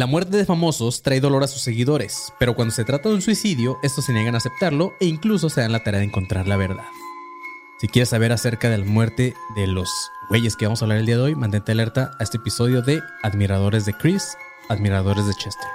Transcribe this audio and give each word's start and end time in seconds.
La 0.00 0.06
muerte 0.06 0.38
de 0.38 0.46
famosos 0.46 1.02
trae 1.02 1.20
dolor 1.20 1.44
a 1.44 1.46
sus 1.46 1.60
seguidores, 1.60 2.32
pero 2.38 2.54
cuando 2.54 2.72
se 2.72 2.86
trata 2.86 3.10
de 3.10 3.16
un 3.16 3.20
suicidio, 3.20 3.78
estos 3.82 4.06
se 4.06 4.14
niegan 4.14 4.34
a 4.34 4.38
aceptarlo 4.38 4.94
e 4.98 5.04
incluso 5.04 5.50
se 5.50 5.60
dan 5.60 5.72
la 5.72 5.84
tarea 5.84 6.00
de 6.00 6.06
encontrar 6.06 6.48
la 6.48 6.56
verdad. 6.56 6.86
Si 7.78 7.86
quieres 7.86 8.08
saber 8.08 8.32
acerca 8.32 8.70
de 8.70 8.78
la 8.78 8.86
muerte 8.86 9.34
de 9.54 9.66
los 9.66 9.90
güeyes 10.30 10.56
que 10.56 10.64
vamos 10.64 10.80
a 10.80 10.86
hablar 10.86 11.00
el 11.00 11.04
día 11.04 11.18
de 11.18 11.22
hoy, 11.24 11.34
mantente 11.34 11.72
alerta 11.72 12.12
a 12.18 12.22
este 12.22 12.38
episodio 12.38 12.80
de 12.80 13.02
Admiradores 13.22 13.84
de 13.84 13.92
Chris, 13.92 14.38
Admiradores 14.70 15.26
de 15.26 15.34
Chester. 15.34 15.68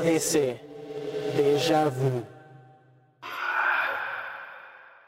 ADC. 0.00 0.56
Déjà 1.36 1.88
vu. 1.90 2.24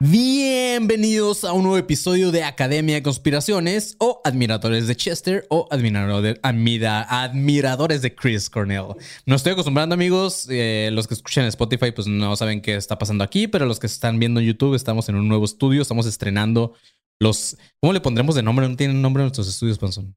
Bienvenidos 0.00 1.45
a 1.45 1.52
un 1.55 1.62
nuevo 1.62 1.78
episodio 1.78 2.30
de 2.30 2.42
Academia 2.45 2.97
de 2.97 3.02
Conspiraciones 3.02 3.97
o 3.98 4.20
Admiradores 4.24 4.86
de 4.88 4.95
Chester 4.97 5.47
o 5.48 5.66
admirador- 5.70 6.38
admira- 6.42 7.06
Admiradores 7.09 8.02
de 8.02 8.14
Chris 8.14 8.50
Cornell. 8.50 8.88
No 9.24 9.34
estoy 9.36 9.52
acostumbrando 9.52 9.95
amigos, 9.95 10.47
eh, 10.50 10.91
los 10.92 11.06
que 11.09 11.14
escuchan 11.14 11.45
en 11.45 11.48
Spotify 11.48 11.92
pues 11.92 12.06
no 12.06 12.34
saben 12.36 12.61
qué 12.61 12.74
está 12.74 12.98
pasando 12.98 13.24
aquí, 13.24 13.47
pero 13.48 13.64
los 13.64 13.78
que 13.78 13.86
están 13.86 14.19
viendo 14.19 14.41
en 14.41 14.47
YouTube 14.47 14.74
estamos 14.74 15.09
en 15.09 15.14
un 15.14 15.27
nuevo 15.28 15.45
estudio, 15.47 15.80
estamos 15.80 16.05
estrenando 16.05 16.74
los... 17.19 17.56
¿Cómo 17.80 17.92
le 17.95 18.00
pondremos 18.00 18.34
de 18.34 18.42
nombre? 18.42 18.69
No 18.69 18.77
tienen 18.77 19.00
nombre 19.00 19.22
nuestros 19.22 19.48
estudios, 19.48 19.78
Panzón. 19.78 20.14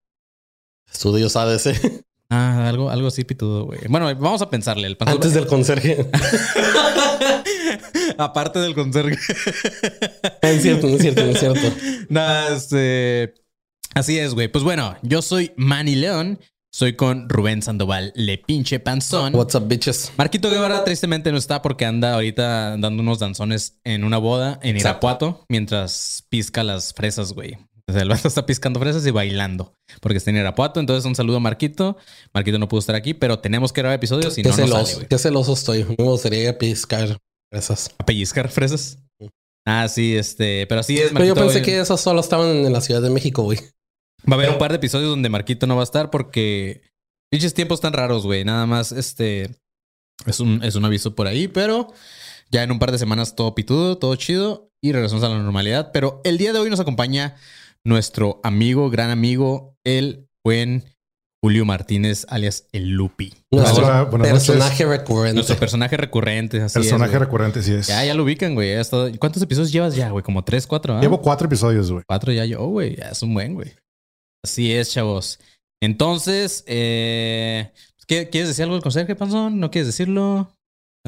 Estudios 0.92 1.36
ADC. 1.38 2.04
Ah, 2.30 2.68
algo, 2.68 2.90
algo 2.90 3.08
así 3.08 3.24
pitudo, 3.24 3.66
güey. 3.66 3.80
Bueno, 3.88 4.06
vamos 4.16 4.42
a 4.42 4.50
pensarle. 4.50 4.88
El 4.88 4.98
Antes 5.00 5.34
del 5.34 5.46
conserje. 5.46 6.10
Aparte 8.18 8.60
del 8.60 8.74
conserje. 8.74 9.18
es 10.41 10.62
cierto, 10.62 10.88
no 10.88 10.96
es 10.96 11.02
cierto, 11.02 11.24
no 11.24 11.32
es 11.32 11.40
cierto. 11.40 11.68
Nada, 12.10 12.55
este. 12.55 13.34
Así 13.94 14.18
es, 14.18 14.34
güey. 14.34 14.48
Pues 14.48 14.64
bueno, 14.64 14.98
yo 15.04 15.22
soy 15.22 15.52
Manny 15.55 15.96
León. 15.96 16.40
Soy 16.72 16.98
con 16.98 17.30
Rubén 17.30 17.62
Sandoval, 17.62 18.12
le 18.16 18.38
pinche 18.38 18.82
panzón. 18.82 19.34
What's 19.34 19.55
up, 19.55 19.66
bitches? 19.66 20.12
Marquito 20.18 20.49
Guevara 20.49 20.84
tristemente 20.84 21.32
no 21.32 21.38
está 21.38 21.62
porque 21.62 21.86
anda 21.86 22.16
ahorita 22.16 22.76
dando 22.76 23.02
unos 23.02 23.20
danzones 23.20 23.80
en 23.86 24.04
una 24.04 24.18
boda 24.18 24.60
en. 24.62 24.76
Irapuato 24.76 25.46
mientras 25.48 26.26
pisca 26.27 26.66
las 26.66 26.94
fresas, 26.94 27.32
güey. 27.32 27.58
O 27.88 27.94
sea, 27.94 28.02
el 28.02 28.10
vato 28.10 28.28
está 28.28 28.46
piscando 28.46 28.80
fresas 28.80 29.05
y 29.05 29.12
bailando 29.12 29.74
porque 30.02 30.18
está 30.18 30.32
en 30.32 30.38
Irapuato. 30.38 30.80
Entonces, 30.80 31.05
un 31.05 31.16
saludo 31.16 31.38
a 31.38 31.40
Marquito. 31.40 31.98
Marquito 32.34 32.58
no 32.58 32.68
pudo 32.68 32.80
estar 32.80 32.96
aquí, 32.96 33.14
pero 33.14 33.40
tenemos 33.40 33.72
que 33.72 33.82
grabar 33.82 33.98
episodios 33.98 34.36
Qué 34.36 34.44
no, 34.44 34.52
sale, 34.52 34.68
celoso, 34.68 34.96
güey. 34.96 35.08
qué 35.08 35.18
celoso 35.18 35.54
estoy. 35.54 35.84
Me 35.98 36.04
gustaría 36.04 36.44
ir 36.44 36.50
a 36.50 36.58
piscar 36.58 37.18
esas. 37.52 37.92
¿A 37.98 38.05
pellizcar 38.05 38.50
fresas? 38.50 38.98
Ah, 39.68 39.88
sí, 39.88 40.16
este. 40.16 40.66
Pero 40.68 40.82
así 40.82 40.98
es, 40.98 41.12
Pero 41.12 41.26
yo 41.26 41.36
Marquito, 41.36 41.54
pensé 41.54 41.62
que 41.62 41.80
esas 41.80 42.02
solo 42.02 42.22
estaban 42.22 42.48
en 42.48 42.74
la 42.74 42.82
Ciudad 42.82 43.02
de 43.02 43.10
México, 43.10 43.44
güey. 43.44 43.60
Va 44.27 44.32
a 44.32 44.36
haber 44.36 44.49
un 44.49 44.58
par 44.58 44.72
de 44.72 44.77
episodios 44.77 45.10
donde 45.10 45.30
Marquito 45.30 45.68
no 45.68 45.76
va 45.76 45.82
a 45.82 45.84
estar 45.84 46.10
porque 46.10 46.82
pinches 47.32 47.54
tiempos 47.54 47.82
tan 47.82 47.94
raros, 47.94 48.24
güey. 48.24 48.44
Nada 48.44 48.66
más, 48.66 48.92
este 48.92 49.55
es 50.26 50.40
un, 50.40 50.64
es 50.64 50.76
un 50.76 50.86
aviso 50.86 51.14
por 51.14 51.27
ahí, 51.27 51.48
pero 51.48 51.94
ya 52.49 52.64
en 52.64 52.72
un 52.72 52.80
par 52.80 52.92
de 52.92 52.98
semanas 52.98 53.36
todo 53.36 53.54
pitudo, 53.54 53.98
todo 53.98 54.16
chido 54.16 54.72
y 54.82 54.92
regresamos 54.92 55.24
a 55.24 55.30
la 55.30 55.38
normalidad. 55.38 55.92
Pero 55.92 56.22
el 56.24 56.38
día 56.38 56.54
de 56.54 56.60
hoy 56.60 56.70
nos 56.70 56.80
acompaña 56.80 57.36
nuestro 57.86 58.40
amigo, 58.44 58.90
gran 58.90 59.10
amigo, 59.10 59.76
el 59.84 60.28
buen 60.44 60.84
Julio 61.44 61.64
Martínez, 61.66 62.26
alias 62.30 62.68
el 62.72 62.90
Lupi. 62.90 63.34
Nuestro 63.52 64.09
personaje 64.09 64.86
recurrente. 64.86 65.34
Nuestro 65.36 65.58
personaje 65.58 65.96
recurrente. 65.96 66.58
Así 66.58 66.80
es, 66.80 66.86
Personaje 66.86 67.19
recurrente, 67.19 67.62
sí 67.62 67.74
es. 67.74 67.88
Ya, 67.88 68.03
ya 68.03 68.16
lo 68.16 68.24
ubican, 68.24 68.56
güey. 68.56 68.75
¿Cuántos 69.19 69.42
episodios 69.44 69.72
llevas 69.72 69.96
ya, 69.96 70.09
güey? 70.09 70.24
Como 70.24 70.44
tres, 70.44 70.66
cuatro. 70.66 70.96
¿ah? 70.97 71.02
Llevo 71.02 71.22
cuatro 71.22 71.46
episodios, 71.46 71.92
güey. 71.92 72.03
Cuatro 72.08 72.32
ya 72.34 72.46
yo, 72.46 72.66
güey. 72.68 72.96
Ya 72.96 73.09
es 73.09 73.22
un 73.22 73.34
buen, 73.36 73.54
güey. 73.54 73.72
Así 74.44 74.72
es, 74.74 74.92
chavos. 74.92 75.40
Entonces, 75.84 76.64
eh, 76.68 77.72
¿qué- 78.08 78.30
¿quieres 78.30 78.48
decir 78.50 78.64
algo 78.64 78.76
del 78.76 78.84
conserje, 78.84 79.16
Panzón? 79.16 79.59
¿No 79.59 79.70
quieres 79.70 79.88
decirlo? 79.88 80.52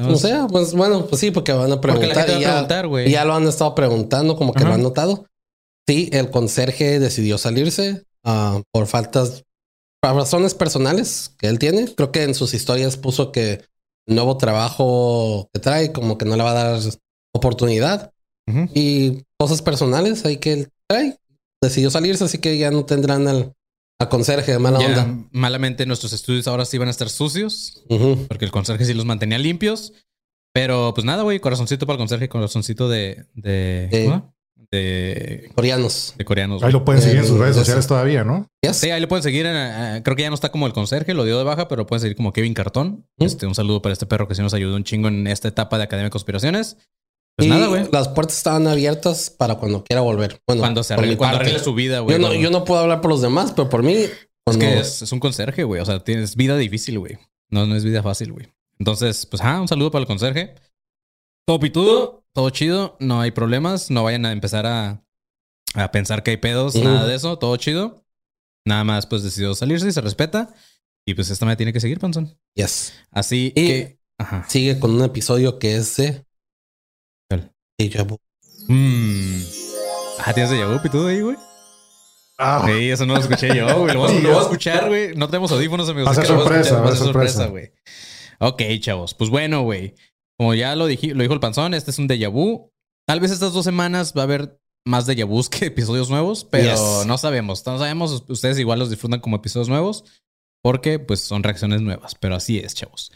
O 0.00 0.14
sea, 0.14 0.46
pues 0.46 0.74
bueno, 0.74 1.06
pues 1.06 1.20
sí, 1.20 1.32
porque 1.32 1.50
van 1.52 1.72
a 1.72 1.80
Porque 1.80 1.94
la 2.06 2.14
preguntar. 2.14 2.26
gente 2.26 2.32
va 2.34 2.40
y 2.40 2.44
a 2.44 2.46
ya, 2.46 2.52
preguntar, 2.52 2.86
güey. 2.86 3.08
y 3.08 3.12
ya 3.12 3.24
lo 3.24 3.34
han 3.34 3.48
estado 3.48 3.74
preguntando, 3.74 4.36
como 4.36 4.52
que 4.52 4.60
Ajá. 4.60 4.68
lo 4.68 4.74
han 4.74 4.82
notado. 4.84 5.26
Sí, 5.88 6.10
el 6.12 6.30
conserje 6.30 7.00
decidió 7.00 7.38
salirse 7.38 8.04
ah, 8.22 8.60
por 8.72 8.86
faltas, 8.86 9.44
por 10.02 10.14
razones 10.14 10.52
personales 10.52 11.34
que 11.38 11.46
él 11.46 11.58
tiene. 11.58 11.86
Creo 11.94 12.12
que 12.12 12.24
en 12.24 12.34
sus 12.34 12.52
historias 12.52 12.98
puso 12.98 13.32
que 13.32 13.64
el 14.06 14.14
nuevo 14.14 14.36
trabajo 14.36 15.48
que 15.50 15.60
trae, 15.60 15.92
como 15.92 16.18
que 16.18 16.26
no 16.26 16.36
le 16.36 16.42
va 16.42 16.50
a 16.50 16.54
dar 16.72 16.80
oportunidad. 17.34 18.12
Y 18.74 19.24
cosas 19.38 19.62
personales 19.62 20.26
ahí 20.26 20.36
que 20.36 20.52
él 20.52 20.68
trae. 20.86 21.16
Decidió 21.62 21.90
salirse, 21.90 22.24
así 22.24 22.36
que 22.36 22.58
ya 22.58 22.70
no 22.70 22.84
tendrán 22.84 23.26
al, 23.26 23.54
conserje 24.10 24.52
de 24.52 24.58
mala 24.58 24.80
Ya, 24.80 24.88
onda. 24.88 25.26
malamente 25.32 25.86
nuestros 25.86 26.12
estudios 26.12 26.46
ahora 26.48 26.66
sí 26.66 26.76
van 26.76 26.88
a 26.88 26.90
estar 26.90 27.08
sucios, 27.08 27.82
porque 28.28 28.44
el 28.44 28.50
conserje 28.50 28.84
sí 28.84 28.92
los 28.92 29.06
mantenía 29.06 29.38
limpios. 29.38 29.94
Pero 30.52 30.92
pues 30.94 31.06
nada, 31.06 31.22
güey, 31.22 31.40
corazoncito 31.40 31.86
para 31.86 31.94
el 31.94 31.98
conserje, 31.98 32.28
corazoncito 32.28 32.90
de... 32.90 33.24
De... 33.34 33.88
De- 33.90 34.04
¿cómo? 34.04 34.34
De, 34.70 35.50
Coreanos. 35.54 36.14
de 36.18 36.24
coreanos. 36.26 36.62
Ahí 36.62 36.72
lo 36.72 36.84
pueden 36.84 37.00
seguir 37.00 37.18
en 37.18 37.26
sus 37.26 37.36
Eh, 37.36 37.40
redes 37.40 37.52
eso. 37.56 37.60
sociales 37.64 37.86
todavía, 37.86 38.22
¿no? 38.24 38.46
Yes. 38.62 38.76
Sí, 38.76 38.90
ahí 38.90 39.00
le 39.00 39.06
pueden 39.08 39.22
seguir. 39.22 39.46
en, 39.46 39.56
eh, 39.56 40.02
creo 40.04 40.14
que 40.14 40.22
ya 40.22 40.28
no 40.28 40.34
está 40.34 40.50
como 40.50 40.66
el 40.66 40.74
conserje, 40.74 41.14
lo 41.14 41.24
dio 41.24 41.38
de 41.38 41.44
baja, 41.44 41.68
pero 41.68 41.86
pueden 41.86 42.02
seguir 42.02 42.16
como 42.16 42.32
Kevin 42.32 42.52
Cartón. 42.52 43.06
¿Mm? 43.18 43.24
Este, 43.24 43.46
un 43.46 43.54
saludo 43.54 43.80
para 43.80 43.94
este 43.94 44.04
perro 44.04 44.28
que 44.28 44.34
sí 44.34 44.42
nos 44.42 44.52
ayudó 44.52 44.76
un 44.76 44.84
chingo 44.84 45.08
en 45.08 45.26
esta 45.26 45.48
etapa 45.48 45.78
de 45.78 45.84
Academia 45.84 46.06
de 46.08 46.10
Conspiraciones. 46.10 46.76
Pues 47.36 47.46
y 47.46 47.50
nada, 47.50 47.68
güey. 47.68 47.88
las 47.92 48.08
puertas 48.08 48.36
estaban 48.36 48.66
abiertas 48.66 49.30
para 49.30 49.54
cuando 49.54 49.84
quiera 49.84 50.02
volver. 50.02 50.40
Bueno, 50.46 50.60
Cuando 50.60 50.82
se 50.82 50.92
arregle, 50.94 51.16
cuando 51.16 51.38
arregle 51.38 51.60
su 51.60 51.72
vida, 51.74 52.00
güey. 52.00 52.16
Yo 52.20 52.28
no, 52.28 52.34
yo 52.34 52.50
no 52.50 52.64
puedo 52.64 52.80
hablar 52.80 53.00
por 53.00 53.10
los 53.12 53.22
demás, 53.22 53.52
pero 53.54 53.68
por 53.70 53.82
mí. 53.82 53.94
Es 53.94 54.56
que 54.56 54.78
es, 54.80 55.02
es 55.02 55.12
un 55.12 55.20
conserje, 55.20 55.62
güey. 55.64 55.80
O 55.80 55.84
sea, 55.86 56.00
tienes 56.02 56.34
vida 56.36 56.56
difícil, 56.56 56.98
güey. 56.98 57.16
No, 57.50 57.64
no 57.64 57.76
es 57.76 57.84
vida 57.84 58.02
fácil, 58.02 58.32
güey. 58.32 58.48
Entonces, 58.78 59.24
pues, 59.24 59.40
ah, 59.42 59.60
un 59.60 59.68
saludo 59.68 59.90
para 59.90 60.00
el 60.00 60.06
conserje. 60.06 60.54
Todo 61.46 61.60
pitudo, 61.60 62.24
todo 62.38 62.50
chido, 62.50 62.96
no 63.00 63.20
hay 63.20 63.32
problemas. 63.32 63.90
No 63.90 64.04
vayan 64.04 64.24
a 64.24 64.30
empezar 64.30 64.64
a, 64.64 65.02
a 65.74 65.90
pensar 65.90 66.22
que 66.22 66.30
hay 66.30 66.36
pedos, 66.36 66.76
nada 66.76 67.04
de 67.04 67.16
eso, 67.16 67.36
todo 67.36 67.56
chido. 67.56 68.06
Nada 68.64 68.84
más, 68.84 69.06
pues 69.06 69.24
decidió 69.24 69.56
salirse 69.56 69.88
y 69.88 69.92
se 69.92 70.00
respeta. 70.00 70.54
Y 71.04 71.14
pues 71.14 71.30
esta 71.30 71.44
me 71.46 71.56
tiene 71.56 71.72
que 71.72 71.80
seguir, 71.80 71.98
Panzón. 71.98 72.38
Yes. 72.54 72.92
Así 73.10 73.52
Y- 73.56 73.66
que. 73.66 73.98
Ajá. 74.20 74.44
Sigue 74.48 74.78
con 74.78 74.92
un 74.92 75.02
episodio 75.02 75.58
que 75.58 75.74
es 75.74 75.96
de. 75.96 76.24
¿Cuál? 77.28 77.52
Vu. 78.06 78.18
Mm. 78.68 79.42
Ah, 80.24 80.32
tienes 80.32 80.52
de 80.52 80.64
vu 80.64 80.80
pitudo 80.80 81.08
ahí, 81.08 81.20
güey. 81.20 81.36
Ah, 82.38 82.62
Sí, 82.68 82.88
eso 82.88 83.04
no 83.04 83.14
lo 83.14 83.20
escuché 83.20 83.48
yo, 83.52 83.80
güey. 83.80 83.94
Lo 83.94 84.00
voy 84.00 84.16
a, 84.16 84.20
lo 84.20 84.28
voy 84.28 84.38
a 84.38 84.42
escuchar, 84.42 84.86
güey. 84.86 85.16
No 85.16 85.26
tenemos 85.26 85.50
audífonos, 85.50 85.88
amigos. 85.88 86.06
Va 86.06 86.12
a 86.12 86.14
ser 86.14 86.26
sorpresa, 86.26 86.80
va 86.80 86.86
a 86.90 86.94
ser 86.94 86.98
sorpresa. 87.04 87.46
güey. 87.46 87.72
Ok, 88.38 88.62
chavos. 88.78 89.14
Pues 89.14 89.28
bueno, 89.28 89.62
güey. 89.62 89.96
Como 90.38 90.54
ya 90.54 90.76
lo, 90.76 90.86
dije, 90.86 91.14
lo 91.14 91.22
dijo 91.22 91.34
el 91.34 91.40
panzón, 91.40 91.74
este 91.74 91.90
es 91.90 91.98
un 91.98 92.08
déjà 92.08 92.30
vu. 92.30 92.70
Tal 93.06 93.20
vez 93.20 93.30
estas 93.30 93.52
dos 93.52 93.64
semanas 93.64 94.12
va 94.16 94.22
a 94.22 94.24
haber 94.24 94.60
más 94.86 95.06
déjà 95.06 95.26
vus 95.26 95.48
que 95.48 95.66
episodios 95.66 96.08
nuevos, 96.10 96.44
pero 96.44 96.70
Yes. 96.70 97.06
no 97.06 97.18
sabemos. 97.18 97.64
No 97.66 97.78
sabemos. 97.78 98.24
Ustedes 98.28 98.58
igual 98.58 98.78
los 98.78 98.90
disfrutan 98.90 99.20
como 99.20 99.36
episodios 99.36 99.68
nuevos 99.68 100.04
porque 100.62 100.98
pues 100.98 101.20
son 101.20 101.42
reacciones 101.42 101.80
nuevas. 101.82 102.14
Pero 102.14 102.36
así 102.36 102.58
es, 102.58 102.74
chavos. 102.74 103.10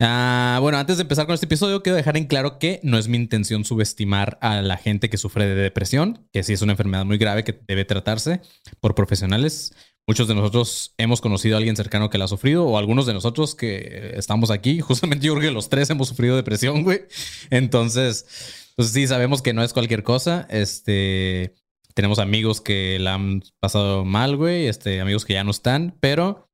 Ah, 0.00 0.58
bueno, 0.60 0.78
antes 0.78 0.96
de 0.96 1.02
empezar 1.02 1.26
con 1.26 1.34
este 1.34 1.46
episodio, 1.46 1.82
quiero 1.82 1.96
dejar 1.96 2.16
en 2.16 2.26
claro 2.26 2.58
que 2.58 2.80
no 2.82 2.98
es 2.98 3.06
mi 3.06 3.16
intención 3.16 3.64
subestimar 3.64 4.36
a 4.40 4.60
la 4.60 4.76
gente 4.76 5.08
que 5.08 5.16
sufre 5.16 5.46
de 5.46 5.54
depresión, 5.54 6.26
que 6.32 6.42
sí 6.42 6.54
es 6.54 6.62
una 6.62 6.72
enfermedad 6.72 7.04
muy 7.04 7.18
grave 7.18 7.44
que 7.44 7.58
debe 7.68 7.84
tratarse 7.84 8.40
por 8.80 8.94
profesionales. 8.96 9.72
Muchos 10.06 10.28
de 10.28 10.34
nosotros 10.34 10.94
hemos 10.98 11.20
conocido 11.20 11.56
a 11.56 11.58
alguien 11.58 11.76
cercano 11.76 12.10
que 12.10 12.18
la 12.18 12.24
ha 12.24 12.28
sufrido, 12.28 12.66
o 12.66 12.76
algunos 12.76 13.06
de 13.06 13.14
nosotros 13.14 13.54
que 13.54 14.12
estamos 14.16 14.50
aquí. 14.50 14.80
Justamente 14.82 15.26
yo 15.26 15.34
creo 15.34 15.50
que 15.50 15.54
los 15.54 15.68
tres 15.68 15.90
hemos 15.90 16.08
sufrido 16.08 16.36
depresión, 16.36 16.82
güey. 16.82 17.02
Entonces, 17.50 18.72
pues 18.76 18.90
sí, 18.90 19.06
sabemos 19.06 19.42
que 19.42 19.52
no 19.52 19.62
es 19.62 19.72
cualquier 19.72 20.02
cosa. 20.02 20.46
Este, 20.50 21.54
tenemos 21.94 22.18
amigos 22.18 22.60
que 22.60 22.98
la 22.98 23.14
han 23.14 23.42
pasado 23.60 24.04
mal, 24.04 24.36
güey. 24.36 24.66
Este, 24.66 25.00
amigos 25.00 25.24
que 25.24 25.34
ya 25.34 25.44
no 25.44 25.50
están, 25.50 25.96
pero 26.00 26.48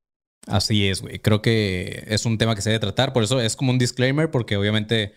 Así 0.47 0.87
es, 0.87 1.01
güey. 1.01 1.19
Creo 1.19 1.41
que 1.41 2.03
es 2.07 2.25
un 2.25 2.37
tema 2.37 2.55
que 2.55 2.61
se 2.61 2.69
debe 2.69 2.79
tratar. 2.79 3.13
Por 3.13 3.23
eso 3.23 3.39
es 3.39 3.55
como 3.55 3.71
un 3.71 3.77
disclaimer, 3.77 4.31
porque 4.31 4.57
obviamente 4.57 5.13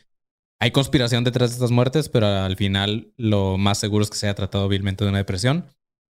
hay 0.61 0.70
conspiración 0.70 1.25
detrás 1.25 1.50
de 1.50 1.55
estas 1.55 1.70
muertes, 1.70 2.08
pero 2.08 2.26
al 2.26 2.56
final 2.56 3.12
lo 3.17 3.56
más 3.56 3.78
seguro 3.78 4.05
es 4.05 4.11
que 4.11 4.17
se 4.17 4.26
haya 4.26 4.35
tratado 4.35 4.69
vilmente 4.69 5.05
de 5.05 5.11
una 5.11 5.19
depresión. 5.19 5.67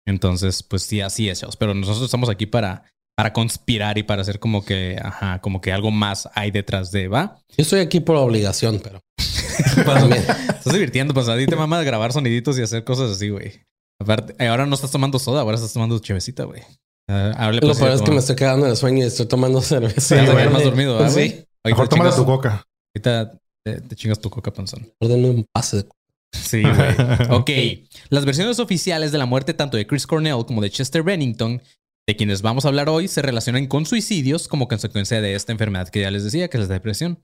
Entonces, 0.06 0.62
pues 0.62 0.82
sí, 0.82 1.00
así 1.00 1.28
es, 1.28 1.40
chavos. 1.40 1.56
Pero 1.56 1.74
nosotros 1.74 2.04
estamos 2.04 2.28
aquí 2.28 2.46
para, 2.46 2.84
para 3.16 3.32
conspirar 3.32 3.98
y 3.98 4.02
para 4.02 4.22
hacer 4.22 4.38
como 4.38 4.64
que, 4.64 4.98
ajá, 5.02 5.40
como 5.40 5.60
que 5.60 5.72
algo 5.72 5.90
más 5.90 6.28
hay 6.34 6.50
detrás 6.50 6.90
de, 6.90 7.08
¿va? 7.08 7.38
Yo 7.56 7.62
estoy 7.62 7.80
aquí 7.80 8.00
por 8.00 8.16
obligación, 8.16 8.80
pero. 8.82 9.00
Estás 9.56 10.72
divirtiendo, 10.72 11.14
pues 11.14 11.28
a 11.28 11.36
ti 11.36 11.46
te 11.46 11.56
mama 11.56 11.82
grabar 11.82 12.12
soniditos 12.12 12.58
y 12.58 12.62
hacer 12.62 12.84
cosas 12.84 13.10
así, 13.12 13.28
güey. 13.28 13.62
Aparte, 14.00 14.34
eh, 14.38 14.48
ahora 14.48 14.66
no 14.66 14.74
estás 14.74 14.90
tomando 14.90 15.18
soda, 15.18 15.40
ahora 15.40 15.56
estás 15.56 15.72
tomando 15.72 15.98
chevecita, 15.98 16.44
güey. 16.44 16.62
Ah, 17.08 17.32
ahora 17.36 17.52
le 17.52 17.56
Lo 17.56 17.60
puedes 17.60 17.78
peor 17.78 17.92
es 17.92 18.02
que 18.02 18.10
me 18.10 18.18
estoy 18.18 18.36
quedando 18.36 18.66
en 18.66 18.70
el 18.70 18.76
sueño 18.76 19.04
y 19.04 19.06
estoy 19.06 19.26
tomando 19.26 19.60
cerveza. 19.62 20.20
Sí, 20.20 20.32
güey, 20.32 20.48
más 20.48 20.64
dormido, 20.64 20.94
¿verdad, 20.94 21.12
güey? 21.12 21.30
Sí. 21.30 21.44
Mejor 21.64 21.88
te 21.88 21.96
tómate 21.96 22.16
tu 22.16 22.24
coca. 22.26 22.64
Ahorita 22.94 23.38
te, 23.64 23.80
te 23.80 23.96
chingas 23.96 24.18
tu 24.20 24.30
coca 24.30 24.52
panzón. 24.52 24.90
Ordenme 25.00 25.30
un 25.30 25.46
pase 25.52 25.78
de 25.78 25.88
Sí, 26.34 26.62
güey. 26.62 27.30
ok. 27.30 27.50
Las 28.10 28.24
versiones 28.24 28.58
oficiales 28.58 29.12
de 29.12 29.18
la 29.18 29.26
muerte 29.26 29.54
tanto 29.54 29.76
de 29.76 29.86
Chris 29.86 30.06
Cornell 30.06 30.44
como 30.46 30.60
de 30.60 30.70
Chester 30.70 31.02
Bennington, 31.02 31.62
de 32.06 32.16
quienes 32.16 32.42
vamos 32.42 32.64
a 32.64 32.68
hablar 32.68 32.88
hoy, 32.88 33.08
se 33.08 33.22
relacionan 33.22 33.66
con 33.66 33.86
suicidios 33.86 34.48
como 34.48 34.68
consecuencia 34.68 35.20
de 35.20 35.34
esta 35.34 35.52
enfermedad 35.52 35.88
que 35.88 36.00
ya 36.00 36.10
les 36.10 36.24
decía, 36.24 36.48
que 36.48 36.58
es 36.58 36.68
la 36.68 36.74
depresión. 36.74 37.22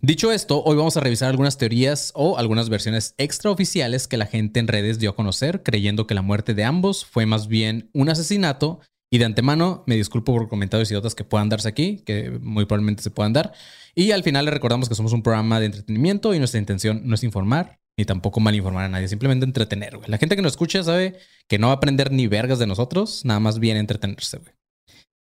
Dicho 0.00 0.32
esto, 0.32 0.62
hoy 0.64 0.76
vamos 0.76 0.96
a 0.96 1.00
revisar 1.00 1.30
algunas 1.30 1.56
teorías 1.56 2.12
o 2.14 2.36
algunas 2.36 2.68
versiones 2.68 3.14
extraoficiales 3.16 4.08
que 4.08 4.16
la 4.16 4.26
gente 4.26 4.60
en 4.60 4.68
redes 4.68 4.98
dio 4.98 5.10
a 5.10 5.16
conocer, 5.16 5.62
creyendo 5.62 6.06
que 6.06 6.14
la 6.14 6.22
muerte 6.22 6.54
de 6.54 6.64
ambos 6.64 7.04
fue 7.04 7.24
más 7.26 7.46
bien 7.46 7.90
un 7.94 8.08
asesinato. 8.08 8.80
Y 9.10 9.18
de 9.18 9.26
antemano, 9.26 9.84
me 9.86 9.94
disculpo 9.94 10.34
por 10.34 10.48
comentarios 10.48 10.90
idiotas 10.90 11.14
que 11.14 11.24
puedan 11.24 11.48
darse 11.48 11.68
aquí, 11.68 12.02
que 12.04 12.30
muy 12.42 12.64
probablemente 12.64 13.02
se 13.02 13.10
puedan 13.10 13.32
dar. 13.32 13.52
Y 13.94 14.10
al 14.10 14.24
final 14.24 14.44
le 14.44 14.50
recordamos 14.50 14.88
que 14.88 14.96
somos 14.96 15.12
un 15.12 15.22
programa 15.22 15.60
de 15.60 15.66
entretenimiento 15.66 16.34
y 16.34 16.38
nuestra 16.38 16.58
intención 16.58 17.02
no 17.04 17.14
es 17.14 17.22
informar 17.22 17.83
ni 17.98 18.04
tampoco 18.04 18.40
mal 18.40 18.54
informar 18.54 18.84
a 18.84 18.88
nadie, 18.88 19.08
simplemente 19.08 19.44
entretener, 19.46 19.96
güey. 19.96 20.08
La 20.10 20.18
gente 20.18 20.36
que 20.36 20.42
nos 20.42 20.52
escucha 20.52 20.82
sabe 20.82 21.16
que 21.48 21.58
no 21.58 21.68
va 21.68 21.74
a 21.74 21.76
aprender 21.76 22.10
ni 22.12 22.26
vergas 22.26 22.58
de 22.58 22.66
nosotros, 22.66 23.24
nada 23.24 23.40
más 23.40 23.58
viene 23.58 23.78
a 23.78 23.80
entretenerse, 23.80 24.38
güey. 24.38 24.52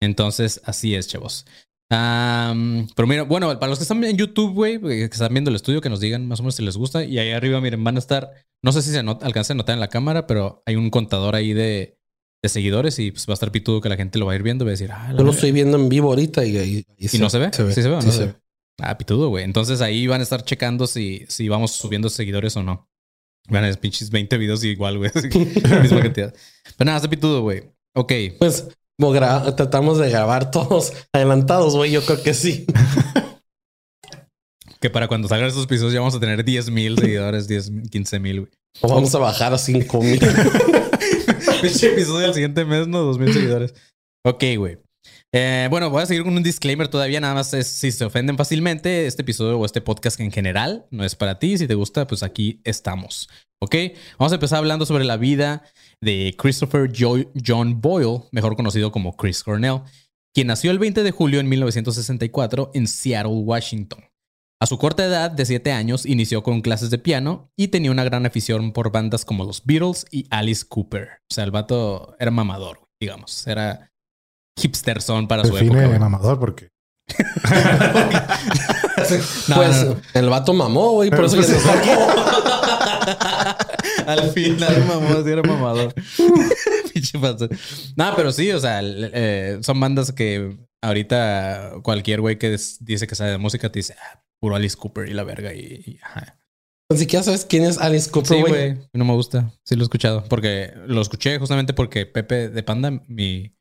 Entonces, 0.02 0.60
así 0.64 0.94
es, 0.94 1.08
chavos. 1.08 1.46
Am, 1.92 2.86
pero 2.94 3.08
mira, 3.08 3.22
bueno, 3.24 3.48
para 3.58 3.68
los 3.70 3.78
que 3.78 3.82
están 3.82 4.02
en 4.04 4.16
YouTube, 4.16 4.52
güey, 4.54 4.80
que 4.80 5.04
están 5.04 5.32
viendo 5.32 5.50
el 5.50 5.56
estudio, 5.56 5.80
que 5.80 5.90
nos 5.90 6.00
digan 6.00 6.26
más 6.28 6.40
o 6.40 6.42
menos 6.44 6.54
si 6.54 6.62
les 6.64 6.76
gusta. 6.76 7.02
Y 7.04 7.18
ahí 7.18 7.30
arriba, 7.32 7.60
miren, 7.60 7.82
van 7.82 7.96
a 7.96 7.98
estar, 7.98 8.30
no 8.62 8.72
sé 8.72 8.82
si 8.82 8.90
se 8.90 9.02
not- 9.02 9.22
alcanza 9.24 9.52
a 9.52 9.56
notar 9.56 9.74
en 9.74 9.80
la 9.80 9.88
cámara, 9.88 10.26
pero 10.26 10.62
hay 10.66 10.76
un 10.76 10.90
contador 10.90 11.34
ahí 11.34 11.52
de, 11.52 11.98
de 12.42 12.48
seguidores 12.48 12.98
y 13.00 13.10
pues 13.10 13.26
va 13.28 13.32
a 13.32 13.34
estar 13.34 13.50
pitudo 13.50 13.80
que 13.80 13.88
la 13.88 13.96
gente 13.96 14.18
lo 14.20 14.26
va 14.26 14.32
a 14.32 14.36
ir 14.36 14.42
viendo 14.44 14.64
y 14.64 14.66
va 14.66 14.70
a 14.70 14.72
decir, 14.72 14.92
ah, 14.92 15.12
la 15.12 15.18
Yo 15.18 15.24
lo 15.24 15.32
estoy 15.32 15.50
viendo 15.52 15.76
en 15.78 15.88
vivo 15.88 16.10
ahorita 16.10 16.44
y, 16.46 16.56
y, 16.56 16.84
¿Y 17.12 17.18
no 17.18 17.28
se 17.28 17.38
ve? 17.38 17.50
¿Sí 17.52 17.82
se 17.82 17.88
ve 17.88 17.96
no 17.96 18.02
Sí 18.02 18.10
se 18.12 18.16
se 18.18 18.26
ve? 18.26 18.34
Ah, 18.82 18.96
pitudo, 18.98 19.28
güey. 19.28 19.44
Entonces 19.44 19.80
ahí 19.80 20.06
van 20.06 20.20
a 20.20 20.24
estar 20.24 20.44
checando 20.44 20.86
si, 20.86 21.24
si 21.28 21.48
vamos 21.48 21.72
subiendo 21.72 22.08
seguidores 22.08 22.56
o 22.56 22.62
no. 22.62 22.88
Van 23.48 23.64
a 23.64 23.68
ver 23.68 23.78
pinches 23.78 24.10
20 24.10 24.38
videos 24.38 24.62
igual, 24.64 24.98
güey. 24.98 25.10
Misma 25.82 26.02
cantidad. 26.02 26.34
Pero 26.76 26.86
nada, 26.86 26.98
está 26.98 27.10
pitudo, 27.10 27.42
güey. 27.42 27.64
Ok. 27.94 28.12
Pues 28.38 28.68
tratamos 29.56 29.98
de 29.98 30.10
grabar 30.10 30.50
todos 30.50 30.92
adelantados, 31.12 31.74
güey. 31.74 31.90
Yo 31.90 32.04
creo 32.04 32.22
que 32.22 32.34
sí. 32.34 32.66
Que 34.80 34.88
para 34.88 35.08
cuando 35.08 35.28
salgan 35.28 35.48
estos 35.48 35.64
episodios 35.64 35.92
ya 35.92 36.00
vamos 36.00 36.14
a 36.14 36.20
tener 36.20 36.42
10 36.42 36.70
mil 36.70 36.98
seguidores, 36.98 37.46
10, 37.46 37.70
15 37.90 38.18
mil, 38.18 38.40
güey. 38.40 38.52
O 38.80 38.88
vamos 38.88 39.14
a 39.14 39.18
bajar 39.18 39.52
a 39.52 39.58
5 39.58 40.02
mil. 40.02 40.18
Pinche 41.60 41.92
episodio 41.92 42.20
del 42.20 42.34
siguiente 42.34 42.64
mes, 42.64 42.88
¿no? 42.88 43.00
2 43.00 43.18
mil 43.18 43.32
seguidores. 43.32 43.74
Ok, 44.24 44.42
güey. 44.56 44.78
Eh, 45.32 45.68
bueno, 45.70 45.90
voy 45.90 46.02
a 46.02 46.06
seguir 46.06 46.24
con 46.24 46.36
un 46.36 46.42
disclaimer 46.42 46.88
todavía. 46.88 47.20
Nada 47.20 47.34
más 47.34 47.54
es 47.54 47.68
si 47.68 47.92
se 47.92 48.04
ofenden 48.04 48.36
fácilmente, 48.36 49.06
este 49.06 49.22
episodio 49.22 49.58
o 49.58 49.64
este 49.64 49.80
podcast 49.80 50.18
en 50.20 50.32
general 50.32 50.86
no 50.90 51.04
es 51.04 51.14
para 51.14 51.38
ti. 51.38 51.56
Si 51.56 51.68
te 51.68 51.74
gusta, 51.74 52.06
pues 52.06 52.22
aquí 52.22 52.60
estamos. 52.64 53.28
Ok, 53.62 53.74
vamos 54.18 54.32
a 54.32 54.36
empezar 54.36 54.58
hablando 54.58 54.86
sobre 54.86 55.04
la 55.04 55.16
vida 55.18 55.62
de 56.02 56.34
Christopher 56.36 56.90
Jo- 56.96 57.30
John 57.46 57.80
Boyle, 57.80 58.22
mejor 58.32 58.56
conocido 58.56 58.90
como 58.90 59.16
Chris 59.16 59.44
Cornell, 59.44 59.82
quien 60.34 60.46
nació 60.48 60.70
el 60.70 60.78
20 60.78 61.02
de 61.02 61.10
julio 61.10 61.40
en 61.40 61.48
1964 61.48 62.70
en 62.74 62.88
Seattle, 62.88 63.32
Washington. 63.32 64.04
A 64.62 64.66
su 64.66 64.78
corta 64.78 65.04
edad 65.04 65.30
de 65.30 65.46
7 65.46 65.72
años 65.72 66.04
inició 66.06 66.42
con 66.42 66.60
clases 66.60 66.90
de 66.90 66.98
piano 66.98 67.50
y 67.56 67.68
tenía 67.68 67.90
una 67.90 68.04
gran 68.04 68.26
afición 68.26 68.72
por 68.72 68.92
bandas 68.92 69.24
como 69.24 69.44
los 69.44 69.64
Beatles 69.64 70.06
y 70.10 70.26
Alice 70.30 70.64
Cooper. 70.68 71.08
O 71.30 71.34
sea, 71.34 71.44
el 71.44 71.50
vato 71.50 72.14
era 72.18 72.30
mamador, 72.30 72.80
digamos. 73.00 73.46
Era 73.46 73.89
hipsterson 74.56 75.29
para 75.29 75.44
su 75.44 75.52
Define 75.55 75.73
época. 75.73 75.87
güey. 75.88 75.99
mamador 75.99 76.38
porque. 76.38 76.69
No, 79.49 79.56
pues 79.56 79.85
no, 79.85 79.94
no. 79.94 80.00
el 80.14 80.29
vato 80.29 80.52
mamó, 80.52 80.93
güey. 80.93 81.11
Por 81.11 81.25
eso 81.25 81.37
ya 81.37 81.43
Pues, 81.43 81.49
se 81.49 81.61
sacó. 81.61 81.91
Al 84.06 84.31
final, 84.31 84.85
mamó, 84.87 85.23
sí 85.25 85.31
era 85.31 85.43
mamador. 85.43 85.94
Pinche. 86.94 87.19
No, 87.97 88.12
pero 88.17 88.31
sí, 88.32 88.50
o 88.52 88.61
sea, 88.61 88.81
eh, 88.82 89.58
son 89.62 89.81
bandas 89.81 90.12
que 90.12 90.56
ahorita 90.82 91.73
cualquier 91.82 92.20
güey 92.20 92.38
que 92.38 92.50
des- 92.50 92.79
dice 92.85 93.06
que 93.06 93.14
sabe 93.14 93.31
de 93.32 93.38
música 93.38 93.70
te 93.73 93.79
dice, 93.81 93.94
ah, 94.00 94.23
puro 94.41 94.55
Alice 94.56 94.76
Cooper 94.76 95.08
y 95.08 95.14
la 95.14 95.25
verga. 95.25 95.52
Y, 95.55 95.61
y- 95.87 95.99
ajá. 96.02 96.37
Ni 96.93 96.99
siquiera 96.99 97.23
sabes 97.23 97.44
quién 97.44 97.64
es 97.64 97.79
Alice 97.79 98.11
Cooper, 98.11 98.41
güey. 98.47 98.79
No 98.93 99.05
me 99.05 99.14
gusta. 99.14 99.50
Sí 99.64 99.76
lo 99.76 99.82
he 99.82 99.85
escuchado. 99.85 100.25
Porque 100.29 100.73
lo 100.87 101.00
escuché 101.00 101.38
justamente 101.38 101.73
porque 101.73 102.05
Pepe 102.06 102.49
de 102.49 102.62
Panda, 102.62 102.91
mi, 103.08 103.56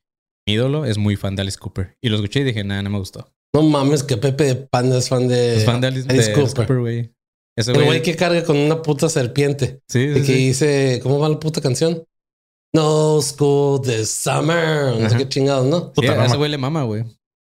mi 0.49 0.53
ídolo, 0.55 0.85
es 0.85 0.97
muy 0.97 1.15
fan 1.15 1.35
de 1.35 1.41
Alice 1.43 1.57
Cooper. 1.57 1.95
Y 2.01 2.09
lo 2.09 2.15
escuché 2.15 2.41
y 2.41 2.43
dije, 2.43 2.63
nada, 2.63 2.81
no 2.81 2.89
me 2.89 2.99
gustó. 2.99 3.31
no 3.55 3.61
mames, 3.63 4.03
que 4.03 4.17
Pepe 4.17 4.43
de 4.45 4.55
Panda 4.55 4.97
es 4.97 5.09
fan 5.09 5.27
de, 5.27 5.57
Es 5.57 5.65
fan 5.65 5.81
de 5.81 5.87
Alice, 5.87 6.07
Alice 6.09 6.31
de 6.31 6.41
Cooper. 6.41 6.79
Güey. 6.79 7.13
El 7.57 7.83
güey. 7.85 8.01
que 8.01 8.15
carga 8.15 8.43
con 8.45 8.57
una 8.57 8.81
puta 8.81 9.09
serpiente. 9.09 9.81
Sí, 9.89 9.99
Y 9.99 10.13
sí, 10.13 10.19
que 10.21 10.25
sí. 10.25 10.33
dice, 10.33 10.99
¿cómo 11.03 11.19
va 11.19 11.27
la 11.29 11.39
puta 11.39 11.59
canción? 11.61 12.03
No 12.73 13.21
school 13.21 13.81
this 13.81 14.09
summer. 14.11 14.93
No 14.97 15.05
Ajá. 15.05 15.09
sé 15.09 15.17
qué 15.17 15.29
chingados, 15.29 15.65
¿no? 15.67 15.79
Sí, 15.87 15.91
Puta 15.95 16.21
a 16.21 16.25
ese 16.25 16.37
güey 16.37 16.49
le 16.51 16.57
mama, 16.57 16.83
güey. 16.83 17.03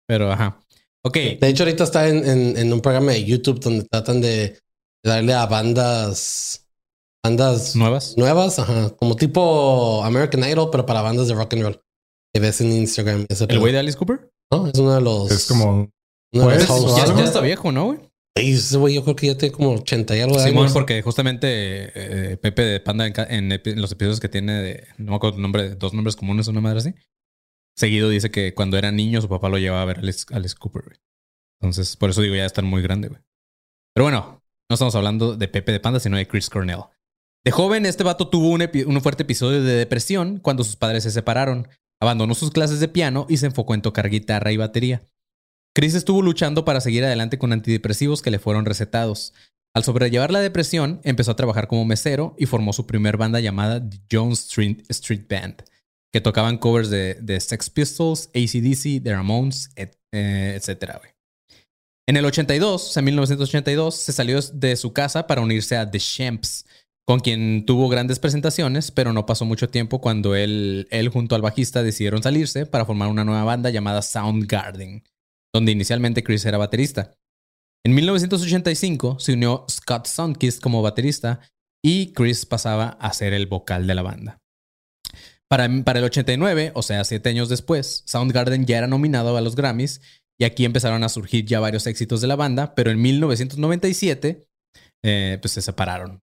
Pero, 0.07 0.31
ajá. 0.31 0.59
Ok. 1.05 1.13
De 1.39 1.47
hecho, 1.47 1.63
ahorita 1.63 1.83
está 1.85 2.07
en, 2.09 2.27
en- 2.27 2.57
en 2.57 2.73
un 2.73 2.81
programa 2.81 3.11
de 3.11 3.23
YouTube 3.23 3.59
donde 3.59 3.85
tratan 3.85 4.19
de 4.21 4.59
darle 5.05 5.33
a 5.33 5.45
bandas, 5.45 6.67
bandas 7.23 7.75
¿Nuevas? 7.75 8.17
nuevas, 8.17 8.59
ajá, 8.59 8.89
como 8.97 9.15
tipo 9.15 10.03
American 10.03 10.43
Idol, 10.49 10.69
pero 10.71 10.85
para 10.85 11.01
bandas 11.01 11.27
de 11.27 11.33
rock 11.35 11.53
and 11.53 11.63
roll. 11.63 11.81
Que 12.33 12.39
ves 12.41 12.61
en 12.61 12.71
Instagram. 12.71 13.25
Ese 13.29 13.45
¿El 13.49 13.59
güey 13.59 13.71
de 13.73 13.79
Alice 13.79 13.97
Cooper? 13.97 14.29
¿no? 14.51 14.67
Es 14.67 14.77
uno 14.79 14.93
de 14.95 15.01
los. 15.01 15.31
Es 15.31 15.45
como. 15.47 15.89
uno 16.33 16.47
de 16.49 16.55
los 16.57 16.65
Pues, 16.65 16.69
hosts. 16.69 17.09
o 17.11 17.17
Ya, 17.17 17.23
está 17.23 17.41
viejo, 17.41 17.71
¿no, 17.71 17.85
güey? 17.85 17.99
Ey, 18.35 18.53
ese 18.53 18.77
güey, 18.77 18.95
yo 18.95 19.03
creo 19.03 19.15
que 19.15 19.27
ya 19.27 19.37
tiene 19.37 19.53
como 19.53 19.71
80 19.75 20.17
y 20.17 20.21
algo 20.21 20.35
de 20.37 20.43
Simón, 20.47 20.63
años. 20.63 20.73
porque 20.73 21.03
justamente 21.03 21.47
eh, 21.51 22.37
Pepe 22.37 22.63
de 22.63 22.79
Panda 22.79 23.05
en, 23.05 23.49
los 23.79 23.91
episodios 23.91 24.19
que 24.19 24.27
tiene 24.29 24.53
de, 24.53 24.87
no 24.97 25.11
me 25.11 25.15
acuerdo 25.17 25.35
el 25.35 25.43
nombre, 25.43 25.75
dos 25.75 25.93
nombres 25.93 26.15
comunes, 26.15 26.47
una 26.47 26.59
madre 26.59 26.79
así. 26.79 26.95
Seguido 27.77 28.09
dice 28.09 28.31
que 28.31 28.55
cuando 28.55 28.77
era 28.77 28.91
niño 28.91 29.21
su 29.21 29.29
papá 29.29 29.49
lo 29.49 29.59
llevaba 29.59 29.83
a 29.83 29.85
ver 29.85 29.97
a 29.97 30.01
Alice, 30.01 30.25
Alice 30.31 30.55
Cooper, 30.57 30.83
güey. 30.83 30.97
Entonces, 31.61 31.95
por 31.95 32.09
eso 32.09 32.21
digo, 32.21 32.33
ya 32.35 32.45
están 32.45 32.65
muy 32.65 32.81
grande, 32.81 33.07
güey. 33.09 33.21
Pero 33.93 34.05
bueno, 34.05 34.41
no 34.69 34.73
estamos 34.73 34.95
hablando 34.95 35.35
de 35.35 35.47
Pepe 35.47 35.71
de 35.71 35.79
Panda, 35.79 35.99
sino 35.99 36.17
de 36.17 36.27
Chris 36.27 36.49
Cornell. 36.49 36.85
De 37.45 37.51
joven, 37.51 37.85
este 37.85 38.03
vato 38.03 38.29
tuvo 38.29 38.49
un, 38.49 38.61
epi- 38.61 38.85
un 38.85 38.99
fuerte 39.01 39.23
episodio 39.23 39.61
de 39.61 39.73
depresión 39.75 40.39
cuando 40.39 40.63
sus 40.63 40.75
padres 40.75 41.03
se 41.03 41.11
separaron. 41.11 41.67
Abandonó 42.03 42.35
sus 42.35 42.51
clases 42.51 42.81
de 42.81 42.89
piano 42.89 43.25
y 43.29 43.37
se 43.37 43.45
enfocó 43.45 43.73
en 43.73 43.81
tocar 43.81 44.09
guitarra 44.09 44.51
y 44.51 44.57
batería. 44.57 45.03
Chris 45.73 45.93
estuvo 45.95 46.21
luchando 46.21 46.65
para 46.65 46.81
seguir 46.81 47.05
adelante 47.05 47.37
con 47.37 47.53
antidepresivos 47.53 48.21
que 48.21 48.29
le 48.29 48.39
fueron 48.39 48.65
recetados. 48.65 49.33
Al 49.73 49.85
sobrellevar 49.85 50.29
la 50.29 50.41
depresión, 50.41 50.99
empezó 51.05 51.31
a 51.31 51.37
trabajar 51.37 51.69
como 51.69 51.85
mesero 51.85 52.35
y 52.37 52.45
formó 52.45 52.73
su 52.73 52.85
primer 52.87 53.15
banda 53.15 53.39
llamada 53.39 53.79
The 53.89 54.01
Jones 54.11 54.41
Street, 54.47 54.81
Street 54.89 55.27
Band, 55.29 55.63
que 56.11 56.19
tocaban 56.19 56.57
covers 56.57 56.89
de, 56.89 57.13
de 57.21 57.39
Sex 57.39 57.69
Pistols, 57.69 58.29
ACDC, 58.35 59.01
The 59.01 59.13
Ramones, 59.13 59.69
et- 59.77 59.97
eh. 60.11 60.59
En 62.05 62.17
el 62.17 62.25
82, 62.25 62.89
o 62.89 62.91
sea, 62.91 63.01
1982, 63.01 63.95
se 63.95 64.11
salió 64.11 64.41
de 64.41 64.75
su 64.75 64.91
casa 64.91 65.25
para 65.25 65.39
unirse 65.39 65.77
a 65.77 65.89
The 65.89 65.99
Champs, 65.99 66.65
con 67.05 67.19
quien 67.19 67.65
tuvo 67.65 67.89
grandes 67.89 68.19
presentaciones, 68.19 68.91
pero 68.91 69.11
no 69.11 69.25
pasó 69.25 69.45
mucho 69.45 69.69
tiempo 69.69 69.99
cuando 69.99 70.35
él, 70.35 70.87
él 70.89 71.09
junto 71.09 71.35
al 71.35 71.41
bajista 71.41 71.83
decidieron 71.83 72.23
salirse 72.23 72.65
para 72.65 72.85
formar 72.85 73.09
una 73.09 73.25
nueva 73.25 73.43
banda 73.43 73.69
llamada 73.69 74.01
Soundgarden, 74.01 75.03
donde 75.53 75.71
inicialmente 75.71 76.23
Chris 76.23 76.45
era 76.45 76.57
baterista. 76.57 77.13
En 77.85 77.93
1985 77.93 79.19
se 79.19 79.33
unió 79.33 79.65
Scott 79.69 80.07
Sunkist 80.07 80.61
como 80.61 80.81
baterista 80.81 81.41
y 81.83 82.13
Chris 82.13 82.45
pasaba 82.45 82.89
a 83.01 83.11
ser 83.11 83.33
el 83.33 83.47
vocal 83.47 83.85
de 83.85 83.95
la 83.95 84.01
banda. 84.01 84.39
Para, 85.49 85.69
para 85.83 85.99
el 85.99 86.05
89, 86.05 86.71
o 86.73 86.81
sea, 86.81 87.03
siete 87.03 87.29
años 87.29 87.49
después, 87.49 88.03
Soundgarden 88.07 88.65
ya 88.65 88.77
era 88.77 88.87
nominado 88.87 89.35
a 89.35 89.41
los 89.41 89.55
Grammys 89.55 90.01
y 90.39 90.45
aquí 90.45 90.63
empezaron 90.63 91.03
a 91.03 91.09
surgir 91.09 91.45
ya 91.45 91.59
varios 91.59 91.85
éxitos 91.85 92.21
de 92.21 92.27
la 92.27 92.37
banda, 92.37 92.73
pero 92.73 92.89
en 92.89 93.01
1997 93.01 94.47
eh, 95.03 95.37
pues 95.41 95.51
se 95.51 95.61
separaron. 95.61 96.22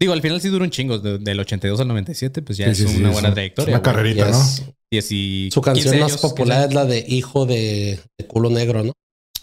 Digo, 0.00 0.12
al 0.14 0.22
final 0.22 0.40
sí 0.40 0.48
duró 0.48 0.64
un 0.64 0.70
chingo, 0.70 0.98
de- 0.98 1.18
del 1.18 1.38
82 1.40 1.78
al 1.80 1.88
97, 1.88 2.40
pues 2.42 2.56
ya 2.58 2.64
Sí, 2.66 2.70
es 2.70 2.78
sí, 2.78 2.88
sí, 2.88 2.96
una 3.00 3.08
es 3.08 3.12
buena 3.14 3.28
un- 3.28 3.34
trayectoria. 3.34 3.74
una 3.74 3.82
carrerita, 3.82 4.28
Y 4.28 4.30
¿no? 4.32 4.38
es- 4.98 5.52
Su 5.52 5.60
canción 5.60 5.84
15 5.92 6.00
más 6.00 6.10
años, 6.12 6.20
popular 6.22 6.58
15 6.62 6.68
es 6.68 6.74
la 6.74 6.84
de 6.86 7.04
Hijo 7.06 7.44
de, 7.46 8.00
de 8.18 8.26
culo 8.26 8.48
negro, 8.50 8.82
¿no? 8.82 8.92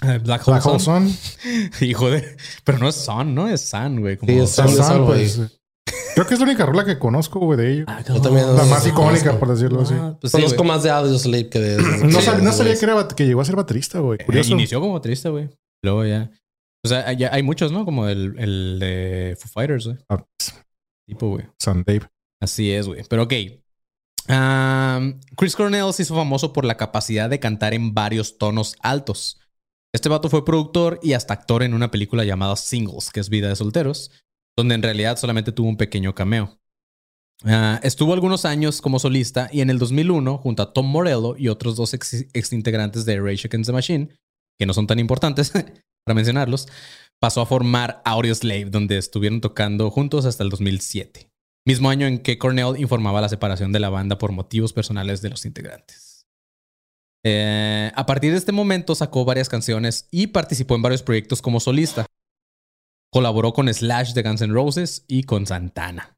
Eh, 0.04 0.20
Black 0.24 0.48
Hole 0.48 0.56
Black 0.60 0.66
Hole 0.66 0.80
Sun. 0.80 1.18
Hijo 1.82 2.10
de... 2.10 2.36
Pero 2.64 2.80
no 2.80 2.88
es 2.90 2.96
Sun, 2.96 3.34
¿no? 3.36 3.48
Es 3.48 3.62
Sun, 3.70 4.02
güey. 4.02 4.18
como- 4.18 4.32
Sí, 4.32 4.40
es 4.40 4.52
es 4.60 4.80
algo 4.82 5.06
pues, 5.08 5.40
Creo 6.16 6.26
que 6.28 6.34
es 6.34 6.40
la 6.40 6.46
única 6.48 6.66
rola 6.66 6.84
que 6.84 6.98
conozco, 6.98 7.40
güey, 7.40 7.58
de 7.60 7.74
ellos. 7.74 7.86
Ah, 7.88 8.04
Yo 8.08 8.20
también- 8.20 8.48
La 8.48 8.64
no, 8.64 8.66
más 8.66 8.84
sí, 8.84 8.90
icónica, 8.90 9.38
por 9.40 9.50
decirlo 9.50 9.82
así. 9.82 9.94
Ah, 9.96 10.18
pues 10.20 10.32
sí, 10.32 10.38
Conozco 10.38 10.58
güey. 10.64 10.68
más 10.70 10.82
de 10.84 10.90
Audio 10.90 11.18
Slave 11.20 11.50
que 11.50 11.60
de. 11.60 11.78
No, 12.04 12.20
sí, 12.20 12.30
no 12.42 12.52
sabía 12.52 12.76
que, 12.78 12.86
era, 12.86 13.08
que 13.08 13.26
llegó 13.28 13.42
a 13.42 13.46
ser 13.46 13.56
baterista, 13.56 14.00
güey. 14.00 14.18
Eh, 14.20 14.26
Curioso. 14.26 14.54
inició 14.54 14.80
como 14.82 14.94
baterista, 14.94 15.30
güey. 15.30 15.50
Luego 15.84 16.04
ya... 16.06 16.32
O 16.84 16.88
sea, 16.88 17.08
hay 17.08 17.44
muchos, 17.44 17.72
¿no? 17.72 17.86
Como 17.86 18.08
el, 18.08 18.36
el 18.38 18.80
de 18.80 19.38
Foo 19.40 19.50
Fighters, 19.50 19.86
güey. 19.86 19.98
Ah, 20.10 20.24
Tipo, 21.08 21.30
güey. 21.30 21.46
San 21.58 21.84
Dave. 21.84 22.10
Así 22.42 22.72
es, 22.72 22.88
güey. 22.88 23.04
Pero 23.10 23.24
ok. 23.24 23.34
Chris 25.38 25.56
Cornell 25.56 25.94
se 25.94 26.04
hizo 26.04 26.16
famoso 26.16 26.52
por 26.52 26.66
la 26.66 26.76
capacidad 26.76 27.30
de 27.30 27.40
cantar 27.40 27.74
en 27.74 27.94
varios 27.94 28.38
tonos 28.38 28.76
altos. 28.82 29.40
Este 29.94 30.10
vato 30.10 30.30
fue 30.30 30.44
productor 30.44 31.00
y 31.02 31.14
hasta 31.14 31.34
actor 31.34 31.64
en 31.64 31.74
una 31.74 31.90
película 31.92 32.26
llamada 32.26 32.58
Singles, 32.58 33.10
que 33.10 33.22
es 33.22 33.30
Vida 33.30 33.48
de 33.48 33.56
Solteros, 33.56 34.12
donde 34.58 34.76
en 34.76 34.84
realidad 34.84 35.18
solamente 35.18 35.54
tuvo 35.54 35.70
un 35.70 35.78
pequeño 35.78 36.14
cameo. 36.14 36.60
Ah, 37.46 37.80
estuvo 37.84 38.14
algunos 38.14 38.44
años 38.44 38.82
como 38.82 39.00
solista 39.00 39.48
y 39.52 39.62
en 39.62 39.70
el 39.70 39.80
2001, 39.80 40.40
junto 40.40 40.64
a 40.64 40.74
Tom 40.74 40.88
Morello 40.88 41.36
y 41.38 41.48
otros 41.48 41.78
dos 41.78 41.94
ex, 41.94 42.26
ex 42.34 42.52
integrantes 42.52 43.06
de 43.06 43.22
Rage 43.22 43.48
Against 43.48 43.68
the 43.68 43.74
Machine, 43.74 44.10
que 44.60 44.66
no 44.66 44.74
son 44.74 44.88
tan 44.88 45.00
importantes 45.00 45.54
para 46.08 46.16
mencionarlos, 46.16 46.68
pasó 47.20 47.42
a 47.42 47.46
formar 47.46 48.02
Audioslave, 48.06 48.66
donde 48.66 48.98
estuvieron 48.98 49.42
tocando 49.42 49.92
juntos 49.92 50.26
hasta 50.26 50.44
el 50.44 50.50
2007, 50.50 51.30
mismo 51.66 51.90
año 51.90 52.08
en 52.08 52.20
que 52.20 52.38
Cornell 52.38 52.80
informaba 52.80 53.20
la 53.20 53.30
separación 53.30 53.74
de 53.74 53.80
la 53.80 53.90
banda 53.90 54.18
por 54.18 54.32
motivos 54.32 54.72
personales 54.72 55.22
de 55.22 55.30
los 55.30 55.46
integrantes. 55.46 56.26
Eh, 57.26 57.92
a 57.94 58.06
partir 58.06 58.32
de 58.32 58.38
este 58.38 58.54
momento 58.54 58.96
sacó 58.96 59.26
varias 59.26 59.50
canciones 59.50 60.08
y 60.12 60.28
participó 60.28 60.76
en 60.76 60.82
varios 60.82 61.04
proyectos 61.04 61.42
como 61.42 61.60
solista. 61.60 62.06
Colaboró 63.12 63.52
con 63.52 63.74
Slash 63.74 64.14
de 64.14 64.24
Guns 64.24 64.42
N' 64.42 64.54
Roses 64.54 65.04
y 65.08 65.24
con 65.24 65.46
Santana. 65.46 66.16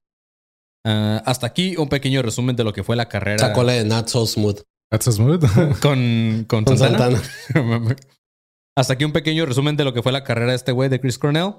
Ah, 0.85 1.23
hasta 1.25 1.47
aquí 1.47 1.75
un 1.77 1.89
pequeño 1.89 2.21
resumen 2.21 2.55
de 2.55 2.63
lo 2.63 2.73
que 2.73 2.83
fue 2.83 2.95
la 2.95 3.09
carrera 3.09 3.39
Sacó 3.39 3.63
la 3.63 3.73
de 3.73 3.85
Not 3.85 4.07
So 4.07 4.27
Smooth. 4.27 4.61
That's 4.91 5.07
a 5.07 5.11
smooth. 5.11 5.45
con, 5.81 6.45
con 6.47 6.63
Con 6.63 6.77
Santana. 6.77 7.19
Santana. 7.53 7.95
Hasta 8.79 8.93
aquí 8.93 9.03
un 9.03 9.11
pequeño 9.11 9.45
resumen 9.45 9.75
de 9.75 9.83
lo 9.83 9.93
que 9.93 10.01
fue 10.01 10.11
la 10.13 10.23
carrera 10.23 10.51
de 10.51 10.55
este 10.55 10.71
güey 10.71 10.87
de 10.89 11.01
Chris 11.01 11.19
Cornell. 11.19 11.53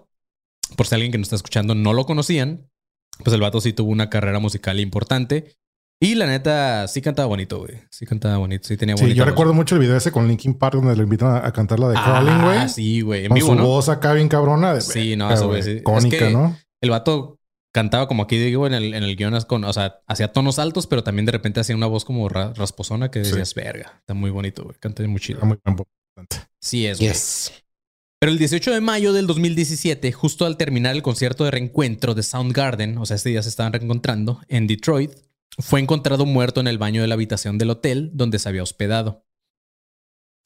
Por 0.76 0.86
si 0.86 0.94
alguien 0.94 1.12
que 1.12 1.18
nos 1.18 1.26
está 1.26 1.36
escuchando 1.36 1.74
no 1.74 1.92
lo 1.92 2.06
conocían, 2.06 2.70
pues 3.22 3.34
el 3.34 3.40
vato 3.40 3.60
sí 3.60 3.72
tuvo 3.74 3.90
una 3.90 4.08
carrera 4.08 4.38
musical 4.38 4.80
importante. 4.80 5.54
Y 6.02 6.14
la 6.14 6.26
neta, 6.26 6.88
sí 6.88 7.02
cantaba 7.02 7.26
bonito, 7.26 7.58
güey. 7.58 7.74
Sí 7.90 8.06
cantaba 8.06 8.38
bonito. 8.38 8.66
Sí 8.66 8.78
tenía 8.78 8.96
Sí, 8.96 9.02
bonita 9.02 9.18
yo 9.18 9.24
voz. 9.24 9.30
recuerdo 9.32 9.52
mucho 9.52 9.74
el 9.74 9.82
video 9.82 9.96
ese 9.98 10.10
con 10.10 10.26
Linkin 10.28 10.54
Park 10.54 10.76
donde 10.76 10.96
le 10.96 11.02
invitan 11.02 11.34
a, 11.36 11.46
a 11.46 11.52
cantar 11.52 11.78
la 11.78 11.88
de 11.88 11.94
Crawling, 11.96 12.40
güey. 12.42 12.56
Ah, 12.58 12.68
sí, 12.68 13.02
güey. 13.02 13.22
En 13.24 13.28
con 13.28 13.34
vivo, 13.34 13.48
su 13.48 13.54
¿no? 13.56 13.66
voz 13.66 13.90
acá 13.90 14.14
bien 14.14 14.28
cabrona. 14.28 14.72
De 14.72 14.80
Sí, 14.80 15.14
no, 15.16 15.30
eso, 15.30 15.48
güey, 15.48 15.62
sí. 15.62 15.82
Es 15.84 16.06
que- 16.06 16.30
¿no? 16.30 16.56
El 16.80 16.88
vato 16.88 17.38
cantaba 17.74 18.08
como 18.08 18.22
aquí 18.22 18.38
digo 18.38 18.66
en 18.66 18.72
el, 18.72 18.94
en 18.94 19.02
el 19.02 19.14
guion, 19.14 19.38
con, 19.42 19.64
o 19.64 19.72
sea, 19.74 20.00
hacía 20.06 20.32
tonos 20.32 20.58
altos, 20.58 20.86
pero 20.86 21.04
también 21.04 21.26
de 21.26 21.32
repente 21.32 21.60
hacía 21.60 21.76
una 21.76 21.86
voz 21.86 22.06
como 22.06 22.30
ra- 22.30 22.54
rasposona 22.54 23.10
que 23.10 23.22
Sí. 23.22 23.32
decías, 23.32 23.54
verga, 23.54 23.96
está 23.98 24.14
muy 24.14 24.30
bonito, 24.30 24.64
güey. 24.64 24.76
Canta 24.80 25.06
muy 25.06 25.20
chido. 25.20 25.40
Era 25.40 25.48
muy 25.48 25.58
buen 25.62 25.76
Sí 26.60 26.86
es, 26.86 26.98
güey. 26.98 27.10
Yes. 27.10 27.52
Pero 28.20 28.32
el 28.32 28.38
18 28.38 28.72
de 28.72 28.80
mayo 28.82 29.14
del 29.14 29.26
2017, 29.26 30.12
justo 30.12 30.44
al 30.44 30.58
terminar 30.58 30.94
el 30.94 31.02
concierto 31.02 31.44
de 31.44 31.50
reencuentro 31.50 32.14
de 32.14 32.22
Soundgarden, 32.22 32.98
o 32.98 33.06
sea, 33.06 33.16
este 33.16 33.30
día 33.30 33.42
se 33.42 33.48
estaban 33.48 33.72
reencontrando 33.72 34.40
en 34.48 34.66
Detroit, 34.66 35.12
fue 35.58 35.80
encontrado 35.80 36.26
muerto 36.26 36.60
en 36.60 36.66
el 36.66 36.76
baño 36.76 37.00
de 37.00 37.08
la 37.08 37.14
habitación 37.14 37.56
del 37.56 37.70
hotel 37.70 38.10
donde 38.12 38.38
se 38.38 38.48
había 38.48 38.62
hospedado. 38.62 39.26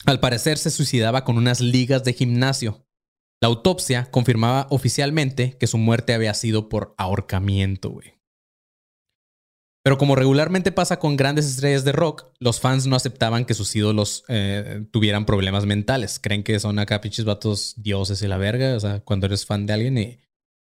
Al 0.06 0.20
parecer 0.20 0.58
se 0.58 0.70
suicidaba 0.70 1.24
con 1.24 1.36
unas 1.36 1.60
ligas 1.60 2.04
de 2.04 2.12
gimnasio. 2.12 2.86
La 3.40 3.48
autopsia 3.48 4.10
confirmaba 4.10 4.66
oficialmente 4.70 5.56
que 5.58 5.66
su 5.66 5.78
muerte 5.78 6.14
había 6.14 6.34
sido 6.34 6.68
por 6.68 6.94
ahorcamiento, 6.96 7.90
güey. 7.90 8.13
Pero 9.84 9.98
como 9.98 10.16
regularmente 10.16 10.72
pasa 10.72 10.98
con 10.98 11.14
grandes 11.16 11.44
estrellas 11.46 11.84
de 11.84 11.92
rock, 11.92 12.24
los 12.40 12.58
fans 12.58 12.86
no 12.86 12.96
aceptaban 12.96 13.44
que 13.44 13.52
sus 13.52 13.76
ídolos 13.76 14.24
eh, 14.28 14.86
tuvieran 14.90 15.26
problemas 15.26 15.66
mentales. 15.66 16.18
Creen 16.18 16.42
que 16.42 16.58
son 16.58 16.78
acá 16.78 17.02
pinches 17.02 17.26
vatos 17.26 17.74
dioses 17.76 18.22
y 18.22 18.26
la 18.28 18.38
verga. 18.38 18.76
O 18.76 18.80
sea, 18.80 19.00
cuando 19.00 19.26
eres 19.26 19.44
fan 19.44 19.66
de 19.66 19.74
alguien 19.74 19.98
y 19.98 20.20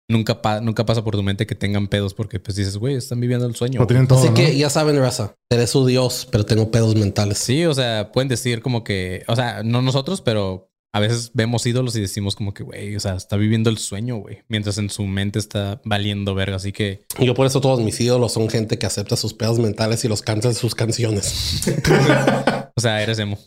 nunca, 0.08 0.42
pa- 0.42 0.60
nunca 0.60 0.84
pasa 0.84 1.04
por 1.04 1.14
tu 1.14 1.22
mente 1.22 1.46
que 1.46 1.54
tengan 1.54 1.86
pedos 1.86 2.14
porque 2.14 2.40
pues 2.40 2.56
dices, 2.56 2.76
güey, 2.78 2.96
están 2.96 3.20
viviendo 3.20 3.46
el 3.46 3.54
sueño. 3.54 3.78
Lo 3.78 3.84
güey". 3.86 3.94
tienen 3.94 4.08
todo, 4.08 4.18
Así 4.18 4.28
¿no? 4.30 4.34
que 4.34 4.56
ya 4.58 4.68
saben, 4.68 4.98
raza. 4.98 5.36
Seré 5.52 5.68
su 5.68 5.86
dios, 5.86 6.26
pero 6.32 6.44
tengo 6.44 6.72
pedos 6.72 6.96
mentales. 6.96 7.38
Sí, 7.38 7.64
o 7.64 7.74
sea, 7.74 8.10
pueden 8.10 8.26
decir 8.26 8.60
como 8.60 8.82
que, 8.82 9.22
o 9.28 9.36
sea, 9.36 9.62
no 9.62 9.82
nosotros, 9.82 10.20
pero 10.20 10.71
a 10.94 11.00
veces 11.00 11.30
vemos 11.32 11.64
ídolos 11.64 11.96
y 11.96 12.00
decimos 12.02 12.36
como 12.36 12.52
que, 12.52 12.62
güey, 12.62 12.94
o 12.96 13.00
sea, 13.00 13.14
está 13.14 13.36
viviendo 13.36 13.70
el 13.70 13.78
sueño, 13.78 14.16
güey, 14.16 14.42
mientras 14.48 14.76
en 14.76 14.90
su 14.90 15.04
mente 15.04 15.38
está 15.38 15.80
valiendo 15.84 16.34
verga. 16.34 16.56
Así 16.56 16.72
que, 16.72 17.04
Y 17.18 17.26
Yo 17.26 17.34
por 17.34 17.46
eso 17.46 17.62
todos 17.62 17.80
mis 17.80 17.98
ídolos 17.98 18.32
son 18.32 18.50
gente 18.50 18.78
que 18.78 18.84
acepta 18.84 19.16
sus 19.16 19.32
pedos 19.32 19.58
mentales 19.58 20.04
y 20.04 20.08
los 20.08 20.20
canta 20.20 20.48
en 20.48 20.54
sus 20.54 20.74
canciones. 20.74 21.62
o 22.76 22.80
sea, 22.80 23.02
eres 23.02 23.18
emo. 23.18 23.38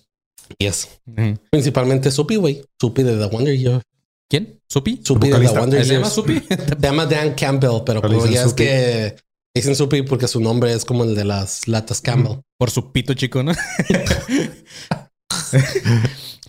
Yes. 0.58 0.90
Ujú. 1.06 1.38
Principalmente 1.52 2.10
Supi, 2.10 2.36
güey. 2.36 2.64
Supi 2.80 3.04
de 3.04 3.16
The 3.18 3.26
Wonder 3.26 3.56
Years. 3.56 3.84
¿Quién? 4.28 4.60
¿Supi? 4.68 5.02
Supi 5.04 5.30
de 5.30 5.40
The. 5.40 5.48
Wonder 5.60 5.86
¿Se 5.86 5.94
llama 5.94 6.08
Years. 6.08 6.16
Supi? 6.16 6.40
Se 6.50 6.80
llama 6.80 7.06
Dan 7.06 7.36
Campbell, 7.36 7.84
pero 7.86 8.02
como 8.02 8.26
ya 8.26 8.44
es 8.44 8.54
que 8.54 9.18
dicen 9.54 9.76
Supi 9.76 10.02
porque 10.02 10.28
su 10.28 10.40
nombre 10.40 10.74
es 10.74 10.84
como 10.84 11.04
el 11.04 11.14
de 11.14 11.26
las 11.26 11.68
latas 11.68 12.02
Campbell. 12.02 12.40
Por 12.58 12.72
su 12.72 12.92
pito 12.92 13.14
chico, 13.14 13.44
¿no? 13.44 13.52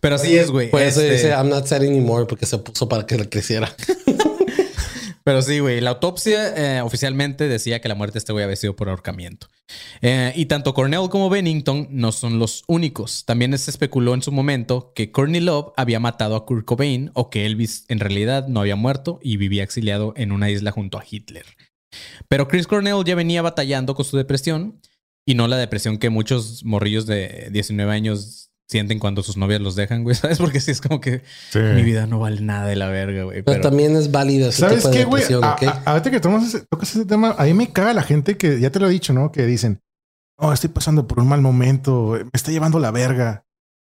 Pero 0.06 0.14
así 0.14 0.36
es, 0.36 0.52
güey. 0.52 0.70
Por 0.70 0.82
eso 0.82 1.00
Este, 1.00 1.14
dice 1.14 1.28
I'm 1.30 1.48
not 1.48 1.66
sad 1.66 1.82
anymore 1.82 2.26
porque 2.26 2.46
se 2.46 2.56
puso 2.58 2.88
para 2.88 3.04
que 3.06 3.18
le 3.18 3.28
creciera. 3.28 3.74
Pero 5.24 5.42
sí, 5.42 5.58
güey. 5.58 5.80
La 5.80 5.90
autopsia 5.90 6.76
eh, 6.76 6.80
oficialmente 6.80 7.48
decía 7.48 7.80
que 7.80 7.88
la 7.88 7.96
muerte 7.96 8.12
de 8.12 8.18
este 8.20 8.32
güey 8.32 8.44
había 8.44 8.54
sido 8.54 8.76
por 8.76 8.88
ahorcamiento. 8.88 9.48
Eh, 10.02 10.32
y 10.36 10.46
tanto 10.46 10.74
Cornell 10.74 11.08
como 11.10 11.28
Bennington 11.28 11.88
no 11.90 12.12
son 12.12 12.38
los 12.38 12.62
únicos. 12.68 13.24
También 13.24 13.58
se 13.58 13.68
especuló 13.68 14.14
en 14.14 14.22
su 14.22 14.30
momento 14.30 14.92
que 14.94 15.10
Courtney 15.10 15.40
Love 15.40 15.72
había 15.76 15.98
matado 15.98 16.36
a 16.36 16.46
Kurt 16.46 16.64
Cobain 16.64 17.10
o 17.14 17.28
que 17.28 17.44
Elvis 17.44 17.84
en 17.88 17.98
realidad 17.98 18.46
no 18.46 18.60
había 18.60 18.76
muerto 18.76 19.18
y 19.20 19.38
vivía 19.38 19.64
exiliado 19.64 20.14
en 20.16 20.30
una 20.30 20.50
isla 20.50 20.70
junto 20.70 20.98
a 21.00 21.04
Hitler. 21.10 21.46
Pero 22.28 22.46
Chris 22.46 22.68
Cornell 22.68 23.02
ya 23.04 23.16
venía 23.16 23.42
batallando 23.42 23.96
con 23.96 24.04
su 24.04 24.16
depresión 24.16 24.80
y 25.26 25.34
no 25.34 25.48
la 25.48 25.56
depresión 25.56 25.98
que 25.98 26.10
muchos 26.10 26.64
morrillos 26.64 27.06
de 27.06 27.48
19 27.50 27.90
años 27.90 28.52
sienten 28.68 28.98
cuando 28.98 29.22
sus 29.22 29.36
novias 29.36 29.60
los 29.60 29.76
dejan, 29.76 30.02
güey. 30.02 30.14
¿Sabes? 30.16 30.38
Porque 30.38 30.60
sí 30.60 30.70
es 30.70 30.80
como 30.80 31.00
que 31.00 31.22
Sí. 31.50 31.58
mi 31.58 31.82
vida 31.82 32.06
no 32.06 32.18
vale 32.18 32.40
nada 32.40 32.66
de 32.66 32.76
la 32.76 32.88
verga, 32.88 33.24
güey. 33.24 33.42
Pero, 33.42 33.58
Pero, 33.58 33.60
también 33.68 33.94
es 33.96 34.10
válido 34.10 34.48
ese 34.48 34.60
¿Sabes 34.60 34.78
tipo 34.78 34.88
de 34.90 34.96
qué, 34.96 35.04
güey? 35.04 35.22
depresión, 35.22 35.44
A- 35.44 35.54
¿ok? 35.54 35.62
a- 35.64 35.82
Ahorita 35.90 36.10
que 36.10 36.20
tomas 36.20 36.46
ese- 36.48 36.66
tocas 36.68 36.90
ese 36.94 37.04
tema, 37.06 37.34
a 37.38 37.44
mí 37.44 37.54
me 37.54 37.72
caga 37.72 37.92
la 37.94 38.02
gente 38.02 38.36
que 38.36 38.58
ya 38.60 38.70
te 38.70 38.80
lo 38.80 38.86
he 38.88 38.90
dicho, 38.90 39.12
¿no? 39.12 39.30
Que 39.32 39.46
dicen, 39.46 39.80
oh, 40.38 40.52
estoy 40.52 40.70
pasando 40.70 41.06
por 41.06 41.20
un 41.20 41.28
mal 41.28 41.40
momento, 41.40 42.18
me 42.20 42.30
está 42.32 42.50
llevando 42.50 42.78
la 42.78 42.90
verga. 42.90 43.44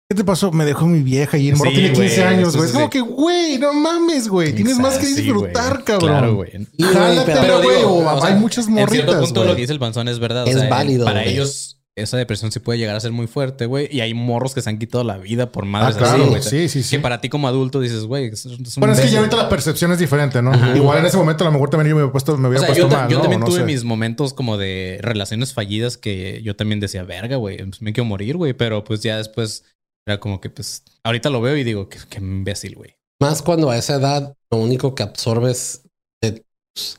¿Qué 0.09 0.17
te 0.17 0.23
pasó? 0.25 0.51
Me 0.51 0.65
dejó 0.65 0.85
mi 0.85 1.01
vieja 1.01 1.37
y 1.37 1.47
el 1.49 1.55
morro 1.55 1.69
Sí, 1.71 1.77
tiene 1.77 1.93
15 1.93 2.15
güey, 2.21 2.27
años, 2.35 2.55
güey. 2.55 2.67
es 2.67 2.73
como 2.73 2.85
sí. 2.85 2.89
que, 2.91 2.99
güey, 3.01 3.57
no 3.57 3.73
mames, 3.73 4.27
güey. 4.27 4.53
Tienes 4.53 4.77
más 4.77 4.97
que 4.97 5.05
disfrutar, 5.07 5.83
cabrón. 5.85 6.09
Claro, 6.09 6.35
güey. 6.35 6.49
Y, 6.77 6.83
güey, 6.83 6.93
Jálatela, 6.93 7.41
pero- 7.41 7.61
güey. 7.63 7.77
digo, 7.77 7.89
o 7.93 8.15
o 8.17 8.21
sea, 8.21 8.29
hay 8.29 8.39
muchas 8.39 8.67
En 8.67 8.73
cierto 8.75 8.91
morritas, 8.91 9.15
punto 9.23 9.39
lo 9.39 9.45
güey. 9.45 9.55
que 9.55 9.61
dice 9.61 9.73
el 9.73 9.79
panzón 9.79 10.07
es 10.09 10.19
verdad. 10.19 10.43
o 10.43 10.47
Es 10.47 10.59
sea, 10.59 10.69
válido, 10.69 11.05
Para 11.05 11.21
güey. 11.21 11.33
ellos, 11.33 11.81
esa 11.95 12.17
depresión 12.17 12.51
sí 12.51 12.59
puede 12.59 12.79
llegar 12.79 12.95
a 12.95 12.99
ser 12.99 13.11
muy 13.11 13.27
fuerte, 13.27 13.65
güey. 13.67 13.87
Y 13.91 14.01
hay 14.01 14.13
morros 14.15 14.53
que 14.55 14.61
se 14.61 14.69
han 14.69 14.79
quitado 14.79 15.03
la 15.03 15.17
vida 15.17 15.51
por 15.51 15.63
Ah, 15.65 15.67
madres 15.67 15.97
claro. 15.97 16.23
así, 16.23 16.29
güey. 16.29 16.41
Sí, 16.41 16.69
sí, 16.69 16.81
sí. 16.83 16.95
Que 16.95 17.01
para 17.01 17.21
ti 17.21 17.29
como 17.29 17.47
adulto 17.47 17.79
dices, 17.79 18.05
güey, 18.05 18.25
es, 18.27 18.45
es 18.45 18.57
un 18.57 18.65
Bueno, 18.77 18.93
es 18.95 19.01
que 19.01 19.09
ya 19.11 19.19
ahorita 19.19 19.37
la 19.37 19.47
percepción 19.49 19.91
es 19.91 19.99
diferente, 19.99 20.41
¿no? 20.41 20.51
Igual 20.75 20.99
en 20.99 21.05
ese 21.05 21.17
momento 21.17 21.43
a 21.43 21.47
lo 21.47 21.51
mejor 21.53 21.69
también 21.69 21.89
yo 21.89 21.95
me 21.95 22.01
hubiera 22.01 22.11
puesto, 22.11 22.35
me 22.37 22.47
O 22.47 22.49
hubiera 22.49 22.65
sea, 22.65 22.73
yo, 22.75 22.83
puesto 22.83 22.95
ta- 22.95 23.01
mal, 23.03 23.11
yo 23.11 23.17
¿no? 23.17 23.21
también 23.21 23.39
No 23.41 23.45
tuve 23.45 23.59
sé. 23.59 23.65
mis 23.65 23.83
momentos 23.83 24.33
como 24.33 24.57
de 24.57 24.97
relaciones 25.01 25.53
fallidas 25.53 25.97
que 25.97 26.41
yo 26.43 26.55
también 26.55 26.79
decía, 26.79 27.03
verga, 27.03 27.35
güey, 27.35 27.57
pues 27.57 27.81
me 27.81 27.93
quiero 27.93 28.05
morir, 28.05 28.37
güey. 28.37 28.53
Pero 28.53 28.83
pues 28.83 29.01
ya 29.01 29.17
después 29.17 29.63
era 30.07 30.19
como 30.19 30.41
que, 30.41 30.49
pues, 30.49 30.83
ahorita 31.03 31.29
lo 31.29 31.41
veo 31.41 31.55
y 31.57 31.63
digo, 31.63 31.89
qué, 31.89 31.99
qué 32.09 32.17
imbécil, 32.17 32.75
güey. 32.75 32.95
Más 33.21 33.41
cuando 33.43 33.69
a 33.69 33.77
esa 33.77 33.95
edad 33.95 34.35
lo 34.51 34.57
único 34.57 34.95
que 34.95 35.03
absorbes 35.03 35.83
de 36.21 36.43
tus, 36.75 36.97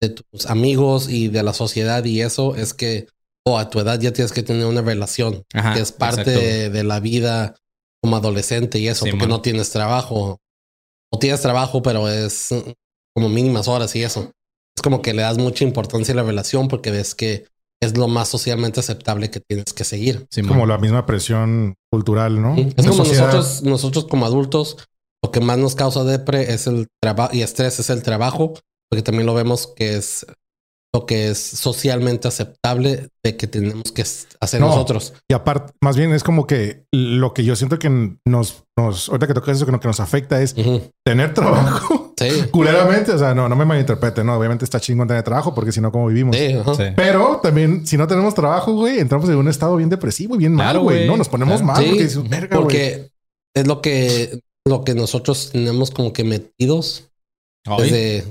de 0.00 0.08
tus 0.08 0.46
amigos 0.46 1.08
y 1.10 1.28
de 1.28 1.42
la 1.42 1.52
sociedad 1.52 2.02
y 2.04 2.22
eso 2.22 2.56
es 2.56 2.72
que 2.74 3.06
o 3.46 3.58
a 3.58 3.68
tu 3.70 3.80
edad 3.80 3.98
ya 4.00 4.12
tienes 4.12 4.32
que 4.32 4.42
tener 4.42 4.66
una 4.66 4.82
relación 4.82 5.44
Ajá, 5.52 5.74
que 5.74 5.80
es 5.80 5.92
parte 5.92 6.30
de, 6.30 6.70
de 6.70 6.84
la 6.84 7.00
vida 7.00 7.54
como 8.02 8.16
adolescente 8.16 8.78
y 8.78 8.88
eso, 8.88 9.04
Sí, 9.04 9.10
porque 9.10 9.24
man. 9.26 9.30
no 9.30 9.42
tienes 9.42 9.70
trabajo. 9.70 10.38
O 11.14 11.18
tienes 11.18 11.40
trabajo, 11.42 11.82
pero 11.82 12.08
es 12.08 12.48
como 13.14 13.28
mínimas 13.28 13.68
horas 13.68 13.94
y 13.96 14.02
eso. 14.02 14.30
Es 14.76 14.82
como 14.82 15.02
que 15.02 15.12
le 15.12 15.22
das 15.22 15.38
mucha 15.38 15.64
importancia 15.64 16.12
a 16.14 16.16
la 16.16 16.22
relación 16.22 16.68
porque 16.68 16.90
ves 16.90 17.14
que 17.14 17.46
es 17.82 17.96
lo 17.98 18.08
más 18.08 18.28
socialmente 18.28 18.80
aceptable 18.80 19.30
que 19.30 19.40
tienes 19.40 19.72
que 19.74 19.84
seguir. 19.84 20.26
Sí, 20.30 20.40
Como 20.42 20.60
man. 20.60 20.68
la 20.70 20.78
misma 20.78 21.04
presión 21.04 21.74
cultural, 21.92 22.40
¿no? 22.40 22.56
Es 22.56 22.76
La 22.86 22.90
como 22.90 23.04
sociedad- 23.04 23.26
nosotros, 23.32 23.62
nosotros 23.64 24.04
como 24.06 24.24
adultos, 24.24 24.76
lo 25.22 25.30
que 25.30 25.40
más 25.40 25.58
nos 25.58 25.74
causa 25.74 26.02
depre 26.04 26.52
es 26.54 26.66
el 26.66 26.86
trabajo 27.02 27.34
y 27.34 27.42
estrés 27.42 27.78
es 27.78 27.90
el 27.90 28.02
trabajo, 28.02 28.54
porque 28.88 29.02
también 29.02 29.26
lo 29.26 29.34
vemos 29.34 29.66
que 29.66 29.96
es 29.96 30.24
lo 30.94 31.06
que 31.06 31.28
es 31.30 31.38
socialmente 31.38 32.28
aceptable 32.28 33.08
de 33.24 33.36
que 33.38 33.46
tenemos 33.46 33.92
que 33.92 34.02
hacer 34.02 34.60
No. 34.60 34.66
nosotros. 34.68 35.14
Y 35.26 35.32
aparte, 35.32 35.72
más 35.80 35.96
bien 35.96 36.12
es 36.12 36.22
como 36.22 36.46
que 36.46 36.84
lo 36.92 37.32
que 37.32 37.44
yo 37.44 37.56
siento 37.56 37.78
que 37.78 37.88
nos, 38.26 38.64
nos 38.76 39.08
ahorita 39.08 39.26
que 39.26 39.32
tocas 39.34 39.56
eso, 39.56 39.64
que, 39.64 39.72
no- 39.72 39.80
que 39.80 39.88
nos 39.88 40.00
afecta 40.00 40.42
es 40.42 40.54
tener 41.04 41.32
trabajo. 41.32 42.12
Sí, 42.18 42.28
Culeramente, 42.50 43.12
o 43.12 43.18
sea, 43.18 43.34
no, 43.34 43.48
no 43.48 43.56
me 43.56 43.64
malinterprete, 43.64 44.22
no, 44.22 44.36
obviamente 44.36 44.66
está 44.66 44.80
chingón 44.80 45.08
tener 45.08 45.22
trabajo 45.22 45.54
porque 45.54 45.72
si 45.72 45.80
no, 45.80 45.90
¿cómo 45.90 46.08
vivimos? 46.08 46.36
sí, 46.36 46.52
ajá. 46.52 46.74
Sí. 46.74 46.82
Pero 46.94 47.40
también, 47.42 47.86
si 47.86 47.96
no 47.96 48.06
tenemos 48.06 48.34
trabajo, 48.34 48.74
güey, 48.74 48.98
entramos 48.98 49.28
en 49.30 49.36
un 49.36 49.48
estado 49.48 49.76
bien 49.76 49.88
depresivo 49.88 50.34
y 50.34 50.38
bien 50.38 50.52
mal, 50.52 50.66
Claro, 50.66 50.82
güey. 50.82 50.98
güey. 50.98 51.08
No, 51.08 51.16
nos 51.16 51.28
ponemos 51.30 51.62
Claro. 51.62 51.72
mal 51.72 51.82
Sí, 51.82 51.88
porque 52.18 52.28
verga, 52.28 52.56
güey. 52.58 52.62
porque 52.64 53.10
es 53.54 53.66
lo 53.66 53.80
que 53.80 54.40
lo 54.68 54.84
que 54.84 54.94
nosotros 54.94 55.50
tenemos 55.52 55.90
como 55.90 56.12
que 56.12 56.22
metidos 56.22 57.08
desde, 57.78 58.24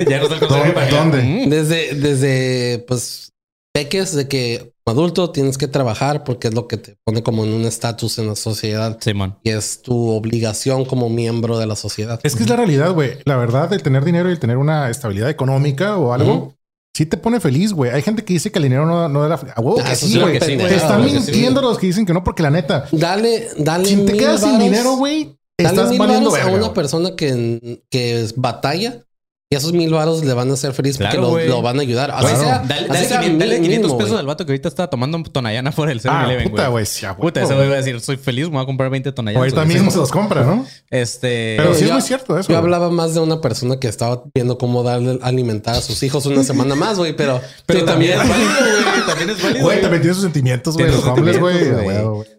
ya 0.08 0.18
no 0.20 0.26
sé 0.28 0.34
el 0.34 0.40
consejo 0.40 0.48
¿Dónde- 0.48 0.72
para- 0.72 0.90
dónde? 0.90 1.46
Desde, 1.48 1.94
desde 1.94 2.84
pues 2.86 3.30
peques 3.72 4.14
de 4.14 4.28
que 4.28 4.72
adulto 4.86 5.30
tienes 5.30 5.58
que 5.58 5.66
trabajar 5.66 6.22
porque 6.24 6.48
es 6.48 6.54
lo 6.54 6.68
que 6.68 6.76
te 6.76 6.96
pone 7.04 7.22
como 7.22 7.44
en 7.44 7.52
un 7.52 7.64
estatus 7.64 8.18
en 8.18 8.28
la 8.28 8.36
sociedad 8.36 8.98
Simón. 9.00 9.36
y 9.42 9.50
es 9.50 9.82
tu 9.82 10.10
obligación 10.10 10.84
como 10.84 11.08
miembro 11.08 11.58
de 11.58 11.66
la 11.66 11.74
sociedad. 11.74 12.20
Es 12.22 12.36
que 12.36 12.42
es 12.44 12.48
la 12.48 12.56
realidad, 12.56 12.92
güey. 12.92 13.18
La 13.24 13.36
verdad, 13.36 13.72
el 13.72 13.82
tener 13.82 14.04
dinero 14.04 14.28
y 14.28 14.32
el 14.32 14.38
tener 14.38 14.58
una 14.58 14.90
estabilidad 14.90 15.28
económica 15.30 15.96
o 15.96 16.12
algo, 16.12 16.54
sí 16.96 17.06
te 17.06 17.16
pone 17.16 17.40
feliz, 17.40 17.72
güey. 17.72 17.90
Hay 17.90 18.02
gente 18.02 18.24
que 18.24 18.34
dice 18.34 18.52
que 18.52 18.58
el 18.60 18.64
dinero 18.64 18.86
no, 18.86 19.08
no 19.08 19.22
da 19.22 19.28
la... 19.30 19.34
Ah, 19.56 19.84
que 19.88 19.96
sí, 19.96 20.20
güey. 20.20 20.38
Te 20.38 20.74
están 20.76 21.04
sí. 21.08 21.12
mintiendo 21.14 21.60
los 21.62 21.78
que 21.78 21.86
dicen 21.86 22.06
que 22.06 22.12
no, 22.12 22.22
porque 22.22 22.42
la 22.44 22.50
neta, 22.50 22.86
Dale, 22.92 23.48
dale. 23.58 23.86
si 23.88 23.96
te 24.04 24.16
quedas 24.16 24.42
sin 24.42 24.58
dinero, 24.58 24.96
güey, 24.96 25.36
Dale 25.58 25.70
estás 25.70 25.90
mil 25.90 25.98
valiendo 25.98 26.34
a 26.34 26.46
una 26.46 26.72
persona 26.74 27.16
que, 27.16 27.82
que 27.90 28.20
es 28.20 28.36
batalla 28.36 29.02
y 29.50 29.56
esos 29.56 29.72
mil 29.74 29.92
varos 29.92 30.24
le 30.24 30.32
van 30.32 30.50
a 30.50 30.54
hacer 30.54 30.72
feliz 30.72 30.96
Claro, 30.96 31.28
porque 31.28 31.46
lo, 31.46 31.56
lo 31.56 31.62
van 31.62 31.78
a 31.78 31.82
ayudar. 31.82 32.10
Así 32.10 32.24
Claro. 32.26 32.38
sea, 32.40 32.58
Dale, 32.60 32.74
así 32.74 32.88
dale, 32.88 33.04
sea 33.08 33.20
500, 33.20 33.38
dale 33.38 33.54
mínimo, 33.60 33.66
500 33.66 33.92
pesos 33.92 34.08
güey. 34.10 34.20
al 34.20 34.26
vato 34.26 34.46
que 34.46 34.52
ahorita 34.52 34.68
está 34.68 34.86
tomando 34.88 35.22
Tonayana 35.22 35.70
por 35.70 35.90
el 35.90 36.00
Ah, 36.06 36.24
7-Eleven, 36.24 36.50
puta, 36.50 36.68
güey. 36.68 36.84
Puta, 37.20 37.42
ese 37.42 37.54
güey 37.54 37.68
va 37.68 37.74
a 37.74 37.76
decir, 37.76 38.00
soy 38.00 38.16
feliz, 38.16 38.46
me 38.46 38.54
voy 38.54 38.62
a 38.62 38.66
comprar 38.66 38.90
20 38.90 39.12
Tonayanas. 39.12 39.40
Ahorita 39.40 39.64
mismo 39.66 39.90
se 39.90 39.98
los 39.98 40.10
compra, 40.10 40.44
¿no? 40.44 40.66
Este... 40.90 41.54
Pero 41.58 41.74
sí 41.74 41.84
es 41.84 41.92
muy 41.92 42.00
cierto 42.02 42.38
eso. 42.38 42.50
Yo 42.50 42.58
hablaba 42.58 42.90
más 42.90 43.14
de 43.14 43.20
una 43.20 43.40
persona 43.40 43.78
que 43.78 43.86
estaba 43.88 44.22
viendo 44.34 44.56
cómo 44.58 44.82
darle 44.82 45.18
alimentar 45.22 45.74
a 45.76 45.80
sus 45.82 46.02
hijos 46.02 46.24
una 46.26 46.42
semana 46.42 46.74
más, 46.74 46.96
güey, 46.98 47.14
pero, 47.14 47.40
Pero 47.66 47.80
sí, 47.80 47.86
también 47.86 48.12
es 48.20 48.28
válido, 48.28 48.50
güey. 48.50 49.06
También 49.06 49.30
es 49.30 49.42
válido. 49.42 49.64
Güey, 49.64 49.80
también 49.82 50.02
tiene 50.02 50.14
sus 50.14 50.22
sentimientos, 50.24 50.74
güey. 50.76 50.90
Los 50.90 51.04
hombres, 51.04 51.38
güey. 51.38 51.54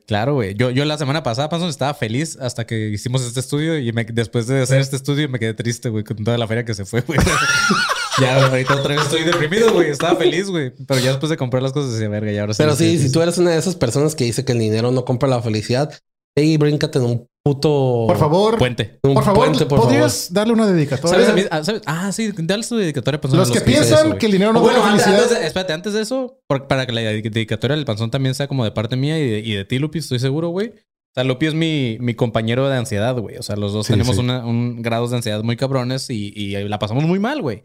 Claro, 0.08 0.36
güey. 0.36 0.54
Yo, 0.56 0.70
yo 0.70 0.86
la 0.86 0.98
semana 0.98 1.24
pasada, 1.24 1.50
Panson, 1.50 1.70
estaba 1.70 1.94
feliz 1.96 2.38
hasta 2.40 2.66
que 2.68 2.90
hicimos 2.90 3.24
este 3.26 3.40
estudio 3.40 3.80
y 3.80 3.92
me- 3.92 4.06
después 4.06 4.46
de 4.48 4.62
hacer 4.62 4.80
este 4.80 4.96
estudio 4.96 5.28
me 5.30 5.40
quedé 5.40 5.54
triste, 5.56 5.90
güey, 5.90 6.04
con 6.04 6.24
toda 6.24 6.38
la 6.38 6.48
feria 6.48 6.64
que 6.64 6.74
se 6.76 6.86
fue, 6.86 7.02
güey. 7.02 7.18
ya 8.22 8.46
ahorita 8.46 8.76
otra 8.76 8.96
vez 8.96 9.04
estoy 9.04 9.24
deprimido, 9.24 9.74
güey. 9.74 9.90
Estaba 9.90 10.16
feliz, 10.16 10.48
güey. 10.50 10.72
Pero 10.88 11.00
ya 11.00 11.10
después 11.10 11.30
de 11.30 11.38
comprar 11.38 11.64
las 11.64 11.74
cosas 11.74 11.94
decía, 11.94 12.08
verga, 12.10 12.32
y 12.32 12.38
ahora 12.38 12.54
sí. 12.54 12.58
pero 12.62 12.76
sí, 12.76 12.92
si 12.92 12.98
triste". 12.98 13.14
tú 13.14 13.22
eres 13.22 13.38
una 13.40 13.52
de 13.52 13.58
esas 13.58 13.76
personas 13.76 14.14
que 14.16 14.26
dice 14.26 14.46
que 14.46 14.52
el 14.52 14.60
dinero 14.60 14.92
no 14.92 15.06
compra 15.06 15.28
la 15.28 15.42
felicidad, 15.42 15.92
y 16.36 16.58
bríncate 16.58 17.00
en 17.00 17.06
un 17.06 17.28
puto... 17.46 18.06
Por 18.08 18.18
favor, 18.18 18.58
Puente. 18.58 18.98
un 19.04 19.14
por 19.14 19.24
favor, 19.24 19.46
puente, 19.46 19.66
por 19.68 19.80
¿podrías 19.82 20.34
darle 20.34 20.54
una 20.54 20.66
dedicatoria? 20.66 21.12
¿Sabes 21.26 21.30
a 21.30 21.34
mí? 21.34 21.42
Ah, 21.52 21.64
¿sabes? 21.64 21.82
Ah, 21.86 22.12
sí, 22.12 22.32
dale 22.36 22.64
su 22.64 22.76
dedicatoria, 22.76 23.22
Panzón. 23.22 23.40
Los 23.40 23.52
a 23.52 23.54
que 23.54 23.60
hice 23.60 23.66
piensan 23.66 24.08
eso, 24.08 24.18
que 24.18 24.26
el 24.26 24.32
dinero 24.32 24.52
no 24.52 24.62
bueno, 24.62 24.80
da 24.80 24.90
antes, 24.90 25.04
felicidad. 25.06 25.24
antes 25.26 25.40
de- 25.40 25.46
espérate, 25.48 25.74
antes 25.74 25.94
de 25.94 26.02
eso, 26.02 26.40
para 26.48 26.88
que 26.88 26.92
la 26.92 27.02
dedicatoria 27.02 27.76
del 27.76 27.86
panzón 27.86 28.10
también 28.10 28.34
sea 28.34 28.48
como 28.48 28.64
de 28.64 28.72
parte 28.72 28.96
mía 28.96 29.20
y 29.20 29.30
de, 29.30 29.40
y 29.42 29.54
de 29.54 29.64
ti, 29.64 29.78
Lupi, 29.78 30.00
estoy 30.00 30.18
seguro, 30.18 30.50
güey. 30.50 30.70
O 30.70 31.14
sea, 31.14 31.24
Lupi 31.24 31.46
es 31.46 31.54
mi, 31.54 31.98
mi 32.02 32.16
compañero 32.16 32.68
de 32.68 32.76
ansiedad, 32.78 33.16
güey. 33.16 33.38
O 33.38 33.44
sea, 33.44 33.56
los 33.56 33.72
dos 33.74 33.86
Sí, 33.86 33.94
tenemos 33.94 34.16
sí. 34.16 34.22
una- 34.22 34.44
un 34.44 34.82
grados 34.82 35.12
de 35.12 35.18
ansiedad 35.18 35.44
muy 35.44 35.56
cabrones 35.56 36.10
y, 36.10 36.34
y 36.36 36.52
la 36.68 36.80
pasamos 36.80 37.04
muy 37.04 37.20
mal, 37.20 37.44
güey. 37.44 37.62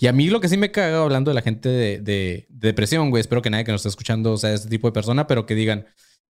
Y 0.00 0.08
a 0.08 0.12
mí 0.12 0.28
lo 0.28 0.40
que 0.40 0.48
sí 0.48 0.56
me 0.56 0.72
caga 0.72 1.02
hablando 1.02 1.30
de 1.30 1.36
la 1.36 1.42
gente 1.42 1.68
de, 1.68 1.98
de- 2.00 2.46
de 2.48 2.68
depresión, 2.68 3.10
güey, 3.10 3.20
espero 3.20 3.42
que 3.42 3.50
nadie 3.50 3.64
que 3.64 3.70
nos 3.70 3.78
esté 3.82 3.90
escuchando 3.90 4.36
sea 4.36 4.52
este 4.54 4.68
tipo 4.68 4.88
de 4.88 4.92
persona, 4.92 5.26
pero 5.28 5.46
que 5.46 5.54
digan, 5.54 5.86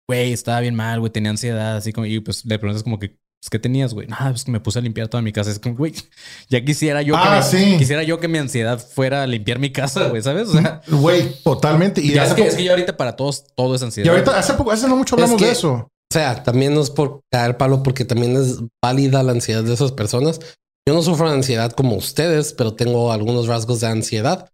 güey, 0.08 0.32
estaba 0.32 0.60
bien 0.60 0.74
mal, 0.74 1.00
güey, 1.00 1.10
tenía 1.12 1.30
ansiedad, 1.30 1.76
así 1.76 1.92
como, 1.92 2.06
y 2.06 2.20
pues 2.20 2.44
le 2.44 2.58
preguntas 2.58 2.82
como 2.82 2.98
que, 2.98 3.08
pues, 3.10 3.50
¿qué 3.50 3.58
tenías, 3.58 3.92
güey? 3.94 4.06
Nada, 4.06 4.30
pues 4.30 4.44
que 4.44 4.50
me 4.50 4.60
puse 4.60 4.78
a 4.78 4.82
limpiar 4.82 5.08
toda 5.08 5.22
mi 5.22 5.32
casa. 5.32 5.50
Es 5.50 5.58
como, 5.58 5.76
güey, 5.76 5.92
ya 6.48 6.64
quisiera 6.64 7.02
yo, 7.02 7.14
Ah, 7.16 7.40
que 7.50 7.56
me- 7.56 7.64
sí. 7.64 7.78
quisiera 7.78 8.02
yo 8.02 8.18
que 8.20 8.28
mi 8.28 8.38
ansiedad 8.38 8.78
fuera 8.78 9.22
a 9.22 9.26
limpiar 9.26 9.58
mi 9.58 9.70
casa, 9.70 10.08
güey, 10.08 10.22
¿sabes? 10.22 10.48
O 10.48 10.52
sea, 10.52 10.80
Güey, 10.88 11.42
totalmente. 11.42 12.00
Y, 12.00 12.12
ya 12.12 12.24
es, 12.24 12.30
que, 12.34 12.42
poco- 12.42 12.48
es 12.48 12.54
que 12.56 12.64
ya 12.64 12.70
ahorita 12.72 12.96
para 12.96 13.16
todos 13.16 13.44
todo 13.54 13.74
es 13.74 13.82
ansiedad. 13.82 14.06
y 14.06 14.10
ahorita, 14.10 14.38
hace 14.38 14.54
poco, 14.54 14.70
hace 14.70 14.88
no 14.88 14.96
mucho 14.96 15.14
hablamos 15.16 15.38
que- 15.38 15.46
de 15.46 15.52
eso. 15.52 15.72
O 15.72 16.14
sea, 16.14 16.44
también 16.44 16.74
no 16.74 16.80
es 16.80 16.90
por 16.90 17.22
caer 17.32 17.56
palo, 17.56 17.82
porque 17.82 18.04
también 18.04 18.36
es 18.36 18.60
válida 18.82 19.22
la 19.24 19.32
ansiedad 19.32 19.64
de 19.64 19.74
esas 19.74 19.90
personas. 19.90 20.38
Yo 20.86 20.94
no 20.94 21.02
sufro 21.02 21.28
de 21.28 21.34
ansiedad 21.34 21.72
como 21.72 21.96
ustedes, 21.96 22.52
pero 22.52 22.74
tengo 22.74 23.10
algunos 23.10 23.48
rasgos 23.48 23.80
de 23.80 23.88
ansiedad 23.88 24.48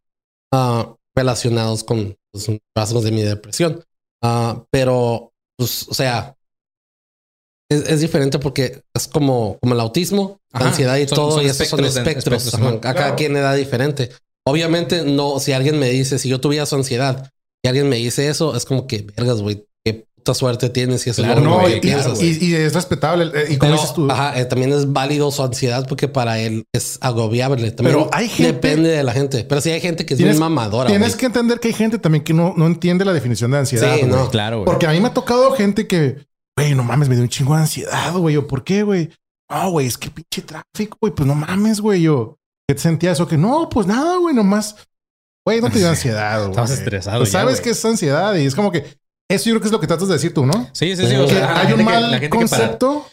ah, 0.55 0.95
relacionados 1.15 1.85
con 1.85 2.17
pues, 2.33 2.47
rasgos 2.75 3.05
de 3.05 3.11
mi 3.11 3.21
depresión. 3.23 3.85
Ah, 4.23 4.65
pero, 4.71 5.30
pues, 5.61 5.87
o 5.89 5.95
sea, 5.95 6.35
es, 7.71 7.83
es 7.89 8.01
diferente 8.01 8.39
porque 8.39 8.83
es 8.95 9.07
como, 9.09 9.59
como 9.61 9.75
el 9.75 9.81
autismo, 9.81 10.41
la 10.53 10.61
Ajá, 10.61 10.69
ansiedad 10.71 10.97
y 10.97 11.07
son- 11.07 11.17
todo, 11.17 11.31
son 11.33 11.43
y 11.43 11.47
esos 11.47 11.69
son 11.69 11.81
espectros 11.85 11.95
de- 11.95 12.01
espectros. 12.11 12.55
ajá, 12.55 12.69
a 12.91 12.95
cada 12.95 13.15
quien 13.15 13.33
le 13.35 13.41
da 13.41 13.55
diferente. 13.55 14.11
Obviamente, 14.47 15.05
no, 15.05 15.39
si 15.39 15.53
alguien 15.53 15.79
me 15.79 15.91
dice, 15.91 16.19
si 16.19 16.29
yo 16.29 16.41
tuviera 16.41 16.65
su 16.67 16.75
ansiedad 16.77 17.31
y 17.63 17.69
alguien 17.69 17.89
me 17.89 17.97
dice 17.97 18.29
eso, 18.29 18.57
es 18.57 18.65
como 18.65 18.87
que, 18.87 19.03
vergas, 19.03 19.41
güey, 19.43 19.67
puta 20.21 20.35
suerte 20.35 20.69
tienes 20.69 21.07
y 21.07 21.11
eso 21.11 21.23
Claro, 21.23 21.41
es 21.41 21.47
lo 21.47 21.59
No, 21.59 21.65
que 21.65 21.77
y, 21.77 21.81
piensas. 21.81 22.21
y- 22.23 22.39
y 22.47 22.55
es 22.55 22.75
respetable. 22.75 23.31
eh, 23.35 23.47
Y 23.53 23.57
como 23.57 23.73
dices 23.73 23.95
tú, 23.95 24.11
ajá, 24.11 24.39
eh, 24.39 24.45
también 24.45 24.71
es 24.73 24.93
válido 24.93 25.31
su 25.31 25.43
ansiedad 25.43 25.87
porque 25.89 26.09
para 26.09 26.39
él 26.39 26.65
es 26.73 26.99
agobiable. 27.01 27.71
También 27.71 27.97
Pero 27.97 28.11
hay 28.13 28.29
gente- 28.29 28.53
depende 28.53 28.91
de 28.91 29.03
la 29.03 29.13
gente. 29.13 29.45
Pero 29.45 29.61
sí 29.61 29.71
hay 29.71 29.81
gente 29.81 30.05
que 30.05 30.15
es 30.15 30.19
Tienes- 30.19 30.35
muy 30.39 30.49
mamadora. 30.49 30.89
tienes 30.91 31.17
que 31.17 31.27
entender 31.27 31.59
que 31.61 31.69
hay 31.69 31.75
gente 31.75 31.99
también 31.99 32.23
que 32.23 32.35
no, 32.35 32.53
no 32.57 32.67
entiende 32.67 33.05
la 33.05 33.13
definición 33.13 33.51
de 33.51 33.59
ansiedad. 33.59 33.97
Sí, 33.97 34.05
no. 34.05 34.29
Claro. 34.31 34.65
Porque 34.65 34.87
a 34.87 34.91
mí 34.91 35.01
me 35.01 35.09
ha 35.09 35.15
tocado 35.15 35.53
gente 35.53 35.87
que, 35.87 36.19
güey, 36.57 36.75
no 36.75 36.85
mames, 36.85 37.09
me 37.09 37.15
dio 37.15 37.25
un 37.25 37.31
chingo 37.31 37.55
de 37.55 37.63
ansiedad, 37.63 38.13
güey. 38.15 38.37
¿O 38.37 38.47
por 38.47 38.63
qué, 38.63 38.83
güey? 38.83 39.11
No, 39.51 39.71
güey, 39.71 39.87
es 39.87 39.97
que 39.99 40.11
pinche 40.11 40.43
tráfico, 40.43 40.97
güey. 41.01 41.13
Pues 41.15 41.27
no 41.27 41.35
mames, 41.35 41.81
güey. 41.81 42.03
Yo, 42.03 42.37
¿qué 42.69 42.75
te 42.75 42.81
sentías? 42.81 43.19
O 43.21 43.27
que 43.27 43.37
no, 43.39 43.69
pues 43.69 43.87
nada, 43.87 44.17
güey, 44.19 44.35
nomás. 44.35 44.77
Güey, 45.45 45.61
no 45.63 45.71
te 45.71 45.79
dio 45.79 45.89
ansiedad, 45.91 46.39
güey. 46.39 46.51
Estabas 46.51 46.71
estresado 46.71 47.19
Pues 47.21 47.33
ya, 47.33 47.41
sabes 47.41 47.55
güey. 47.57 47.65
que 47.65 47.71
es 47.71 47.85
ansiedad 47.85 48.35
y 48.37 48.45
es 48.47 48.55
como 48.55 48.71
que 48.71 48.85
eso 49.31 49.45
yo 49.47 49.53
creo 49.53 49.61
que 49.61 49.67
es 49.69 49.73
lo 49.73 49.81
que 49.81 49.87
tratas 49.87 50.09
de 50.09 50.15
decir 50.15 50.35
tú, 50.35 50.45
¿no? 50.45 50.69
Sí, 50.73 50.97
sí, 50.97 51.07
sí. 51.07 51.15
O 51.17 51.29
sea, 51.29 51.61
hay 51.61 51.73
un 51.73 51.85
mal 51.85 52.21
que 52.21 52.29
concepto. 52.29 53.07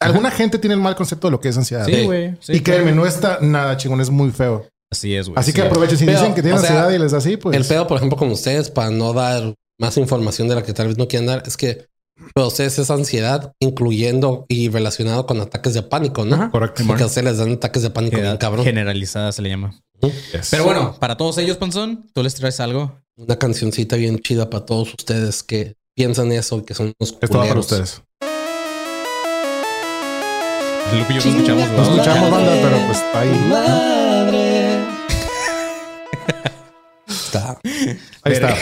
Alguna 0.00 0.30
gente 0.30 0.58
tiene 0.58 0.74
el 0.74 0.80
mal 0.80 0.96
concepto 0.96 1.28
de 1.28 1.30
lo 1.30 1.40
que 1.40 1.48
es 1.48 1.56
ansiedad. 1.56 1.86
Sí, 1.86 2.02
güey. 2.04 2.34
sí, 2.40 2.54
y 2.54 2.60
créeme, 2.60 2.86
claro. 2.86 2.96
no 2.96 3.06
está 3.06 3.38
nada 3.40 3.76
chingón, 3.76 4.00
es 4.00 4.10
muy 4.10 4.30
feo. 4.32 4.66
Así 4.90 5.14
es, 5.14 5.28
güey. 5.28 5.38
Así 5.38 5.52
sí 5.52 5.54
que 5.54 5.62
aprovechen. 5.62 5.96
Si 5.96 6.04
Pero, 6.04 6.18
dicen 6.18 6.34
que 6.34 6.42
tienen 6.42 6.60
sea, 6.60 6.70
ansiedad 6.70 6.90
y 6.90 6.98
les 6.98 7.12
da 7.12 7.18
así, 7.18 7.36
pues. 7.36 7.56
El 7.56 7.64
pedo, 7.64 7.86
por 7.86 7.96
ejemplo, 7.96 8.18
con 8.18 8.30
ustedes, 8.30 8.68
para 8.68 8.90
no 8.90 9.12
dar 9.12 9.54
más 9.78 9.96
información 9.96 10.48
de 10.48 10.56
la 10.56 10.62
que 10.62 10.72
tal 10.72 10.88
vez 10.88 10.98
no 10.98 11.06
quieren 11.06 11.26
dar, 11.26 11.44
es 11.46 11.56
que 11.56 11.86
para 12.34 12.46
ustedes 12.46 12.78
es 12.78 12.90
ansiedad, 12.90 13.52
incluyendo 13.60 14.44
y 14.48 14.68
relacionado 14.68 15.26
con 15.26 15.40
ataques 15.40 15.74
de 15.74 15.82
pánico, 15.82 16.24
¿no? 16.24 16.34
Ajá. 16.36 16.50
Correcto. 16.50 16.82
Porque 16.86 17.04
a 17.04 17.06
ustedes 17.06 17.24
les 17.24 17.38
dan 17.38 17.52
ataques 17.52 17.82
de 17.82 17.90
pánico 17.90 18.16
bien 18.16 18.36
cabrón. 18.36 18.64
Generalizada 18.64 19.32
se 19.32 19.42
le 19.42 19.50
llama. 19.50 19.74
Yes. 20.00 20.48
Pero 20.50 20.64
bueno, 20.64 20.96
para 20.98 21.16
todos 21.16 21.38
ellos, 21.38 21.56
Panzón, 21.56 22.08
tú 22.12 22.22
les 22.22 22.34
traes 22.34 22.58
algo. 22.60 23.00
Una 23.16 23.38
cancioncita 23.38 23.96
bien 23.96 24.18
chida 24.20 24.48
para 24.48 24.64
todos 24.64 24.94
ustedes 24.94 25.42
que 25.42 25.76
piensan 25.94 26.32
eso 26.32 26.58
y 26.58 26.62
que 26.64 26.72
son 26.74 26.94
unos 26.98 27.18
Esto 27.20 27.38
va 27.38 27.46
para 27.46 27.60
ustedes. 27.60 28.02
Lupi 30.92 31.14
y 31.14 31.18
yo 31.20 31.24
no 31.30 31.36
escuchamos, 31.36 31.68
No 31.68 31.76
güey. 31.84 31.90
escuchamos 31.90 32.30
banda, 32.30 32.52
pero 32.62 32.86
pues 32.86 32.98
está 32.98 33.20
ahí. 33.20 33.30
Madre. 33.48 34.72
Está. 37.08 37.60
Ahí 38.22 38.32
está. 38.32 38.56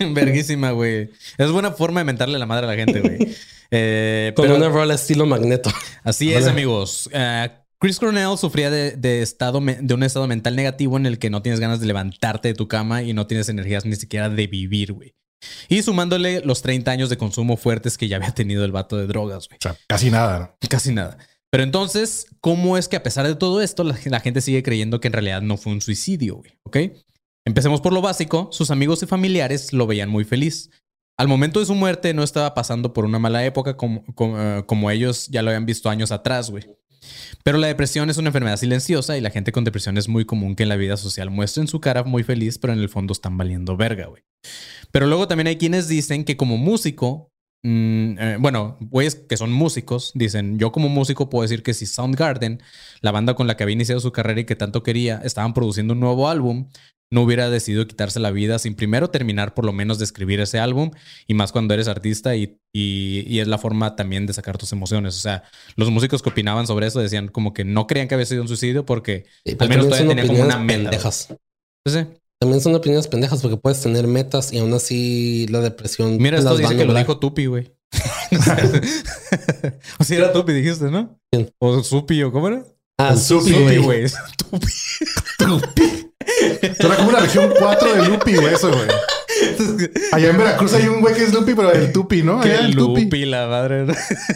Verguísima, 0.12 0.70
güey. 0.72 1.10
Es 1.38 1.50
buena 1.50 1.72
forma 1.72 2.00
de 2.00 2.04
mentarle 2.04 2.38
la 2.38 2.46
madre 2.46 2.66
a 2.66 2.70
la 2.70 2.76
gente, 2.76 3.00
güey. 3.00 3.18
Eh, 3.76 4.32
Con 4.36 4.44
pero 4.44 4.56
una 4.56 4.68
rola 4.68 4.94
estilo 4.94 5.26
magneto. 5.26 5.68
así 6.04 6.32
es, 6.32 6.46
amigos. 6.46 7.10
Eh, 7.12 7.48
Chris 7.84 7.98
Cornell 7.98 8.38
sufría 8.38 8.70
de, 8.70 8.92
de 8.92 9.20
estado 9.20 9.60
de 9.60 9.92
un 9.92 10.02
estado 10.04 10.26
mental 10.26 10.56
negativo 10.56 10.96
en 10.96 11.04
el 11.04 11.18
que 11.18 11.28
no 11.28 11.42
tienes 11.42 11.60
ganas 11.60 11.80
de 11.80 11.86
levantarte 11.86 12.48
de 12.48 12.54
tu 12.54 12.66
cama 12.66 13.02
y 13.02 13.12
no 13.12 13.26
tienes 13.26 13.50
energías 13.50 13.84
ni 13.84 13.94
siquiera 13.94 14.30
de 14.30 14.46
vivir, 14.46 14.94
güey. 14.94 15.14
Y 15.68 15.82
sumándole 15.82 16.40
los 16.40 16.62
30 16.62 16.90
años 16.90 17.10
de 17.10 17.18
consumo 17.18 17.58
fuertes 17.58 17.98
que 17.98 18.08
ya 18.08 18.16
había 18.16 18.30
tenido 18.32 18.64
el 18.64 18.72
vato 18.72 18.96
de 18.96 19.06
drogas, 19.06 19.48
güey. 19.48 19.58
O 19.58 19.62
sea, 19.62 19.76
casi 19.86 20.10
nada. 20.10 20.56
¿no? 20.62 20.68
Casi 20.70 20.94
nada. 20.94 21.18
Pero 21.50 21.62
entonces, 21.62 22.28
¿cómo 22.40 22.78
es 22.78 22.88
que 22.88 22.96
a 22.96 23.02
pesar 23.02 23.26
de 23.26 23.34
todo 23.34 23.60
esto, 23.60 23.84
la, 23.84 23.98
la 24.06 24.20
gente 24.20 24.40
sigue 24.40 24.62
creyendo 24.62 24.98
que 24.98 25.08
en 25.08 25.12
realidad 25.12 25.42
no 25.42 25.58
fue 25.58 25.74
un 25.74 25.82
suicidio, 25.82 26.36
güey? 26.36 26.58
¿Ok? 26.62 26.78
Empecemos 27.44 27.82
por 27.82 27.92
lo 27.92 28.00
básico. 28.00 28.48
Sus 28.50 28.70
amigos 28.70 29.02
y 29.02 29.06
familiares 29.06 29.74
lo 29.74 29.86
veían 29.86 30.08
muy 30.08 30.24
feliz. 30.24 30.70
Al 31.18 31.28
momento 31.28 31.60
de 31.60 31.66
su 31.66 31.74
muerte 31.74 32.14
no 32.14 32.22
estaba 32.22 32.54
pasando 32.54 32.94
por 32.94 33.04
una 33.04 33.18
mala 33.18 33.44
época 33.44 33.76
como, 33.76 34.06
como, 34.14 34.40
eh, 34.40 34.64
como 34.64 34.90
ellos 34.90 35.28
ya 35.28 35.42
lo 35.42 35.50
habían 35.50 35.66
visto 35.66 35.90
años 35.90 36.12
atrás, 36.12 36.50
güey. 36.50 36.64
Pero 37.42 37.58
la 37.58 37.66
depresión 37.66 38.10
es 38.10 38.16
una 38.16 38.28
enfermedad 38.28 38.56
silenciosa 38.56 39.16
y 39.16 39.20
la 39.20 39.30
gente 39.30 39.52
con 39.52 39.64
depresión 39.64 39.98
es 39.98 40.08
muy 40.08 40.24
común 40.24 40.56
que 40.56 40.62
en 40.62 40.68
la 40.68 40.76
vida 40.76 40.96
social 40.96 41.30
muestren 41.30 41.68
su 41.68 41.80
cara 41.80 42.04
muy 42.04 42.22
feliz, 42.22 42.58
pero 42.58 42.72
en 42.72 42.80
el 42.80 42.88
fondo 42.88 43.12
están 43.12 43.36
valiendo 43.36 43.76
verga, 43.76 44.06
güey. 44.06 44.22
Pero 44.90 45.06
luego 45.06 45.28
también 45.28 45.48
hay 45.48 45.56
quienes 45.56 45.88
dicen 45.88 46.24
que 46.24 46.36
como 46.36 46.56
músico, 46.56 47.32
mm, 47.62 48.18
eh, 48.18 48.36
bueno, 48.38 48.78
güeyes 48.80 49.16
que 49.16 49.36
son 49.36 49.52
músicos, 49.52 50.12
dicen, 50.14 50.58
yo 50.58 50.72
como 50.72 50.88
músico 50.88 51.28
puedo 51.28 51.42
decir 51.42 51.62
que 51.62 51.74
si 51.74 51.86
Soundgarden, 51.86 52.62
la 53.00 53.10
banda 53.10 53.34
con 53.34 53.46
la 53.46 53.56
que 53.56 53.64
había 53.64 53.74
iniciado 53.74 54.00
su 54.00 54.12
carrera 54.12 54.40
y 54.40 54.44
que 54.44 54.56
tanto 54.56 54.82
quería, 54.82 55.20
estaban 55.24 55.52
produciendo 55.54 55.94
un 55.94 56.00
nuevo 56.00 56.28
álbum, 56.28 56.68
no 57.10 57.22
hubiera 57.22 57.48
decidido 57.50 57.86
quitarse 57.86 58.18
la 58.18 58.30
vida 58.30 58.58
sin 58.58 58.74
primero 58.74 59.10
terminar 59.10 59.54
por 59.54 59.64
lo 59.64 59.72
menos 59.72 59.98
de 59.98 60.04
escribir 60.04 60.40
ese 60.40 60.58
álbum 60.58 60.90
y 61.28 61.34
más 61.34 61.52
cuando 61.52 61.72
eres 61.74 61.86
artista 61.86 62.34
y, 62.34 62.58
y- 62.72 63.24
y 63.28 63.38
es 63.40 63.46
la 63.46 63.58
forma 63.58 63.94
también 63.94 64.26
de 64.26 64.32
sacar 64.32 64.58
tus 64.58 64.72
emociones. 64.72 65.16
O 65.16 65.20
sea, 65.20 65.44
los 65.76 65.90
músicos 65.90 66.22
que 66.22 66.30
opinaban 66.30 66.66
sobre 66.66 66.86
eso 66.88 66.98
decían 67.00 67.28
como 67.28 67.52
que 67.54 67.64
no 67.64 67.86
creían 67.86 68.08
que 68.08 68.14
había 68.14 68.26
sido 68.26 68.42
un 68.42 68.48
suicidio 68.48 68.84
porque 68.84 69.26
Sí, 69.44 69.56
al 69.58 69.68
menos 69.68 69.86
todavía 69.86 70.06
son 70.06 70.16
tenía 70.16 70.26
como 70.26 70.42
una 70.44 70.58
meta. 70.58 70.82
pendejas. 70.90 71.28
Sí, 71.86 71.92
sí. 71.92 72.06
También 72.40 72.60
son 72.60 72.74
opiniones 72.74 73.06
pendejas 73.08 73.40
porque 73.40 73.56
puedes 73.56 73.80
tener 73.80 74.06
metas 74.08 74.52
y 74.52 74.58
aún 74.58 74.74
así 74.74 75.46
la 75.48 75.60
depresión. 75.60 76.16
Mira, 76.18 76.38
esto 76.38 76.56
dice 76.56 76.76
que 76.76 76.84
lo 76.84 76.94
dijo 76.94 77.18
Tupi, 77.18 77.46
güey. 77.46 77.72
o 79.98 80.04
si 80.04 80.14
era 80.16 80.32
Tupi, 80.32 80.52
dijiste, 80.52 80.90
¿no? 80.90 81.18
¿Quién? 81.30 81.50
O 81.58 81.82
Supi, 81.82 82.22
o 82.22 82.32
cómo 82.32 82.48
era? 82.48 82.64
Ah, 82.98 83.16
Supi, 83.16 83.52
güey. 83.52 83.78
güey. 83.78 84.04
Tupi. 85.38 86.10
Suena 86.80 86.96
como 86.96 87.08
una 87.10 87.20
región 87.20 87.52
4 87.58 87.94
de 87.94 88.08
Lupi, 88.08 88.36
güey, 88.36 88.54
eso, 88.54 88.70
güey. 88.70 88.88
Allá 90.12 90.30
en 90.30 90.38
Veracruz 90.38 90.72
hay 90.74 90.86
un 90.86 91.00
güey 91.00 91.14
que 91.14 91.24
es 91.24 91.32
Lupi, 91.34 91.54
pero 91.54 91.72
el 91.72 91.92
Tupi, 91.92 92.22
¿no? 92.22 92.40
Allá 92.40 92.60
el 92.60 92.74
Tupi. 92.76 93.04
lupi, 93.04 93.24
la 93.24 93.46
madre. 93.46 93.86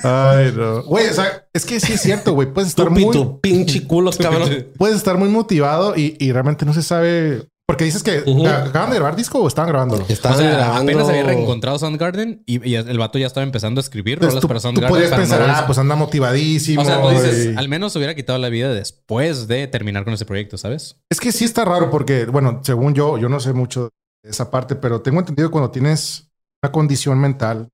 Ay, 0.03 0.53
no. 0.57 0.83
Güey, 0.83 1.09
o 1.09 1.15
sea, 1.15 1.47
es 1.53 1.65
que 1.65 1.81
sí 1.81 1.93
es 1.93 2.01
cierto, 2.01 2.33
güey. 2.33 2.53
Puedes 2.53 2.71
estar 2.71 2.89
Tupi, 2.89 3.05
muy, 3.05 3.13
tu 3.13 3.41
pinche 3.41 3.87
culo, 3.87 4.11
cabrón. 4.13 4.67
puedes 4.77 4.97
estar 4.97 5.17
muy 5.17 5.29
motivado 5.29 5.95
y, 5.97 6.17
y 6.19 6.33
realmente 6.33 6.65
no 6.67 6.75
se 6.75 6.83
sabe. 6.83 7.43
Porque 7.69 7.85
dices 7.85 8.03
que 8.03 8.23
Ujú. 8.25 8.47
acaban 8.49 8.89
de 8.89 8.97
grabar 8.97 9.15
disco 9.15 9.41
o 9.41 9.47
estaban 9.47 9.69
grabándolo. 9.69 10.07
Estaban 10.09 10.39
O 10.39 10.41
sea, 10.41 10.51
grabando. 10.53 10.83
apenas 10.91 11.09
había 11.11 11.23
reencontrado 11.25 11.79
Soundgarden 11.79 12.43
y, 12.47 12.67
y 12.67 12.77
el 12.77 12.97
vato 12.99 13.19
ya 13.19 13.27
estaba 13.27 13.45
empezando 13.45 13.79
a 13.79 13.83
escribir 13.83 14.15
Entonces, 14.15 14.33
rolas 14.37 14.41
tú, 14.41 14.49
para 14.49 14.59
tú 14.59 14.63
Soundgarden. 14.63 14.89
podrías 14.89 15.11
para 15.11 15.23
pensar, 15.23 15.47
no- 15.47 15.53
ah, 15.55 15.65
pues 15.67 15.77
anda 15.77 15.95
motivadísimo. 15.95 16.81
o 16.81 16.85
sea, 16.87 17.03
tú 17.03 17.11
dices, 17.11 17.53
y- 17.53 17.57
al 17.59 17.69
menos 17.69 17.93
se 17.93 17.99
hubiera 17.99 18.15
quitado 18.15 18.39
la 18.39 18.49
vida 18.49 18.73
después 18.73 19.49
de 19.49 19.67
terminar 19.67 20.05
con 20.05 20.15
ese 20.15 20.25
proyecto, 20.25 20.57
¿sabes? 20.57 20.97
Es 21.11 21.21
que 21.21 21.31
sí 21.31 21.45
está 21.45 21.67
raro 21.67 21.91
porque, 21.91 22.25
bueno, 22.25 22.63
según 22.65 22.95
yo, 22.95 23.19
yo 23.19 23.29
no 23.29 23.39
sé 23.39 23.53
mucho 23.53 23.91
de 24.25 24.31
esa 24.31 24.51
parte, 24.51 24.75
pero 24.75 25.03
tengo 25.03 25.19
entendido 25.21 25.49
que 25.51 25.53
cuando 25.53 25.71
tienes 25.71 26.31
una 26.63 26.73
condición 26.73 27.21
mental, 27.21 27.69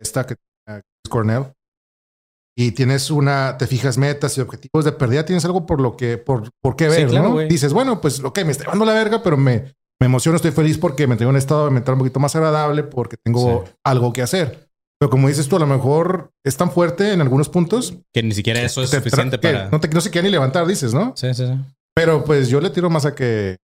esta 0.00 0.24
que 0.26 0.36
Cornell, 1.10 1.46
y 2.56 2.72
tienes 2.72 3.10
una, 3.10 3.56
te 3.58 3.66
fijas 3.66 3.96
metas 3.98 4.36
y 4.36 4.40
objetivos 4.40 4.84
de 4.84 4.92
pérdida, 4.92 5.24
tienes 5.24 5.44
algo 5.44 5.64
por 5.66 5.80
lo 5.80 5.96
que, 5.96 6.18
por, 6.18 6.50
por 6.60 6.76
qué 6.76 6.90
Sí, 6.90 6.96
ver, 7.02 7.08
claro, 7.08 7.28
¿no? 7.30 7.38
Dices, 7.40 7.72
bueno, 7.72 8.00
pues, 8.00 8.20
ok, 8.22 8.40
me 8.44 8.52
está 8.52 8.64
llevando 8.64 8.84
la 8.84 8.92
verga, 8.94 9.22
pero 9.22 9.36
me, 9.36 9.72
me 10.00 10.06
emociono, 10.06 10.36
estoy 10.36 10.50
feliz 10.52 10.78
porque 10.78 11.06
me 11.06 11.16
tengo 11.16 11.30
un 11.30 11.36
estado 11.36 11.70
mental 11.70 11.94
un 11.94 12.00
poquito 12.00 12.20
más 12.20 12.34
agradable 12.36 12.82
porque 12.82 13.16
tengo 13.16 13.64
Sí. 13.66 13.72
algo 13.84 14.12
que 14.12 14.22
hacer. 14.22 14.68
Pero 15.00 15.10
como 15.10 15.26
dices 15.28 15.48
tú, 15.48 15.56
a 15.56 15.60
lo 15.60 15.66
mejor 15.66 16.30
es 16.44 16.56
tan 16.56 16.70
fuerte 16.70 17.12
en 17.12 17.20
algunos 17.20 17.48
puntos 17.48 17.94
Que 18.14 18.22
ni 18.22 18.32
siquiera 18.34 18.62
eso 18.62 18.82
es 18.82 18.90
suficiente 18.90 19.36
para... 19.38 19.68
no, 19.68 19.80
te, 19.80 19.88
no 19.88 20.00
se 20.00 20.10
quiere 20.10 20.28
ni 20.28 20.32
levantar, 20.32 20.64
dices, 20.66 20.94
¿no? 20.94 21.12
Sí, 21.16 21.34
sí, 21.34 21.46
sí. 21.46 21.54
Pero 21.94 22.24
pues 22.24 22.48
yo 22.48 22.60
le 22.60 22.70
tiro 22.70 22.88
más 22.88 23.04
a 23.04 23.14
que, 23.14 23.56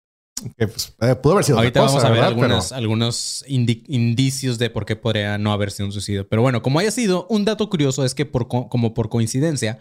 que, 0.57 0.69
pues, 0.69 0.95
eh, 1.01 1.15
pudo 1.17 1.35
haber 1.35 1.45
sido 1.45 1.59
Ahorita 1.59 1.83
otra 1.83 1.93
cosa, 1.93 2.09
vamos 2.09 2.73
a 2.73 2.77
ver 2.77 2.83
algunos 2.83 3.45
indi- 3.47 3.85
indicios 3.89 4.59
de 4.59 4.71
por 4.71 4.85
qué 4.87 4.97
podría 4.97 5.39
no 5.39 5.53
haber 5.53 5.71
sido 5.71 5.87
un 5.87 5.93
suicidio. 5.93 6.29
Pero 6.29 6.43
bueno, 6.43 6.63
como 6.63 6.79
haya 6.79 6.91
sido, 6.91 7.27
un 7.29 7.45
dato 7.45 7.69
curioso 7.71 8.05
es 8.05 8.15
que 8.15 8.27
por 8.27 8.49
como 8.49 8.95
por 8.95 9.09
coincidencia, 9.09 9.79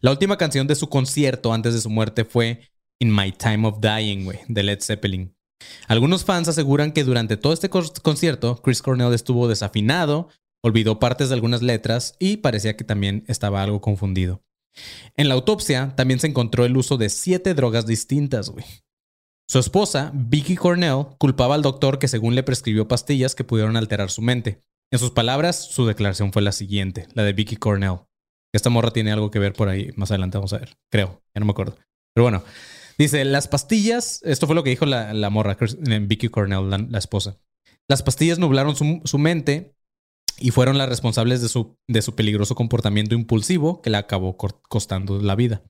la 0.00 0.10
última 0.10 0.36
canción 0.36 0.66
de 0.66 0.74
su 0.74 0.88
concierto 0.88 1.52
antes 1.52 1.74
de 1.74 1.80
su 1.80 1.90
muerte 1.90 2.24
fue 2.24 2.60
In 3.00 3.14
My 3.14 3.32
Time 3.32 3.66
of 3.68 3.80
Dying, 3.80 4.24
güey, 4.24 4.40
de 4.48 4.62
Led 4.62 4.80
Zeppelin. 4.80 5.34
Algunos 5.88 6.24
fans 6.24 6.48
aseguran 6.48 6.92
que 6.92 7.04
durante 7.04 7.36
todo 7.36 7.52
este 7.52 7.70
concierto, 7.70 8.60
Chris 8.62 8.82
Cornell 8.82 9.14
estuvo 9.14 9.48
desafinado, 9.48 10.28
olvidó 10.62 10.98
partes 10.98 11.28
de 11.28 11.34
algunas 11.34 11.62
letras 11.62 12.14
y 12.18 12.38
parecía 12.38 12.76
que 12.76 12.84
también 12.84 13.24
estaba 13.26 13.62
algo 13.62 13.80
confundido. 13.80 14.42
En 15.16 15.28
la 15.28 15.34
autopsia 15.34 15.94
también 15.96 16.20
se 16.20 16.26
encontró 16.26 16.66
el 16.66 16.76
uso 16.76 16.98
de 16.98 17.08
siete 17.08 17.54
drogas 17.54 17.86
distintas, 17.86 18.50
güey. 18.50 18.66
Su 19.48 19.60
esposa, 19.60 20.10
Vicky 20.12 20.56
Cornell, 20.56 21.06
culpaba 21.18 21.54
al 21.54 21.62
doctor 21.62 22.00
que 22.00 22.08
según 22.08 22.34
le 22.34 22.42
prescribió 22.42 22.88
pastillas 22.88 23.36
que 23.36 23.44
pudieron 23.44 23.76
alterar 23.76 24.10
su 24.10 24.20
mente. 24.20 24.64
En 24.92 24.98
sus 24.98 25.12
palabras, 25.12 25.70
su 25.70 25.86
declaración 25.86 26.32
fue 26.32 26.42
la 26.42 26.50
siguiente, 26.50 27.06
la 27.14 27.22
de 27.22 27.32
Vicky 27.32 27.56
Cornell. 27.56 28.00
Esta 28.52 28.70
morra 28.70 28.90
tiene 28.90 29.12
algo 29.12 29.30
que 29.30 29.38
ver 29.38 29.52
por 29.52 29.68
ahí, 29.68 29.90
más 29.96 30.10
adelante 30.10 30.38
vamos 30.38 30.52
a 30.52 30.58
ver, 30.58 30.76
creo, 30.90 31.22
ya 31.32 31.40
no 31.40 31.46
me 31.46 31.52
acuerdo. 31.52 31.76
Pero 32.12 32.24
bueno, 32.24 32.42
dice, 32.98 33.24
las 33.24 33.46
pastillas, 33.46 34.20
esto 34.24 34.46
fue 34.46 34.56
lo 34.56 34.64
que 34.64 34.70
dijo 34.70 34.84
la, 34.86 35.30
morra, 35.30 35.56
eh, 35.60 36.00
Vicky 36.02 36.28
Cornell, 36.28 36.68
la, 36.68 36.98
esposa. 36.98 37.38
Las 37.88 38.02
pastillas 38.02 38.40
nublaron 38.40 38.74
su, 38.74 39.00
su 39.04 39.18
mente 39.18 39.76
y 40.38 40.50
fueron 40.50 40.76
las 40.76 40.88
responsables 40.88 41.40
de 41.40 41.48
su, 41.48 41.78
de 41.88 42.02
su 42.02 42.14
peligroso 42.16 42.56
comportamiento 42.56 43.14
impulsivo 43.14 43.80
que 43.80 43.90
le 43.90 43.96
acabó 43.96 44.36
costando 44.36 45.20
la 45.20 45.36
vida. 45.36 45.62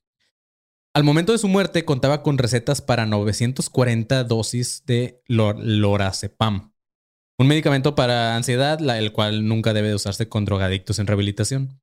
Al 0.96 1.04
momento 1.04 1.32
de 1.32 1.38
su 1.38 1.48
muerte 1.48 1.84
contaba 1.84 2.22
con 2.22 2.38
recetas 2.38 2.80
para 2.80 3.04
940 3.04 4.24
dosis 4.24 4.82
de 4.86 5.22
lor- 5.28 5.58
lorazepam, 5.62 6.72
un 7.38 7.46
medicamento 7.48 7.94
para 7.94 8.34
ansiedad, 8.34 8.80
el 8.96 9.12
cual 9.12 9.46
nunca 9.46 9.74
debe 9.74 9.88
de 9.88 9.94
usarse 9.94 10.30
con 10.30 10.46
drogadictos 10.46 10.98
en 10.98 11.06
rehabilitación. 11.06 11.82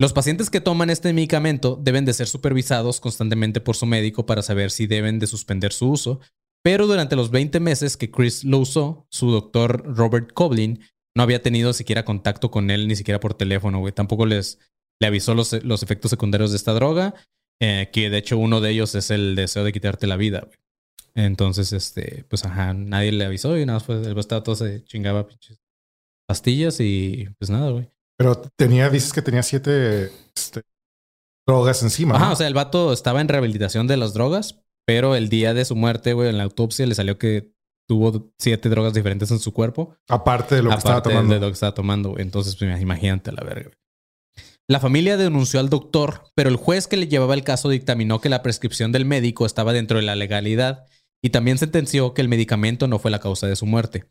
Los 0.00 0.12
pacientes 0.12 0.50
que 0.50 0.60
toman 0.60 0.90
este 0.90 1.12
medicamento 1.12 1.78
deben 1.80 2.04
de 2.04 2.14
ser 2.14 2.26
supervisados 2.26 2.98
constantemente 2.98 3.60
por 3.60 3.76
su 3.76 3.86
médico 3.86 4.26
para 4.26 4.42
saber 4.42 4.72
si 4.72 4.88
deben 4.88 5.20
de 5.20 5.28
suspender 5.28 5.72
su 5.72 5.88
uso, 5.88 6.18
pero 6.64 6.88
durante 6.88 7.14
los 7.14 7.30
20 7.30 7.60
meses 7.60 7.96
que 7.96 8.10
Chris 8.10 8.42
lo 8.42 8.58
usó, 8.58 9.06
su 9.08 9.30
doctor 9.30 9.84
Robert 9.96 10.32
Coblin 10.32 10.80
no 11.16 11.22
había 11.22 11.42
tenido 11.42 11.72
siquiera 11.72 12.04
contacto 12.04 12.50
con 12.50 12.72
él, 12.72 12.88
ni 12.88 12.96
siquiera 12.96 13.20
por 13.20 13.34
teléfono, 13.34 13.78
güey. 13.78 13.92
Tampoco 13.92 14.26
les 14.26 14.58
le 15.00 15.06
avisó 15.06 15.36
los, 15.36 15.52
los 15.64 15.84
efectos 15.84 16.10
secundarios 16.10 16.50
de 16.50 16.56
esta 16.56 16.72
droga, 16.74 17.14
eh, 17.64 17.90
que 17.92 18.10
de 18.10 18.18
hecho 18.18 18.38
uno 18.38 18.60
de 18.60 18.70
ellos 18.70 18.92
es 18.96 19.12
el 19.12 19.36
deseo 19.36 19.62
de 19.62 19.72
quitarte 19.72 20.08
la 20.08 20.16
vida, 20.16 20.40
güey. 20.40 20.58
Entonces, 21.14 21.72
este, 21.72 22.24
pues 22.28 22.44
ajá, 22.44 22.74
nadie 22.74 23.12
le 23.12 23.24
avisó 23.24 23.56
y 23.56 23.64
nada 23.64 23.78
fue, 23.78 24.02
el 24.02 24.26
todo 24.26 24.56
se 24.56 24.82
chingaba 24.82 25.28
pinches 25.28 25.62
pastillas 26.26 26.80
y 26.80 27.28
pues 27.38 27.50
nada, 27.50 27.70
güey. 27.70 27.88
Pero 28.18 28.34
tenía, 28.56 28.90
dices 28.90 29.12
que 29.12 29.22
tenía 29.22 29.44
siete 29.44 30.10
este, 30.34 30.62
drogas 31.46 31.84
encima. 31.84 32.16
Ajá, 32.16 32.26
¿no? 32.26 32.32
o 32.32 32.36
sea, 32.36 32.48
el 32.48 32.54
vato 32.54 32.92
estaba 32.92 33.20
en 33.20 33.28
rehabilitación 33.28 33.86
de 33.86 33.96
las 33.96 34.12
drogas, 34.12 34.64
pero 34.84 35.14
el 35.14 35.28
día 35.28 35.54
de 35.54 35.64
su 35.64 35.76
muerte, 35.76 36.14
güey, 36.14 36.30
en 36.30 36.38
la 36.38 36.44
autopsia 36.44 36.84
le 36.84 36.96
salió 36.96 37.16
que 37.16 37.54
tuvo 37.86 38.32
siete 38.38 38.68
drogas 38.70 38.92
diferentes 38.92 39.30
en 39.30 39.38
su 39.38 39.52
cuerpo. 39.52 39.94
Aparte 40.08 40.56
de 40.56 40.64
lo 40.64 40.70
que 40.70 40.78
estaba 40.78 41.00
tomando. 41.00 41.34
de 41.34 41.40
lo 41.40 41.46
que 41.46 41.52
estaba 41.52 41.74
tomando, 41.74 42.10
güey. 42.10 42.22
Entonces, 42.22 42.56
pues, 42.56 42.80
imagínate 42.80 43.30
a 43.30 43.34
la 43.34 43.44
verga. 43.44 43.68
güey. 43.68 43.78
La 44.72 44.80
familia 44.80 45.18
denunció 45.18 45.60
al 45.60 45.68
doctor, 45.68 46.24
pero 46.34 46.48
el 46.48 46.56
juez 46.56 46.86
que 46.86 46.96
le 46.96 47.06
llevaba 47.06 47.34
el 47.34 47.44
caso 47.44 47.68
dictaminó 47.68 48.22
que 48.22 48.30
la 48.30 48.42
prescripción 48.42 48.90
del 48.90 49.04
médico 49.04 49.44
estaba 49.44 49.74
dentro 49.74 49.98
de 49.98 50.02
la 50.02 50.16
legalidad 50.16 50.86
y 51.22 51.28
también 51.28 51.58
sentenció 51.58 52.14
que 52.14 52.22
el 52.22 52.30
medicamento 52.30 52.88
no 52.88 52.98
fue 52.98 53.10
la 53.10 53.18
causa 53.18 53.46
de 53.46 53.54
su 53.54 53.66
muerte. 53.66 54.06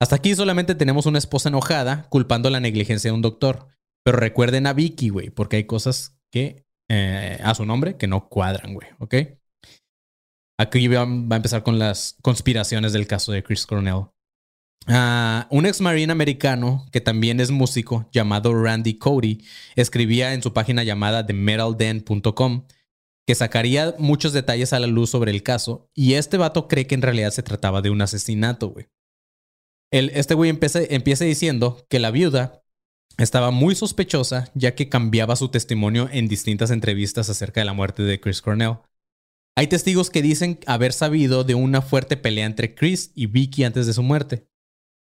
Hasta 0.00 0.16
aquí 0.16 0.34
solamente 0.34 0.74
tenemos 0.74 1.04
una 1.04 1.18
esposa 1.18 1.50
enojada 1.50 2.06
culpando 2.08 2.48
la 2.48 2.58
negligencia 2.58 3.10
de 3.10 3.14
un 3.14 3.20
doctor. 3.20 3.68
Pero 4.02 4.16
recuerden 4.16 4.66
a 4.66 4.72
Vicky, 4.72 5.10
güey, 5.10 5.28
porque 5.28 5.56
hay 5.56 5.64
cosas 5.64 6.18
que 6.30 6.64
eh, 6.90 7.38
a 7.44 7.54
su 7.54 7.66
nombre 7.66 7.98
que 7.98 8.06
no 8.06 8.30
cuadran, 8.30 8.72
güey, 8.72 8.88
¿ok? 8.98 9.14
Aquí 10.58 10.88
va, 10.88 11.04
va 11.04 11.34
a 11.34 11.36
empezar 11.36 11.62
con 11.62 11.78
las 11.78 12.16
conspiraciones 12.22 12.94
del 12.94 13.06
caso 13.06 13.30
de 13.30 13.42
Chris 13.42 13.66
Cornell. 13.66 14.06
Ah, 14.86 15.46
un 15.50 15.64
ex 15.64 15.80
marine 15.80 16.12
americano 16.12 16.86
que 16.90 17.00
también 17.00 17.38
es 17.38 17.52
músico 17.52 18.08
llamado 18.12 18.52
Randy 18.60 18.94
Cody 18.94 19.44
escribía 19.76 20.34
en 20.34 20.42
su 20.42 20.52
página 20.52 20.82
llamada 20.82 21.24
themetalden.com 21.24 22.66
que 23.24 23.34
sacaría 23.36 23.94
muchos 23.98 24.32
detalles 24.32 24.72
a 24.72 24.80
la 24.80 24.88
luz 24.88 25.10
sobre 25.10 25.30
el 25.30 25.44
caso 25.44 25.88
y 25.94 26.14
este 26.14 26.36
vato 26.36 26.66
cree 26.66 26.88
que 26.88 26.96
en 26.96 27.02
realidad 27.02 27.30
se 27.30 27.44
trataba 27.44 27.80
de 27.80 27.90
un 27.90 28.02
asesinato, 28.02 28.70
güey. 28.70 28.88
Este 29.92 30.34
güey 30.34 30.50
empieza 30.50 31.24
diciendo 31.24 31.86
que 31.88 32.00
la 32.00 32.10
viuda 32.10 32.64
estaba 33.18 33.50
muy 33.50 33.74
sospechosa 33.74 34.50
ya 34.54 34.74
que 34.74 34.88
cambiaba 34.88 35.36
su 35.36 35.48
testimonio 35.48 36.08
en 36.10 36.28
distintas 36.28 36.70
entrevistas 36.70 37.28
acerca 37.28 37.60
de 37.60 37.66
la 37.66 37.74
muerte 37.74 38.02
de 38.02 38.18
Chris 38.18 38.42
Cornell. 38.42 38.78
Hay 39.54 39.66
testigos 39.66 40.10
que 40.10 40.22
dicen 40.22 40.58
haber 40.66 40.92
sabido 40.92 41.44
de 41.44 41.54
una 41.54 41.82
fuerte 41.82 42.16
pelea 42.16 42.46
entre 42.46 42.74
Chris 42.74 43.12
y 43.14 43.26
Vicky 43.26 43.64
antes 43.64 43.86
de 43.86 43.92
su 43.92 44.02
muerte. 44.02 44.48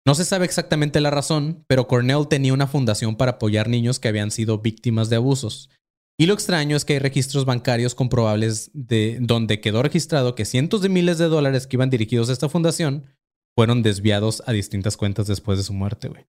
No 0.07 0.15
se 0.15 0.25
sabe 0.25 0.45
exactamente 0.45 1.01
la 1.01 1.11
razón, 1.11 1.65
pero 1.69 1.87
Cornell 1.87 2.27
tenía 2.29 2.53
una 2.53 2.67
fundación 2.67 3.17
para 3.17 3.33
apoyar 3.33 3.69
niños 3.69 4.01
que 4.01 4.09
habían 4.09 4.31
sido 4.31 4.59
víctimas 4.59 5.09
de 5.11 5.17
abusos. 5.17 5.71
Y 6.19 6.27
lo 6.27 6.35
extraño 6.35 6.77
es 6.77 6.85
que 6.85 6.95
hay 6.95 6.99
registros 6.99 7.45
bancarios 7.45 7.95
comprobables 7.95 8.71
de 8.75 9.19
donde 9.21 9.61
quedó 9.61 9.83
registrado 9.83 10.35
que 10.35 10.45
cientos 10.45 10.83
de 10.83 10.88
miles 10.88 11.19
de 11.19 11.27
dólares 11.27 11.67
que 11.67 11.77
iban 11.77 11.91
dirigidos 11.91 12.29
a 12.29 12.33
esta 12.33 12.49
fundación 12.49 13.07
fueron 13.57 13.83
desviados 13.83 14.43
a 14.47 14.53
distintas 14.53 14.97
cuentas 14.97 15.27
después 15.27 15.59
de 15.59 15.65
su 15.65 15.73
muerte, 15.73 16.09
güey. 16.09 16.27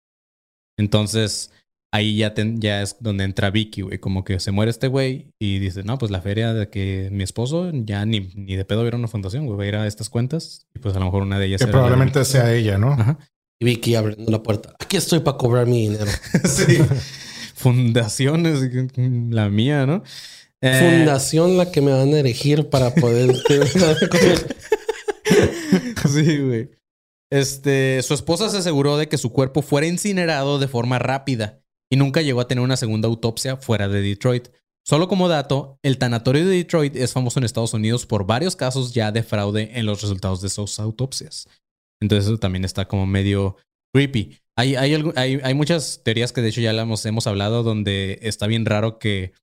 Entonces, 0.78 1.52
ahí 1.94 2.18
ya, 2.18 2.34
ten- 2.34 2.60
ya 2.62 2.82
es 2.82 2.98
donde 3.00 3.24
entra 3.24 3.52
Vicky, 3.52 3.82
güey. 3.82 4.00
Como 4.00 4.24
que 4.24 4.40
se 4.40 4.52
muere 4.52 4.72
este 4.72 4.88
güey 4.88 5.28
y 5.40 5.60
dice, 5.60 5.84
no, 5.84 5.98
pues 5.98 6.12
la 6.12 6.22
feria 6.22 6.54
de 6.54 6.70
que 6.70 7.10
mi 7.12 7.24
esposo 7.24 7.72
ya 7.74 8.06
ni, 8.06 8.22
ni 8.36 8.56
de 8.56 8.66
pedo 8.66 8.82
a 8.82 8.96
una 8.96 9.08
fundación, 9.08 9.46
güey. 9.46 9.58
Va 9.58 9.64
a 9.64 9.68
ir 9.68 9.76
a 9.76 9.88
estas 9.88 10.10
cuentas 10.10 10.68
y 10.74 10.80
pues 10.80 10.96
a 10.96 11.00
lo 11.00 11.06
mejor 11.06 11.24
una 11.24 11.40
de 11.40 11.48
ellas 11.48 11.62
Que 11.62 11.68
probablemente 11.68 12.24
sea 12.26 12.54
ella, 12.54 12.78
¿no? 12.78 12.94
Ajá. 12.94 13.18
Y 13.62 13.66
Vicky 13.66 13.94
abriendo 13.94 14.32
la 14.32 14.42
puerta. 14.42 14.76
Aquí 14.80 14.98
estoy 14.98 15.20
para 15.20 15.38
cobrar 15.38 15.68
mi 15.68 15.84
dinero. 15.84 16.10
sí. 16.46 16.80
Fundaciones, 17.54 18.60
la 19.30 19.50
mía, 19.50 19.86
¿no? 19.86 20.02
Eh, 20.62 20.98
Fundación 20.98 21.58
la 21.58 21.72
que 21.72 21.80
me 21.82 21.92
van 21.92 22.12
a 22.12 22.20
elegir 22.20 22.70
para 22.70 22.96
poder. 22.96 23.36
sí, 26.12 26.38
güey. 26.40 26.72
Este, 27.32 28.02
su 28.02 28.16
esposa 28.16 28.50
se 28.50 28.58
aseguró 28.58 28.98
de 28.98 29.08
que 29.08 29.20
su 29.20 29.32
cuerpo 29.32 29.62
fuera 29.62 29.86
incinerado 29.86 30.58
de 30.58 30.68
forma 30.68 30.98
rápida 30.98 31.62
y 31.92 31.98
nunca 31.98 32.24
llegó 32.24 32.42
a 32.42 32.48
tener 32.48 32.64
una 32.64 32.78
segunda 32.78 33.08
autopsia 33.08 33.58
fuera 33.58 33.88
de 33.88 34.02
Detroit. 34.02 34.48
Solo 34.84 35.08
como 35.08 35.28
dato, 35.28 35.78
el 35.84 36.00
tanatorio 36.00 36.48
de 36.48 36.56
Detroit 36.56 36.96
es 36.96 37.14
famoso 37.14 37.40
en 37.40 37.46
Estados 37.46 37.76
Unidos 37.76 38.08
por 38.08 38.26
varios 38.26 38.56
casos 38.56 38.92
ya 38.92 39.12
de 39.12 39.22
fraude 39.22 39.70
en 39.78 39.86
los 39.86 40.02
resultados 40.02 40.42
de 40.42 40.50
sus 40.50 40.80
autopsias. 40.80 41.48
Entonces 42.02 42.26
eso 42.26 42.38
también 42.38 42.66
está 42.66 42.88
como 42.88 43.06
medio 43.06 43.58
creepy. 43.94 44.38
Hay, 44.58 44.76
hay, 44.76 44.96
hay, 45.16 45.40
hay 45.44 45.54
muchas 45.54 46.02
teorías 46.04 46.34
que 46.34 46.42
de 46.42 46.50
hecho 46.50 46.62
ya 46.62 46.74
las 46.74 46.84
hemos, 46.84 47.06
hemos 47.06 47.28
hablado 47.28 47.64
donde 47.64 48.20
está 48.22 48.48
bien 48.48 48.66
raro 48.66 49.00
que 49.00 49.34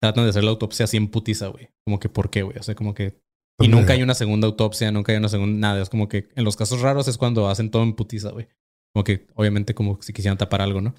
tratan 0.00 0.24
de 0.24 0.30
hacer 0.30 0.44
la 0.44 0.50
autopsia 0.50 0.84
así 0.84 0.96
en 0.96 1.08
putiza, 1.08 1.48
güey. 1.48 1.70
Como 1.84 1.98
que, 1.98 2.08
¿por 2.08 2.30
qué, 2.30 2.42
güey? 2.42 2.58
O 2.58 2.62
sea, 2.62 2.74
como 2.74 2.94
que 2.94 3.20
Y 3.60 3.68
nunca 3.68 3.92
hay 3.92 4.02
una 4.02 4.14
segunda 4.14 4.46
autopsia, 4.46 4.90
nunca 4.90 5.12
hay 5.12 5.18
una 5.18 5.28
segunda 5.28 5.68
nada. 5.68 5.82
Es 5.82 5.88
como 5.88 6.08
que 6.08 6.28
en 6.34 6.44
los 6.44 6.56
casos 6.56 6.80
raros 6.80 7.08
es 7.08 7.18
cuando 7.18 7.48
hacen 7.48 7.70
todo 7.70 7.82
en 7.82 7.94
putiza, 7.94 8.30
güey. 8.30 8.48
Como 8.94 9.04
que 9.04 9.26
obviamente 9.34 9.74
como 9.74 10.00
si 10.02 10.12
quisieran 10.12 10.38
tapar 10.38 10.60
algo, 10.60 10.80
¿no? 10.80 10.94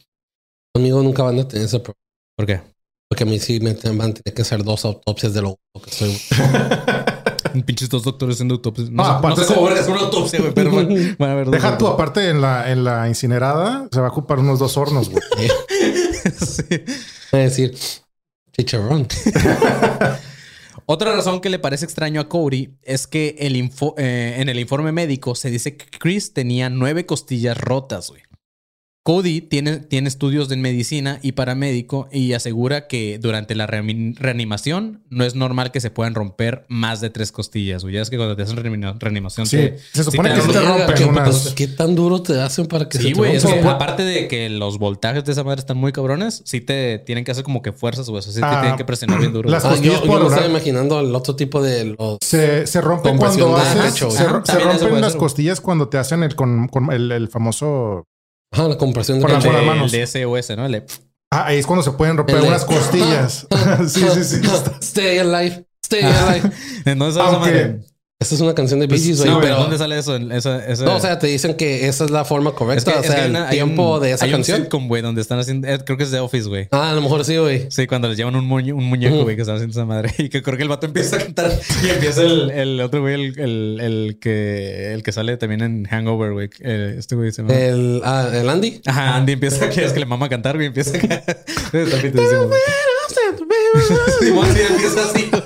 Conmigo 0.74 1.04
nunca 1.04 1.24
van 1.24 1.40
a 1.40 1.48
tener 1.48 1.66
ese 1.66 1.80
problema. 1.80 2.00
¿Por 2.36 2.48
qué? 2.48 2.62
Porque 3.10 3.24
a 3.24 3.28
mí 3.28 3.40
sí 3.40 3.60
me 3.60 3.74
van 3.74 4.12
a 4.12 4.14
tener 4.14 4.34
que 4.34 4.42
hacer 4.42 4.64
dos 4.64 4.86
autopsias 4.86 5.34
de 5.34 5.42
lo 5.42 5.60
que 5.84 5.92
soy. 5.92 6.18
Pinches 7.66 7.90
dos 7.90 8.04
doctores 8.04 8.36
haciendo 8.36 8.56
autopsias. 8.56 8.90
No, 8.90 9.04
No, 9.04 9.04
sé, 9.04 9.10
no 9.12 9.18
aparte 9.18 9.44
sé 9.44 9.54
cómo 9.54 9.66
vergas 9.68 9.88
una 9.88 10.00
autopsia, 10.02 10.40
güey, 10.40 10.54
pero 10.54 10.72
a 11.20 11.34
ver. 11.36 11.48
Deja 11.50 11.78
tú, 11.78 11.88
aparte 11.88 12.30
en 12.30 12.42
la, 12.42 12.72
en 12.72 12.84
la 12.84 13.08
incinerada, 13.08 13.88
se 13.92 14.00
va 14.00 14.08
a 14.08 14.12
ocupar 14.12 14.40
unos 14.40 14.60
dos 14.60 14.76
hornos, 14.78 15.10
güey. 15.10 15.24
Sí. 16.34 16.64
Voy 17.32 17.42
a 17.42 17.44
decir 17.44 17.76
chicharrón. 18.56 19.08
Otra 20.86 21.14
razón 21.16 21.40
que 21.42 21.50
le 21.50 21.60
parece 21.60 21.86
extraño 21.86 22.20
a 22.22 22.30
Cody 22.30 22.76
es 22.82 23.08
que 23.08 23.36
el 23.40 23.56
info- 23.56 23.96
eh, 23.98 24.36
en 24.40 24.50
el 24.50 24.60
informe 24.60 24.92
médico 24.92 25.34
se 25.36 25.50
dice 25.50 25.78
que 25.78 25.86
Chris 25.98 26.34
tenía 26.34 26.70
nueve 26.70 27.06
costillas 27.06 27.58
rotas, 27.58 28.10
güey. 28.10 28.22
Cody 29.06 29.42
tiene, 29.42 29.80
tiene 29.80 30.08
estudios 30.08 30.50
en 30.52 30.62
medicina 30.62 31.20
y 31.22 31.34
paramédico 31.34 32.08
y 32.10 32.32
asegura 32.32 32.88
que 32.88 33.20
durante 33.20 33.54
la 33.54 33.68
reani- 33.68 34.16
reanimación 34.18 35.04
no 35.10 35.26
es 35.26 35.36
normal 35.36 35.72
que 35.72 35.82
se 35.82 35.92
puedan 35.92 36.16
romper 36.16 36.64
más 36.70 37.02
de 37.02 37.10
tres 37.10 37.34
costillas, 37.34 37.84
güey. 37.84 37.96
Ya 37.96 38.02
es 38.02 38.10
que 38.10 38.16
cuando 38.16 38.38
te 38.38 38.44
hacen 38.44 38.56
reanima- 38.56 38.96
reanimación 38.98 39.46
Sí, 39.46 39.58
te- 39.58 39.78
se 39.92 40.06
supone 40.06 40.30
te 40.30 40.36
que 40.36 40.42
sí 40.44 40.52
te 40.54 40.62
rompen 40.62 40.96
¿Qué, 40.96 41.04
unas- 41.04 41.54
¿Qué 41.54 41.68
tan 41.68 41.96
duro 41.96 42.22
te 42.22 42.40
hacen 42.40 42.66
para 42.68 42.88
que 42.88 42.98
Sí, 42.98 43.04
se 43.04 43.10
te 43.10 43.16
güey. 43.20 43.36
Es 43.36 43.44
rompa? 43.44 43.60
que 43.62 43.68
aparte 43.68 44.04
de 44.04 44.28
que 44.30 44.50
los 44.50 44.78
voltajes 44.80 45.26
de 45.26 45.34
esa 45.34 45.44
madre 45.44 45.60
están 45.60 45.76
muy 45.76 45.92
cabrones, 45.92 46.42
sí 46.46 46.62
te 46.62 46.98
tienen 47.00 47.26
que 47.26 47.32
hacer 47.32 47.44
como 47.44 47.62
que 47.62 47.74
fuerzas. 47.74 48.08
O 48.08 48.22
sea, 48.22 48.32
sí 48.32 48.40
te 48.40 48.46
Ah, 48.46 48.62
tienen 48.62 48.78
que 48.78 48.86
presionar 48.86 49.20
bien 49.20 49.34
duro. 49.34 49.50
las. 49.50 49.66
Ah, 49.66 49.72
yo, 49.72 49.92
costillas 49.92 50.04
yo 50.06 50.20
me 50.22 50.28
estaba 50.28 50.46
imaginando 50.48 51.00
el 51.02 51.14
otro 51.14 51.36
tipo 51.36 51.62
de 51.62 51.86
los. 52.00 52.20
Se, 52.22 52.66
se 52.68 52.80
rompe 52.80 53.14
cuando 53.18 53.58
haces. 53.58 53.92
pecho, 53.92 54.10
se, 54.10 54.18
se 54.20 54.24
eso 54.24 54.30
rompen 54.80 55.02
las 55.02 55.18
costillas 55.18 55.60
cuando 55.60 55.90
te 55.90 55.98
hacen 55.98 56.24
el, 56.24 56.36
con, 56.36 56.70
con 56.70 56.90
el, 56.94 57.12
el 57.12 57.28
famoso. 57.28 58.06
Ajá, 58.54 58.68
la 58.68 58.78
compresión 58.78 59.18
de 59.18 59.22
Por 59.24 59.32
la- 59.32 59.38
pecho. 59.40 59.48
por 59.50 59.54
las 59.56 59.64
El 59.64 59.68
manos. 59.68 59.92
de 59.92 60.04
SOS, 60.08 60.56
¿no? 60.56 60.66
El 60.66 60.72
de- 60.74 60.86
Ah, 61.32 61.46
ahí 61.48 61.58
es 61.58 61.66
cuando 61.66 61.82
se 61.84 61.92
pueden 61.92 62.16
romper 62.16 62.36
El 62.36 62.42
de- 62.44 62.48
unas 62.48 62.64
costillas. 62.66 63.48
sí, 63.90 64.06
sí, 64.14 64.24
sí. 64.24 64.42
Stay 64.82 65.18
alive. 65.18 65.66
Stay 65.84 66.02
Ah. 66.04 66.30
alive. 66.30 66.52
¿En 66.86 67.00
dónde 67.00 67.16
sale 67.16 67.30
esa 67.30 67.38
Aunque- 67.38 67.80
Esa 68.24 68.36
es 68.36 68.42
una 68.42 68.56
canción 68.56 68.80
de 68.80 68.88
Bee 68.88 68.98
Gees, 69.00 69.20
güey. 69.20 69.30
No, 69.30 69.40
pero 69.42 69.58
¿dónde 69.58 69.78
sale 69.78 69.98
eso? 70.00 70.16
En 70.16 70.32
Esa, 70.32 70.66
esa- 70.66 70.86
no, 70.86 70.96
o 70.96 71.00
sea, 71.00 71.20
te 71.20 71.28
dicen 71.28 71.54
que 71.56 71.88
esa 71.88 72.06
es 72.06 72.10
la 72.12 72.24
forma 72.26 72.50
es 72.52 72.56
correcta. 72.56 72.92
que, 72.94 72.98
o 73.00 73.02
es 73.02 73.10
que 73.12 73.22
el 73.26 73.30
una- 73.32 73.50
tiempo 73.50 73.96
un- 73.96 74.02
de 74.02 74.12
esa 74.14 74.26
hay 74.26 74.32
un 74.32 74.38
canción. 74.38 74.62
sitcom, 74.62 74.88
güey, 74.88 75.02
donde 75.02 75.22
están 75.22 75.40
haciendo... 75.40 75.68
eh, 75.68 75.80
Creo 75.86 75.98
que 75.98 76.06
es 76.06 76.12
The 76.12 76.20
Office, 76.20 76.48
güey. 76.48 76.68
Ah, 76.72 76.90
a 76.92 76.94
lo 76.94 77.02
mejor 77.02 77.24
sí, 77.26 77.38
güey. 77.38 77.68
Sí, 77.70 77.86
cuando 77.88 78.08
les 78.08 78.18
llevan 78.18 78.36
un, 78.36 78.48
muñe- 78.50 78.74
un 78.74 78.86
muñeco, 78.86 79.24
güey, 79.24 79.36
que 79.36 79.42
están 79.42 79.56
haciendo 79.58 79.72
esa 79.78 79.86
madre. 79.86 80.14
Y 80.18 80.30
que 80.30 80.42
creo 80.42 80.56
que 80.58 80.64
el 80.64 80.70
vato 80.70 80.86
empieza 80.86 81.18
a 81.18 81.20
cantar 81.20 81.52
y 81.84 81.90
empieza 81.90 82.22
el, 82.22 82.50
el 82.52 82.80
otro 82.82 83.02
güey, 83.02 83.16
el, 83.16 83.40
el, 83.40 83.80
el 83.82 84.18
que, 84.22 84.94
el 84.94 85.04
que 85.04 85.12
sale 85.12 85.36
también 85.38 85.62
en 85.62 85.84
Hangover, 85.86 86.32
güey. 86.32 86.50
Eh, 86.62 86.96
Este 86.98 87.16
güey 87.16 87.32
se 87.32 87.42
llama... 87.42 87.54
El, 87.56 88.02
ah, 88.06 88.30
el 88.34 88.48
Andy. 88.50 88.82
Ajá, 88.86 89.16
Andy 89.18 89.34
empieza, 89.34 89.70
que 89.70 89.84
es 89.84 89.92
que 89.94 90.00
le 90.00 90.06
mama 90.06 90.28
a 90.28 90.30
cantar, 90.30 90.56
güey, 90.56 90.68
empieza 90.68 90.98
a 90.98 91.00
cantar. 91.02 91.24
Está 91.74 92.00
sí 92.02 92.08
empieza 94.70 95.04
así, 95.10 95.30
güey. 95.32 95.42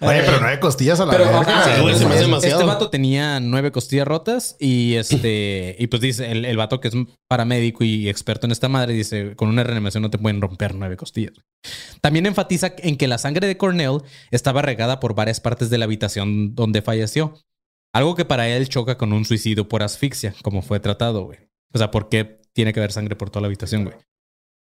Oye, 0.00 0.22
pero 0.24 0.40
no 0.40 0.46
hay 0.46 0.58
costillas 0.60 1.00
a 1.00 1.06
la 1.06 1.12
Pero 1.12 1.24
verga. 1.24 1.40
ajá, 1.40 1.74
sí, 1.76 1.80
güey, 1.80 1.94
se 1.94 2.06
me 2.06 2.14
hace 2.36 2.48
este 2.48 2.64
vato 2.64 2.90
tenía 2.90 3.40
nueve 3.40 3.72
costillas 3.72 4.06
rotas 4.06 4.56
y 4.60 4.94
este 4.94 5.76
y 5.78 5.86
pues 5.86 6.02
dice 6.02 6.30
el, 6.30 6.44
el 6.44 6.56
vato 6.56 6.80
que 6.80 6.88
es 6.88 6.94
paramédico 7.28 7.84
y 7.84 8.08
experto 8.08 8.46
en 8.46 8.52
esta 8.52 8.68
madre 8.68 8.92
dice 8.94 9.34
con 9.36 9.48
una 9.48 9.64
reanimación 9.64 10.02
no 10.02 10.10
te 10.10 10.18
pueden 10.18 10.40
romper 10.40 10.74
nueve 10.74 10.96
costillas. 10.96 11.34
También 12.00 12.26
enfatiza 12.26 12.72
en 12.78 12.96
que 12.96 13.08
la 13.08 13.18
sangre 13.18 13.46
de 13.46 13.56
Cornell 13.56 14.02
estaba 14.30 14.62
regada 14.62 15.00
por 15.00 15.14
varias 15.14 15.40
partes 15.40 15.70
de 15.70 15.78
la 15.78 15.84
habitación 15.86 16.54
donde 16.54 16.82
falleció. 16.82 17.34
Algo 17.92 18.14
que 18.14 18.24
para 18.24 18.48
él 18.48 18.68
choca 18.68 18.98
con 18.98 19.12
un 19.12 19.24
suicidio 19.24 19.68
por 19.68 19.82
asfixia, 19.82 20.34
como 20.42 20.60
fue 20.62 20.80
tratado, 20.80 21.24
güey. 21.24 21.38
O 21.72 21.78
sea, 21.78 21.90
¿por 21.90 22.08
qué 22.08 22.40
tiene 22.52 22.72
que 22.72 22.80
haber 22.80 22.92
sangre 22.92 23.16
por 23.16 23.30
toda 23.30 23.40
la 23.42 23.46
habitación, 23.46 23.84
güey? 23.84 23.96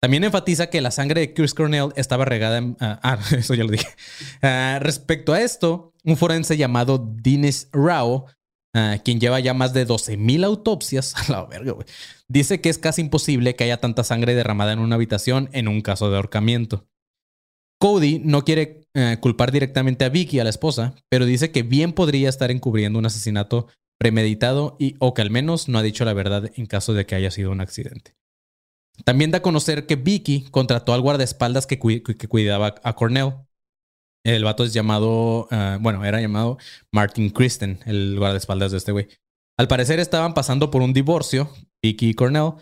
También 0.02 0.24
enfatiza 0.24 0.68
que 0.68 0.82
la 0.82 0.90
sangre 0.90 1.22
de 1.22 1.34
Chris 1.34 1.54
Cornell 1.54 1.94
estaba 1.96 2.26
regada 2.26 2.58
en... 2.58 2.76
ah, 2.80 3.00
ah, 3.04 3.20
eso 3.38 3.54
ya 3.54 3.64
lo 3.64 3.70
dije. 3.70 3.88
Ah, 4.42 4.80
respecto 4.82 5.32
a 5.34 5.42
esto, 5.42 5.94
un 6.04 6.18
forense 6.18 6.58
llamado 6.58 6.98
Dinesh 6.98 7.68
Rao, 7.72 8.26
ah, 8.76 8.98
quien 9.06 9.20
lleva 9.20 9.40
ya 9.40 9.54
más 9.54 9.74
de 9.74 9.88
12.000 9.88 10.44
autopsias, 10.44 11.14
a 11.30 11.32
la 11.32 11.46
verga, 11.46 11.76
dice 12.28 12.62
que 12.62 12.70
es 12.70 12.80
casi 12.80 13.02
imposible 13.02 13.56
que 13.56 13.64
haya 13.64 13.78
tanta 13.78 14.04
sangre 14.04 14.34
derramada 14.34 14.74
en 14.74 14.80
una 14.80 14.96
habitación 14.96 15.50
en 15.54 15.68
un 15.68 15.82
caso 15.82 16.10
de 16.10 16.16
ahorcamiento. 16.18 16.88
Cody 17.80 18.20
no 18.24 18.44
quiere 18.44 18.88
eh, 18.94 19.18
culpar 19.22 19.52
directamente 19.52 20.06
a 20.06 20.10
Vicky, 20.10 20.40
a 20.40 20.44
la 20.44 20.52
esposa, 20.52 20.96
pero 21.10 21.26
dice 21.26 21.52
que 21.52 21.64
bien 21.64 21.94
podría 21.94 22.30
estar 22.30 22.52
encubriendo 22.52 23.00
un 23.00 23.06
asesinato 23.06 23.68
premeditado 24.00 24.78
y 24.80 24.96
o 25.00 25.14
que 25.14 25.22
al 25.22 25.30
menos 25.30 25.68
no 25.68 25.78
ha 25.78 25.84
dicho 25.84 26.06
la 26.06 26.14
verdad 26.14 26.52
en 26.56 26.66
caso 26.66 26.94
de 26.94 27.06
que 27.06 27.16
haya 27.16 27.30
sido 27.30 27.52
un 27.52 27.62
accidente. 27.62 28.16
También 29.06 29.32
da 29.32 29.40
a 29.40 29.42
conocer 29.42 29.86
que 29.86 29.96
Vicky 29.96 30.48
contrató 30.52 30.94
al 30.94 31.02
guardaespaldas 31.02 31.66
que, 31.66 31.80
cui- 31.80 32.02
que 32.04 32.28
cuidaba 32.28 32.76
a 32.84 32.96
Cornell. 32.96 33.34
El 34.24 34.44
vato 34.44 34.64
es 34.64 34.74
llamado, 34.74 35.48
ah, 35.50 35.80
bueno, 35.82 36.06
era 36.06 36.22
llamado 36.22 36.58
Martin 36.94 37.32
Kristen, 37.32 37.80
el 37.86 38.18
guardaespaldas 38.20 38.72
de 38.72 38.78
este 38.78 38.92
güey. 38.92 39.08
Al 39.58 39.68
parecer 39.68 40.00
estaban 40.00 40.34
pasando 40.34 40.70
por 40.72 40.82
un 40.82 40.94
divorcio, 40.94 41.50
Vicky 41.84 42.10
y 42.10 42.14
Cornell, 42.14 42.54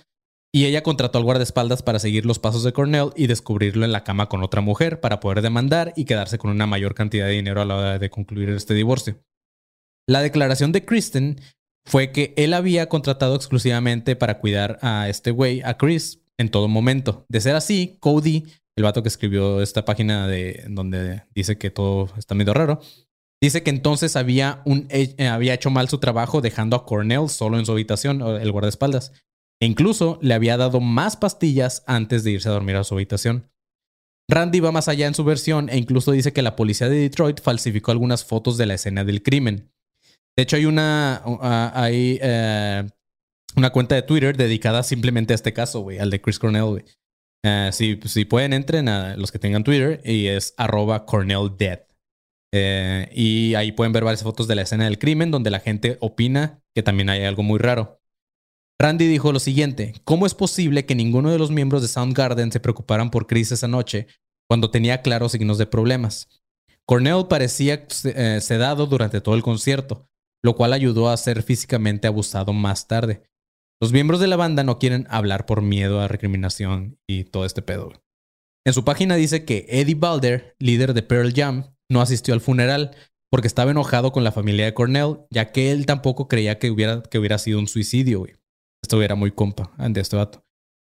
y 0.53 0.65
ella 0.65 0.83
contrató 0.83 1.17
al 1.17 1.25
guardaespaldas 1.25 1.83
para 1.83 1.99
seguir 1.99 2.25
los 2.25 2.39
pasos 2.39 2.63
de 2.63 2.73
Cornell 2.73 3.11
y 3.15 3.27
descubrirlo 3.27 3.85
en 3.85 3.91
la 3.91 4.03
cama 4.03 4.29
con 4.29 4.41
otra 4.41 4.61
mujer 4.61 4.99
para 4.99 5.19
poder 5.19 5.41
demandar 5.41 5.93
y 5.95 6.05
quedarse 6.05 6.37
con 6.37 6.49
una 6.49 6.65
mayor 6.65 6.95
cantidad 6.95 7.27
de 7.27 7.33
dinero 7.33 7.61
a 7.61 7.65
la 7.65 7.75
hora 7.75 7.99
de 7.99 8.09
concluir 8.09 8.49
este 8.49 8.73
divorcio. 8.73 9.19
La 10.07 10.21
declaración 10.21 10.71
de 10.71 10.85
Kristen 10.85 11.39
fue 11.85 12.11
que 12.11 12.33
él 12.37 12.53
había 12.53 12.87
contratado 12.87 13.35
exclusivamente 13.35 14.15
para 14.15 14.39
cuidar 14.39 14.79
a 14.81 15.09
este 15.09 15.31
güey, 15.31 15.61
a 15.63 15.77
Chris, 15.77 16.21
en 16.37 16.49
todo 16.49 16.67
momento. 16.67 17.25
De 17.29 17.41
ser 17.41 17.55
así, 17.55 17.97
Cody, 17.99 18.45
el 18.77 18.83
vato 18.83 19.03
que 19.03 19.09
escribió 19.09 19.61
esta 19.61 19.85
página 19.85 20.27
de 20.27 20.65
donde 20.69 21.23
dice 21.35 21.57
que 21.57 21.69
todo 21.69 22.09
está 22.17 22.35
medio 22.35 22.53
raro, 22.53 22.79
dice 23.41 23.63
que 23.63 23.69
entonces 23.69 24.15
había, 24.15 24.61
un, 24.65 24.87
eh, 24.89 25.27
había 25.27 25.53
hecho 25.53 25.69
mal 25.69 25.89
su 25.89 25.97
trabajo 25.97 26.41
dejando 26.41 26.75
a 26.75 26.85
Cornell 26.85 27.29
solo 27.29 27.59
en 27.59 27.65
su 27.65 27.71
habitación, 27.71 28.21
el 28.21 28.51
guardaespaldas. 28.51 29.11
E 29.61 29.65
incluso 29.65 30.17
le 30.21 30.33
había 30.33 30.55
dado 30.55 30.79
más 30.79 31.17
pastillas 31.17 31.83
antes 31.85 32.23
de 32.23 32.31
irse 32.31 32.47
a 32.47 32.53
dormir 32.53 32.77
a 32.77 32.83
su 32.85 32.95
habitación. 32.95 33.49
Randy 34.29 34.59
va 34.59 34.71
más 34.71 34.87
allá 34.87 35.07
en 35.07 35.15
su 35.15 35.23
versión 35.23 35.69
e 35.69 35.77
incluso 35.77 36.11
dice 36.11 36.31
que 36.31 36.43
la 36.43 36.55
policía 36.55 36.87
de 36.87 36.99
Detroit 36.99 37.41
falsificó 37.41 37.91
algunas 37.91 38.23
fotos 38.23 38.57
de 38.57 38.67
la 38.67 38.75
escena 38.75 39.03
del 39.03 39.23
crimen. 39.23 39.71
De 40.39 40.43
hecho, 40.43 40.56
hay 40.56 40.63
una, 40.67 41.21
uh, 41.25 41.38
hay, 41.78 42.17
eh, 42.21 42.88
una 43.58 43.71
cuenta 43.71 43.95
de 43.95 44.04
Twitter 44.04 44.38
dedicada 44.38 44.84
simplemente 44.84 45.34
a 45.34 45.36
este 45.36 45.52
caso, 45.52 45.82
güey, 45.82 45.99
al 45.99 46.10
de 46.10 46.21
Chris 46.21 46.39
Cornell. 46.39 46.86
Eh, 47.43 47.71
si, 47.73 47.99
si 48.06 48.23
pueden, 48.23 48.54
entren 48.54 48.88
a 48.88 49.17
los 49.17 49.34
que 49.34 49.39
tengan 49.39 49.65
Twitter 49.65 49.99
y 50.06 50.28
es 50.28 50.54
arroba 50.56 51.06
Cornell 51.06 51.52
Dead. 51.58 51.82
Eh, 52.54 53.10
y 53.13 53.56
ahí 53.56 53.73
pueden 53.73 53.91
ver 53.91 54.06
varias 54.06 54.23
fotos 54.23 54.47
de 54.47 54.56
la 54.56 54.62
escena 54.62 54.86
del 54.86 54.97
crimen 54.97 55.30
donde 55.30 55.49
la 55.49 55.60
gente 55.60 55.97
opina 55.99 56.63
que 56.73 56.84
también 56.84 57.10
hay 57.10 57.25
algo 57.25 57.43
muy 57.43 57.60
raro. 57.60 57.99
Randy 58.80 59.08
dijo 59.08 59.34
lo 59.34 59.41
siguiente, 59.41 59.93
¿cómo 60.06 60.25
es 60.25 60.36
posible 60.36 60.86
que 60.86 60.95
ninguno 60.95 61.32
de 61.32 61.38
los 61.38 61.52
miembros 61.52 61.82
de 61.82 61.89
Soundgarden 61.89 62.54
se 62.54 62.62
preocuparan 62.62 63.12
por 63.12 63.28
Chris 63.28 63.52
esa 63.52 63.67
noche 63.67 64.08
cuando 64.47 64.71
tenía 64.71 65.02
claros 65.02 65.34
signos 65.34 65.58
de 65.58 65.65
problemas? 65.65 66.30
Cornell 66.86 67.28
parecía 67.28 67.86
sedado 67.89 68.88
durante 68.88 69.19
todo 69.19 69.36
el 69.36 69.43
concierto, 69.43 70.10
lo 70.43 70.56
cual 70.56 70.73
ayudó 70.73 71.10
a 71.10 71.17
ser 71.17 71.43
físicamente 71.43 72.08
abusado 72.08 72.54
más 72.54 72.88
tarde. 72.88 73.23
Los 73.82 73.93
miembros 73.93 74.19
de 74.19 74.28
la 74.28 74.36
banda 74.36 74.63
no 74.63 74.78
quieren 74.78 75.08
hablar 75.10 75.45
por 75.45 75.62
miedo 75.62 76.02
a 76.02 76.08
recriminación 76.08 76.97
y 77.08 77.23
todo 77.23 77.45
este 77.45 77.62
pedo. 77.62 77.93
En 78.65 78.73
su 78.73 78.84
página 78.84 79.15
dice 79.15 79.45
que 79.45 79.65
Eddie 79.69 79.95
Balder, 79.95 80.56
líder 80.60 80.93
de 80.93 81.02
Pearl 81.02 81.34
Jam, 81.34 81.75
no 81.89 82.02
asistió 82.02 82.34
al 82.34 82.41
funeral 82.41 82.95
porque 83.32 83.47
estaba 83.47 83.71
enojado 83.71 84.12
con 84.12 84.23
la 84.23 84.32
familia 84.32 84.65
de 84.65 84.73
Cornell, 84.73 85.19
ya 85.30 85.52
que 85.52 85.71
él 85.71 85.86
tampoco 85.86 86.28
creía 86.28 86.60
que 86.60 86.71
hubiera, 86.71 87.02
que 87.04 87.19
hubiera 87.19 87.38
sido 87.38 87.60
un 87.60 87.67
suicidio. 87.67 88.19
Güey. 88.19 88.34
Esto 88.84 89.02
era 89.02 89.15
muy 89.15 89.32
compa 89.32 89.71
de 89.78 90.02
este 90.02 90.15
vato. 90.15 90.43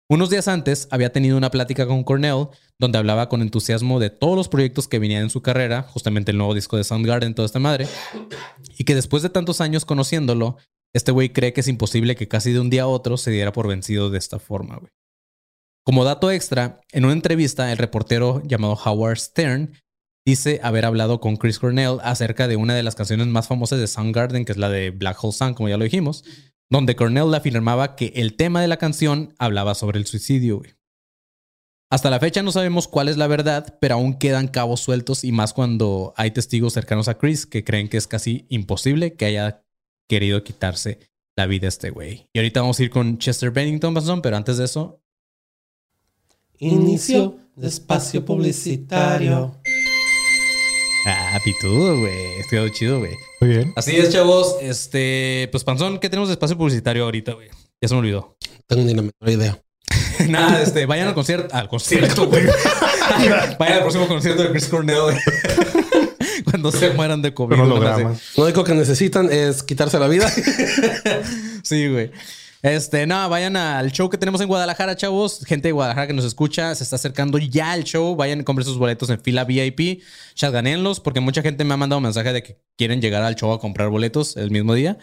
Unos 0.08 0.30
días 0.30 0.48
antes 0.48 0.88
había 0.91 1.12
tenido 1.12 1.36
una 1.36 1.50
plática 1.50 1.88
con 1.88 2.04
Cornell 2.04 2.50
donde 2.78 3.00
hablaba 3.00 3.28
con 3.28 3.41
entusiasmo 3.41 4.00
de 4.00 4.12
todos 4.12 4.36
los 4.36 4.50
proyectos 4.50 4.88
que 4.88 5.00
venían 5.00 5.24
en 5.24 5.30
su 5.32 5.41
carrera, 5.41 5.82
justamente 5.82 6.30
el 6.30 6.38
nuevo 6.38 6.54
disco 6.54 6.78
de 6.78 6.84
Soundgarden, 6.84 7.34
toda 7.34 7.48
esta 7.48 7.58
madre, 7.58 7.88
y 8.78 8.84
que 8.84 8.94
después 8.94 9.24
de 9.24 9.30
tantos 9.30 9.62
años 9.62 9.84
conociéndolo, 9.84 10.58
este 10.94 11.12
güey 11.12 11.30
cree 11.34 11.54
que 11.54 11.62
es 11.62 11.68
imposible 11.68 12.15
que 12.15 12.28
casi 12.28 12.54
de 12.54 12.60
un 12.60 12.70
día 12.70 12.84
a 12.84 12.88
otro 12.88 13.18
se 13.18 13.32
diera 13.32 13.52
por 13.52 13.68
vencido 13.68 14.12
de 14.12 14.20
esta 14.20 14.38
forma, 14.38 14.78
güey. 14.78 14.91
Como 15.84 16.04
dato 16.04 16.30
extra, 16.30 16.82
en 16.91 17.06
una 17.06 17.13
entrevista, 17.13 17.72
el 17.72 17.80
reportero 17.80 18.44
llamado 18.46 18.78
Howard 18.86 19.18
Stern 19.18 19.74
dice 20.24 20.60
haber 20.62 20.86
hablado 20.86 21.20
con 21.20 21.36
Chris 21.36 21.58
Cornell 21.58 21.98
acerca 22.04 22.48
de 22.48 22.58
una 22.58 22.76
de 22.76 22.84
las 22.84 22.96
canciones 22.96 23.26
más 23.28 23.48
famosas 23.48 23.80
de 23.80 23.88
Soundgarden, 23.88 24.46
que 24.46 24.52
es 24.52 24.58
la 24.60 24.70
de 24.70 24.91
Black 24.91 25.24
Hole 25.24 25.34
Sun, 25.34 25.56
como 25.56 25.70
ya 25.70 25.78
lo 25.78 25.84
dijimos, 25.84 26.24
donde 26.69 26.95
Cornell 26.95 27.34
afirmaba 27.34 27.95
que 27.95 28.13
el 28.15 28.36
tema 28.36 28.62
de 28.62 28.67
la 28.67 28.78
canción 28.78 29.34
hablaba 29.38 29.75
sobre 29.75 29.99
el 29.99 30.06
suicidio. 30.06 30.62
Hasta 31.91 32.10
la 32.10 32.19
fecha 32.19 32.41
no 32.41 32.51
sabemos 32.51 32.88
cuál 32.88 33.10
es 33.10 33.17
la 33.17 33.28
verdad, 33.28 33.78
pero 33.80 33.95
aún 33.95 34.17
quedan 34.17 34.47
cabos 34.47 34.82
sueltos 34.82 35.23
y 35.23 35.32
más 35.32 35.54
cuando 35.54 36.13
hay 36.17 36.32
testigos 36.32 36.73
cercanos 36.73 37.08
a 37.08 37.17
Chris 37.17 37.45
que 37.45 37.63
creen 37.63 37.88
que 37.88 37.97
es 37.97 38.08
casi 38.08 38.45
imposible 38.49 39.13
que 39.13 39.25
haya 39.25 39.63
querido 40.08 40.43
quitarse 40.43 40.99
la 41.38 41.45
vida 41.45 41.67
a 41.67 41.69
este 41.69 41.91
güey. 41.91 42.28
Y 42.34 42.39
ahorita 42.39 42.62
vamos 42.62 42.80
a 42.80 42.84
ir 42.84 42.89
con 42.89 43.17
Chester 43.19 43.51
Bennington, 43.51 44.21
pero 44.21 44.36
antes 44.36 44.58
de 44.58 44.65
eso, 44.65 45.01
Inicio 46.60 47.38
de 47.56 47.67
espacio 47.67 48.23
publicitario. 48.23 49.60
Ah, 51.06 51.39
pitudo, 51.44 52.00
güey. 52.00 52.39
Estuvo 52.39 52.68
chido, 52.70 53.00
güey. 53.00 53.13
Muy 53.41 53.50
bien. 53.50 53.74
Así 53.76 53.96
es, 53.96 54.12
chavos. 54.12 54.58
Este, 54.62 55.48
pues 55.52 55.63
Panzón, 55.63 56.00
¿qué 56.00 56.10
tenemos 56.10 56.30
de 56.30 56.34
espacio 56.34 56.58
publicitario 56.58 57.04
ahorita, 57.04 57.34
güey? 57.34 57.50
Ya 57.82 57.88
se 57.88 57.94
me 57.94 58.00
olvidó. 58.00 58.38
Tengo 58.68 58.84
ni 58.84 58.94
la 58.94 59.02
menor 59.02 59.30
idea. 59.30 59.62
Nada, 60.30 60.62
este, 60.62 60.86
vayan 60.86 61.10
al 61.10 61.13
concierto. 61.15 61.56
Al 61.56 61.68
concierto, 61.68 62.28
güey. 62.28 62.44
vayan 63.60 63.78
al 63.78 63.82
próximo 63.82 64.08
concierto 64.08 64.44
de 64.44 64.50
Chris 64.52 64.68
Cornell, 64.68 65.02
güey. 65.02 65.18
Cuando 66.44 66.72
se 66.72 66.91
mueran 66.91 67.22
de 67.22 67.34
COVID. 67.34 67.60
Hologramas. 67.60 68.22
Lo 68.38 68.44
único 68.44 68.63
que 68.63 68.74
necesitan 68.74 69.32
es 69.32 69.63
quitarse 69.63 70.00
la 70.00 70.08
vida. 70.08 70.32
Sí, 71.63 71.88
güey. 71.88 72.12
Este, 72.65 73.06
no, 73.06 73.30
vayan 73.30 73.56
al 73.58 73.91
show 73.91 74.10
que 74.10 74.17
tenemos 74.17 74.41
en 74.41 74.47
Guadalajara, 74.47 74.95
chavos. 74.95 75.45
Gente 75.45 75.67
de 75.67 75.71
Guadalajara 75.71 76.08
que 76.08 76.13
nos 76.13 76.25
escucha, 76.25 76.73
se 76.73 76.84
está 76.84 76.95
acercando 76.95 77.38
ya 77.38 77.71
al 77.71 77.84
show. 77.84 78.15
Vayan 78.15 78.43
compren 78.43 78.65
sus 78.65 78.80
boletos 78.80 79.12
en 79.12 79.21
fila 79.21 79.43
VIP. 79.43 80.01
Chatganenlos, 80.34 80.99
porque 80.99 81.19
mucha 81.19 81.43
gente 81.43 81.63
me 81.63 81.75
ha 81.75 81.78
mandado 81.78 82.01
mensaje 82.01 82.34
de 82.34 82.41
que 82.41 82.58
quieren 82.75 83.01
llegar 83.01 83.21
al 83.21 83.36
show 83.36 83.54
a 83.54 83.60
comprar 83.60 83.89
boletos 83.89 84.36
el 84.36 84.49
mismo 84.49 84.73
día. 84.73 84.97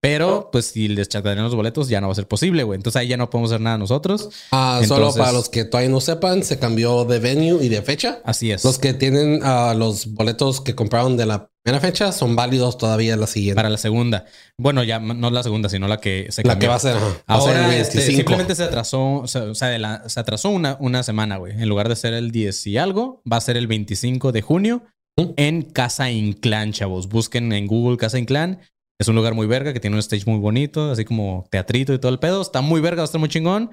Pero, 0.00 0.50
pues, 0.52 0.66
si 0.66 0.88
les 0.88 1.08
chatganean 1.08 1.46
los 1.46 1.54
boletos, 1.54 1.88
ya 1.88 2.02
no 2.02 2.08
va 2.08 2.12
a 2.12 2.14
ser 2.14 2.28
posible, 2.28 2.62
güey. 2.62 2.76
Entonces 2.76 3.00
ahí 3.00 3.08
ya 3.08 3.16
no 3.16 3.30
podemos 3.30 3.52
hacer 3.52 3.62
nada 3.62 3.78
nosotros. 3.78 4.28
Ah, 4.50 4.82
solo 4.86 5.14
para 5.14 5.32
los 5.32 5.48
que 5.48 5.64
todavía 5.64 5.88
no 5.88 6.02
sepan, 6.02 6.44
se 6.44 6.58
cambió 6.58 7.06
de 7.06 7.20
venue 7.20 7.64
y 7.64 7.70
de 7.70 7.80
fecha. 7.80 8.20
Así 8.22 8.50
es. 8.50 8.64
Los 8.64 8.78
que 8.78 8.92
tienen 8.92 9.40
ah, 9.44 9.72
los 9.74 10.12
boletos 10.12 10.60
que 10.60 10.74
compraron 10.74 11.16
de 11.16 11.24
la 11.24 11.48
primera 11.62 11.80
fecha 11.80 12.12
son 12.12 12.36
válidos 12.36 12.78
todavía 12.78 13.16
la 13.16 13.26
siguiente. 13.26 13.56
Para 13.56 13.70
la 13.70 13.78
segunda. 13.78 14.24
Bueno, 14.56 14.82
ya 14.84 14.98
no 14.98 15.30
la 15.30 15.42
segunda, 15.42 15.68
sino 15.68 15.88
la 15.88 16.00
que 16.00 16.28
se 16.30 16.42
la 16.42 16.52
cambió. 16.52 16.66
que 16.66 16.68
va 16.68 16.74
a 16.76 16.78
ser, 16.78 16.96
a 16.96 17.34
Ahora 17.34 17.76
este, 17.76 17.98
25. 17.98 18.16
simplemente 18.16 18.54
se 18.54 18.64
atrasó, 18.64 19.24
se 19.26 20.20
atrasó 20.20 20.50
una, 20.50 20.76
una 20.80 21.02
semana, 21.02 21.36
güey. 21.36 21.52
En 21.52 21.68
lugar 21.68 21.88
de 21.88 21.96
ser 21.96 22.14
el 22.14 22.30
10 22.30 22.66
y 22.68 22.78
algo, 22.78 23.22
va 23.30 23.36
a 23.36 23.40
ser 23.40 23.56
el 23.56 23.66
25 23.66 24.32
de 24.32 24.42
junio 24.42 24.82
¿Mm? 25.16 25.22
en 25.36 25.62
Casa 25.62 26.10
Inclán, 26.10 26.72
chavos. 26.72 27.08
Busquen 27.08 27.52
en 27.52 27.66
Google 27.66 27.96
Casa 27.96 28.18
Inclán. 28.18 28.60
Es 29.00 29.06
un 29.06 29.14
lugar 29.14 29.34
muy 29.34 29.46
verga 29.46 29.72
que 29.72 29.80
tiene 29.80 29.94
un 29.94 30.00
stage 30.00 30.24
muy 30.26 30.40
bonito, 30.40 30.90
así 30.90 31.04
como 31.04 31.46
teatrito 31.50 31.94
y 31.94 31.98
todo 31.98 32.10
el 32.10 32.18
pedo. 32.18 32.42
Está 32.42 32.62
muy 32.62 32.80
verga, 32.80 32.98
va 32.98 33.04
a 33.04 33.04
estar 33.04 33.20
muy 33.20 33.28
chingón. 33.28 33.70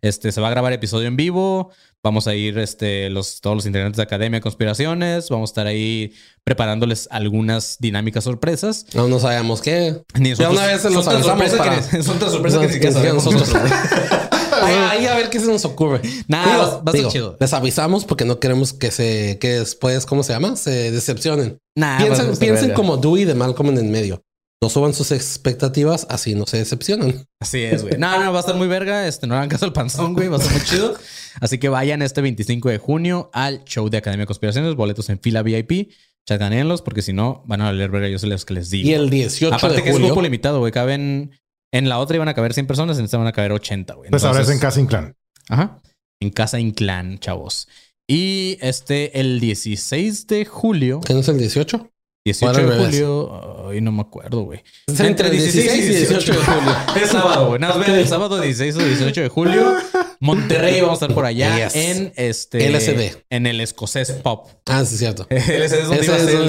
Este, 0.00 0.30
se 0.30 0.40
va 0.40 0.46
a 0.48 0.50
grabar 0.50 0.72
episodio 0.72 1.08
en 1.08 1.16
vivo. 1.16 1.72
Vamos 2.04 2.28
a 2.28 2.34
ir 2.34 2.58
este, 2.58 3.10
los, 3.10 3.40
todos 3.40 3.56
los 3.56 3.66
integrantes 3.66 3.96
de 3.96 4.04
Academia 4.04 4.38
de 4.38 4.42
Conspiraciones. 4.42 5.28
Vamos 5.30 5.50
a 5.50 5.52
estar 5.52 5.66
ahí 5.66 6.12
preparándoles 6.44 7.08
algunas 7.10 7.76
dinámicas 7.80 8.24
sorpresas. 8.24 8.86
No, 8.94 9.08
no 9.08 9.18
sabemos 9.18 9.60
qué. 9.60 10.00
Ni 10.14 10.34
Ya 10.34 10.48
una 10.50 10.64
vez 10.66 10.82
se 10.82 10.90
los 10.90 11.04
son 11.04 11.22
sorpresas 11.22 11.58
para... 11.58 11.80
que 11.90 12.02
son 12.02 12.18
tan 12.18 12.30
sorpresas 12.30 12.60
que 12.60 12.66
ni 12.68 12.72
siquiera 12.72 12.94
siquiera 12.94 13.20
sabemos. 13.20 13.48
nosotros. 13.48 13.62
Ahí, 14.62 15.06
a 15.06 15.14
ver 15.16 15.30
qué 15.30 15.38
se 15.40 15.46
nos 15.46 15.64
ocurre. 15.64 16.00
Nah, 16.26 16.44
Digo, 16.44 16.58
va- 16.58 16.66
va 16.66 16.72
a 16.74 16.76
estar 16.78 16.94
digo, 16.94 17.10
chido. 17.10 17.36
Les 17.40 17.52
avisamos 17.52 18.04
porque 18.04 18.24
no 18.24 18.38
queremos 18.40 18.72
que 18.72 18.90
se, 18.90 19.38
que 19.40 19.60
después, 19.60 20.04
¿cómo 20.04 20.22
se 20.22 20.32
llama? 20.32 20.56
Se 20.56 20.90
decepcionen. 20.90 21.58
Nah, 21.76 21.98
piensen 21.98 22.36
piensen 22.36 22.72
como 22.72 22.96
Dewey 22.96 23.24
de 23.24 23.34
Malcolm 23.34 23.70
en 23.70 23.78
el 23.78 23.84
medio. 23.84 24.20
No 24.60 24.68
suban 24.68 24.92
sus 24.92 25.12
expectativas, 25.12 26.06
así 26.10 26.34
no 26.34 26.44
se 26.46 26.56
decepcionan. 26.58 27.26
Así 27.40 27.62
es, 27.62 27.82
güey. 27.82 27.96
No, 27.96 28.22
no, 28.24 28.32
va 28.32 28.38
a 28.38 28.40
estar 28.40 28.56
muy 28.56 28.66
verga. 28.66 29.06
Este, 29.06 29.26
no 29.28 29.36
hagan 29.36 29.48
caso 29.48 29.64
al 29.64 29.72
panzón, 29.72 30.14
güey. 30.14 30.26
Va 30.28 30.36
a 30.36 30.40
estar 30.40 30.52
muy 30.52 30.64
chido. 30.66 30.94
Así 31.40 31.58
que 31.58 31.68
vayan 31.68 32.02
este 32.02 32.20
25 32.20 32.68
de 32.68 32.78
junio 32.78 33.30
al 33.32 33.62
show 33.64 33.88
de 33.88 33.98
Academia 33.98 34.24
de 34.24 34.26
Conspiraciones. 34.26 34.74
Boletos 34.74 35.08
en 35.10 35.20
fila 35.20 35.42
VIP. 35.42 35.92
Chatanenlos, 36.28 36.82
porque 36.82 37.02
si 37.02 37.12
no, 37.12 37.44
van 37.46 37.60
a 37.60 37.66
valer 37.66 37.90
verga. 37.90 38.08
Yo 38.08 38.18
soy 38.18 38.30
los 38.30 38.44
que 38.44 38.54
les 38.54 38.68
digo. 38.70 38.88
Y 38.88 38.94
el 38.94 39.08
18 39.10 39.54
Aparte 39.54 39.76
de 39.76 39.82
que 39.84 39.88
es 39.90 39.94
julio. 39.94 40.08
grupo 40.08 40.22
limitado, 40.22 40.58
güey. 40.58 40.72
Caben... 40.72 41.38
En 41.72 41.88
la 41.90 41.98
otra 41.98 42.16
iban 42.16 42.28
a 42.28 42.34
caber 42.34 42.54
100 42.54 42.66
personas, 42.66 42.98
en 42.98 43.04
esta 43.04 43.18
van 43.18 43.26
a 43.26 43.32
caber 43.32 43.52
80, 43.52 43.92
güey. 43.94 44.08
Pues 44.10 44.24
ahora 44.24 44.40
es 44.40 44.48
en 44.48 44.54
Entonces- 44.54 44.60
Casa 44.68 44.80
Inclán. 44.80 45.16
Ajá. 45.50 45.82
En 46.20 46.30
Casa 46.30 46.58
Inclán, 46.58 47.18
chavos. 47.18 47.68
Y 48.08 48.56
este, 48.62 49.20
el 49.20 49.38
16 49.38 50.26
de 50.26 50.46
julio. 50.46 51.00
¿Qué 51.06 51.12
no 51.12 51.20
es 51.20 51.28
el 51.28 51.36
18? 51.38 51.90
18 52.32 52.46
Ahora 52.46 52.62
al 52.74 52.78
de 52.78 52.84
julio. 52.86 53.68
Ay, 53.70 53.80
no 53.80 53.92
me 53.92 54.02
acuerdo, 54.02 54.42
güey. 54.42 54.62
Entre 54.86 55.30
16 55.30 55.72
y 55.74 55.80
18 55.94 56.32
de 56.32 56.38
julio. 56.38 56.76
Es 57.02 57.10
sábado, 57.10 57.48
güey. 57.48 57.60
Nada 57.60 57.76
más 57.76 57.86
vean, 57.86 57.98
el 57.98 58.08
sábado 58.08 58.40
16 58.40 58.76
o 58.76 58.78
18 58.78 59.20
de 59.22 59.28
julio. 59.28 59.74
Monterrey, 60.20 60.80
vamos 60.80 61.00
a 61.00 61.04
estar 61.04 61.14
por 61.14 61.24
allá 61.24 61.66
Yes. 61.68 61.76
en 61.76 62.12
este. 62.16 62.68
LSD. 62.70 63.24
En 63.30 63.46
el 63.46 63.60
escocés 63.60 64.10
pop. 64.12 64.48
Ah, 64.66 64.84
sí, 64.84 64.94
es 64.94 65.00
cierto. 65.00 65.26
LSD 65.30 65.74
es 65.80 65.88
donde 65.88 66.04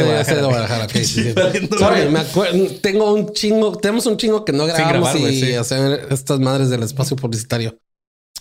iba 0.06 0.16
a 0.16 0.22
es 0.22 0.28
ser 0.28 0.38
de 0.38 0.44
Guadalajara. 0.44 0.88
Sí, 0.90 1.34
Sorry, 1.78 2.10
me 2.10 2.20
acuerdo. 2.20 2.58
Tengo 2.82 3.14
un 3.14 3.32
chingo, 3.34 3.78
tenemos 3.78 4.06
un 4.06 4.18
chingo 4.18 4.44
que 4.46 4.54
no 4.54 4.66
grabamos 4.66 5.14
grabar, 5.14 5.32
y 5.32 5.40
sí. 5.42 5.54
hacer 5.54 6.08
estas 6.10 6.40
madres 6.40 6.70
del 6.70 6.84
espacio 6.84 7.16
publicitario. 7.16 7.78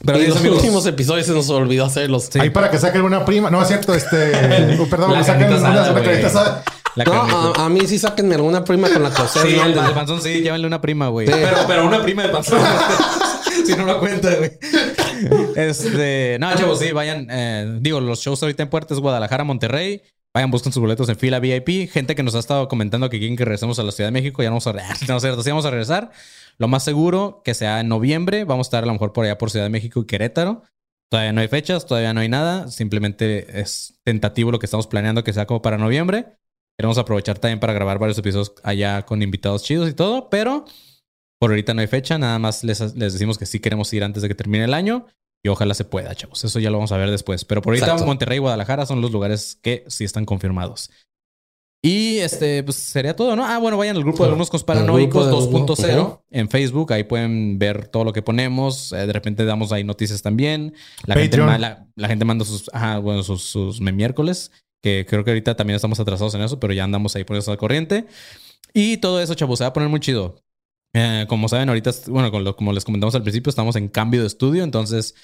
Pero 0.05 0.19
y 0.23 0.29
los 0.29 0.37
amigos. 0.39 0.59
últimos 0.59 0.87
episodios 0.87 1.27
se 1.27 1.33
nos 1.33 1.51
olvidó 1.51 1.85
hacerlos. 1.85 2.29
Sí. 2.33 2.39
Ahí 2.39 2.51
para 2.51 2.71
que 2.71 2.79
saquen 2.79 3.03
una 3.03 3.25
prima. 3.25 3.51
No, 3.51 3.61
es 3.61 3.69
cierto. 3.69 3.95
Este. 3.95 4.17
perdón, 4.91 5.13
La 5.13 5.19
le 5.19 5.25
saquen 5.25 5.53
una, 5.53 5.91
una. 5.91 6.63
La 6.99 7.05
No, 7.05 7.13
a, 7.13 7.67
a 7.67 7.69
mí 7.69 7.81
sí 7.87 7.99
sáquenme 7.99 8.35
alguna 8.35 8.65
prima 8.65 8.91
con 8.91 9.03
la 9.03 9.11
que 9.11 9.23
Sí, 9.29 9.55
el, 9.55 9.79
el 9.79 9.93
panzón 9.95 10.21
sí, 10.21 10.41
llévenle 10.41 10.67
una 10.67 10.81
prima, 10.81 11.09
güey. 11.09 11.29
Sí. 11.29 11.33
Pero, 11.33 11.57
pero 11.67 11.87
una 11.87 12.03
prima 12.03 12.25
de 12.25 12.31
panzón. 12.31 12.61
si 13.65 13.77
no 13.77 13.87
lo 13.87 14.01
cuenta, 14.01 14.35
güey. 14.35 14.51
Este, 15.55 16.39
no, 16.41 16.55
chavos, 16.57 16.81
sí, 16.81 16.91
vayan. 16.91 17.29
eh, 17.31 17.79
digo, 17.81 18.01
los 18.01 18.21
shows 18.21 18.43
ahorita 18.43 18.65
en 18.65 18.69
puertas 18.71 18.99
Guadalajara, 18.99 19.45
Monterrey. 19.45 20.03
Vayan, 20.35 20.51
busquen 20.51 20.73
sus 20.73 20.81
boletos 20.81 21.09
en 21.09 21.17
fila 21.17 21.39
VIP. 21.39 21.89
Gente 21.89 22.15
que 22.17 22.23
nos 22.25 22.35
ha 22.35 22.41
estado 22.41 22.67
comentando 22.69 23.09
que 23.11 23.19
quieren 23.19 23.37
que 23.37 23.45
regresemos 23.45 23.79
a 23.79 23.85
la 23.85 23.93
Ciudad 23.93 24.09
de 24.09 24.13
México. 24.13 24.43
Ya 24.43 24.51
no 24.51 24.59
vamos 24.61 24.67
a, 24.67 24.73
no, 25.09 25.21
cierto, 25.21 25.43
sí 25.43 25.51
vamos 25.51 25.67
a 25.67 25.71
regresar. 25.71 26.11
Lo 26.59 26.67
más 26.67 26.83
seguro 26.83 27.43
que 27.45 27.55
sea 27.55 27.81
en 27.81 27.89
noviembre. 27.89 28.45
Vamos 28.45 28.67
a 28.67 28.69
estar 28.69 28.83
a 28.83 28.87
lo 28.87 28.93
mejor 28.93 29.13
por 29.13 29.25
allá 29.25 29.39
por 29.39 29.51
Ciudad 29.51 29.67
de 29.67 29.71
México 29.71 30.01
y 30.01 30.07
Querétaro. 30.07 30.65
Todavía 31.11 31.33
no 31.33 31.41
hay 31.41 31.49
fechas, 31.49 31.87
todavía 31.87 32.13
no 32.13 32.21
hay 32.21 32.29
nada. 32.29 32.69
Simplemente 32.69 33.61
es 33.61 33.99
tentativo 34.05 34.51
lo 34.51 34.59
que 34.59 34.67
estamos 34.67 34.87
planeando 34.89 35.25
que 35.25 35.33
sea 35.33 35.47
como 35.47 35.63
para 35.63 35.79
noviembre. 35.79 36.37
Queremos 36.79 36.97
aprovechar 36.99 37.39
también 37.39 37.59
para 37.59 37.73
grabar 37.73 37.99
varios 37.99 38.17
episodios 38.19 38.53
allá 38.63 39.03
con 39.05 39.21
invitados 39.23 39.65
chidos 39.65 39.89
y 39.91 39.95
todo, 39.95 40.31
pero 40.31 40.65
por 41.41 41.51
ahorita 41.51 41.75
no 41.75 41.81
hay 41.81 41.89
fecha. 41.89 42.19
Nada 42.19 42.39
más 42.39 42.63
les, 42.63 42.81
les 42.95 43.13
decimos 43.13 43.37
que 43.37 43.47
sí 43.47 43.59
queremos 43.59 43.93
ir 43.93 44.05
antes 44.05 44.23
de 44.23 44.29
que 44.29 44.35
termine 44.37 44.65
el 44.65 44.75
año 44.75 45.07
y 45.45 45.49
ojalá 45.49 45.75
se 45.75 45.85
pueda, 45.85 46.15
chavos. 46.15 46.45
Eso 46.45 46.61
ya 46.61 46.71
lo 46.71 46.77
vamos 46.79 46.93
a 46.93 46.97
ver 46.97 47.11
después. 47.11 47.45
Pero 47.45 47.63
por 47.63 47.73
ahorita 47.73 47.87
Exacto. 47.87 48.07
Monterrey 48.07 48.37
y 48.37 48.41
Guadalajara 48.41 48.87
son 48.87 49.01
los 49.01 49.11
lugares 49.11 49.59
que 49.61 49.85
sí 49.89 50.05
están 50.05 50.25
confirmados. 50.25 50.91
Y 51.85 52.19
este, 52.19 52.63
pues 52.65 52.77
sería 52.77 53.15
todo, 53.15 53.35
¿no? 53.37 53.45
Ah, 53.45 53.59
bueno, 53.59 53.77
vayan 53.77 53.97
al 53.97 54.03
grupo 54.03 54.23
de 54.23 54.29
alumnos 54.29 54.51
conspiranoicos 54.51 55.27
Al 55.27 55.33
grupo 55.33 55.75
de- 55.77 55.83
2.0 55.85 56.03
Ujú. 56.03 56.21
en 56.31 56.49
Facebook. 56.49 56.93
Ahí 56.93 57.05
pueden 57.05 57.59
ver 57.59 57.89
todo 57.89 58.05
lo 58.05 58.13
que 58.13 58.23
ponemos. 58.23 58.93
Eh, 58.93 59.07
de 59.07 59.13
repente 59.13 59.45
damos 59.45 59.71
ahí 59.73 59.83
noticias 59.85 60.23
también. 60.23 60.75
La, 61.07 61.15
gente, 61.15 61.29
Patreon. 61.31 61.47
ma- 61.47 61.59
la, 61.59 61.87
la 61.97 62.09
gente 62.09 62.25
manda 62.25 62.45
sus, 62.45 62.69
ajá, 62.73 62.99
bueno, 62.99 63.23
sus, 63.25 63.43
sus 63.43 63.81
me- 63.81 63.93
miércoles. 63.93 64.51
Que 64.83 65.05
creo 65.09 65.25
que 65.25 65.31
ahorita 65.33 65.57
también 65.57 65.77
estamos 65.77 65.99
atrasados 66.01 66.35
en 66.35 66.43
eso, 66.43 66.61
pero 66.61 66.73
ya 66.73 66.85
andamos 66.85 67.15
ahí 67.17 67.25
por 67.25 67.37
eso 67.37 67.51
al 67.51 67.59
corriente. 67.59 68.07
Y 68.75 68.99
todo 68.99 69.21
eso, 69.21 69.35
chavos, 69.35 69.59
se 69.59 69.65
va 69.65 69.69
a 69.69 69.73
poner 69.73 69.89
muy 69.89 70.01
chido. 70.01 70.43
Eh, 70.95 71.27
como 71.29 71.49
saben, 71.49 71.69
ahorita, 71.69 71.91
bueno, 72.09 72.31
con 72.31 72.45
lo- 72.45 72.57
como 72.57 72.73
les 72.73 72.85
comentamos 72.85 73.15
al 73.15 73.23
principio, 73.23 73.51
estamos 73.51 73.77
en 73.77 73.89
cambio 73.89 74.21
de 74.23 74.27
estudio, 74.27 74.65
entonces 74.65 75.15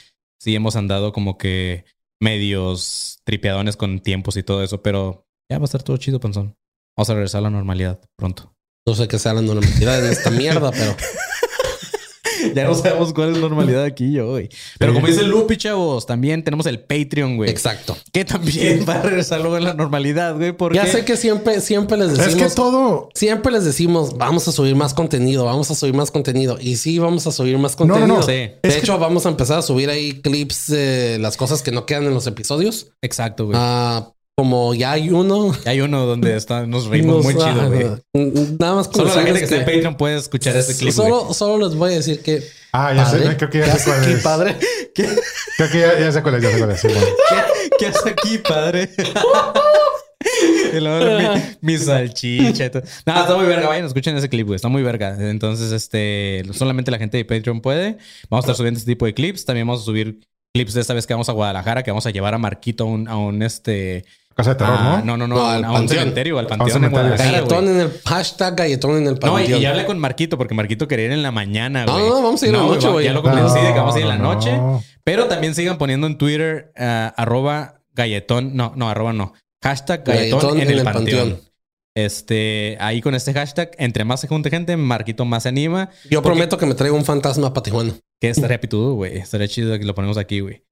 sí 0.40 0.54
hemos 0.54 0.76
andado 0.76 1.12
como 1.12 1.38
que 1.38 1.84
medios 2.20 3.20
tripeadones 3.24 3.76
con 3.76 4.00
tiempos 4.00 4.36
y 4.36 4.42
todo 4.42 4.62
eso, 4.62 4.82
pero 4.82 5.26
ya 5.50 5.58
va 5.58 5.64
a 5.64 5.66
estar 5.66 5.82
todo 5.82 5.96
chido, 5.96 6.20
panzón. 6.20 6.56
Vamos 6.96 7.10
a 7.10 7.14
regresar 7.14 7.38
a 7.40 7.42
la 7.42 7.50
normalidad 7.50 8.00
pronto. 8.16 8.54
No 8.86 8.94
sé 8.94 9.08
qué 9.08 9.18
sea 9.18 9.32
la 9.34 9.40
normalidad 9.42 10.04
en 10.04 10.12
esta 10.12 10.30
mierda, 10.30 10.70
pero 10.70 10.94
ya 12.54 12.64
no 12.64 12.74
sabemos 12.74 13.12
cuál 13.12 13.28
es 13.30 13.34
la 13.36 13.40
normalidad 13.42 13.84
aquí 13.84 14.12
yo, 14.12 14.30
güey. 14.30 14.48
Pero 14.78 14.92
como 14.94 15.06
dice 15.06 15.22
Lupi, 15.22 15.56
chavos, 15.56 16.06
también 16.06 16.42
tenemos 16.42 16.66
el 16.66 16.80
Patreon, 16.80 17.36
güey. 17.36 17.50
exacto. 17.50 17.96
Que 18.12 18.24
también 18.24 18.84
va 18.88 18.94
a 18.94 19.02
regresar 19.02 19.40
luego 19.40 19.56
en 19.56 19.64
la 19.64 19.74
normalidad, 19.74 20.36
güey. 20.36 20.52
Porque 20.52 20.76
Ya 20.76 20.86
sé 20.86 21.04
que 21.04 21.16
siempre, 21.16 21.60
siempre 21.60 21.96
les 21.96 22.12
Es 22.12 22.18
decimos. 22.18 22.42
que 22.50 22.54
todo. 22.54 23.08
Siempre 23.14 23.52
les 23.52 23.64
decimos, 23.64 24.16
vamos 24.18 24.46
a 24.48 24.52
subir 24.52 24.74
más 24.76 24.94
contenido, 24.94 25.44
vamos 25.44 25.70
a 25.70 25.74
subir 25.74 25.94
más 25.94 26.10
contenido. 26.10 26.58
Y 26.60 26.76
sí, 26.76 26.98
vamos 26.98 27.26
a 27.26 27.32
subir 27.32 27.58
más 27.58 27.78
No, 27.78 27.86
no, 27.86 27.92
contenido. 27.94 28.16
no. 28.18 28.22
Sí. 28.22 28.32
De 28.32 28.58
Es 28.62 28.76
hecho, 28.76 28.98
vamos 28.98 29.26
a 29.26 29.28
empezar 29.28 29.58
a 29.58 29.62
subir 29.62 29.90
ahí 29.90 30.20
clips 30.20 30.68
de 30.68 31.18
las 31.20 31.36
cosas 31.36 31.62
que 31.62 31.70
no 31.72 31.86
quedan 31.86 32.04
en 32.04 32.14
los 32.14 32.26
episodios. 32.26 32.88
Exacto, 33.02 33.46
güey. 33.46 33.56
Ah, 33.60 34.10
como 34.36 34.74
ya 34.74 34.92
hay 34.92 35.10
uno. 35.10 35.54
Hay 35.64 35.80
uno 35.80 36.06
donde 36.06 36.36
está, 36.36 36.66
nos 36.66 36.86
reímos 36.88 37.16
nos- 37.16 37.24
muy 37.24 37.34
chido, 37.34 37.68
güey. 37.70 37.86
ah, 37.86 37.98
Nada 38.58 38.74
más 38.74 38.88
con 38.88 39.08
Solo 39.08 39.14
la 39.14 39.22
gente 39.22 39.38
que 39.38 39.44
está 39.44 39.56
en 39.56 39.64
Patreon 39.64 39.96
puede 39.96 40.16
escuchar 40.16 40.56
ese 40.56 40.76
clip, 40.76 40.94
güey. 40.94 41.08
Solo, 41.08 41.32
solo 41.34 41.68
les 41.68 41.76
voy 41.76 41.92
a 41.92 41.96
decir 41.96 42.20
que. 42.22 42.42
Ah, 42.72 42.92
ya 42.92 43.04
padre, 43.04 43.26
sé. 43.28 43.36
Creo 43.36 43.50
que 43.50 43.58
ya 43.58 43.76
sé 43.76 43.84
cuál 43.90 44.04
qué 44.04 44.12
es. 44.12 44.22
padre. 44.22 44.56
Creo 45.56 45.70
que 45.70 45.78
ya, 45.80 45.98
ya 46.00 46.12
sé 46.12 46.22
cuál 46.22 46.34
es. 46.36 46.42
Ya 46.42 46.50
sé 46.50 46.58
cuál 46.58 46.70
es. 46.72 46.80
sí, 46.80 46.88
bueno. 46.88 47.06
¿Qué, 47.28 47.70
qué 47.78 47.86
hace 47.86 48.08
aquí, 48.10 48.38
padre? 48.38 48.90
mi, 50.72 51.74
mi 51.74 51.78
salchicha 51.78 52.64
y 52.66 52.70
todo. 52.70 52.82
No, 53.06 53.20
está 53.20 53.36
muy 53.36 53.46
verga. 53.46 53.68
Vayan, 53.68 53.86
escuchen 53.86 54.16
ese 54.16 54.28
clip, 54.28 54.46
güey. 54.46 54.56
Está 54.56 54.68
muy 54.68 54.82
verga. 54.82 55.16
Entonces, 55.30 55.70
este, 55.72 56.42
solamente 56.52 56.90
la 56.90 56.98
gente 56.98 57.16
de 57.16 57.24
Patreon 57.24 57.60
puede. 57.60 57.98
Vamos 58.30 58.44
a 58.44 58.46
estar 58.46 58.56
subiendo 58.56 58.78
este 58.78 58.90
tipo 58.90 59.06
de 59.06 59.14
clips. 59.14 59.44
También 59.44 59.66
vamos 59.66 59.82
a 59.82 59.84
subir 59.84 60.20
clips 60.54 60.72
de 60.74 60.80
esta 60.82 60.94
vez 60.94 61.04
que 61.06 61.12
vamos 61.14 61.28
a 61.28 61.32
Guadalajara, 61.32 61.82
que 61.82 61.90
vamos 61.90 62.06
a 62.06 62.10
llevar 62.10 62.32
a 62.32 62.38
Marquito 62.38 62.84
a 62.84 62.86
un, 62.86 63.08
a 63.08 63.16
un 63.16 63.42
este. 63.42 64.04
Casa 64.36 64.50
de 64.50 64.56
terror, 64.56 64.76
a- 64.78 64.98
¿no? 64.98 65.04
no, 65.04 65.16
no, 65.16 65.26
no, 65.28 65.34
No, 65.36 65.44
a, 65.46 65.54
al 65.56 65.64
a 65.64 65.68
un 65.70 65.74
panteón. 65.78 65.98
cementerio, 66.00 66.38
al 66.38 66.46
panteón 66.46 66.84
en. 66.84 66.92
Galletón 66.92 67.68
en 67.68 67.80
el 67.80 67.92
hashtag 68.04 68.54
galletón 68.56 68.92
en 68.98 69.06
el 69.08 69.14
No, 69.14 69.16
y, 69.16 69.18
panteón. 69.20 69.58
y 69.58 69.62
ya 69.62 69.70
hablé 69.70 69.84
con 69.84 69.98
Marquito, 69.98 70.38
porque 70.38 70.54
Marquito 70.54 70.86
quería 70.86 71.06
ir 71.06 71.12
en 71.12 71.22
la 71.24 71.32
mañana, 71.32 71.84
No, 71.86 71.92
güey. 71.94 72.08
no, 72.08 72.22
vamos 72.22 72.42
a 72.42 72.46
ir 72.46 72.54
en 72.54 72.60
la 72.60 72.66
güey, 72.66 72.76
noche, 72.76 72.88
güey. 72.88 73.04
Ya 73.04 73.12
lo 73.12 73.22
convencí 73.22 73.58
de 73.60 73.72
que 73.72 73.78
vamos 73.78 73.94
a 73.94 73.98
ir 73.98 74.02
en 74.04 74.08
la 74.08 74.16
No, 74.16 74.22
no, 74.24 74.34
noche. 74.34 74.56
no. 74.56 74.82
Pero 75.02 75.26
también 75.26 75.54
sigan 75.56 75.76
poniendo 75.76 76.06
en 76.06 76.18
Twitter 76.18 76.72
ah, 76.78 77.12
arroba 77.16 77.80
galletón. 77.94 78.54
No, 78.56 78.72
no, 78.76 78.88
arroba 78.88 79.12
no. 79.12 79.34
Hashtag 79.62 80.04
galletón, 80.04 80.60
en, 80.60 80.70
el, 80.70 80.84
panteón. 80.84 81.40
Este, 81.96 82.76
ahí 82.80 83.00
con 83.00 83.14
este 83.14 83.32
hashtag, 83.32 83.70
entre 83.78 84.04
más 84.04 84.20
se 84.20 84.26
junte 84.28 84.50
gente, 84.50 84.76
Marquito 84.76 85.24
más 85.24 85.44
se 85.44 85.50
anima. 85.50 85.90
Yo 86.10 86.22
Porque- 86.22 86.34
prometo 86.36 86.58
que 86.58 86.66
me 86.66 86.74
traigo 86.74 86.96
un 86.96 87.04
fantasma 87.04 87.52
para 87.52 87.62
Tijuana. 87.62 87.94
Que 88.20 88.30
estaría 88.30 88.60
pitudo, 88.60 88.94
güey. 88.94 89.16
Estaría 89.18 89.46
chido 89.48 89.78
que 89.78 89.84
lo 89.84 89.94
ponemos 89.94 90.16
aquí, 90.18 90.40
güey. 90.40 90.64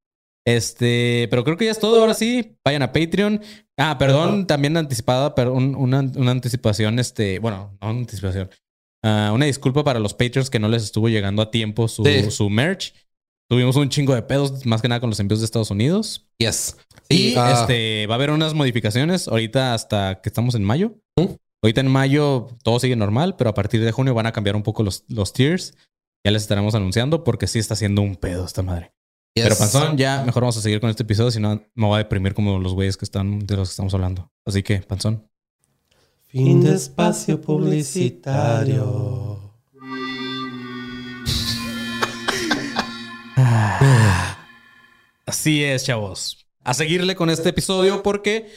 Este, 0.45 1.29
pero 1.31 1.45
creo 1.45 1.57
que 1.57 1.66
ya 1.66 1.70
es 1.70 1.79
todo. 1.79 2.01
Ahora 2.01 2.14
sí, 2.14 2.57
vayan 2.64 2.83
a 2.83 2.93
Patreon. 2.93 3.41
Ah, 3.79 3.97
perdón, 3.99 4.47
también 4.49 4.77
anticipada, 4.77 5.35
pero 5.37 5.53
un- 5.55 5.77
una, 5.77 6.01
una 6.01 6.31
anticipación, 6.33 6.99
este, 6.99 7.39
bueno, 7.39 7.77
no 7.81 7.91
una 7.91 8.01
anticipación. 8.01 8.51
Ah, 9.05 9.31
una 9.35 9.47
disculpa 9.47 9.85
para 9.85 10.01
los 10.01 10.14
Patreons 10.14 10.51
que 10.51 10.59
no 10.59 10.68
les 10.68 10.83
estuvo 10.85 11.09
llegando 11.09 11.43
a 11.43 11.51
tiempo 11.51 11.87
su, 11.89 12.05
Sí. 12.05 12.31
su 12.31 12.51
merch. 12.51 12.93
Tuvimos 13.53 13.76
un 13.76 13.90
chingo 13.90 14.14
de 14.14 14.22
pedos, 14.22 14.64
más 14.64 14.80
que 14.80 14.88
nada 14.88 14.98
con 14.98 15.11
los 15.11 15.20
envíos 15.20 15.40
de 15.40 15.44
Estados 15.44 15.70
Unidos. 15.70 16.26
Yes. 16.38 16.78
Y 17.11 17.34
ah, 17.36 17.53
este, 17.53 18.07
va 18.07 18.14
a 18.14 18.16
haber 18.16 18.30
unas 18.30 18.55
modificaciones 18.55 19.28
ahorita 19.28 19.74
hasta 19.74 20.22
que 20.22 20.30
estamos 20.30 20.55
en 20.55 20.64
mayo. 20.64 20.94
¿Mm? 21.16 21.34
Ahorita 21.62 21.82
en 21.82 21.88
mayo 21.88 22.48
todo 22.62 22.80
sigue 22.80 22.96
normal, 22.96 23.36
pero 23.36 23.50
a 23.50 23.55
partir 23.55 23.84
de 23.84 23.92
junio 23.92 24.14
van 24.14 24.24
a 24.24 24.32
cambiar 24.32 24.57
un 24.57 24.62
poco 24.62 24.82
los, 24.82 25.05
los 25.09 25.34
tiers. 25.34 25.76
Ya 26.24 26.30
les 26.30 26.40
estaremos 26.40 26.74
anunciando 26.74 27.24
porque 27.24 27.46
sí 27.46 27.59
está 27.59 27.74
haciendo 27.74 28.00
un 28.00 28.16
pedo 28.16 28.46
esta 28.46 28.62
madre. 28.62 28.94
yes. 29.34 29.44
Pero 29.44 29.59
Panzón, 29.59 29.98
ya 29.98 30.24
mejor 30.24 30.44
vamos 30.44 30.57
a 30.57 30.62
seguir 30.62 30.80
con 30.80 30.88
este 30.88 31.03
episodio, 31.03 31.30
si 31.30 31.38
no 31.38 31.62
me 31.74 31.86
voy 31.86 31.96
a 31.96 31.98
deprimir 31.98 32.32
como 32.32 32.59
los 32.59 32.72
güeyes 32.72 32.96
que 32.96 33.05
están 33.05 33.40
de 33.40 33.55
los 33.55 33.68
que 33.68 33.72
estamos 33.72 33.92
hablando. 33.92 34.32
Así 34.46 34.62
que, 34.62 34.78
Panzón. 34.78 35.28
Fin 36.26 36.62
de 36.62 36.74
espacio 36.74 37.38
publicitario. 37.38 39.42
Así 45.26 45.64
es, 45.64 45.84
chavos. 45.84 46.47
A 46.64 46.74
seguirle 46.74 47.14
con 47.16 47.30
este 47.30 47.49
episodio 47.49 48.03
porque 48.03 48.51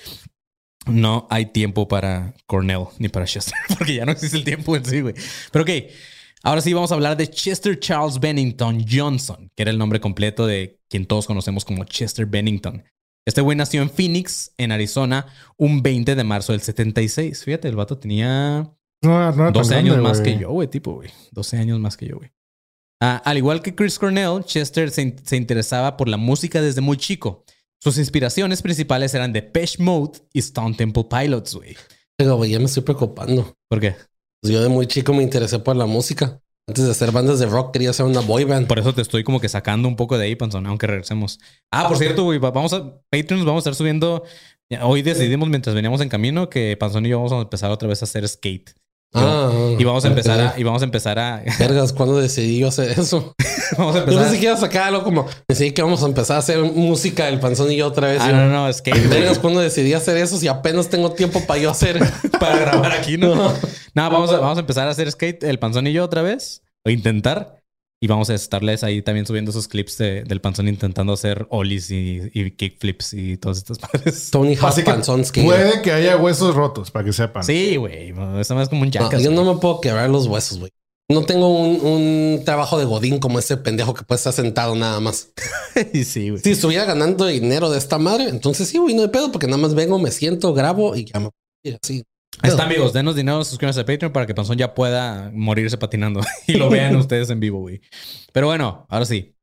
no 0.86 1.28
hay 1.30 1.48
tiempo 1.48 1.88
para 1.88 2.34
Cornell 2.46 2.86
ni 3.00 3.10
para 3.10 3.26
Chester, 3.26 3.56
porque 3.78 3.96
ya 3.96 4.06
no 4.06 4.12
existe 4.12 4.38
el 4.38 4.44
tiempo 4.44 4.76
en 4.76 4.86
sí, 4.86 5.02
güey. 5.02 5.16
Pero 5.52 5.64
ok, 5.64 5.70
ahora 6.44 6.62
sí 6.62 6.74
vamos 6.74 6.92
a 6.92 6.96
hablar 6.96 7.18
de 7.18 7.30
Chester 7.30 7.80
Charles 7.80 8.20
Bennington 8.20 8.86
Johnson, 8.90 9.52
que 9.56 9.64
era 9.64 9.72
el 9.72 9.78
nombre 9.78 10.00
completo 10.00 10.46
de 10.46 10.80
quien 10.90 11.06
todos 11.06 11.26
conocemos 11.26 11.66
como 11.66 11.84
Chester 11.86 12.26
Bennington. 12.26 12.84
Este 13.26 13.42
güey 13.42 13.58
nació 13.58 13.82
en 13.82 13.90
Phoenix, 13.90 14.54
en 14.58 14.72
Arizona, 14.72 15.26
un 15.58 15.82
20 15.82 16.14
de 16.14 16.24
marzo 16.24 16.52
del 16.52 16.62
76. 16.62 17.44
Fíjate, 17.44 17.68
el 17.68 17.76
vato 17.76 17.98
tenía 17.98 18.72
No, 19.02 19.10
no 19.10 19.20
era 19.20 19.34
tan 19.34 19.54
12 19.54 19.76
años 19.76 19.98
más 19.98 20.22
que 20.22 20.38
yo, 20.38 20.52
güey, 20.52 20.68
tipo, 20.68 20.94
güey. 20.94 21.10
12 21.32 21.58
años 21.58 21.80
más 21.80 21.98
que 21.98 22.08
yo, 22.08 22.18
güey. 22.18 22.32
Ah, 23.02 23.22
al 23.26 23.38
igual 23.38 23.62
que 23.62 23.76
Chris 23.76 24.00
Cornell, 24.00 24.44
Chester 24.46 24.90
se, 24.92 25.02
in- 25.02 25.16
se 25.24 25.36
interesaba 25.36 25.98
por 25.98 26.08
la 26.08 26.18
música 26.18 26.62
desde 26.62 26.82
muy 26.82 26.98
chico. 26.98 27.44
Sus 27.84 27.98
inspiraciones 27.98 28.62
principales 28.62 29.14
eran 29.14 29.34
Depeche 29.34 29.84
Mode 29.84 30.20
y 30.34 30.40
Stone 30.40 30.76
Temple 30.76 31.06
Pilots, 31.10 31.56
güey. 31.56 31.76
Pero, 32.18 32.38
güey, 32.38 32.52
ya 32.52 32.60
me 32.60 32.66
estoy 32.66 32.84
preocupando. 32.84 33.54
¿Por 33.70 33.80
qué? 33.82 33.96
Pues 34.42 34.54
yo 34.54 34.62
de 34.62 34.70
muy 34.70 34.88
chico 34.88 35.14
me 35.14 35.22
interesé 35.24 35.60
por 35.60 35.76
la 35.76 35.86
música. 35.86 36.40
Antes 36.68 36.86
de 36.86 36.92
hacer 36.92 37.12
bandas 37.12 37.38
de 37.40 37.46
rock 37.46 37.74
quería 37.74 37.92
hacer 37.92 38.06
una 38.06 38.22
boy 38.22 38.44
band. 38.46 38.68
Por 38.68 38.80
eso 38.80 38.94
te 38.96 39.02
estoy 39.02 39.24
como 39.24 39.40
que 39.40 39.50
sacando 39.50 39.88
un 39.88 39.96
poco 39.96 40.18
de 40.18 40.26
ahí, 40.26 40.36
Panzón, 40.36 40.66
aunque 40.66 40.88
regresemos. 40.88 41.40
Ah, 41.72 41.88
por 41.88 41.98
cierto, 41.98 42.24
güey, 42.24 42.40
va- 42.40 42.50
vamos 42.52 42.74
a 42.74 43.02
Patreons, 43.12 43.46
vamos 43.46 43.60
a 43.60 43.70
estar 43.70 43.76
subiendo. 43.76 44.24
Hoy 44.82 45.04
decidimos 45.04 45.48
mientras 45.48 45.76
veníamos 45.76 46.02
en 46.02 46.10
camino 46.10 46.50
que 46.50 46.76
Panzón 46.78 47.06
y 47.06 47.10
yo 47.10 47.18
vamos 47.18 47.34
a 47.34 47.42
empezar 47.42 47.70
otra 47.70 47.88
vez 47.88 48.02
a 48.02 48.06
hacer 48.06 48.28
skate. 48.28 48.72
Ah, 49.16 49.52
Y 49.80 49.84
vamos 49.84 50.04
a 50.06 50.08
empezar 50.10 50.40
a, 50.40 50.54
y 50.60 50.64
vamos 50.64 50.82
a 50.82 50.86
empezar 50.86 51.18
a, 51.20 51.42
Vergas, 51.60 51.94
¿cuándo 51.94 52.18
decidí 52.18 52.60
yo 52.60 52.68
hacer 52.68 52.98
eso? 53.00 53.34
vamos 53.78 53.96
a 53.96 54.00
Yo 54.00 54.04
empezar. 54.04 54.24
pensé 54.24 54.40
que 54.40 54.46
iba 54.46 54.54
a 54.54 54.58
sacar 54.58 54.84
algo 54.84 55.04
como... 55.04 55.26
Decidí 55.48 55.72
que 55.72 55.82
vamos 55.82 56.04
a 56.04 56.08
empezar 56.08 56.36
a 56.36 56.40
hacer 56.40 56.60
música 56.60 57.26
del 57.26 57.40
panzón 57.40 57.72
y 57.72 57.78
yo 57.78 57.88
otra 57.88 58.08
vez. 58.10 58.22
Ah, 58.22 58.30
Yo, 58.32 58.36
no, 58.38 58.50
no, 58.50 58.72
skate. 58.74 58.98
güey. 59.08 59.20
Vergas, 59.22 59.40
¿cuándo 59.40 59.60
decidí 59.62 59.94
hacer 59.94 60.18
eso? 60.18 60.38
Si 60.38 60.48
apenas 60.48 60.90
tengo 60.90 61.12
tiempo 61.14 61.42
para 61.48 61.60
yo 61.60 61.70
hacer... 61.72 62.00
para 62.40 62.58
grabar 62.58 62.92
aquí, 62.92 63.18
¿no? 63.18 63.34
No, 63.36 63.52
vamos, 63.96 64.32
a, 64.32 64.38
vamos 64.40 64.58
a 64.58 64.62
empezar 64.62 64.88
a 64.88 64.92
hacer 64.92 65.10
skate, 65.12 65.44
el 65.44 65.58
panzón 65.60 65.88
y 65.88 65.94
yo 65.94 66.04
otra 66.04 66.22
vez, 66.22 66.62
o 66.86 66.90
intentar. 66.90 67.62
Y 68.02 68.08
vamos 68.08 68.30
a 68.30 68.34
estarles 68.36 68.84
ahí 68.84 69.02
también 69.02 69.26
subiendo 69.26 69.52
esos 69.52 69.68
clips 69.68 69.98
de- 69.98 70.24
del 70.26 70.42
panzón 70.42 70.68
intentando 70.68 71.14
hacer 71.14 71.48
ollies 71.50 71.90
y, 71.92 72.20
y 72.34 72.52
kickflips 72.52 73.14
y 73.14 73.38
todas 73.38 73.58
estas 73.60 73.80
madres. 73.94 74.30
Tony 74.32 74.56
Hawk 74.56 74.66
Así 74.70 74.82
que 74.84 74.92
Panzón 74.92 75.24
Skater. 75.26 75.46
puede 75.46 75.82
que 75.82 75.92
haya 75.94 76.18
huesos 76.18 76.56
rotos, 76.56 76.92
para 76.92 77.06
que 77.06 77.14
sepan. 77.14 77.44
Sí, 77.44 77.78
güey. 77.78 78.14
Eso 78.40 78.54
más 78.56 78.70
como 78.70 78.82
un 78.82 78.88
No, 78.90 78.92
jackass. 78.92 79.24
yo 79.24 79.32
no 79.32 79.46
me 79.54 79.60
puedo 79.60 79.80
quebrar 79.82 80.10
los 80.10 80.28
huesos, 80.28 80.60
güey. 80.60 80.72
No 81.10 81.24
tengo 81.24 81.50
un, 81.50 81.80
un 81.86 82.44
trabajo 82.46 82.80
de 82.80 82.86
godín 82.86 83.20
como 83.20 83.38
ese 83.40 83.58
pendejo 83.58 83.94
que 83.94 84.04
puede 84.04 84.18
estar 84.18 84.34
sentado 84.34 84.76
nada 84.76 85.00
más. 85.00 85.30
sí, 86.04 86.30
güey. 86.32 86.42
Si 86.42 86.52
estuviera 86.52 86.84
ganando 86.86 87.26
dinero 87.28 87.70
de 87.70 87.78
esta 87.78 87.98
madre, 88.00 88.28
entonces 88.30 88.68
sí, 88.68 88.78
güey, 88.80 88.94
no 88.96 89.04
hay 89.04 89.10
pedo, 89.10 89.32
porque 89.32 89.46
nada 89.48 89.58
más 89.60 89.74
vengo, 89.76 90.00
me 90.00 90.12
siento, 90.12 90.54
grabo 90.54 90.96
y 90.96 91.06
ya 91.06 91.20
me 91.20 91.30
y 91.64 91.78
así. 91.82 92.04
Está, 92.48 92.64
amigos. 92.64 92.94
Denos 92.94 93.16
dinero, 93.16 93.44
suscríbanse 93.44 93.82
a 93.82 93.86
Patreon 93.86 94.12
para 94.12 94.26
que 94.26 94.34
Panzón 94.34 94.58
ya 94.58 94.74
pueda 94.74 95.32
morirse 95.34 95.78
patinando 95.78 96.22
y 96.48 96.54
lo 96.54 96.70
vean 96.70 96.96
ustedes 96.98 97.30
en 97.30 97.40
vivo, 97.40 97.60
güey. 97.60 97.82
Pero 98.32 98.48
bueno, 98.48 98.86
ahora 98.90 99.06
sí. 99.06 99.34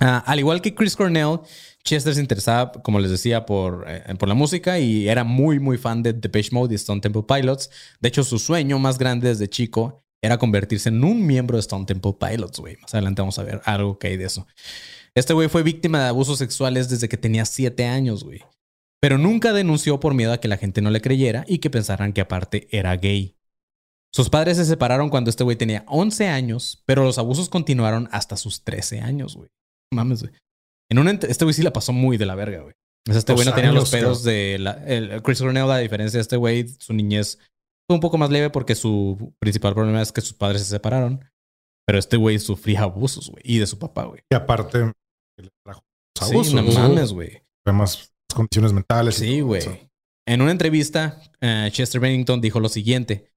Ah, 0.00 0.22
al 0.26 0.38
igual 0.38 0.60
que 0.60 0.74
Chris 0.74 0.94
Cornell, 0.94 1.40
Chester 1.82 2.14
se 2.14 2.20
interesaba, 2.20 2.70
como 2.70 3.00
les 3.00 3.10
decía, 3.10 3.46
por, 3.46 3.84
eh, 3.88 4.04
por 4.16 4.28
la 4.28 4.34
música 4.34 4.78
y 4.78 5.08
era 5.08 5.24
muy, 5.24 5.58
muy 5.58 5.76
fan 5.76 6.04
de 6.04 6.12
Depeche 6.12 6.50
Mode 6.52 6.72
y 6.72 6.76
Stone 6.76 7.00
Temple 7.00 7.24
Pilots. 7.26 7.68
De 7.98 8.08
hecho, 8.08 8.22
su 8.22 8.38
sueño 8.38 8.78
más 8.78 8.96
grande 8.96 9.28
desde 9.28 9.48
chico 9.48 10.04
era 10.22 10.38
convertirse 10.38 10.88
en 10.88 11.02
un 11.02 11.26
miembro 11.26 11.56
de 11.56 11.60
Stone 11.60 11.84
Temple 11.84 12.14
Pilots, 12.20 12.60
güey. 12.60 12.76
Más 12.80 12.94
adelante 12.94 13.22
vamos 13.22 13.38
a 13.38 13.42
ver 13.42 13.60
algo 13.64 13.98
que 13.98 14.08
hay 14.08 14.16
de 14.16 14.26
eso. 14.26 14.46
Este 15.14 15.32
güey 15.32 15.48
fue 15.48 15.64
víctima 15.64 16.00
de 16.02 16.08
abusos 16.08 16.38
sexuales 16.38 16.88
desde 16.88 17.08
que 17.08 17.16
tenía 17.16 17.44
siete 17.44 17.84
años, 17.84 18.22
güey. 18.22 18.42
Pero 19.00 19.18
nunca 19.18 19.52
denunció 19.52 20.00
por 20.00 20.14
miedo 20.14 20.32
a 20.32 20.38
que 20.40 20.48
la 20.48 20.56
gente 20.56 20.82
no 20.82 20.90
le 20.90 21.00
creyera 21.00 21.44
y 21.46 21.58
que 21.58 21.70
pensaran 21.70 22.12
que 22.12 22.20
aparte 22.20 22.68
era 22.76 22.96
gay. 22.96 23.36
Sus 24.12 24.30
padres 24.30 24.56
se 24.56 24.64
separaron 24.64 25.10
cuando 25.10 25.30
este 25.30 25.44
güey 25.44 25.56
tenía 25.56 25.84
11 25.86 26.28
años, 26.28 26.82
pero 26.86 27.04
los 27.04 27.18
abusos 27.18 27.48
continuaron 27.48 28.08
hasta 28.10 28.36
sus 28.36 28.64
13 28.64 29.00
años, 29.00 29.36
güey. 29.36 29.50
Mames, 29.92 30.22
güey. 30.22 30.34
En 30.90 31.06
este 31.06 31.44
güey 31.44 31.54
sí 31.54 31.62
la 31.62 31.72
pasó 31.72 31.92
muy 31.92 32.16
de 32.16 32.26
la 32.26 32.34
verga, 32.34 32.62
güey. 32.62 32.74
O 33.08 33.12
sea, 33.12 33.18
este 33.18 33.34
güey 33.34 33.46
no 33.46 33.54
tenía 33.54 33.72
los 33.72 33.90
pedos 33.90 34.22
de 34.24 34.58
la, 34.58 34.72
el, 34.86 35.22
Chris 35.22 35.40
Cornell, 35.40 35.70
a 35.70 35.78
diferencia 35.78 36.18
de 36.18 36.22
este 36.22 36.36
güey, 36.36 36.68
su 36.78 36.92
niñez 36.92 37.38
fue 37.88 37.94
un 37.94 38.00
poco 38.00 38.18
más 38.18 38.30
leve 38.30 38.50
porque 38.50 38.74
su 38.74 39.34
principal 39.38 39.74
problema 39.74 40.02
es 40.02 40.12
que 40.12 40.20
sus 40.20 40.34
padres 40.34 40.62
se 40.62 40.68
separaron. 40.68 41.24
Pero 41.86 41.98
este 41.98 42.18
güey 42.18 42.38
sufría 42.38 42.82
abusos, 42.82 43.30
güey, 43.30 43.42
y 43.44 43.58
de 43.58 43.66
su 43.66 43.78
papá, 43.78 44.04
güey. 44.04 44.20
Y 44.30 44.34
aparte, 44.34 44.92
le 45.38 45.48
trajo 45.64 45.82
los 46.20 46.28
Sí, 46.28 46.34
abusos, 46.34 46.54
no 46.54 46.62
¿no? 46.62 46.72
mames, 46.72 47.12
güey. 47.12 47.42
Problemas, 47.64 48.12
condiciones 48.34 48.72
mentales. 48.72 49.16
Sí, 49.16 49.40
güey. 49.40 49.62
En 50.26 50.42
una 50.42 50.52
entrevista, 50.52 51.22
eh, 51.40 51.68
Chester 51.72 52.00
Bennington 52.00 52.40
dijo 52.40 52.60
lo 52.60 52.68
siguiente. 52.68 53.30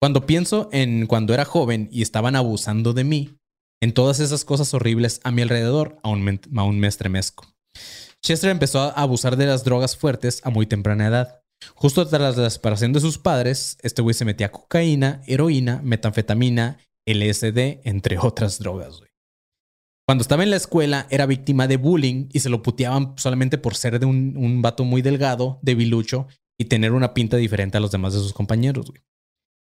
Cuando 0.00 0.26
pienso 0.26 0.68
en 0.72 1.06
cuando 1.06 1.34
era 1.34 1.44
joven 1.44 1.88
y 1.92 2.02
estaban 2.02 2.36
abusando 2.36 2.92
de 2.92 3.04
mí, 3.04 3.38
en 3.80 3.92
todas 3.92 4.20
esas 4.20 4.44
cosas 4.44 4.72
horribles 4.74 5.20
a 5.24 5.30
mi 5.30 5.42
alrededor, 5.42 5.98
aún 6.02 6.22
me, 6.22 6.40
aún 6.56 6.80
me 6.80 6.88
estremezco. 6.88 7.46
Chester 8.22 8.50
empezó 8.50 8.80
a 8.80 8.88
abusar 8.88 9.36
de 9.36 9.46
las 9.46 9.64
drogas 9.64 9.96
fuertes 9.96 10.40
a 10.44 10.50
muy 10.50 10.66
temprana 10.66 11.06
edad. 11.06 11.42
Justo 11.74 12.06
tras 12.06 12.36
la 12.36 12.50
separación 12.50 12.92
de 12.92 13.00
sus 13.00 13.18
padres, 13.18 13.78
este 13.82 14.02
güey 14.02 14.14
se 14.14 14.24
metía 14.24 14.52
cocaína, 14.52 15.22
heroína, 15.26 15.80
metanfetamina, 15.82 16.78
LSD, 17.06 17.80
entre 17.84 18.18
otras 18.18 18.58
drogas, 18.58 18.98
güey. 18.98 19.07
Cuando 20.08 20.22
estaba 20.22 20.42
en 20.42 20.48
la 20.48 20.56
escuela 20.56 21.06
era 21.10 21.26
víctima 21.26 21.68
de 21.68 21.76
bullying 21.76 22.30
y 22.32 22.40
se 22.40 22.48
lo 22.48 22.62
puteaban 22.62 23.12
solamente 23.18 23.58
por 23.58 23.74
ser 23.74 24.00
de 24.00 24.06
un, 24.06 24.38
un 24.38 24.62
vato 24.62 24.84
muy 24.84 25.02
delgado, 25.02 25.58
debilucho 25.60 26.26
y 26.58 26.64
tener 26.64 26.92
una 26.92 27.12
pinta 27.12 27.36
diferente 27.36 27.76
a 27.76 27.80
los 27.80 27.90
demás 27.90 28.14
de 28.14 28.20
sus 28.20 28.32
compañeros. 28.32 28.90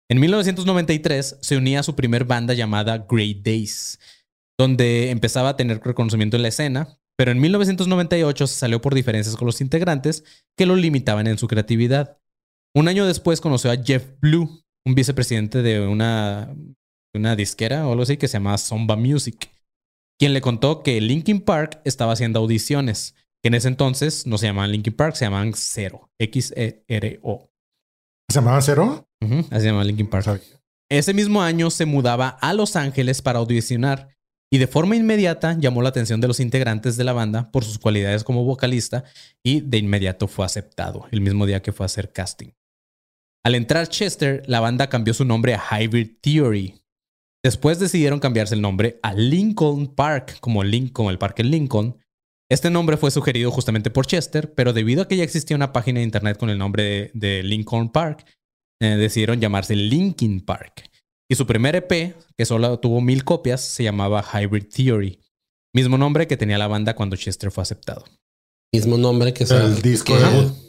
En 0.10 0.20
1993 0.20 1.38
se 1.40 1.56
unía 1.56 1.82
a 1.82 1.84
su 1.84 1.96
primer 1.96 2.26
banda 2.26 2.56
llamada 2.56 3.06
Great 3.08 3.44
Days, 3.44 4.00
donde 4.60 5.12
empezaba 5.12 5.50
a 5.50 5.56
tener 5.56 5.80
reconocimiento 5.84 6.36
en 6.36 6.42
la 6.42 6.48
escena, 6.48 6.98
pero 7.16 7.32
en 7.32 7.40
1998 7.40 8.48
se 8.48 8.56
salió 8.56 8.82
por 8.82 8.96
diferencias 8.96 9.36
con 9.36 9.46
los 9.46 9.62
integrantes 9.62 10.24
que 10.58 10.66
lo 10.66 10.76
limitaban 10.76 11.28
en 11.28 11.38
su 11.38 11.48
creatividad. 11.48 12.18
Un 12.76 12.88
año 12.88 13.06
después 13.06 13.40
conoció 13.40 13.70
a 13.70 13.78
Jeff 13.78 14.20
Blue, 14.20 14.64
un 14.84 14.96
vicepresidente 14.96 15.62
de 15.62 15.88
una, 15.88 16.56
una 17.14 17.36
disquera 17.36 17.88
o 17.88 17.92
algo 17.92 18.02
así 18.02 18.18
que 18.18 18.28
se 18.28 18.38
llamaba 18.38 18.58
Zomba 18.58 18.96
Music, 18.96 19.53
quien 20.20 20.34
le 20.34 20.42
contó 20.42 20.84
que 20.84 21.00
Linkin 21.02 21.42
Park 21.42 21.82
estaba 21.86 22.14
haciendo 22.14 22.40
audiciones, 22.40 23.16
que 23.42 23.48
en 23.48 23.56
ese 23.56 23.68
entonces 23.68 24.26
no 24.26 24.38
se 24.38 24.48
llamaban 24.48 24.72
Linkin 24.72 24.94
Park, 24.94 25.16
se 25.16 25.26
llamaban 25.26 25.54
Zero, 25.54 26.10
X-E-R-O. 26.20 27.50
¿Se 28.30 28.40
llamaba 28.40 28.62
Cero? 28.62 29.08
Ujú, 29.22 29.40
Así 29.52 29.62
se 29.62 29.66
llama 29.68 29.84
Linkin 29.84 30.08
Park. 30.08 30.42
Ese 30.90 31.14
mismo 31.14 31.42
año 31.42 31.70
se 31.70 31.86
mudaba 31.86 32.30
a 32.30 32.54
Los 32.54 32.76
Ángeles 32.76 33.22
para 33.22 33.40
audicionar 33.40 34.10
y 34.52 34.60
de 34.60 34.68
forma 34.68 34.96
inmediata 34.96 35.58
llamó 35.58 35.82
la 35.82 35.90
atención 35.90 36.22
de 36.22 36.28
los 36.28 36.40
integrantes 36.40 36.96
de 36.96 37.04
la 37.04 37.14
banda 37.14 37.50
por 37.52 37.64
sus 37.64 37.80
cualidades 37.80 38.24
como 38.24 38.44
vocalista 38.44 39.04
y 39.42 39.62
de 39.62 39.80
inmediato 39.80 40.28
fue 40.28 40.46
aceptado 40.46 41.08
el 41.12 41.22
mismo 41.22 41.48
día 41.48 41.64
que 41.64 41.72
fue 41.72 41.86
a 41.86 41.88
hacer 41.88 42.12
casting. 42.12 42.50
Al 43.44 43.56
entrar 43.56 43.88
Chester, 43.88 44.44
la 44.46 44.60
banda 44.60 44.90
cambió 44.90 45.14
su 45.16 45.26
nombre 45.26 45.56
a 45.56 45.82
Hybrid 45.82 46.18
Theory. 46.22 46.83
Después 47.44 47.80
decidieron 47.80 48.20
cambiarse 48.20 48.56
el 48.56 48.62
nombre 48.62 49.00
a 49.04 49.14
Lincoln 49.14 49.88
Park, 49.94 50.38
como, 50.40 50.64
Lin- 50.64 50.90
como 50.90 51.10
el 51.12 51.18
parque 51.18 51.44
Lincoln. 51.44 51.98
Este 52.50 52.70
nombre 52.70 52.98
fue 52.98 53.12
sugerido 53.12 53.52
justamente 53.52 53.90
por 53.90 54.06
Chester, 54.06 54.54
pero 54.54 54.74
debido 54.74 55.02
a 55.02 55.08
que 55.08 55.18
ya 55.18 55.24
existía 55.24 55.56
una 55.58 55.74
página 55.74 56.00
de 56.00 56.06
internet 56.06 56.38
con 56.38 56.50
el 56.50 56.58
nombre 56.58 56.84
de, 56.84 57.12
de 57.14 57.44
Lincoln 57.44 57.92
Park, 57.92 58.26
eh, 58.82 58.96
decidieron 58.96 59.42
llamarse 59.42 59.76
Linkin 59.76 60.42
Park. 60.42 60.90
Y 61.30 61.36
su 61.36 61.48
primer 61.48 61.76
EP, 61.76 62.16
que 62.38 62.46
solo 62.46 62.80
tuvo 62.80 63.02
mil 63.02 63.24
copias, 63.24 63.62
se 63.62 63.84
llamaba 63.84 64.24
Hybrid 64.24 64.66
Theory. 64.68 65.20
Mismo 65.76 65.98
nombre 65.98 66.28
que 66.28 66.38
tenía 66.38 66.58
la 66.58 66.68
banda 66.68 66.96
cuando 66.96 67.16
Chester 67.16 67.50
fue 67.50 67.64
aceptado. 67.64 68.06
Mismo 68.74 68.98
nombre 68.98 69.34
que 69.34 69.44
es 69.44 69.52
El 69.52 69.62
el, 69.64 69.82
disco 69.82 70.16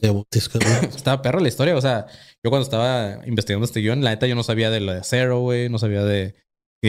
debut. 0.01 0.27
Estaba 0.97 1.23
perro 1.23 1.41
la 1.41 1.49
historia. 1.49 1.77
O 1.77 1.81
sea, 1.81 2.07
yo 2.43 2.51
cuando 2.51 2.65
estaba 2.65 3.27
investigando 3.27 3.65
este 3.65 3.81
guion, 3.81 4.03
la 4.05 4.11
neta 4.11 4.27
yo 4.27 4.35
no 4.35 4.43
sabía 4.43 4.71
de 4.71 4.81
lo 4.81 4.93
de 4.93 5.03
Zero, 5.05 5.41
güey. 5.41 5.69
No 5.69 5.79
sabía 5.79 6.03
de 6.05 6.35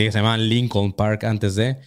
que 0.04 0.12
se 0.12 0.18
llamaban 0.18 0.48
Lincoln 0.48 0.92
Park 0.92 1.24
antes 1.24 1.54
de. 1.54 1.78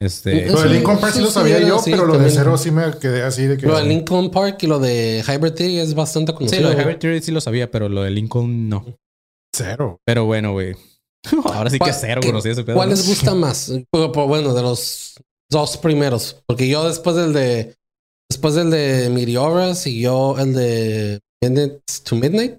Este. 0.00 0.46
Lo 0.50 0.60
de 0.60 0.68
Sí, 0.68 0.74
Lincoln 0.74 0.98
Park 0.98 1.12
sí 1.12 1.18
sí, 1.18 1.22
lo 1.24 1.28
sí, 1.28 1.34
sabía 1.34 1.60
yo, 1.60 1.80
pero 1.84 2.04
lo 2.04 2.18
de 2.18 2.28
cero 2.30 2.58
sí 2.58 2.70
me 2.70 2.82
quedé 3.00 3.22
así 3.22 3.46
de 3.46 3.56
que. 3.56 3.66
Lo 3.66 3.78
de 3.78 3.84
Lincoln 3.84 4.30
Park 4.30 4.62
y 4.62 4.66
lo 4.66 4.78
de 4.78 5.22
Hybrid 5.26 5.52
Theory 5.52 5.78
es 5.78 5.94
bastante 5.94 6.32
Sí, 6.32 6.36
conocido. 6.36 6.62
lo 6.62 6.70
de. 6.76 6.82
Hybrid 6.82 6.98
Theory 6.98 7.22
sí 7.22 7.30
lo 7.32 7.40
sabía, 7.40 7.70
pero 7.70 7.88
lo 7.88 8.02
de 8.02 8.10
Lincoln 8.10 8.68
no. 8.68 8.84
Cero. 9.54 9.98
Pero 10.04 10.24
bueno, 10.24 10.52
güey. 10.52 10.74
Ahora 11.44 11.70
sí 11.70 11.76
que 11.78 11.84
¿Cuál- 11.84 11.94
cero 11.94 12.20
conocí 12.24 12.48
ese 12.50 12.64
pedo. 12.64 12.74
¿Cuál 12.76 12.88
¿no? 12.90 12.94
les 12.96 13.06
gusta 13.06 13.34
más? 13.36 13.72
Bueno, 13.92 14.08
Bueno, 14.12 14.52
de 14.52 14.62
los 14.62 15.14
dos 15.50 15.76
primeros. 15.78 16.42
Porque 16.46 16.68
yo 16.68 16.86
después 16.88 17.14
del 17.16 17.32
de. 17.32 17.76
Después 18.28 18.54
del 18.54 18.70
de 18.70 19.10
Meteora 19.10 19.74
siguió 19.74 20.36
el 20.38 20.54
de 20.54 21.20
Minutes 21.42 22.02
to 22.02 22.16
Midnight. 22.16 22.58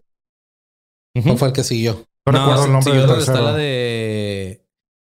Ujú. 1.18 1.32
¿O 1.32 1.38
fue 1.38 1.50
el 1.50 1.54
que 1.54 1.64
siguió? 1.64 2.06
No, 2.26 2.32
recuerdo 2.32 2.66
el 2.66 2.72
nombre 2.72 2.94
sí, 2.94 2.98
del 2.98 3.08
que 3.08 3.14
está 3.20 3.34
tercero. 3.34 3.52
la 3.52 3.58
de. 3.58 4.65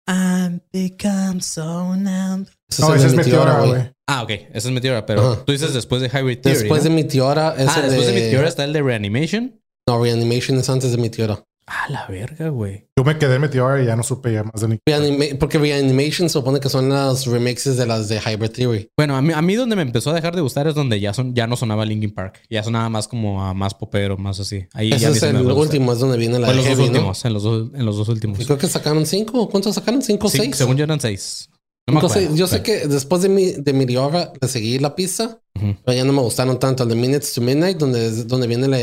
I'm 0.08 0.60
become 0.72 1.40
so 1.40 1.94
numb. 1.96 2.46
Ese 2.70 2.82
No, 2.82 2.94
ese 2.94 3.06
es 3.08 3.14
Meteora, 3.14 3.60
güey. 3.60 3.90
Ah, 4.08 4.22
ok. 4.22 4.30
Ese 4.30 4.68
es 4.68 4.70
Meteora, 4.70 5.04
pero 5.04 5.32
Ajá. 5.32 5.44
tú 5.44 5.52
dices 5.52 5.74
después 5.74 6.00
de 6.00 6.08
Hybrid 6.08 6.38
Theory. 6.40 6.58
Después 6.60 6.84
¿no? 6.84 6.90
de 6.90 6.94
Meteora 6.94 7.54
es 7.58 7.68
Ah, 7.68 7.80
el 7.80 7.90
después 7.90 8.06
de... 8.06 8.12
de. 8.12 8.20
Meteora 8.22 8.48
está 8.48 8.64
el 8.64 8.72
de 8.72 8.82
Reanimation. 8.82 9.60
No, 9.88 10.02
Reanimation 10.02 10.58
es 10.58 10.68
antes 10.68 10.92
de 10.92 10.98
Meteora. 10.98 11.42
Ah, 11.68 11.86
la 11.90 12.06
verga, 12.06 12.48
güey. 12.50 12.86
Yo 12.96 13.02
me 13.04 13.18
quedé 13.18 13.34
en 13.34 13.40
Meteora 13.40 13.82
y 13.82 13.86
ya 13.86 13.96
no 13.96 14.04
supe 14.04 14.32
ya 14.32 14.44
más 14.44 14.60
de 14.60 14.68
ni. 14.68 14.78
Reanima- 14.88 15.36
porque 15.38 15.58
Reanimation 15.58 16.30
supone 16.30 16.60
que 16.60 16.68
son 16.68 16.88
las 16.88 17.26
remixes 17.26 17.76
de 17.76 17.86
las 17.86 18.08
de 18.08 18.20
Hybrid 18.20 18.50
Theory. 18.50 18.88
Bueno, 18.96 19.16
a 19.16 19.22
mí, 19.22 19.32
a 19.34 19.42
mí 19.42 19.54
donde 19.56 19.74
me 19.74 19.82
empezó 19.82 20.10
a 20.10 20.14
dejar 20.14 20.36
de 20.36 20.42
gustar 20.42 20.68
es 20.68 20.76
donde 20.76 21.00
ya, 21.00 21.12
son, 21.12 21.34
ya 21.34 21.48
no 21.48 21.56
sonaba 21.56 21.84
Linkin 21.84 22.14
Park. 22.14 22.40
Ya 22.48 22.62
sonaba 22.62 22.88
más 22.88 23.08
como 23.08 23.44
a 23.44 23.52
más 23.52 23.74
popero, 23.74 24.16
más 24.16 24.38
así. 24.38 24.66
Ahí 24.74 24.90
ya 24.90 24.96
Ese 24.96 25.06
a 25.06 25.10
mí 25.10 25.16
es 25.16 25.22
el 25.24 25.36
último, 25.52 25.92
es 25.92 25.98
donde 25.98 26.18
viene 26.18 26.38
la 26.38 26.46
en 26.46 26.52
de 26.52 26.56
los 26.56 26.64
dos 26.66 26.76
Heavy, 26.76 26.82
¿no? 26.90 26.92
últimos, 26.98 27.24
en 27.24 27.32
los 27.32 27.42
dos, 27.42 27.68
en 27.74 27.84
los 27.84 27.96
dos 27.96 28.08
últimos. 28.10 28.38
Y 28.40 28.44
creo 28.44 28.58
que 28.58 28.68
sacaron 28.68 29.04
cinco. 29.04 29.48
¿Cuántos 29.48 29.74
sacaron? 29.74 30.02
¿Cinco 30.02 30.28
o 30.28 30.30
Sí, 30.30 30.38
seis? 30.38 30.54
según 30.56 30.76
yo 30.76 30.84
eran 30.84 31.00
seis. 31.00 31.48
No 31.88 31.94
me 31.94 31.98
Entonces, 31.98 32.18
acuerdo. 32.24 32.36
yo 32.36 32.46
sé 32.48 32.62
que 32.62 32.86
después 32.88 33.22
de, 33.22 33.28
mi, 33.28 33.52
de 33.52 33.72
Meteora 33.72 34.32
le 34.40 34.48
seguí 34.48 34.78
la 34.78 34.94
pista, 34.96 35.40
Ujú. 35.56 35.76
pero 35.84 35.96
ya 35.96 36.04
no 36.04 36.12
me 36.12 36.20
gustaron 36.20 36.58
tanto. 36.60 36.84
El 36.84 36.88
de 36.90 36.94
Minutes 36.96 37.32
to 37.34 37.40
Midnight, 37.40 37.76
donde, 37.78 38.24
donde 38.24 38.46
viene 38.46 38.66
la 38.68 38.78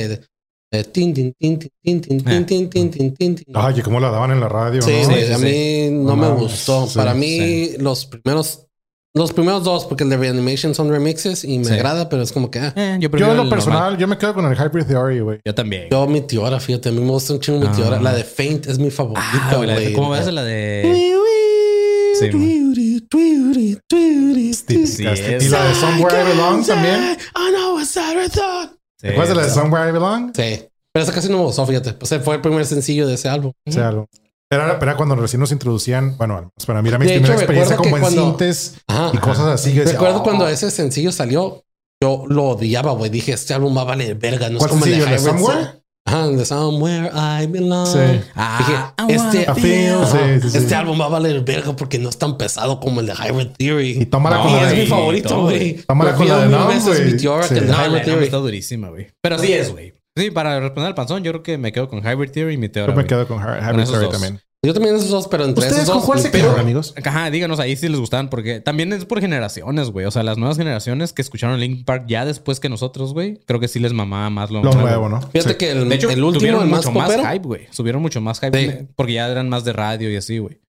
Ah. 3.54 3.68
Ay, 3.68 3.82
cómo 3.82 4.00
la 4.00 4.10
daban 4.10 4.32
en 4.32 4.40
la 4.40 4.50
radio. 4.50 4.82
Sí, 4.82 4.92
sí, 5.06 5.32
a 5.32 5.38
sí. 5.38 5.44
mí 5.44 5.88
no 5.92 6.16
No 6.16 6.16
me 6.16 6.30
gustó. 6.30 6.88
sí, 6.88 6.98
Para 6.98 7.14
mí, 7.14 7.38
sí. 7.38 7.76
los 7.80 8.06
primeros, 8.06 8.68
los 9.16 9.32
primeros 9.34 9.64
dos, 9.64 9.86
porque 9.86 10.04
el 10.04 10.10
de 10.10 10.18
Reanimation 10.18 10.74
son 10.74 10.90
remixes 10.90 11.44
y 11.44 11.60
me 11.60 11.66
Sí. 11.66 11.74
agrada, 11.74 12.10
pero 12.10 12.24
es 12.24 12.32
como 12.32 12.50
que, 12.50 12.60
ah, 12.60 12.74
Eh, 12.76 12.98
yo 13.00 13.10
Yo 13.10 13.32
en 13.32 13.38
lo 13.38 13.50
personal, 13.50 13.80
normal. 13.82 13.98
yo 14.00 14.08
me 14.08 14.18
quedo 14.18 14.34
con 14.34 14.46
el 14.46 14.58
Hybrid 14.58 14.86
Theory, 14.86 15.20
güey. 15.20 15.40
Yo 15.46 15.54
también. 15.54 15.88
yo 15.92 16.08
Meteora, 16.08 16.60
fíjate, 16.60 16.90
a 16.90 16.92
mí 16.92 17.00
me 17.02 17.12
gusta 17.12 17.34
un 17.34 17.40
chingo 17.40 17.60
Meteora. 17.60 17.98
Ah. 17.98 18.02
La 18.02 18.14
de 18.14 18.24
Faint 18.24 18.66
es 18.68 18.80
mi 18.80 18.88
ah, 18.88 18.92
favorita, 18.92 19.54
güey, 19.58 19.70
de- 19.70 19.76
güey. 19.76 19.94
¿Cómo 19.94 20.10
ves 20.10 20.32
la 20.34 20.44
de...? 20.44 21.12
Sí, 24.86 25.04
y 25.04 25.04
la 25.50 25.64
de 25.66 25.76
Somewhere 25.76 26.22
I 26.22 26.26
Belong 26.28 26.66
también. 26.66 27.18
¿Te 29.04 29.10
acuerdas 29.12 29.30
de 29.30 29.36
la 29.36 29.44
de. 29.48 29.50
Somewhere 29.54 29.90
I 29.90 29.92
Belong? 29.92 30.32
Sí. 30.36 30.66
Pero 30.94 31.04
esa 31.04 31.12
casi 31.14 31.30
no 31.30 31.38
me 31.40 31.44
gustó, 31.46 31.66
fíjate. 31.66 31.94
Pues 31.94 32.14
fue 32.24 32.36
el 32.36 32.42
primer 32.42 32.66
sencillo 32.66 33.08
de 33.08 33.16
ese 33.16 33.28
álbum. 33.30 33.52
O 33.68 33.72
sea, 33.72 33.92
lo- 33.92 34.08
era, 34.52 34.78
era 34.80 34.96
cuando 34.96 35.16
recién 35.16 35.40
nos 35.40 35.52
introducían, 35.52 36.16
bueno, 36.18 36.52
para 36.68 36.82
mí 36.84 36.90
era 36.90 37.00
mi 37.00 37.06
De 37.08 37.14
primera 37.14 37.34
hecho, 37.34 37.42
experiencia 37.42 37.76
recuerdo 37.76 37.92
como 37.92 38.06
que 38.08 38.14
en 38.14 38.16
cuando- 38.16 38.38
sintes 38.38 38.76
Ajá. 38.88 39.12
y 39.14 39.18
cosas 39.18 39.48
así. 39.48 39.74
Yo 39.74 39.82
decía, 39.82 39.94
Recuerdo 39.94 40.20
"Oh". 40.20 40.24
cuando 40.24 40.48
ese 40.48 40.70
sencillo 40.70 41.12
salió, 41.12 41.64
yo 42.02 42.26
lo 42.28 42.44
odiaba, 42.50 42.92
güey. 42.94 43.10
Dije, 43.10 43.34
este 43.34 43.54
álbum 43.56 43.76
va 43.76 43.82
a 43.82 43.86
valer 43.86 44.16
verga. 44.16 44.50
No 44.50 44.58
es 44.58 44.60
¿Cuál 44.60 44.70
como 44.70 44.86
el 44.86 44.92
de 44.92 44.98
sencillo? 45.02 45.16
¿El 45.18 45.24
de 45.24 45.42
Hybrid 45.42 45.68
De 46.38 46.46
Somewhere 46.46 47.10
I 47.14 47.48
Belong. 47.48 47.88
Sí. 47.88 48.22
Ah, 48.36 48.94
Dije, 49.08 49.16
este, 49.16 49.42
I 49.42 49.62
feel- 49.62 50.02
Ajá, 50.04 50.06
sí, 50.36 50.42
sí, 50.42 50.50
sí. 50.52 50.58
este 50.58 50.76
álbum 50.76 51.00
va 51.02 51.06
a 51.06 51.10
valer 51.10 51.42
verga 51.42 51.76
porque 51.76 51.98
no 52.00 52.10
es 52.10 52.18
tan 52.18 52.38
pesado 52.38 52.80
como 52.80 53.00
el 53.02 53.08
de 53.08 53.14
Hybrid 53.14 53.48
Theory. 53.58 54.02
Y 54.02 54.06
tómala 54.06 54.38
No, 54.38 54.44
con 54.44 54.54
es 54.56 54.70
de- 54.72 54.76
mi 54.78 54.86
favorito, 54.88 55.42
güey. 55.42 55.74
Tómala 55.88 56.16
con 56.16 56.28
la 56.28 56.40
de 56.48 56.68
veces 56.68 56.86
güey. 56.86 57.20
Sí. 57.20 57.56
el 57.56 57.68
de 57.68 57.74
No, 57.74 57.86
Hybrid 57.86 58.04
Theory. 58.04 58.26
está 58.26 58.38
durísima, 58.38 58.90
güey. 58.90 59.08
Pero 59.22 59.40
sí 59.40 59.52
es, 59.54 59.72
güey. 59.72 59.94
Sí, 60.16 60.30
para 60.30 60.60
responder 60.60 60.90
al 60.90 60.96
panzón, 60.96 61.24
yo 61.24 61.32
creo 61.32 61.42
que 61.44 61.58
me 61.58 61.72
quedo 61.72 61.90
con 61.90 62.00
Hybrid 62.00 62.30
Theory 62.32 62.54
y 62.54 62.58
Meteora. 62.58 62.94
Yo 62.94 62.98
me 62.98 63.06
quedo 63.06 63.28
con 63.28 63.40
Hy- 63.40 63.60
Hybrid 63.72 63.86
Theory 63.86 64.10
también. 64.10 64.40
Yo 64.66 64.74
también 64.74 64.96
esos 64.96 65.10
dos, 65.10 65.28
pero 65.28 65.44
entre 65.44 65.66
¿Ustedes 65.66 65.84
esos 65.84 65.90
con 65.90 65.98
dos. 65.98 66.06
cuál 66.06 66.20
se 66.20 66.30
pero- 66.30 66.44
quedaron, 66.46 66.62
amigos? 66.62 66.94
Ajá, 67.04 67.30
díganos 67.30 67.60
ahí 67.60 67.76
si 67.76 67.90
les 67.90 68.00
gustaban, 68.00 68.30
porque 68.30 68.62
también 68.62 68.94
es 68.94 69.04
por 69.04 69.20
generaciones, 69.20 69.90
güey. 69.90 70.06
O 70.06 70.12
sea, 70.12 70.24
las 70.24 70.38
nuevas 70.38 70.58
generaciones 70.58 71.12
que 71.12 71.22
escucharon 71.22 71.60
Linkin 71.60 71.84
Park 71.84 72.06
ya 72.08 72.24
después 72.26 72.62
que 72.62 72.70
nosotros, 72.70 73.14
güey, 73.14 73.42
creo 73.46 73.60
que 73.60 73.68
sí 73.68 73.80
les 73.80 73.92
mamaba 73.92 74.30
más 74.30 74.52
lo, 74.52 74.64
Lo 74.64 74.72
nuevo, 74.74 75.10
¿no? 75.10 75.22
Fíjate 75.22 75.52
Sí. 75.52 75.58
que 75.58 75.72
el, 75.72 75.90
De 75.90 75.96
hecho, 75.96 76.10
el 76.10 76.24
último, 76.24 76.40
tuvieron 76.40 76.64
el 76.64 76.70
más 76.70 76.86
mucho 76.86 76.98
más 76.98 77.12
popero, 77.12 77.30
hype, 77.30 77.46
güey. 77.46 77.68
Subieron 77.72 78.02
mucho 78.02 78.22
más 78.22 78.40
hype 78.40 78.58
Sí. 78.80 78.88
porque 78.96 79.14
ya 79.14 79.28
eran 79.30 79.50
más 79.50 79.66
de 79.66 79.74
radio 79.74 80.10
y 80.10 80.16
así, 80.16 80.38
güey. 80.38 80.62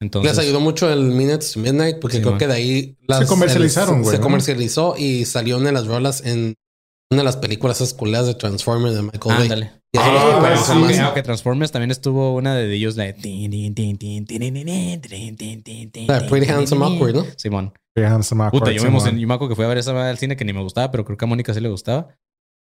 Entonces, 0.00 0.30
les 0.36 0.46
ayudó 0.46 0.60
mucho 0.60 0.90
el 0.90 1.00
Minutes 1.02 1.52
to 1.52 1.60
Midnight 1.60 1.98
porque 2.00 2.18
Sí, 2.18 2.22
creo 2.22 2.32
man. 2.32 2.38
que 2.38 2.46
de 2.46 2.54
ahí 2.54 2.96
las- 3.08 3.18
Se 3.18 3.26
comercializaron, 3.26 3.96
el- 3.96 4.02
güey, 4.02 4.12
Se 4.14 4.18
¿no? 4.18 4.22
comercializó 4.24 4.94
y 4.96 5.24
salió 5.24 5.56
una 5.58 5.66
de 5.66 5.72
las 5.72 5.86
rolas 5.88 6.24
en 6.24 6.54
una 7.12 7.22
de 7.22 7.24
las 7.24 7.36
películas 7.36 7.80
escuelas 7.80 8.26
de 8.26 8.34
Transformers 8.34 8.94
de 8.94 9.02
Michael 9.02 9.34
Bay. 9.34 9.42
Ándale. 9.42 9.72
Eso 9.92 10.04
ah, 10.04 10.38
bueno, 10.38 10.56
sí. 10.92 11.00
más. 11.00 11.12
Que 11.12 11.22
Transformers 11.22 11.72
también 11.72 11.90
estuvo 11.90 12.34
una 12.36 12.54
de 12.54 12.72
ellos, 12.72 12.94
de. 12.94 13.14
Pretty 16.28 16.48
Handsome 16.48 16.84
Awkward, 16.84 17.14
¿no? 17.14 17.26
Simón. 17.36 17.72
Pretty 17.92 18.12
Handsome 18.12 18.44
Awkward. 18.44 18.60
Puta, 18.60 18.72
yo 18.72 18.82
me, 18.82 18.88
emocioné, 18.88 19.20
yo 19.20 19.26
me 19.26 19.38
que 19.48 19.56
fui 19.56 19.64
a 19.64 19.68
ver 19.68 19.78
esa 19.78 20.08
al 20.08 20.18
cine 20.18 20.36
que 20.36 20.44
ni 20.44 20.52
me 20.52 20.62
gustaba, 20.62 20.92
pero 20.92 21.04
creo 21.04 21.18
que 21.18 21.24
a 21.24 21.28
Mónica 21.28 21.52
sí 21.52 21.60
le 21.60 21.68
gustaba. 21.68 22.16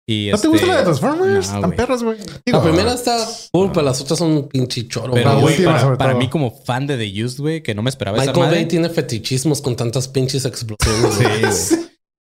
Y 0.07 0.29
¿No 0.29 0.37
este... 0.37 0.47
te 0.47 0.53
gusta 0.53 0.67
la 0.69 0.77
de 0.77 0.83
Transformers? 0.85 1.53
No, 1.53 1.61
Tan 1.61 1.73
perras, 1.73 2.03
güey. 2.05 2.19
La 2.47 2.63
primera 2.63 2.95
está 2.95 3.19
cool, 3.51 3.73
las 3.85 4.01
otras 4.01 4.21
son 4.21 4.31
un 4.31 4.49
pinche 4.49 4.87
choro. 4.87 5.13
Pero, 5.13 5.41
güey, 5.41 5.65
para, 5.65 5.99
para 5.99 6.15
mí 6.15 6.31
como 6.31 6.53
fan 6.53 6.87
de 6.87 6.97
The 6.97 7.25
Used, 7.25 7.41
güey, 7.41 7.63
que 7.65 7.75
no 7.75 7.83
me 7.83 7.91
esperaba 7.91 8.17
Michael 8.17 8.31
esa 8.31 8.41
madre. 8.41 8.57
Bay 8.59 8.67
tiene 8.69 8.89
fetichismos 8.89 9.61
con 9.61 9.75
tantas 9.75 10.07
pinches 10.07 10.45
explosiones. 10.45 11.15
sí, 11.15 11.75
güey. 11.75 11.89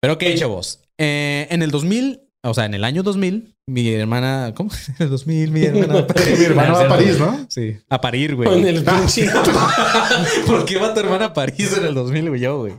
Pero 0.02 0.14
ok, 0.14 0.24
chavos. 0.36 0.80
Eh, 1.04 1.47
en 1.49 1.64
el 1.64 1.72
2000, 1.72 2.22
o 2.43 2.54
sea, 2.54 2.66
en 2.66 2.76
el 2.76 2.84
año 2.84 3.02
2000, 3.02 3.56
mi 3.66 3.91
hermana... 3.91 4.54
¿Cómo? 4.56 4.70
En 4.99 5.06
el 5.06 5.10
2000, 5.10 5.52
mi 5.52 5.64
hermana... 5.64 6.06
Mi 6.38 6.43
hermano 6.43 6.74
va 6.74 6.86
a 6.86 6.88
París, 6.88 7.18
¿no? 7.18 7.47
Sí. 7.49 7.76
A 7.89 7.99
parir, 7.99 8.36
Con 8.36 8.45
güey. 8.45 8.68
el 8.68 8.84
pinche. 8.84 9.28
¿Por 10.45 10.64
qué 10.66 10.78
va 10.78 10.93
tu 10.93 10.99
hermana 10.99 11.26
a 11.26 11.34
París 11.34 11.76
en 11.76 11.86
el 11.86 11.95
2000, 11.95 12.30
güey? 12.30 12.41
Yo, 12.41 12.60
güey. 12.60 12.74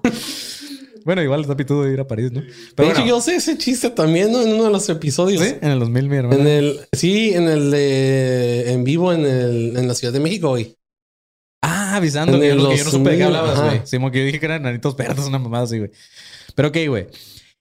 Bueno, 1.05 1.21
igual 1.21 1.41
está 1.41 1.57
pitudo 1.57 1.83
de 1.83 1.95
ir 1.95 1.99
a 1.99 2.07
París, 2.07 2.31
¿no? 2.31 2.43
De 2.43 2.47
Pero 2.77 2.91
hecho, 2.91 3.01
bueno, 3.01 3.17
yo 3.17 3.21
sé 3.21 3.35
ese 3.35 3.59
chiste 3.59 3.91
también, 3.91 4.31
¿no? 4.31 4.41
En 4.41 4.53
uno 4.53 4.65
de 4.65 4.71
los 4.71 4.89
episodios. 4.89 5.43
¿sí? 5.43 5.57
En 5.61 5.71
el 5.73 5.81
2000, 5.81 6.09
mi 6.09 6.17
hermana. 6.17 6.41
En 6.41 6.47
el, 6.47 6.81
sí, 6.93 7.35
en 7.35 7.49
el 7.49 7.73
de, 7.73 8.73
en 8.73 8.85
vivo 8.85 9.13
en, 9.13 9.27
el, 9.27 9.77
en 9.77 9.89
la 9.89 9.95
Ciudad 9.97 10.13
de 10.13 10.21
México, 10.21 10.51
güey. 10.51 10.77
Ah, 11.61 11.97
avisando 11.97 12.35
En 12.35 12.41
que 12.41 12.49
yo, 12.51 12.69
que 12.69 12.85
no 12.85 12.91
supe 12.91 13.11
de 13.11 13.17
qué 13.19 13.25
2000, 13.25 13.37
hablabas, 13.37 13.61
güey. 13.61 13.81
Sí, 13.85 13.97
como 13.97 14.13
que 14.13 14.21
yo 14.21 14.27
dije 14.27 14.39
que 14.39 14.47
eran 14.47 14.63
nanitos 14.63 14.97
verdes, 14.97 15.27
una 15.27 15.41
mamada 15.41 15.65
así, 15.65 15.79
güey. 15.79 15.91
Pero 16.55 16.69
ok, 16.69 16.77
güey. 16.87 17.07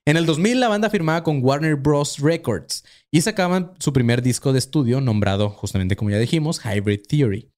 En 0.06 0.16
el 0.16 0.26
2000 0.26 0.58
la 0.58 0.68
banda 0.68 0.90
firmaba 0.90 1.22
con 1.22 1.42
Warner 1.44 1.76
Bros. 1.76 2.18
Records 2.18 2.84
y 3.12 3.20
sacaban 3.20 3.72
su 3.78 3.92
primer 3.92 4.20
disco 4.22 4.52
de 4.52 4.58
estudio 4.58 5.00
nombrado, 5.00 5.50
justamente 5.50 5.94
como 5.96 6.10
ya 6.10 6.18
dijimos, 6.18 6.60
Hybrid 6.64 7.02
Theory. 7.08 7.50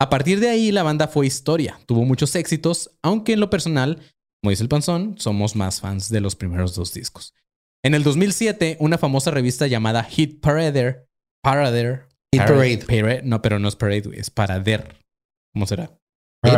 A 0.00 0.10
partir 0.10 0.40
de 0.40 0.48
ahí 0.48 0.72
la 0.72 0.82
banda 0.82 1.06
fue 1.06 1.26
historia, 1.26 1.78
tuvo 1.86 2.04
muchos 2.04 2.34
éxitos, 2.34 2.90
aunque 3.02 3.34
en 3.34 3.40
lo 3.40 3.48
personal, 3.48 4.02
como 4.42 4.50
dice 4.50 4.64
el 4.64 4.68
panzón, 4.68 5.14
somos 5.18 5.54
más 5.54 5.80
fans 5.80 6.08
de 6.08 6.20
los 6.20 6.34
primeros 6.34 6.74
dos 6.74 6.92
discos. 6.92 7.32
En 7.84 7.94
el 7.94 8.02
2007, 8.02 8.76
una 8.80 8.98
famosa 8.98 9.30
revista 9.30 9.66
llamada 9.68 10.02
Hit 10.02 10.40
Parader, 10.40 11.06
Parader, 11.42 12.08
Hit 12.32 12.42
Parade. 12.42 12.86
Parade- 12.86 13.22
no, 13.22 13.40
pero 13.40 13.58
no 13.60 13.68
es 13.68 13.76
Parade, 13.76 14.10
es 14.14 14.30
Parader. 14.30 14.96
¿Cómo 15.52 15.66
será? 15.66 15.96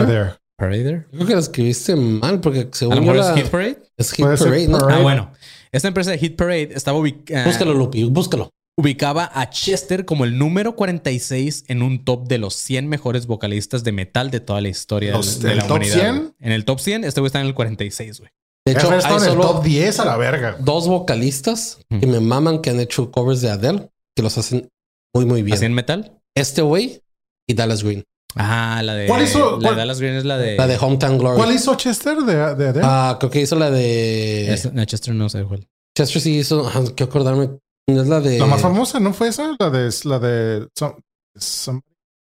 There. 0.07 0.31
Parader. 0.57 1.07
Creo 1.11 1.27
que 1.27 1.35
lo 1.35 1.39
escribiste 1.41 1.95
mal 1.97 2.41
porque 2.41 2.69
según 2.73 3.05
yo 3.05 3.15
la- 3.15 3.31
es 3.35 3.37
Hit 3.43 3.51
Parade. 3.51 3.79
es 3.97 4.13
Hit 4.13 4.25
Parade, 4.27 4.69
¿no? 4.69 4.79
Parade. 4.79 5.01
Ah, 5.01 5.03
bueno. 5.03 5.33
Esta 5.73 5.89
empresa 5.89 6.11
de 6.13 6.19
Hit 6.19 6.37
Parade 6.37 6.71
estaba 6.75 6.99
ubicada. 6.99 7.45
Búscalo, 7.45 7.75
Lupi, 7.75 8.05
búscalo. 8.05 8.51
ubicaba 8.79 9.31
a 9.35 9.49
Chester 9.49 10.05
como 10.05 10.25
el 10.25 10.37
número 10.39 10.77
46 10.77 11.65
en 11.69 11.83
un 11.83 12.05
top 12.05 12.29
de 12.29 12.37
los 12.39 12.55
100 12.55 12.89
mejores 12.89 13.27
vocalistas 13.27 13.85
de 13.85 13.93
metal 13.93 14.31
de 14.31 14.41
toda 14.41 14.61
la 14.61 14.69
historia 14.69 15.13
de- 15.13 15.17
Los- 15.17 15.41
de, 15.41 15.53
¿el 15.53 15.57
la 15.59 15.63
top 15.67 15.77
humanidad. 15.79 15.95
100? 16.01 16.17
güey. 16.19 16.33
En 16.41 16.53
el 16.53 16.65
top 16.67 16.81
100, 16.81 17.05
este 17.05 17.21
güey 17.21 17.29
está 17.29 17.41
en 17.41 17.47
el 17.47 17.55
46, 17.55 18.19
güey. 18.21 18.31
De 18.67 18.73
hecho, 18.73 18.91
hay 18.91 18.99
está 18.99 19.11
en 19.11 19.15
el 19.17 19.21
solo 19.31 19.43
top 19.43 19.63
10 19.65 20.01
a 20.01 20.05
la 20.05 20.17
verga. 20.17 20.57
dos 20.61 20.89
vocalistas 20.89 21.79
que 22.01 22.07
me 22.07 22.21
maman 22.21 22.61
que 22.61 22.71
han 22.71 22.81
hecho 22.81 23.11
covers 23.11 23.41
de 23.41 23.51
Adele 23.51 23.91
que 24.17 24.23
los 24.23 24.37
hacen 24.39 24.69
muy, 25.15 25.25
muy 25.25 25.43
bien. 25.43 25.57
¿Así 25.57 25.65
en 25.67 25.73
metal? 25.75 26.19
Este 26.35 26.61
güey 26.63 27.01
y 27.49 27.55
Dallas 27.55 27.83
Green. 27.85 28.05
Ah, 28.37 28.81
la 28.85 28.95
de. 28.95 29.07
¿Cuál 29.07 29.23
hizo- 29.23 29.53
La 29.53 29.59
cuál- 29.59 29.75
de 29.75 29.81
Dallas 29.81 30.01
Green 30.01 30.15
es 30.15 30.25
la 30.25 30.37
de. 30.39 30.57
La 30.57 30.67
de 30.67 30.77
Hometown 30.79 31.19
Glory. 31.19 31.37
¿Cuál 31.37 31.53
hizo 31.55 31.75
Chester 31.77 32.19
de, 32.19 32.35
de 32.35 32.43
Adele? 32.69 32.81
Ah, 32.85 33.17
creo 33.19 33.31
que 33.31 33.41
hizo 33.41 33.57
la 33.57 33.71
de 33.71 34.53
Es- 34.53 34.73
no, 34.73 34.85
Chester 34.85 35.15
no 35.15 35.29
sé 35.29 35.43
cuál. 35.45 35.67
Chester 35.97 36.21
sí 36.21 36.37
hizo, 36.39 36.69
ah, 36.69 36.83
quiero 36.95 37.09
acordarme, 37.11 37.51
no 37.89 38.03
es 38.03 38.09
la 38.09 38.21
de 38.21 38.39
la 38.39 38.47
más 38.47 38.61
famosa, 38.61 39.01
¿no 39.01 39.15
fue 39.15 39.29
esa? 39.29 39.57
La 39.59 39.71
de 39.71 39.91
la 40.05 40.19
de 40.19 40.69
some- 40.79 40.97
some- 41.39 41.81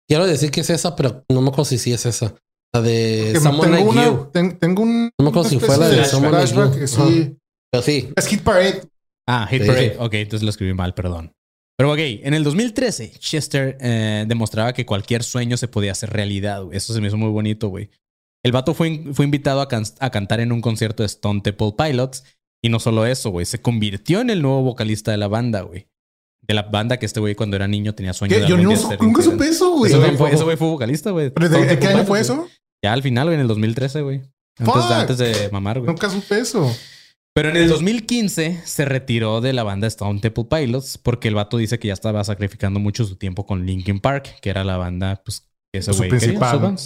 Quiero 0.09 0.27
decir 0.27 0.51
que 0.51 0.63
es 0.63 0.71
esa, 0.71 0.97
pero 0.97 1.25
no 1.31 1.41
me 1.41 1.49
acuerdo 1.49 1.67
si 1.67 1.79
sí 1.79 1.93
es 1.93 2.05
esa. 2.05 2.35
La 2.75 2.81
de 2.83 3.31
que 3.35 3.41
Someone 3.41 3.77
tengo 3.77 3.93
Like 3.93 4.01
una, 4.01 4.05
You. 4.07 4.29
ten- 4.33 4.59
tengo 4.59 4.83
un 4.83 5.05
No 5.19 5.25
me 5.25 5.29
acuerdo 5.29 5.49
si 5.49 5.59
fue 5.61 5.69
la 5.79 5.85
especie 5.87 6.03
de 6.03 6.05
Someone 6.09 6.37
Like 6.39 6.53
flashback 6.53 6.75
You. 6.75 6.81
que 6.81 6.87
sí. 6.89 7.37
Pero 7.71 7.83
sí, 7.83 8.13
Es 8.17 8.27
Hit 8.27 8.43
Parade. 8.43 8.83
Ah, 9.29 9.47
Hit 9.49 9.63
Sí, 9.63 9.69
Parade. 9.69 9.91
sí. 9.91 9.97
Ok, 10.01 10.15
entonces 10.15 10.43
lo 10.43 10.51
escribí 10.51 10.75
mal, 10.75 10.93
perdón. 10.95 11.33
Pero 11.77 11.93
ok, 11.93 11.99
en 12.01 12.35
el 12.35 12.45
2013, 12.45 13.13
Chester 13.19 13.77
eh, 13.81 14.25
demostraba 14.29 14.73
que 14.73 14.87
cualquier 14.87 15.23
sueño 15.25 15.57
se 15.57 15.69
podía 15.69 15.93
hacer 15.93 16.11
realidad. 16.11 16.63
güey. 16.65 16.77
Eso 16.77 16.93
se 16.93 17.01
me 17.01 17.09
hizo 17.09 17.17
muy 17.17 17.31
bonito, 17.31 17.69
güey. 17.69 17.91
El 18.45 18.53
vato 18.53 18.75
fue, 18.75 19.05
fue 19.13 19.25
invitado 19.25 19.61
a, 19.61 19.69
can- 19.69 19.85
a 20.01 20.11
cantar 20.11 20.41
en 20.41 20.53
un 20.53 20.61
concierto 20.61 21.03
de 21.03 21.07
Stone 21.07 21.41
Temple 21.43 21.75
Pilots. 21.77 22.25
Y 22.65 22.69
no 22.69 22.79
solo 22.79 23.07
eso, 23.07 23.31
güey. 23.31 23.47
Se 23.47 23.61
convirtió 23.61 24.21
en 24.21 24.31
el 24.31 24.43
nuevo 24.43 24.63
vocalista 24.63 25.11
de 25.11 25.17
la 25.17 25.27
banda, 25.29 25.63
güey. 25.63 25.89
De 26.47 26.55
la 26.55 26.63
banda 26.63 26.99
que 26.99 27.07
este 27.07 27.19
güey 27.21 27.35
cuando 27.35 27.57
era 27.57 27.67
niño 27.67 27.95
tenía 27.95 28.13
sueño 28.13 28.35
¿Qué? 28.37 28.43
de 28.43 28.49
Yo 28.49 28.57
no, 28.57 28.71
nunca 29.01 29.23
supe 29.23 29.49
eso, 29.49 29.73
güey. 29.77 29.93
Ese 29.93 29.99
güey 30.45 30.57
fue, 30.57 30.69
vocalista, 30.69 31.11
güey. 31.11 31.31
¿Pero 31.31 31.49
de, 31.49 31.65
de 31.67 31.79
qué 31.79 31.89
año 31.89 32.05
fue 32.05 32.21
eso? 32.21 32.49
Ya 32.85 32.93
al 32.93 33.03
final, 33.03 33.27
güey, 33.27 33.35
en 33.37 33.41
el 33.41 33.49
2013, 33.49 34.03
güey. 34.03 34.23
Antes, 34.59 34.83
antes 34.85 35.19
de 35.19 35.49
mamar, 35.51 35.79
güey. 35.79 35.89
Nunca 35.89 36.11
supe 36.11 36.39
eso. 36.39 36.71
Pero 37.35 37.49
en 37.49 37.57
el 37.57 37.69
2015 37.69 38.61
se 38.65 38.85
retiró 38.85 39.41
de 39.41 39.53
la 39.55 39.63
banda 39.63 39.87
Stone 39.87 40.21
Temple 40.21 40.45
Pilots 40.51 40.99
porque 40.99 41.29
el 41.29 41.35
vato 41.35 41.57
dice 41.57 41.79
que 41.79 41.89
ya 41.89 41.95
estaba 41.95 42.23
sacrificando 42.25 42.79
mucho 42.79 43.05
su 43.05 43.17
tiempo 43.17 43.47
con 43.47 43.65
Linkin 43.65 44.01
Park, 44.01 44.39
que 44.43 44.51
era 44.51 44.65
la 44.65 44.77
banda, 44.77 45.23
pues, 45.25 45.49
que 45.73 45.79
ese 45.81 45.93
güey 45.93 46.11
principal. 46.11 46.77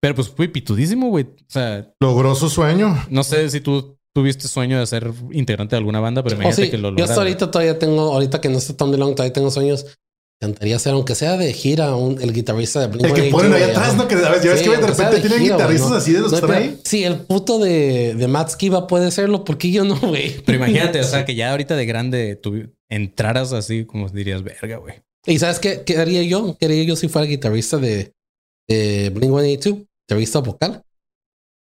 Pero 0.00 0.14
pues 0.14 0.28
fue 0.30 0.48
pitudísimo, 0.48 1.08
güey. 1.10 1.24
O 1.24 1.44
sea, 1.48 1.92
Logró 2.00 2.34
su 2.34 2.48
sueño. 2.48 2.96
no 3.10 3.22
sé 3.24 3.50
si 3.50 3.60
tú 3.60 3.98
tuviste 4.14 4.48
sueño 4.48 4.78
de 4.80 4.86
ser 4.86 5.12
integrante 5.32 5.76
de 5.76 5.78
alguna 5.78 6.00
banda, 6.00 6.22
pero 6.22 6.36
Oh, 6.36 6.40
imagínate 6.40 6.64
sí. 6.64 6.70
que 6.70 6.78
lo 6.78 6.88
Yo 6.88 6.90
lograras. 6.92 7.10
hasta 7.10 7.20
ahorita 7.22 7.50
todavía 7.50 7.78
tengo, 7.78 8.00
ahorita 8.14 8.40
que 8.40 8.48
no 8.48 8.58
está 8.58 8.76
Tom 8.76 8.90
DeLonge, 8.90 9.14
todavía 9.16 9.32
tengo 9.32 9.50
sueños. 9.50 9.98
Cantaría 10.40 10.78
ser, 10.78 10.92
aunque 10.92 11.16
sea 11.16 11.36
de 11.36 11.52
gira, 11.52 11.96
un- 11.96 12.20
el 12.22 12.32
guitarrista 12.32 12.78
de 12.80 12.86
Blink 12.86 13.04
El 13.06 13.12
que 13.12 13.22
182, 13.22 13.32
ponen 13.32 13.52
ahí 13.54 13.60
güey, 13.60 13.70
atrás. 13.76 13.96
¿no? 13.96 14.06
Que 14.06 14.14
a 14.14 14.18
veces- 14.30 14.44
ya 14.44 14.50
ves 14.52 14.60
Sí, 14.60 14.64
que 14.66 14.76
de 14.76 14.86
repente 14.86 15.14
de 15.16 15.20
tienen 15.20 15.38
gira, 15.40 15.54
guitarristas 15.56 15.90
¿no? 15.90 15.96
así 15.96 16.12
de 16.12 16.20
los 16.20 16.32
No, 16.32 16.40
pero-. 16.40 16.76
Sí, 16.84 17.02
el 17.04 17.16
puto 17.16 17.58
de, 17.58 18.14
de 18.14 18.28
Matt 18.28 18.50
Skiba 18.50 18.86
puede 18.86 19.10
serlo, 19.10 19.44
¿por 19.44 19.58
qué 19.58 19.72
yo 19.72 19.84
no, 19.84 19.98
güey? 19.98 20.40
Pero 20.46 20.58
imagínate, 20.58 21.00
o 21.00 21.04
sea, 21.04 21.24
que 21.26 21.34
ya 21.34 21.50
ahorita 21.50 21.74
de 21.74 21.86
grande 21.86 22.36
tú 22.36 22.70
entraras 22.88 23.52
así, 23.52 23.84
como 23.84 24.08
dirías, 24.10 24.44
verga, 24.44 24.76
güey. 24.76 24.94
¿Y 25.26 25.38
sabes 25.40 25.58
qué, 25.58 25.82
qué 25.84 25.98
haría 25.98 26.22
yo? 26.22 26.56
¿Qué 26.58 26.66
haría 26.66 26.84
yo 26.84 26.94
si 26.94 27.08
fuera 27.08 27.26
guitarrista 27.26 27.76
de, 27.78 28.12
de 28.68 29.10
Blink 29.10 29.32
182? 29.32 29.86
Guitarrista 30.08 30.38
vocal. 30.38 30.82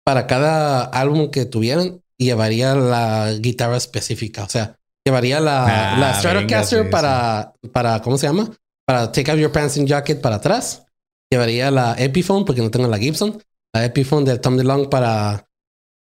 Para 0.03 0.25
cada 0.27 0.83
álbum 0.83 1.29
que 1.29 1.45
tuvieran, 1.45 2.01
llevaría 2.17 2.73
la 2.75 3.31
guitarra 3.39 3.77
específica. 3.77 4.43
O 4.43 4.49
sea, 4.49 4.77
llevaría 5.05 5.39
la, 5.39 5.93
Ah, 5.93 5.97
la 5.99 6.19
Stratocaster 6.19 6.79
venga, 6.79 6.89
sí, 6.89 6.91
para, 6.91 7.53
para, 7.71 8.01
¿cómo 8.01 8.17
se 8.17 8.27
llama? 8.27 8.51
Para 8.85 9.11
Take 9.11 9.31
Out 9.31 9.39
Your 9.39 9.51
Pants 9.51 9.77
and 9.77 9.87
Jacket 9.87 10.21
para 10.21 10.37
atrás. 10.37 10.85
Llevaría 11.31 11.71
la 11.71 11.95
Epiphone, 11.97 12.45
porque 12.45 12.61
no 12.61 12.69
tengo 12.69 12.87
la 12.87 12.97
Gibson. 12.97 13.41
La 13.73 13.85
Epiphone 13.85 14.25
de 14.25 14.37
Tom 14.39 14.57
DeLonge 14.57 14.89
para, 14.89 15.47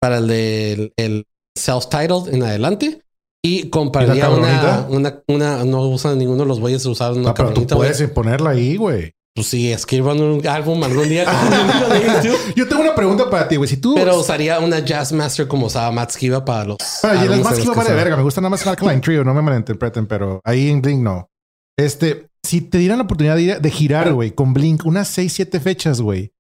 para 0.00 0.18
el 0.18 0.26
de 0.26 0.92
el 0.96 1.26
self-titled 1.56 2.34
en 2.34 2.42
adelante. 2.42 3.02
Y 3.42 3.70
compraría 3.70 4.28
una, 4.28 4.58
cabronita? 4.58 4.86
una, 4.90 5.22
una, 5.28 5.64
no 5.64 5.82
usan 5.88 6.18
ninguno 6.18 6.42
de 6.42 6.48
los 6.48 6.60
güeyes 6.60 6.84
usados 6.84 7.16
una 7.16 7.28
No, 7.28 7.34
pero 7.34 7.54
tú 7.54 7.66
puedes 7.66 8.02
ponerla 8.10 8.50
ahí, 8.50 8.76
güey. 8.76 9.14
Pues 9.34 9.46
sí, 9.46 9.72
escriban 9.72 10.20
un 10.20 10.46
álbum 10.46 10.82
algún 10.82 11.08
día. 11.08 11.24
Yo 12.56 12.68
tengo 12.68 12.82
una 12.82 12.94
pregunta 12.94 13.30
para 13.30 13.46
ti, 13.46 13.56
güey. 13.56 13.68
Si 13.68 13.76
tú. 13.76 13.94
Pero 13.94 14.18
usaría 14.18 14.58
una 14.58 14.80
Jazz 14.80 15.12
Master 15.12 15.46
como 15.46 15.66
usaba 15.66 15.90
Matt 15.92 16.10
Skiba 16.10 16.44
para 16.44 16.64
los. 16.64 16.78
Ah, 17.02 17.24
y 17.24 17.28
las 17.28 17.38
no 17.64 17.72
que 17.72 17.78
vale 17.78 17.94
verga. 17.94 18.16
Me 18.16 18.22
gusta 18.22 18.40
nada 18.40 18.50
más 18.50 18.62
el 18.62 18.70
Alkaline 18.70 19.00
Trio, 19.00 19.24
no 19.24 19.32
me 19.32 19.40
malinterpreten, 19.40 20.06
pero 20.06 20.40
ahí 20.44 20.68
en 20.68 20.82
Blink 20.82 21.00
no. 21.00 21.30
Este, 21.78 22.29
si 22.50 22.60
te 22.60 22.78
dieran 22.78 22.98
la 22.98 23.04
oportunidad 23.04 23.36
de, 23.36 23.42
ir- 23.42 23.60
de 23.60 23.70
girar, 23.70 24.12
güey, 24.12 24.32
con 24.32 24.52
Blink 24.52 24.84
unas 24.84 25.06
6, 25.08 25.32
7 25.32 25.60
fechas, 25.60 26.00
güey, 26.00 26.32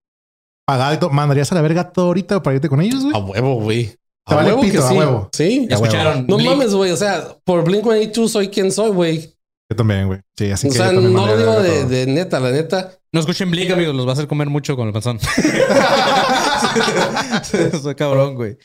pagado, 0.66 1.08
¿mandarías 1.10 1.50
a 1.52 1.54
la 1.54 1.62
verga 1.62 1.92
todo 1.92 2.06
ahorita 2.06 2.42
para 2.42 2.56
irte 2.56 2.68
con 2.68 2.80
ellos, 2.80 3.02
güey? 3.04 3.14
A 3.14 3.18
huevo, 3.18 3.54
güey. 3.60 3.86
Te 4.26 4.34
A 4.34 4.36
vale 4.36 4.48
huevo 4.50 4.60
pito, 4.62 4.72
que 4.74 4.78
a 4.84 4.88
sí. 4.88 4.94
huevo. 4.96 5.28
Sí. 5.32 5.66
Ya 5.68 5.76
huevo. 5.76 5.86
escucharon. 5.86 6.26
No 6.28 6.36
Blink- 6.38 6.44
mames, 6.50 6.74
güey. 6.74 6.90
O 6.92 6.96
sea, 6.96 7.36
por 7.44 7.64
Blink 7.64 7.82
182 7.84 8.30
soy 8.32 8.48
quien 8.48 8.70
soy, 8.72 8.90
güey. 8.90 9.34
Yo 9.70 9.76
también, 9.76 10.08
güey. 10.08 10.20
Sí, 10.36 10.50
así 10.50 10.66
O 10.68 10.70
que 10.72 10.76
sea, 10.78 10.92
yo 10.92 11.00
no 11.00 11.26
lo 11.26 11.32
a 11.32 11.36
digo 11.36 11.60
de, 11.62 11.84
de 11.86 12.06
neta, 12.06 12.40
la 12.40 12.50
neta. 12.50 12.92
No 13.12 13.20
escuchen 13.20 13.50
Blink, 13.50 13.70
amigos, 13.70 13.94
los 13.94 14.04
va 14.06 14.10
a 14.10 14.12
hacer 14.14 14.26
comer 14.26 14.48
mucho 14.50 14.74
con 14.76 14.86
el 14.88 14.92
panzón. 14.92 15.18
Soy 17.82 17.94
cabrón, 17.94 18.34
güey. 18.34 18.56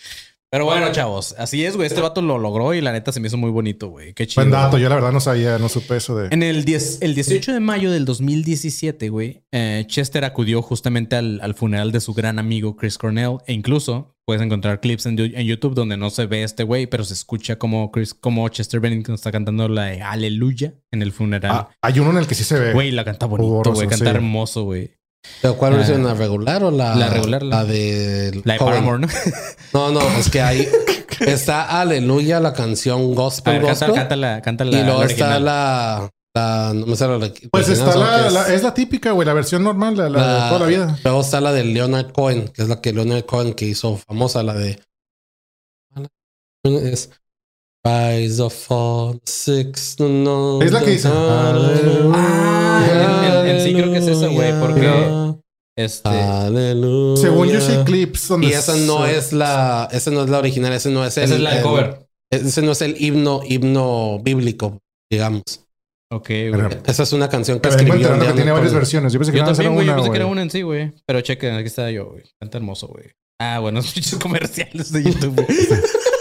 Pero 0.56 0.64
bueno, 0.64 0.90
chavos, 0.94 1.36
así 1.38 1.66
es, 1.66 1.76
güey. 1.76 1.88
Este 1.88 2.00
vato 2.00 2.22
lo 2.22 2.38
logró 2.38 2.74
y 2.74 2.80
la 2.80 2.94
neta 2.94 3.12
se 3.12 3.20
me 3.20 3.28
hizo 3.28 3.36
muy 3.36 3.52
bonito, 3.52 3.90
güey. 3.90 4.14
Qué 4.14 4.26
chido. 4.26 4.42
Buen 4.42 4.52
dato. 4.52 4.78
Yo 4.78 4.88
la 4.88 4.96
verdad 4.96 5.12
no 5.12 5.20
sabía, 5.20 5.58
no 5.58 5.68
supe 5.68 5.98
eso 5.98 6.16
de... 6.16 6.30
En 6.32 6.44
el, 6.44 6.64
10 6.64 7.00
el 7.02 7.14
18 7.14 7.52
de 7.52 7.60
mayo 7.60 7.92
del 7.92 8.06
2017, 8.06 9.10
güey, 9.10 9.44
eh, 9.52 9.84
Chester 9.88 10.24
acudió 10.24 10.62
justamente 10.62 11.18
al, 11.18 11.42
al 11.44 11.56
funeral 11.56 11.92
de 11.92 12.00
su 12.00 12.14
gran 12.14 12.40
amigo 12.40 12.78
Chris 12.78 12.98
Cornell. 12.98 13.40
E 13.48 13.52
incluso 13.52 14.16
puedes 14.24 14.42
encontrar 14.42 14.80
clips 14.80 15.08
en, 15.08 15.20
en 15.20 15.46
YouTube 15.46 15.76
donde 15.76 15.98
no 15.98 16.10
se 16.10 16.26
ve 16.26 16.44
este 16.44 16.64
güey, 16.64 16.88
pero 16.88 17.04
se 17.04 17.16
escucha 17.16 17.58
como, 17.58 17.92
Chris, 17.92 18.14
como 18.14 18.48
Chester 18.48 18.80
Bennington 18.80 19.16
está 19.16 19.34
cantando 19.34 19.68
la 19.68 19.88
de 19.88 20.04
Aleluya 20.04 20.74
en 20.90 21.02
el 21.02 21.12
funeral. 21.12 21.52
Ah, 21.52 21.70
hay 21.82 22.00
uno 22.00 22.12
en 22.12 22.18
el 22.20 22.28
que 22.28 22.36
sí 22.36 22.46
se 22.46 22.58
ve. 22.58 22.72
Güey, 22.72 22.92
la 22.92 23.04
canta 23.04 23.26
bonito, 23.26 23.74
güey. 23.74 23.90
Canta 23.90 24.06
sí. 24.06 24.10
hermoso, 24.10 24.64
güey. 24.64 24.96
¿Pero 25.42 25.58
cuál 25.58 25.74
Ah. 25.74 25.78
versión? 25.78 26.04
¿La 26.04 26.14
regular 26.14 26.64
o 26.64 26.72
la. 26.72 26.96
La 26.96 27.10
regular, 27.10 27.44
la- 27.44 27.58
La 27.58 27.66
de. 27.66 28.42
La 28.44 28.54
de? 28.54 28.60
Paramore, 28.60 29.00
¿no? 29.00 29.08
No, 29.74 29.92
no, 29.92 30.02
es 30.18 30.30
que 30.30 30.42
ahí 30.42 30.68
está 31.20 31.80
Aleluya, 31.82 32.40
la 32.40 32.54
canción 32.54 33.02
A 33.12 33.16
Gospel 33.16 33.54
ver, 33.60 33.66
canta, 33.68 33.86
Gospel. 33.88 33.96
canta 34.02 34.16
la, 34.16 34.42
canta 34.42 34.66
la, 34.66 34.80
y 34.80 34.84
luego 34.84 35.00
la 35.02 35.06
está 35.06 35.40
la, 35.40 36.10
la. 36.36 36.74
No 36.74 36.86
me 36.88 36.96
sale 36.96 37.18
la. 37.20 37.32
Pues 37.52 37.68
original, 37.70 37.90
está 37.90 38.30
la, 38.32 38.54
es 38.54 38.64
la 38.64 38.74
típica, 38.74 39.12
güey, 39.12 39.26
la 39.26 39.34
versión 39.34 39.64
normal, 39.64 39.96
la, 39.96 40.10
la 40.10 40.28
de 40.28 40.40
la- 40.40 40.48
toda 40.50 40.60
la 40.62 40.66
vida. 40.66 40.98
Luego 41.04 41.22
está 41.22 41.40
la 41.42 41.54
de 41.54 41.64
Leonard 41.64 42.12
Cohen, 42.12 42.48
que 42.50 42.62
es 42.64 42.68
la 42.68 42.82
que 42.82 42.92
Leonard 42.94 43.26
Cohen 43.26 43.54
que 43.54 43.66
hizo 43.66 43.98
famosa, 43.98 44.44
la 44.44 44.54
de. 44.54 44.80
Es. 46.64 47.10
Rise 47.86 48.42
of 48.42 48.54
Fall 48.54 49.22
Six. 49.26 49.98
No, 50.00 50.10
no, 50.10 50.62
Es 50.62 50.72
la 50.72 50.80
que 50.82 50.92
dice, 50.92 51.08
Ah, 51.12 52.84
en- 52.90 53.50
en- 53.50 53.56
en 53.58 53.62
sí 53.64 53.74
creo 53.74 53.92
que 53.92 53.98
es 54.00 54.08
esa, 54.08 54.28
güey, 54.28 54.60
porque- 54.60 55.36
Este, 55.78 56.08
Aleluya. 56.10 57.22
Según 57.22 57.50
yo 57.50 57.60
sé 57.62 57.84
clips 57.84 58.30
donde... 58.30 58.48
Y 58.48 58.54
esa 58.54 58.76
no 58.78 59.06
es 59.06 59.34
la, 59.34 59.90
esa 59.92 60.10
no 60.10 60.24
es 60.24 60.30
la 60.30 60.40
original, 60.40 60.72
ese 60.72 60.90
no 60.90 61.06
es 61.06 61.18
el. 61.18 61.26
esa 61.26 61.36
es 61.36 61.42
la 61.42 61.58
el- 61.58 61.64
cover. 61.64 62.08
Ese 62.32 62.62
no 62.62 62.72
es 62.72 62.82
el 62.82 62.96
himno, 63.02 63.42
himno 63.46 64.20
bíblico, 64.24 64.80
digamos. 65.12 65.44
Ok, 66.12 66.28
Pero- 66.28 66.70
güey. 66.70 66.80
Esa 66.88 67.04
es 67.04 67.12
una 67.14 67.28
canción 67.30 67.58
que 67.60 67.64
Pero 67.70 67.76
escribió. 67.76 67.96
enterando 67.96 68.26
que 68.28 68.34
tiene 68.34 68.52
varias 68.52 68.74
versiones. 68.74 69.12
Yo 69.14 69.20
pensé 69.20 69.32
que 69.34 69.40
Yo 69.40 69.44
también, 69.46 69.66
era 69.66 69.74
güey. 69.74 69.86
Yo 69.86 69.92
una, 69.94 70.02
pensé 70.02 70.12
que 70.12 70.18
era 70.18 70.26
una 70.28 70.42
en 70.44 70.50
sí, 70.50 70.62
güey. 70.62 70.94
Pero 71.06 71.22
chequen, 71.22 71.56
aquí 71.56 71.68
está 71.68 71.92
yo, 71.92 72.06
güey. 72.06 72.24
Canta 72.40 72.58
hermoso, 72.58 72.88
güey. 72.88 73.06
Ah, 73.42 73.60
bueno, 73.60 73.82
muchos 73.96 74.16
comerciales 74.18 74.92
de 74.94 75.04
YouTube, 75.04 75.36
güey. 75.36 75.48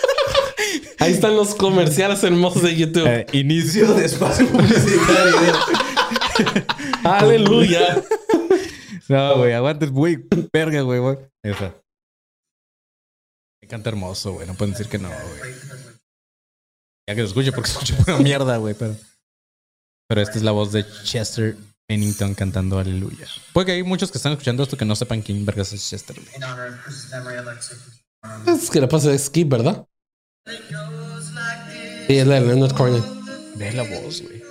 Ahí 0.98 1.12
están 1.12 1.36
los 1.36 1.54
comerciales 1.54 2.22
hermosos 2.22 2.62
de 2.62 2.76
YouTube. 2.76 3.06
Eh, 3.06 3.26
inicio 3.32 3.92
de 3.94 4.04
espacio 4.04 4.46
publicitario. 4.48 5.36
Aleluya. 7.04 8.02
no, 9.08 9.38
güey, 9.38 9.52
aguantes, 9.52 9.90
güey. 9.90 10.18
Verga, 10.52 10.80
güey, 10.82 11.00
güey. 11.00 11.18
Está. 11.42 11.74
Me 13.62 13.68
canta 13.68 13.90
hermoso, 13.90 14.32
güey. 14.32 14.46
No 14.46 14.54
pueden 14.54 14.72
decir 14.72 14.88
que 14.88 14.98
no, 14.98 15.08
güey. 15.08 15.54
Ya 17.08 17.14
que 17.14 17.20
lo 17.20 17.26
escuche, 17.26 17.52
porque 17.52 17.70
escucho 17.70 17.96
pura 17.96 18.18
mierda, 18.18 18.56
güey. 18.56 18.74
Pero, 18.74 18.96
pero 20.08 20.20
esta 20.20 20.38
es 20.38 20.42
la 20.42 20.52
voz 20.52 20.72
de 20.72 20.86
Chester 21.02 21.56
Bennington 21.88 22.34
cantando 22.34 22.78
Aleluya. 22.78 23.26
Puede 23.52 23.66
que 23.66 23.72
hay 23.72 23.82
muchos 23.82 24.10
que 24.10 24.18
están 24.18 24.32
escuchando 24.32 24.62
esto 24.62 24.76
que 24.76 24.84
no 24.84 24.96
sepan 24.96 25.22
quién 25.22 25.44
vergas 25.44 25.72
es 25.72 25.88
Chester, 25.88 26.16
perform 26.16 26.78
Es 28.46 28.70
que 28.70 28.80
le 28.80 28.88
pasa 28.88 29.10
de 29.10 29.18
Skip, 29.18 29.48
¿verdad? 29.48 29.86
Sí, 32.06 32.18
es 32.18 32.26
la 32.26 32.34
de 32.34 32.40
Leonard 32.42 32.72
Cohen. 32.72 33.02
Ve 33.56 33.72
la 33.72 33.82
voz, 33.82 34.22
güey. 34.22 34.42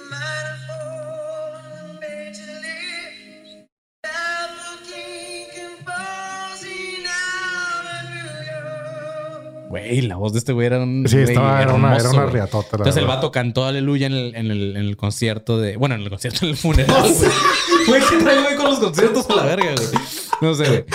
Güey, 9.69 10.01
la 10.01 10.15
voz 10.15 10.33
de 10.33 10.39
este 10.39 10.53
güey 10.53 10.65
era 10.65 10.79
un. 10.79 11.05
Sí, 11.07 11.15
güey 11.15 11.29
estaba, 11.29 11.61
era 11.61 11.73
una, 11.73 11.95
era 11.95 12.09
una 12.09 12.25
riatota. 12.25 12.69
la 12.71 12.77
Entonces 12.77 12.97
el 12.97 13.07
vato 13.07 13.31
cantó 13.31 13.65
aleluya 13.65 14.07
en 14.07 14.13
el, 14.13 14.35
en 14.35 14.51
el, 14.51 14.75
en 14.75 14.85
el 14.85 14.97
concierto 14.97 15.59
de. 15.59 15.77
Bueno, 15.77 15.93
en 15.93 16.01
el 16.01 16.09
concierto, 16.09 16.45
en 16.45 16.51
el 16.51 16.57
funeral, 16.57 17.13
güey. 17.87 18.01
¿qué 18.09 18.17
trae, 18.17 18.41
güey, 18.41 18.55
con 18.55 18.65
los 18.65 18.79
conciertos 18.79 19.29
a 19.29 19.35
la 19.35 19.43
verga, 19.43 19.75
güey? 19.75 20.03
No 20.41 20.55
sé, 20.55 20.63
güey. 20.65 20.85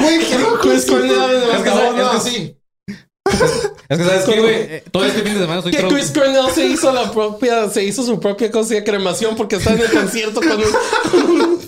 Güey, 0.00 0.18
qué 0.26 0.38
loco. 0.38 0.72
Es 0.72 0.84
que, 0.86 0.90
¿sabes? 0.92 2.14
es 2.16 2.24
que 2.24 2.30
sí. 2.30 2.58
Es 3.88 3.98
que, 3.98 4.04
¿sabes 4.04 4.24
qué, 4.24 4.40
güey? 4.40 4.54
Eh, 4.54 4.84
Todo 4.92 5.04
este 5.04 5.22
fin 5.22 5.34
de 5.34 5.40
semana 5.40 5.58
estoy 5.58 5.72
Que 5.72 5.82
tro- 5.82 5.88
Chris 5.92 6.10
Cornell 6.10 6.50
se 6.54 6.66
hizo 6.66 6.92
la 6.92 7.10
propia, 7.10 7.68
se 7.70 7.84
hizo 7.84 8.02
su 8.02 8.20
propia 8.20 8.50
cosa 8.50 8.74
de 8.74 8.84
cremación 8.84 9.34
porque 9.36 9.56
está 9.56 9.72
en 9.74 9.80
el 9.80 9.90
concierto 9.90 10.40
con 10.40 10.52
un, 10.52 10.66
con 11.10 11.30
un 11.40 11.60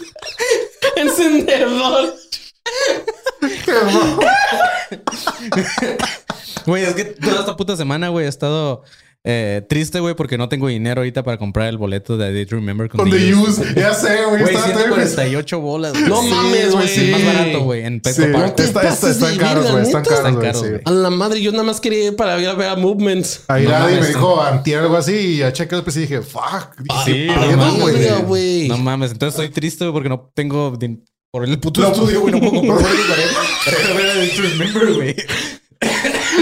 encendedor. 0.96 2.14
Güey, 6.66 6.84
es 6.84 6.94
que 6.94 7.04
toda 7.04 7.40
esta 7.40 7.56
puta 7.56 7.76
semana, 7.76 8.08
güey, 8.08 8.26
he 8.26 8.28
estado 8.28 8.82
eh, 9.22 9.60
triste, 9.68 10.00
güey, 10.00 10.14
porque 10.14 10.38
no 10.38 10.48
tengo 10.48 10.68
dinero 10.68 11.02
ahorita 11.02 11.22
para 11.22 11.36
comprar 11.36 11.68
el 11.68 11.76
boleto 11.76 12.16
de 12.16 12.30
I 12.30 12.32
Did 12.34 12.50
Remember 12.52 12.88
con, 12.88 13.00
Con 13.00 13.10
The. 13.10 13.34
Use. 13.34 13.62
Ya 13.76 13.92
sé, 13.92 14.24
güey. 14.28 14.40
Güey, 14.42 14.54
Está 14.54 14.66
148 14.68 15.60
bolas. 15.60 15.92
No 16.08 16.22
Sí, 16.22 16.28
mames, 16.30 16.70
güey. 16.72 16.86
Es 16.88 17.10
más 17.12 17.24
barato, 17.34 17.60
güey, 17.60 17.84
en 17.84 18.00
Sí, 18.04 18.22
Petco 18.22 18.32
Park. 18.38 18.54
está, 18.60 18.88
está- 18.88 19.10
están 19.10 19.36
caros, 19.36 19.70
güey. 19.70 19.82
Están 19.82 20.04
caros, 20.04 20.18
Están 20.18 20.34
güey. 20.36 20.54
sí. 20.78 20.82
A 20.86 20.90
la 20.90 21.10
madre, 21.10 21.42
yo 21.42 21.52
nada 21.52 21.64
más 21.64 21.80
quería 21.80 22.06
ir 22.06 22.16
para 22.16 22.40
ir 22.40 22.48
a 22.48 22.54
ver 22.54 22.68
a 22.70 22.76
Movements. 22.76 23.44
Ahí 23.48 23.64
No 23.64 23.70
nadie 23.70 24.00
me 24.00 24.06
dijo 24.06 24.42
antier 24.42 24.78
algo 24.80 24.96
así 24.96 25.12
y 25.14 25.36
ya 25.38 25.52
chequé 25.52 25.74
después 25.74 25.96
y 25.98 26.00
dije, 26.00 26.22
fuck. 26.22 26.74
Sí, 27.04 27.12
¿qué 27.12 27.26
no 27.26 27.56
mames. 27.58 28.68
No 28.68 28.78
mames, 28.78 29.12
entonces 29.12 29.38
estoy 29.38 29.52
triste, 29.52 29.84
güey, 29.84 29.92
porque 29.92 30.08
no 30.08 30.30
tengo 30.34 30.78
por 31.30 31.44
el 31.44 31.58
puto 31.60 31.82
No, 31.82 31.88
estudio, 31.92 32.22
güey, 32.22 32.32
no 32.32 32.40
puedo 32.40 32.52
comprar 32.66 32.78
boletos 32.78 33.36
para 33.66 33.76
a 33.76 33.96
ver 33.96 34.10
a 34.10 34.14
Remember, 34.48 34.94
güey. 34.94 35.16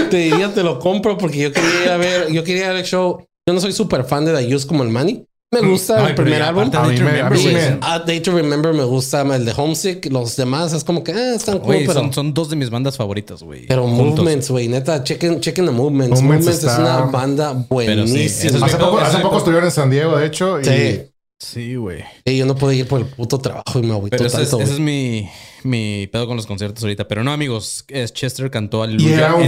Te 0.09 0.17
diría, 0.17 0.53
te 0.53 0.63
lo 0.63 0.79
compro 0.79 1.17
porque 1.17 1.37
yo 1.39 1.51
quería 1.51 1.83
ir 1.83 1.89
a 1.89 1.97
ver, 1.97 2.31
yo 2.31 2.43
quería 2.43 2.65
ir 2.71 2.77
al 2.77 2.83
show. 2.83 3.23
Yo 3.47 3.53
no 3.53 3.59
soy 3.61 3.71
súper 3.73 4.03
fan 4.05 4.25
de 4.25 4.33
The 4.33 4.55
Used 4.55 4.67
como 4.67 4.83
el 4.83 4.89
Manny. 4.89 5.25
Me 5.51 5.61
gusta 5.61 5.97
Ay, 6.03 6.09
el 6.09 6.15
primer 6.15 6.43
álbum. 6.43 6.69
A 6.75 6.83
mí 6.85 6.99
me- 6.99 7.21
a 7.21 7.29
mí 7.29 7.43
me- 7.47 7.79
A 7.81 7.97
Day 7.99 8.19
to 8.19 8.31
Remember 8.31 8.71
me 8.71 8.83
gusta 8.83 9.21
el 9.35 9.45
de 9.45 9.53
Homesick. 9.57 10.05
Los 10.11 10.35
demás 10.35 10.73
es 10.73 10.83
como 10.83 11.03
que 11.03 11.11
eh, 11.11 11.33
están 11.35 11.57
cool, 11.57 11.77
pero, 11.79 11.93
son, 11.93 12.13
son 12.13 12.33
dos 12.35 12.51
de 12.51 12.55
mis 12.55 12.69
bandas 12.69 12.95
favoritas, 12.97 13.41
güey. 13.41 13.65
pero 13.65 13.87
juntos. 13.87 14.19
Movements, 14.19 14.51
güey, 14.51 14.67
neta, 14.67 15.03
chequen, 15.03 15.39
chequen 15.41 15.65
the 15.65 15.71
Movements. 15.71 16.21
Movements 16.21 16.45
Movements, 16.45 16.63
es 16.73 16.77
una 16.79 16.97
banda 17.05 17.53
sí, 17.53 17.65
buenísima. 17.67 18.65
Hace 18.67 18.77
poco, 18.77 18.99
hace 18.99 19.17
poco 19.19 19.37
estuvieron 19.39 19.65
en 19.65 19.71
San 19.71 19.89
Diego, 19.89 20.17
de 20.17 20.27
hecho. 20.27 20.59
Y 20.61 20.65
Sí. 20.65 21.01
Sí, 21.41 21.75
güey. 21.75 22.03
Sí, 22.27 22.37
yo 22.37 22.45
no 22.45 22.53
puedo 22.53 22.73
ir 22.73 22.85
por 22.87 22.99
el 22.99 23.07
puto 23.07 23.39
trabajo 23.39 23.79
y 23.79 23.81
me 23.81 23.93
agüito 23.93 24.17
Pero 24.17 24.27
ese 24.27 24.43
es, 24.43 24.49
tanto. 24.49 24.63
ese 24.63 24.73
es 24.73 24.79
mi, 24.79 25.27
mi 25.63 26.07
pedo 26.07 26.27
con 26.27 26.35
los 26.35 26.47
conciertos 26.47 26.83
ahorita. 26.83 27.07
Pero 27.07 27.23
no, 27.23 27.31
amigos. 27.31 27.85
es 27.87 28.13
Chester 28.13 28.49
cantó 28.51 28.83
al 28.83 28.93
en, 28.93 28.99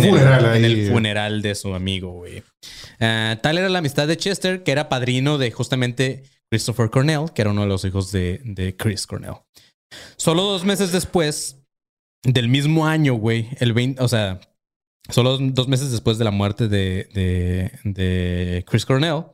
funeral 0.04 0.46
el, 0.46 0.66
en 0.66 0.66
el 0.66 0.92
funeral 0.92 1.42
de 1.42 1.56
su 1.56 1.74
amigo, 1.74 2.12
güey. 2.12 2.44
Ah, 3.00 3.38
tal 3.42 3.58
era 3.58 3.70
la 3.70 3.80
amistad 3.80 4.08
de 4.08 4.18
Chester, 4.18 4.64
que 4.64 4.72
era 4.72 4.90
padrino 4.90 5.38
de 5.38 5.52
justamente 5.52 6.24
Christopher 6.50 6.90
Cornell, 6.90 7.32
que 7.34 7.42
era 7.42 7.52
uno 7.52 7.62
de 7.62 7.68
los 7.68 7.86
hijos 7.86 8.12
de, 8.12 8.42
de 8.44 8.76
Chris 8.76 9.08
Cornell. 9.08 9.36
Solo 10.18 10.44
dos 10.44 10.66
meses 10.66 10.92
después 10.92 11.58
del 12.24 12.50
mismo 12.50 12.86
año, 12.86 13.16
güey, 13.16 13.50
el 13.60 13.74
20, 13.74 14.02
o 14.02 14.08
sea, 14.08 14.40
solo 15.10 15.38
dos 15.38 15.68
meses 15.68 15.92
después 15.92 16.18
de 16.18 16.26
la 16.26 16.32
muerte 16.32 16.68
de, 16.68 17.10
de, 17.14 17.72
de 17.84 18.64
Chris 18.68 18.86
Cornell, 18.86 19.26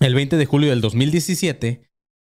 el 0.00 0.14
20 0.14 0.36
de 0.36 0.46
julio 0.46 0.70
del 0.70 0.80
2017, 0.80 1.85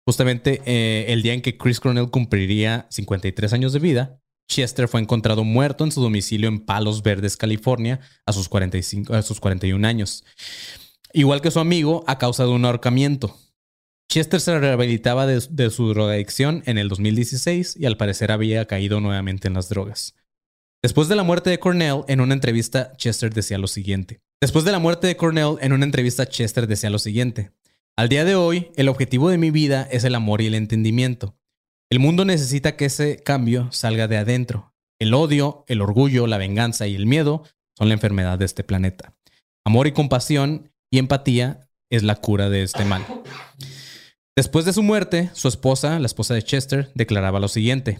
justamente 0.09 0.63
eh, 0.65 1.05
el 1.09 1.21
día 1.21 1.35
en 1.35 1.43
que 1.43 1.55
Chris 1.55 1.79
Cornell 1.79 2.09
cumpliría 2.09 2.87
53 2.89 3.53
años 3.53 3.73
de 3.73 3.77
vida, 3.77 4.19
Chester 4.47 4.87
fue 4.87 5.01
encontrado 5.01 5.43
muerto 5.43 5.83
en 5.83 5.91
su 5.91 6.01
domicilio 6.01 6.49
en 6.49 6.61
Palos 6.65 7.03
Verdes, 7.03 7.37
California, 7.37 7.99
a 8.25 8.33
sus, 8.33 8.49
45, 8.49 9.13
a 9.13 9.21
sus 9.21 9.39
41 9.39 9.87
años. 9.87 10.23
Igual 11.13 11.41
que 11.41 11.51
su 11.51 11.59
amigo, 11.59 12.03
a 12.07 12.17
causa 12.17 12.45
de 12.45 12.49
un 12.49 12.65
ahorcamiento. 12.65 13.37
Chester 14.11 14.41
se 14.41 14.57
rehabilitaba 14.57 15.27
de, 15.27 15.45
de 15.47 15.69
su 15.69 15.89
drogadicción 15.89 16.63
en 16.65 16.79
el 16.79 16.89
2016 16.89 17.77
y 17.79 17.85
al 17.85 17.97
parecer 17.97 18.31
había 18.31 18.65
caído 18.65 19.01
nuevamente 19.01 19.47
en 19.47 19.53
las 19.53 19.69
drogas. 19.69 20.15
Después 20.81 21.07
de 21.07 21.17
la 21.17 21.23
muerte 21.23 21.51
de 21.51 21.59
Cornell, 21.59 22.01
en 22.07 22.19
una 22.19 22.33
entrevista, 22.33 22.93
Chester 22.97 23.31
decía 23.31 23.59
lo 23.59 23.67
siguiente. 23.67 24.21
Después 24.41 24.65
de 24.65 24.71
la 24.71 24.79
muerte 24.79 25.05
de 25.05 25.17
Cornell, 25.17 25.57
en 25.61 25.71
una 25.71 25.85
entrevista, 25.85 26.25
Chester 26.25 26.65
decía 26.65 26.89
lo 26.89 26.97
siguiente. 26.97 27.51
Al 27.99 28.07
día 28.07 28.23
de 28.23 28.33
hoy, 28.33 28.71
el 28.77 28.87
objetivo 28.87 29.29
de 29.29 29.37
mi 29.37 29.51
vida 29.51 29.85
es 29.91 30.05
el 30.05 30.15
amor 30.15 30.39
y 30.39 30.45
el 30.45 30.55
entendimiento. 30.55 31.35
El 31.89 31.99
mundo 31.99 32.23
necesita 32.23 32.77
que 32.77 32.85
ese 32.85 33.21
cambio 33.21 33.67
salga 33.73 34.07
de 34.07 34.15
adentro. 34.15 34.73
El 34.99 35.13
odio, 35.13 35.65
el 35.67 35.81
orgullo, 35.81 36.25
la 36.25 36.37
venganza 36.37 36.87
y 36.87 36.95
el 36.95 37.05
miedo 37.05 37.43
son 37.77 37.89
la 37.89 37.95
enfermedad 37.95 38.39
de 38.39 38.45
este 38.45 38.63
planeta. 38.63 39.17
Amor 39.65 39.85
y 39.85 39.91
compasión 39.91 40.71
y 40.89 40.97
empatía 40.97 41.67
es 41.91 42.03
la 42.03 42.15
cura 42.15 42.49
de 42.49 42.63
este 42.63 42.85
mal. 42.85 43.05
Después 44.33 44.63
de 44.63 44.71
su 44.71 44.81
muerte, 44.81 45.29
su 45.33 45.49
esposa, 45.49 45.99
la 45.99 46.05
esposa 46.05 46.35
de 46.35 46.43
Chester, 46.43 46.93
declaraba 46.95 47.41
lo 47.41 47.49
siguiente. 47.49 47.99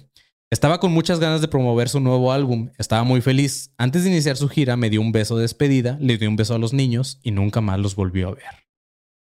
Estaba 0.49 0.79
con 0.79 0.93
muchas 0.93 1.19
ganas 1.19 1.41
de 1.41 1.49
promover 1.49 1.89
su 1.89 1.99
nuevo 1.99 2.31
álbum, 2.31 2.69
estaba 2.77 3.03
muy 3.03 3.19
feliz. 3.19 3.73
Antes 3.77 4.05
de 4.05 4.11
iniciar 4.11 4.37
su 4.37 4.47
gira 4.47 4.77
me 4.77 4.89
dio 4.89 5.01
un 5.01 5.11
beso 5.11 5.35
de 5.35 5.41
despedida, 5.41 5.97
le 5.99 6.17
dio 6.17 6.29
un 6.29 6.37
beso 6.37 6.55
a 6.55 6.57
los 6.57 6.71
niños 6.71 7.19
y 7.21 7.31
nunca 7.31 7.59
más 7.59 7.79
los 7.79 7.95
volvió 7.95 8.29
a 8.29 8.35
ver. 8.35 8.68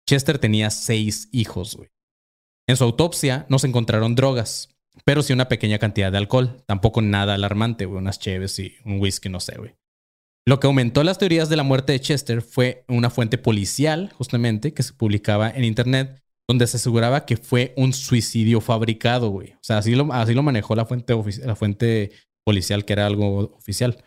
Chester 0.08 0.38
tenía 0.38 0.70
seis 0.70 1.28
hijos, 1.32 1.76
güey. 1.76 1.90
En 2.68 2.76
su 2.76 2.84
autopsia 2.84 3.46
no 3.48 3.58
se 3.58 3.66
encontraron 3.66 4.14
drogas, 4.14 4.76
pero 5.04 5.22
sí 5.22 5.32
una 5.32 5.48
pequeña 5.48 5.78
cantidad 5.78 6.10
de 6.10 6.18
alcohol. 6.18 6.62
Tampoco 6.66 7.02
nada 7.02 7.34
alarmante, 7.34 7.86
güey. 7.86 7.98
Unas 7.98 8.18
cheves 8.18 8.58
y 8.58 8.76
un 8.84 9.00
whisky, 9.00 9.28
no 9.28 9.40
sé, 9.40 9.56
güey. 9.58 9.74
Lo 10.48 10.60
que 10.60 10.68
aumentó 10.68 11.02
las 11.02 11.18
teorías 11.18 11.48
de 11.48 11.56
la 11.56 11.64
muerte 11.64 11.92
de 11.92 12.00
Chester 12.00 12.40
fue 12.40 12.84
una 12.86 13.10
fuente 13.10 13.36
policial, 13.36 14.12
justamente, 14.16 14.72
que 14.72 14.84
se 14.84 14.92
publicaba 14.92 15.50
en 15.50 15.64
internet, 15.64 16.22
donde 16.48 16.68
se 16.68 16.76
aseguraba 16.76 17.26
que 17.26 17.36
fue 17.36 17.74
un 17.76 17.92
suicidio 17.92 18.60
fabricado, 18.60 19.30
güey. 19.30 19.54
O 19.54 19.62
sea, 19.62 19.78
así 19.78 19.96
lo, 19.96 20.12
así 20.12 20.34
lo 20.34 20.44
manejó 20.44 20.76
la 20.76 20.86
fuente, 20.86 21.14
la 21.44 21.56
fuente 21.56 22.12
policial, 22.44 22.84
que 22.84 22.92
era 22.92 23.06
algo 23.06 23.56
oficial. 23.56 24.04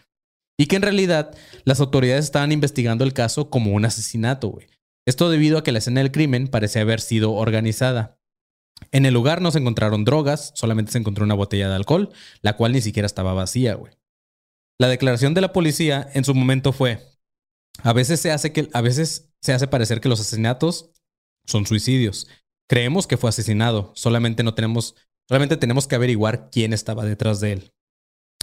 Y 0.58 0.68
que 0.68 0.78
en 0.78 0.82
realidad 0.82 1.36
las 1.66 1.82
autoridades 1.82 2.26
estaban 2.26 2.54
investigando 2.54 3.04
el 3.04 3.14
caso 3.14 3.50
como 3.50 3.72
un 3.72 3.84
asesinato, 3.84 4.48
güey. 4.48 4.68
Esto 5.10 5.30
debido 5.32 5.58
a 5.58 5.64
que 5.64 5.72
la 5.72 5.80
escena 5.80 6.02
del 6.02 6.12
crimen 6.12 6.48
parece 6.48 6.80
haber 6.80 7.02
sido 7.02 7.34
organizada. 7.34 8.20
En 8.92 9.08
el 9.08 9.14
lugar 9.16 9.42
no 9.42 9.50
se 9.50 9.58
encontraron 9.58 10.06
drogas, 10.06 10.52
solamente 10.54 10.92
se 10.92 11.00
encontró 11.00 11.26
una 11.26 11.34
botella 11.34 11.68
de 11.68 11.76
alcohol, 11.76 12.12
la 12.42 12.56
cual 12.56 12.74
ni 12.74 12.82
siquiera 12.82 13.08
estaba 13.08 13.34
vacía, 13.34 13.74
güey. 13.74 13.92
La 14.80 14.88
declaración 14.88 15.34
de 15.34 15.42
la 15.42 15.52
policía 15.52 16.08
en 16.14 16.24
su 16.26 16.36
momento 16.36 16.74
fue: 16.74 17.02
a 17.82 17.92
veces 17.92 18.20
se 18.20 18.32
hace 18.32 18.54
que 18.54 18.70
a 18.72 18.82
veces 18.82 19.32
se 19.42 19.52
hace 19.52 19.68
parecer 19.68 20.00
que 20.00 20.10
los 20.10 20.20
asesinatos 20.20 20.92
son 21.48 21.66
suicidios. 21.66 22.28
Creemos 22.70 23.08
que 23.08 23.18
fue 23.18 23.30
asesinado, 23.32 23.92
solamente 23.96 24.44
no 24.44 24.54
tenemos 24.54 24.96
solamente 25.28 25.58
tenemos 25.58 25.88
que 25.88 25.96
averiguar 25.96 26.50
quién 26.52 26.72
estaba 26.72 27.04
detrás 27.04 27.40
de 27.40 27.54
él. 27.54 27.74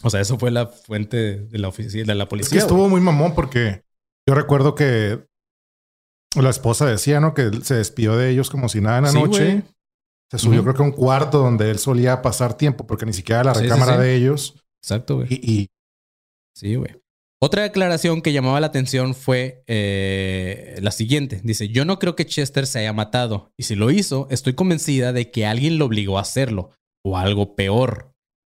O 0.02 0.10
sea, 0.10 0.20
eso 0.20 0.36
fue 0.36 0.50
la 0.50 0.66
fuente 0.66 1.38
de 1.46 1.58
la 1.58 1.68
oficina 1.68 2.04
de 2.06 2.14
la 2.16 2.24
Es 2.24 2.28
policía. 2.28 2.50
que 2.50 2.58
estuvo 2.58 2.80
güey. 2.80 2.90
muy 2.90 3.00
mamón 3.00 3.34
porque 3.36 3.82
yo 4.28 4.34
recuerdo 4.34 4.74
que 4.74 5.24
la 6.43 6.51
esposa 6.51 6.87
decía, 6.87 7.20
¿no? 7.20 7.34
Que 7.34 7.51
se 7.62 7.74
despidió 7.74 8.16
de 8.16 8.30
ellos 8.30 8.51
como 8.51 8.68
si 8.68 8.80
nada 8.80 8.99
en 8.99 9.05
la 9.05 9.11
Sí, 9.11 9.18
noche. 9.22 9.45
güey. 9.45 9.62
Se 10.30 10.39
subió, 10.39 10.62
creo 10.62 10.74
que 10.74 10.82
a 10.82 10.87
un 10.87 10.93
cuarto 10.93 11.39
donde 11.39 11.70
él 11.70 11.78
solía 11.78 12.20
pasar 12.20 12.55
tiempo, 12.57 12.87
porque 12.87 13.07
ni 13.07 13.12
siquiera 13.12 13.45
la 13.45 13.55
sí, 13.55 13.62
recámara 13.62 13.95
sí. 13.95 14.01
de 14.01 14.14
ellos. 14.16 14.55
Exacto, 14.82 15.16
güey. 15.16 15.28
Y, 15.30 15.53
y 15.53 15.66
Sí, 16.57 16.74
güey. 16.74 16.97
Otra 17.41 17.62
declaración 17.62 18.22
que 18.22 18.32
llamaba 18.32 18.61
la 18.61 18.66
atención 18.68 19.14
fue 19.14 19.62
eh, 19.66 20.78
la 20.80 20.91
siguiente. 20.91 21.41
Dice, 21.45 21.68
yo 21.68 21.84
no 21.84 21.99
creo 21.99 22.16
que 22.16 22.24
Chester 22.24 22.66
se 22.66 22.78
haya 22.80 22.93
matado. 22.95 23.53
Y 23.59 23.64
si 23.64 23.74
lo 23.76 23.91
hizo, 23.91 24.26
estoy 24.30 24.55
convencida 24.55 25.12
de 25.12 25.30
que 25.30 25.45
alguien 25.47 25.78
lo 25.78 25.84
obligó 25.84 26.18
a 26.18 26.22
hacerlo. 26.22 26.70
O 27.05 27.18
algo 27.18 27.55
peor. 27.55 28.12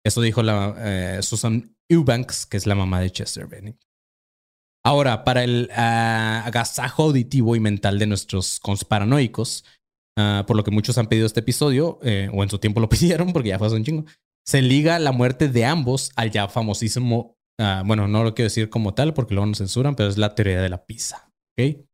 Eso 0.05 0.21
dijo 0.21 0.43
la 0.43 0.75
eh, 0.79 1.23
Susan 1.23 1.75
Eubanks, 1.89 2.45
que 2.47 2.59
es 2.59 2.67
la 2.67 2.75
mamá 2.75 3.01
de 3.01 3.11
Chester 3.11 3.47
Bennett. 3.47 3.81
Ahora, 4.87 5.25
para 5.25 5.45
el 5.45 5.69
ah, 5.75 6.45
agasajo 6.47 7.05
auditivo 7.05 7.57
y 7.57 7.61
mental 7.61 7.99
de 7.99 8.07
nuestros 8.07 8.61
consparanoicos, 8.61 9.65
ah, 10.17 10.45
por 10.47 10.57
lo 10.57 10.65
que 10.65 10.71
muchos 10.71 10.97
han 10.97 11.09
pedido 11.09 11.27
este 11.27 11.41
episodio, 11.41 11.99
eh, 12.03 12.31
o 12.33 12.43
en 12.43 12.51
su 12.51 12.59
tiempo 12.59 12.81
lo 12.81 12.89
pidieron 12.91 13.33
porque 13.33 13.49
ya 13.51 13.59
fue 13.59 13.67
hace 13.67 13.77
un 13.77 13.85
chingo, 13.85 14.05
se 14.47 14.63
liga 14.63 14.99
la 14.99 15.13
muerte 15.13 15.49
de 15.49 15.65
ambos 15.65 16.13
al 16.15 16.31
ya 16.31 16.49
famosísimo 16.49 17.37
Ah, 17.59 17.83
bueno, 17.87 18.07
no 18.07 18.23
lo 18.23 18.35
quiero 18.35 18.47
decir 18.47 18.69
como 18.69 18.95
tal 18.95 19.15
porque 19.15 19.35
luego 19.35 19.47
nos 19.47 19.59
censuran, 19.59 19.97
pero 19.97 20.09
es 20.09 20.19
la 20.19 20.35
teoría 20.35 20.61
de 20.61 20.69
la 20.69 20.85
pizza. 20.85 21.31
¿ok? 21.59 21.87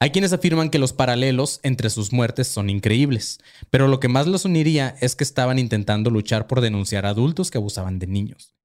Hay 0.00 0.10
quienes 0.10 0.32
afirman 0.32 0.70
que 0.70 0.80
los 0.80 0.92
paralelos 0.92 1.60
entre 1.62 1.88
sus 1.88 2.12
muertes 2.12 2.48
son 2.48 2.68
increíbles, 2.70 3.38
pero 3.70 3.86
lo 3.86 4.00
que 4.00 4.08
más 4.08 4.26
los 4.26 4.44
uniría 4.44 4.96
es 5.00 5.14
que 5.14 5.22
estaban 5.22 5.60
intentando 5.60 6.10
luchar 6.10 6.48
por 6.48 6.60
denunciar 6.60 7.06
a 7.06 7.10
adultos 7.10 7.52
que 7.52 7.58
abusaban 7.58 8.00
de 8.00 8.08
niños. 8.08 8.56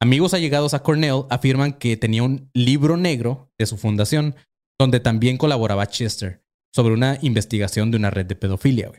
Amigos 0.00 0.32
allegados 0.32 0.74
a 0.74 0.82
Cornell 0.84 1.24
afirman 1.28 1.72
que 1.72 1.96
tenía 1.96 2.22
un 2.22 2.50
libro 2.54 2.96
negro 2.96 3.52
de 3.58 3.66
su 3.66 3.76
fundación, 3.76 4.36
donde 4.78 5.00
también 5.00 5.38
colaboraba 5.38 5.88
Chester, 5.88 6.44
sobre 6.72 6.94
una 6.94 7.18
investigación 7.20 7.90
de 7.90 7.96
una 7.96 8.10
red 8.10 8.26
de 8.26 8.36
pedofilia. 8.36 8.92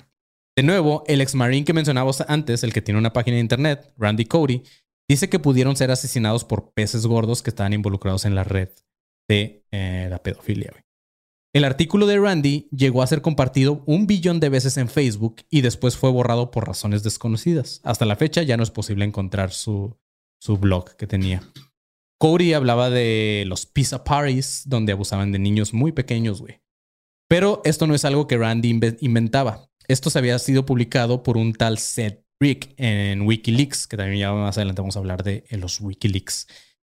De 0.57 0.63
nuevo, 0.63 1.05
el 1.07 1.21
ex 1.21 1.35
marine 1.35 1.63
que 1.63 1.71
mencionamos 1.71 2.21
antes, 2.27 2.63
el 2.63 2.73
que 2.73 2.81
tiene 2.81 2.99
una 2.99 3.13
página 3.13 3.35
de 3.35 3.41
internet, 3.41 3.93
Randy 3.95 4.25
Cody, 4.25 4.63
dice 5.07 5.29
que 5.29 5.39
pudieron 5.39 5.77
ser 5.77 5.89
asesinados 5.89 6.43
por 6.43 6.73
peces 6.73 7.05
gordos 7.05 7.41
que 7.41 7.49
estaban 7.49 7.71
involucrados 7.71 8.25
en 8.25 8.35
la 8.35 8.43
red 8.43 8.67
de 9.29 9.65
eh, 9.71 10.07
la 10.09 10.21
pedofilia. 10.21 10.73
El 11.53 11.63
artículo 11.63 12.07
de 12.07 12.19
Randy 12.19 12.67
llegó 12.71 13.01
a 13.01 13.07
ser 13.07 13.21
compartido 13.21 13.83
un 13.85 14.05
billón 14.05 14.41
de 14.41 14.49
veces 14.49 14.75
en 14.75 14.89
Facebook 14.89 15.43
y 15.49 15.61
después 15.61 15.95
fue 15.95 16.11
borrado 16.11 16.51
por 16.51 16.67
razones 16.67 17.03
desconocidas. 17.03 17.79
Hasta 17.85 18.05
la 18.05 18.17
fecha 18.17 18.43
ya 18.43 18.57
no 18.57 18.63
es 18.63 18.69
posible 18.69 19.05
encontrar 19.05 19.51
su, 19.51 19.97
su 20.39 20.57
blog 20.57 20.95
que 20.95 21.07
tenía. 21.07 21.43
Cody 22.17 22.53
hablaba 22.53 22.89
de 22.89 23.45
los 23.47 23.65
pizza 23.65 24.03
parties 24.03 24.63
donde 24.65 24.91
abusaban 24.91 25.31
de 25.31 25.39
niños 25.39 25.73
muy 25.73 25.91
pequeños, 25.91 26.41
güey. 26.41 26.61
Pero 27.29 27.61
esto 27.63 27.87
no 27.87 27.95
es 27.95 28.03
algo 28.05 28.27
que 28.27 28.37
Randy 28.37 28.73
inve- 28.73 28.97
inventaba. 29.01 29.69
Esto 29.87 30.09
se 30.09 30.19
había 30.19 30.37
sido 30.39 30.65
publicado 30.65 31.23
por 31.23 31.37
un 31.37 31.53
tal 31.53 31.77
Seth 31.77 32.25
Rick 32.41 32.73
en 32.77 33.21
Wikileaks, 33.21 33.87
que 33.87 33.97
también 33.97 34.19
ya 34.19 34.33
más 34.33 34.57
adelante 34.57 34.81
vamos 34.81 34.95
a 34.95 34.99
hablar 34.99 35.23
de 35.23 35.45
los 35.51 35.79
Wikileaks. 35.79 36.47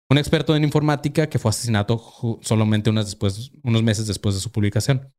Un 0.09 0.17
experto 0.17 0.55
en 0.55 0.63
informática 0.63 1.29
que 1.29 1.39
fue 1.39 1.49
asesinado 1.49 2.03
solamente 2.41 2.89
unas 2.89 3.05
después, 3.05 3.51
unos 3.63 3.81
meses 3.83 4.07
después 4.07 4.35
de 4.35 4.41
su 4.41 4.51
publicación. 4.51 5.13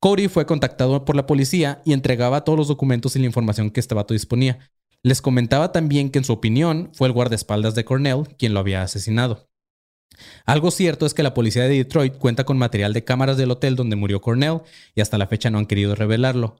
Cody 0.00 0.28
fue 0.28 0.46
contactado 0.46 1.04
por 1.04 1.14
la 1.14 1.26
policía 1.26 1.80
y 1.84 1.92
entregaba 1.92 2.44
todos 2.44 2.58
los 2.58 2.68
documentos 2.68 3.14
y 3.14 3.20
la 3.20 3.26
información 3.26 3.70
que 3.70 3.80
este 3.80 3.94
vato 3.94 4.14
disponía. 4.14 4.58
Les 5.04 5.20
comentaba 5.20 5.72
también 5.72 6.10
que 6.10 6.18
en 6.18 6.24
su 6.24 6.32
opinión 6.32 6.90
fue 6.92 7.08
el 7.08 7.14
guardaespaldas 7.14 7.74
de 7.74 7.84
Cornell 7.84 8.28
quien 8.38 8.54
lo 8.54 8.60
había 8.60 8.82
asesinado. 8.82 9.48
Algo 10.44 10.70
cierto 10.70 11.06
es 11.06 11.14
que 11.14 11.22
la 11.22 11.34
policía 11.34 11.64
de 11.64 11.76
Detroit 11.76 12.16
cuenta 12.18 12.44
con 12.44 12.58
material 12.58 12.92
de 12.92 13.04
cámaras 13.04 13.36
del 13.36 13.50
hotel 13.50 13.76
donde 13.76 13.96
murió 13.96 14.20
Cornell 14.20 14.60
y 14.94 15.00
hasta 15.00 15.18
la 15.18 15.26
fecha 15.26 15.50
no 15.50 15.58
han 15.58 15.66
querido 15.66 15.94
revelarlo. 15.94 16.56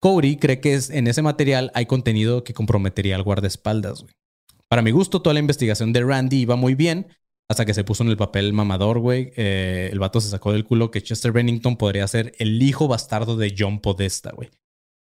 Cody 0.00 0.36
cree 0.36 0.60
que 0.60 0.78
en 0.90 1.06
ese 1.06 1.22
material 1.22 1.70
hay 1.74 1.86
contenido 1.86 2.44
que 2.44 2.54
comprometería 2.54 3.16
al 3.16 3.22
guardaespaldas. 3.22 4.04
Para 4.68 4.82
mi 4.82 4.90
gusto, 4.90 5.22
toda 5.22 5.34
la 5.34 5.40
investigación 5.40 5.92
de 5.92 6.02
Randy 6.02 6.40
iba 6.40 6.56
muy 6.56 6.74
bien 6.74 7.08
hasta 7.48 7.64
que 7.66 7.74
se 7.74 7.84
puso 7.84 8.02
en 8.02 8.10
el 8.10 8.16
papel 8.16 8.52
mamador, 8.52 8.98
güey. 8.98 9.32
Eh, 9.36 9.90
el 9.92 9.98
vato 9.98 10.20
se 10.20 10.30
sacó 10.30 10.52
del 10.52 10.64
culo 10.64 10.90
que 10.90 11.02
Chester 11.02 11.32
Bennington 11.32 11.76
podría 11.76 12.06
ser 12.08 12.32
el 12.38 12.62
hijo 12.62 12.88
bastardo 12.88 13.36
de 13.36 13.54
John 13.56 13.80
Podesta, 13.80 14.32
güey. 14.32 14.50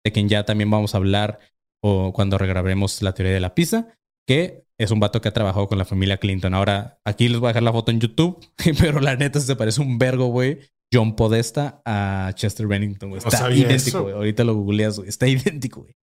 De 0.04 0.12
quien 0.12 0.28
ya 0.28 0.44
también 0.44 0.70
vamos 0.70 0.94
a 0.94 0.98
hablar 0.98 1.38
o 1.82 2.12
cuando 2.12 2.38
regrabemos 2.38 3.02
la 3.02 3.14
teoría 3.14 3.32
de 3.34 3.40
la 3.40 3.54
pizza, 3.54 3.88
que 4.26 4.64
es 4.78 4.90
un 4.90 5.00
vato 5.00 5.20
que 5.20 5.28
ha 5.28 5.32
trabajado 5.32 5.66
con 5.68 5.78
la 5.78 5.84
familia 5.84 6.18
Clinton. 6.18 6.54
Ahora, 6.54 7.00
aquí 7.04 7.28
les 7.28 7.38
voy 7.40 7.46
a 7.48 7.50
dejar 7.50 7.62
la 7.64 7.72
foto 7.72 7.90
en 7.90 8.00
YouTube, 8.00 8.38
pero 8.78 9.00
la 9.00 9.16
neta 9.16 9.40
se 9.40 9.56
parece 9.56 9.80
un 9.80 9.98
vergo, 9.98 10.26
güey. 10.26 10.58
John 10.92 11.16
Podesta 11.16 11.82
a 11.84 12.32
Chester 12.34 12.66
Bennington, 12.66 13.10
güey. 13.10 13.18
Está 13.24 13.52
idéntico, 13.52 14.02
güey. 14.02 14.14
Ahorita 14.14 14.42
lo 14.44 14.54
googleas, 14.54 14.96
güey. 14.96 15.08
Está 15.08 15.26
idéntico, 15.28 15.82
güey. 15.82 15.94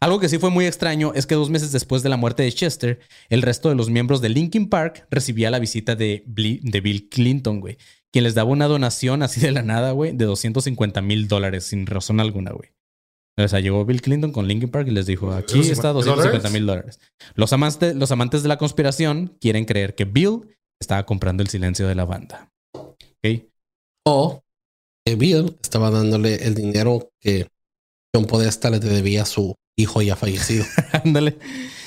Algo 0.00 0.20
que 0.20 0.28
sí 0.28 0.38
fue 0.38 0.50
muy 0.50 0.66
extraño 0.66 1.12
es 1.14 1.26
que 1.26 1.34
dos 1.34 1.48
meses 1.50 1.72
después 1.72 2.02
de 2.02 2.08
la 2.10 2.16
muerte 2.16 2.42
de 2.42 2.52
Chester, 2.52 3.00
el 3.28 3.42
resto 3.42 3.70
de 3.70 3.74
los 3.74 3.88
miembros 3.90 4.20
de 4.20 4.28
Linkin 4.28 4.68
Park 4.68 5.06
recibía 5.10 5.50
la 5.50 5.58
visita 5.58 5.96
de, 5.96 6.22
Bli- 6.26 6.60
de 6.62 6.80
Bill 6.80 7.08
Clinton, 7.08 7.60
güey, 7.60 7.78
quien 8.12 8.24
les 8.24 8.34
daba 8.34 8.50
una 8.50 8.66
donación 8.68 9.22
así 9.22 9.40
de 9.40 9.50
la 9.52 9.62
nada, 9.62 9.92
güey, 9.92 10.12
de 10.12 10.26
250 10.26 11.00
mil 11.02 11.26
dólares 11.26 11.64
sin 11.64 11.86
razón 11.86 12.20
alguna, 12.20 12.52
güey. 12.52 12.70
O 13.36 13.48
sea, 13.48 13.60
llegó 13.60 13.84
Bill 13.84 14.00
Clinton 14.00 14.30
con 14.30 14.46
Linkin 14.46 14.70
Park 14.70 14.86
y 14.88 14.92
les 14.92 15.06
dijo, 15.06 15.32
aquí 15.32 15.58
está 15.60 15.92
250 15.92 16.50
mil 16.50 16.66
dólares. 16.66 17.00
Los 17.34 17.52
amantes, 17.52 17.96
los 17.96 18.12
amantes 18.12 18.42
de 18.42 18.48
la 18.48 18.58
conspiración 18.58 19.36
quieren 19.40 19.64
creer 19.64 19.94
que 19.94 20.04
Bill 20.04 20.56
estaba 20.80 21.04
comprando 21.04 21.42
el 21.42 21.48
silencio 21.48 21.88
de 21.88 21.94
la 21.96 22.04
banda. 22.04 22.50
¿Ok? 22.74 23.44
O 24.06 24.42
que 25.04 25.16
Bill 25.16 25.56
estaba 25.62 25.90
dándole 25.90 26.46
el 26.46 26.54
dinero 26.54 27.10
que 27.20 27.48
John 28.14 28.26
Podesta 28.26 28.70
le 28.70 28.78
debía 28.78 29.22
a 29.22 29.26
su 29.26 29.56
hijo 29.76 30.00
ya 30.00 30.14
fallecido. 30.14 30.64
Ándale. 31.04 31.38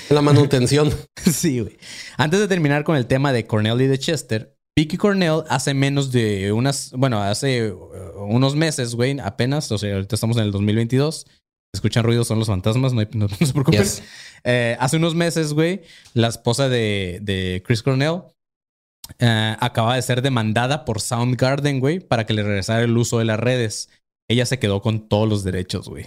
La 0.09 0.21
manutención. 0.21 0.93
Sí, 1.27 1.59
güey. 1.59 1.77
Antes 2.15 2.39
de 2.39 2.47
terminar 2.47 2.85
con 2.85 2.95
el 2.95 3.05
tema 3.05 3.33
de 3.33 3.45
Cornell 3.45 3.81
y 3.81 3.87
de 3.87 3.99
Chester, 3.99 4.56
Vicky 4.77 4.95
Cornell 4.95 5.43
hace 5.49 5.73
menos 5.73 6.11
de 6.11 6.51
unas, 6.51 6.91
bueno, 6.91 7.19
hace 7.19 7.71
uh, 7.71 8.23
unos 8.29 8.55
meses, 8.55 8.93
güey, 8.93 9.19
apenas, 9.19 9.71
o 9.71 9.77
sea, 9.79 9.95
ahorita 9.95 10.13
estamos 10.13 10.37
en 10.37 10.43
el 10.43 10.51
2022. 10.51 11.25
Escuchan 11.73 12.03
ruidos, 12.03 12.27
son 12.27 12.37
los 12.37 12.47
fantasmas, 12.47 12.93
no, 12.93 12.99
hay- 12.99 13.07
no- 13.13 13.25
no 13.39 13.47
se 13.47 13.53
preocupen. 13.53 13.81
Yes. 13.81 14.03
Eh, 14.43 14.77
hace 14.79 14.97
unos 14.97 15.15
meses, 15.15 15.53
güey, 15.53 15.81
la 16.13 16.27
esposa 16.27 16.69
de, 16.69 17.17
de 17.23 17.63
Chris 17.65 17.81
Cornell 17.81 18.21
eh, 19.17 19.55
acaba 19.59 19.95
de 19.95 20.01
ser 20.03 20.21
demandada 20.21 20.85
por 20.85 21.01
Soundgarden, 21.01 21.79
güey, 21.79 21.99
para 21.99 22.27
que 22.27 22.33
le 22.35 22.43
regresara 22.43 22.83
el 22.83 22.95
uso 22.95 23.17
de 23.17 23.25
las 23.25 23.39
redes. 23.39 23.89
Ella 24.29 24.45
se 24.45 24.59
quedó 24.59 24.83
con 24.83 25.09
todos 25.09 25.27
los 25.27 25.43
derechos, 25.43 25.89
güey. 25.89 26.05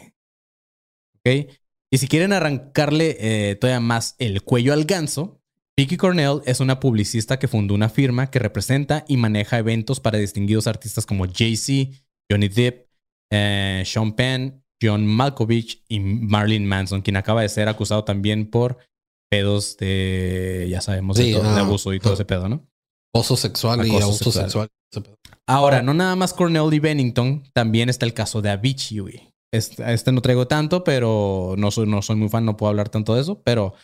¿Ok? 1.16 1.50
Y 1.92 1.98
si 1.98 2.06
quieren 2.06 2.32
arrancarle 2.32 3.16
eh, 3.18 3.56
todavía 3.56 3.80
más 3.80 4.14
el 4.20 4.42
cuello 4.44 4.72
al 4.72 4.84
ganso, 4.84 5.39
Vicky 5.80 5.96
Cornell 5.96 6.42
es 6.44 6.60
una 6.60 6.78
publicista 6.78 7.38
que 7.38 7.48
fundó 7.48 7.72
una 7.72 7.88
firma 7.88 8.30
que 8.30 8.38
representa 8.38 9.06
y 9.08 9.16
maneja 9.16 9.56
eventos 9.56 9.98
para 9.98 10.18
distinguidos 10.18 10.66
artistas 10.66 11.06
como 11.06 11.24
Jay-Z, 11.26 11.96
Johnny 12.30 12.48
Depp, 12.48 12.86
eh, 13.32 13.82
Sean 13.86 14.12
Penn, 14.12 14.62
John 14.82 15.06
Malkovich 15.06 15.82
y 15.88 16.00
Marilyn 16.00 16.66
Manson, 16.66 17.00
quien 17.00 17.16
acaba 17.16 17.40
de 17.40 17.48
ser 17.48 17.66
acusado 17.66 18.04
también 18.04 18.50
por 18.50 18.76
pedos 19.30 19.78
de, 19.78 20.66
ya 20.68 20.82
sabemos, 20.82 21.16
de, 21.16 21.24
Sí, 21.24 21.32
de 21.32 21.40
ah, 21.40 21.60
abuso 21.60 21.94
y 21.94 21.98
todo 21.98 22.12
ese 22.12 22.26
pedo, 22.26 22.50
¿no? 22.50 22.68
Acoso 23.14 23.38
sexual 23.38 23.86
y 23.86 23.96
abuso 23.96 24.30
sexual. 24.30 24.68
sexual. 24.92 25.16
Ahora, 25.46 25.80
no 25.80 25.94
nada 25.94 26.14
más 26.14 26.34
Cornell 26.34 26.74
y 26.74 26.78
Bennington, 26.78 27.42
también 27.54 27.88
está 27.88 28.04
el 28.04 28.12
caso 28.12 28.42
de 28.42 28.50
Avicii, 28.50 28.98
güey. 28.98 29.29
Este, 29.52 29.92
este 29.92 30.12
no 30.12 30.22
traigo 30.22 30.46
tanto, 30.46 30.84
pero 30.84 31.54
no 31.58 31.70
soy, 31.70 31.86
no 31.86 32.02
soy 32.02 32.16
muy 32.16 32.28
fan, 32.28 32.44
no 32.44 32.56
puedo 32.56 32.70
hablar 32.70 32.88
tanto 32.88 33.14
de 33.14 33.22
eso. 33.22 33.42
Pero 33.42 33.74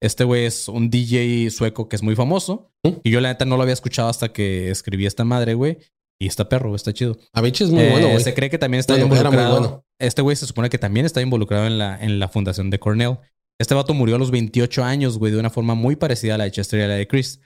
este 0.00 0.24
güey 0.24 0.46
es 0.46 0.68
un 0.68 0.90
DJ 0.90 1.50
sueco 1.50 1.88
que 1.88 1.96
es 1.96 2.02
muy 2.02 2.16
famoso. 2.16 2.72
Y 3.04 3.10
yo 3.10 3.20
la 3.20 3.28
neta 3.28 3.44
no 3.44 3.56
lo 3.56 3.62
había 3.62 3.74
escuchado 3.74 4.08
hasta 4.08 4.32
que 4.32 4.70
escribí 4.70 5.06
esta 5.06 5.24
madre, 5.24 5.54
güey. 5.54 5.78
Y 6.20 6.26
está 6.26 6.48
perro, 6.48 6.74
está 6.74 6.92
chido. 6.92 7.18
Avicii 7.32 7.66
es 7.66 7.72
muy 7.72 7.82
Eh, 7.82 7.90
bueno, 7.90 8.08
güey. 8.08 8.22
Se 8.22 8.34
cree 8.34 8.50
que 8.50 8.58
también 8.58 8.80
está 8.80 8.94
muy 8.94 9.02
involucrado. 9.02 9.58
bueno. 9.58 9.84
Este 10.00 10.22
güey 10.22 10.36
se 10.36 10.46
supone 10.46 10.70
que 10.70 10.78
también 10.78 11.06
está 11.06 11.20
involucrado 11.20 11.66
en 11.66 11.78
la, 11.78 12.00
en 12.00 12.18
la 12.18 12.28
fundación 12.28 12.70
de 12.70 12.78
Cornell. 12.78 13.18
Este 13.60 13.74
vato 13.74 13.94
murió 13.94 14.16
a 14.16 14.18
los 14.18 14.30
28 14.32 14.82
años, 14.82 15.18
güey, 15.18 15.32
de 15.32 15.38
una 15.38 15.50
forma 15.50 15.74
muy 15.74 15.94
parecida 15.96 16.34
a 16.34 16.38
la 16.38 16.44
de 16.44 16.50
Chester 16.52 16.80
y 16.80 16.82
a 16.82 16.88
la 16.88 16.94
de 16.94 17.06
Chris. 17.06 17.40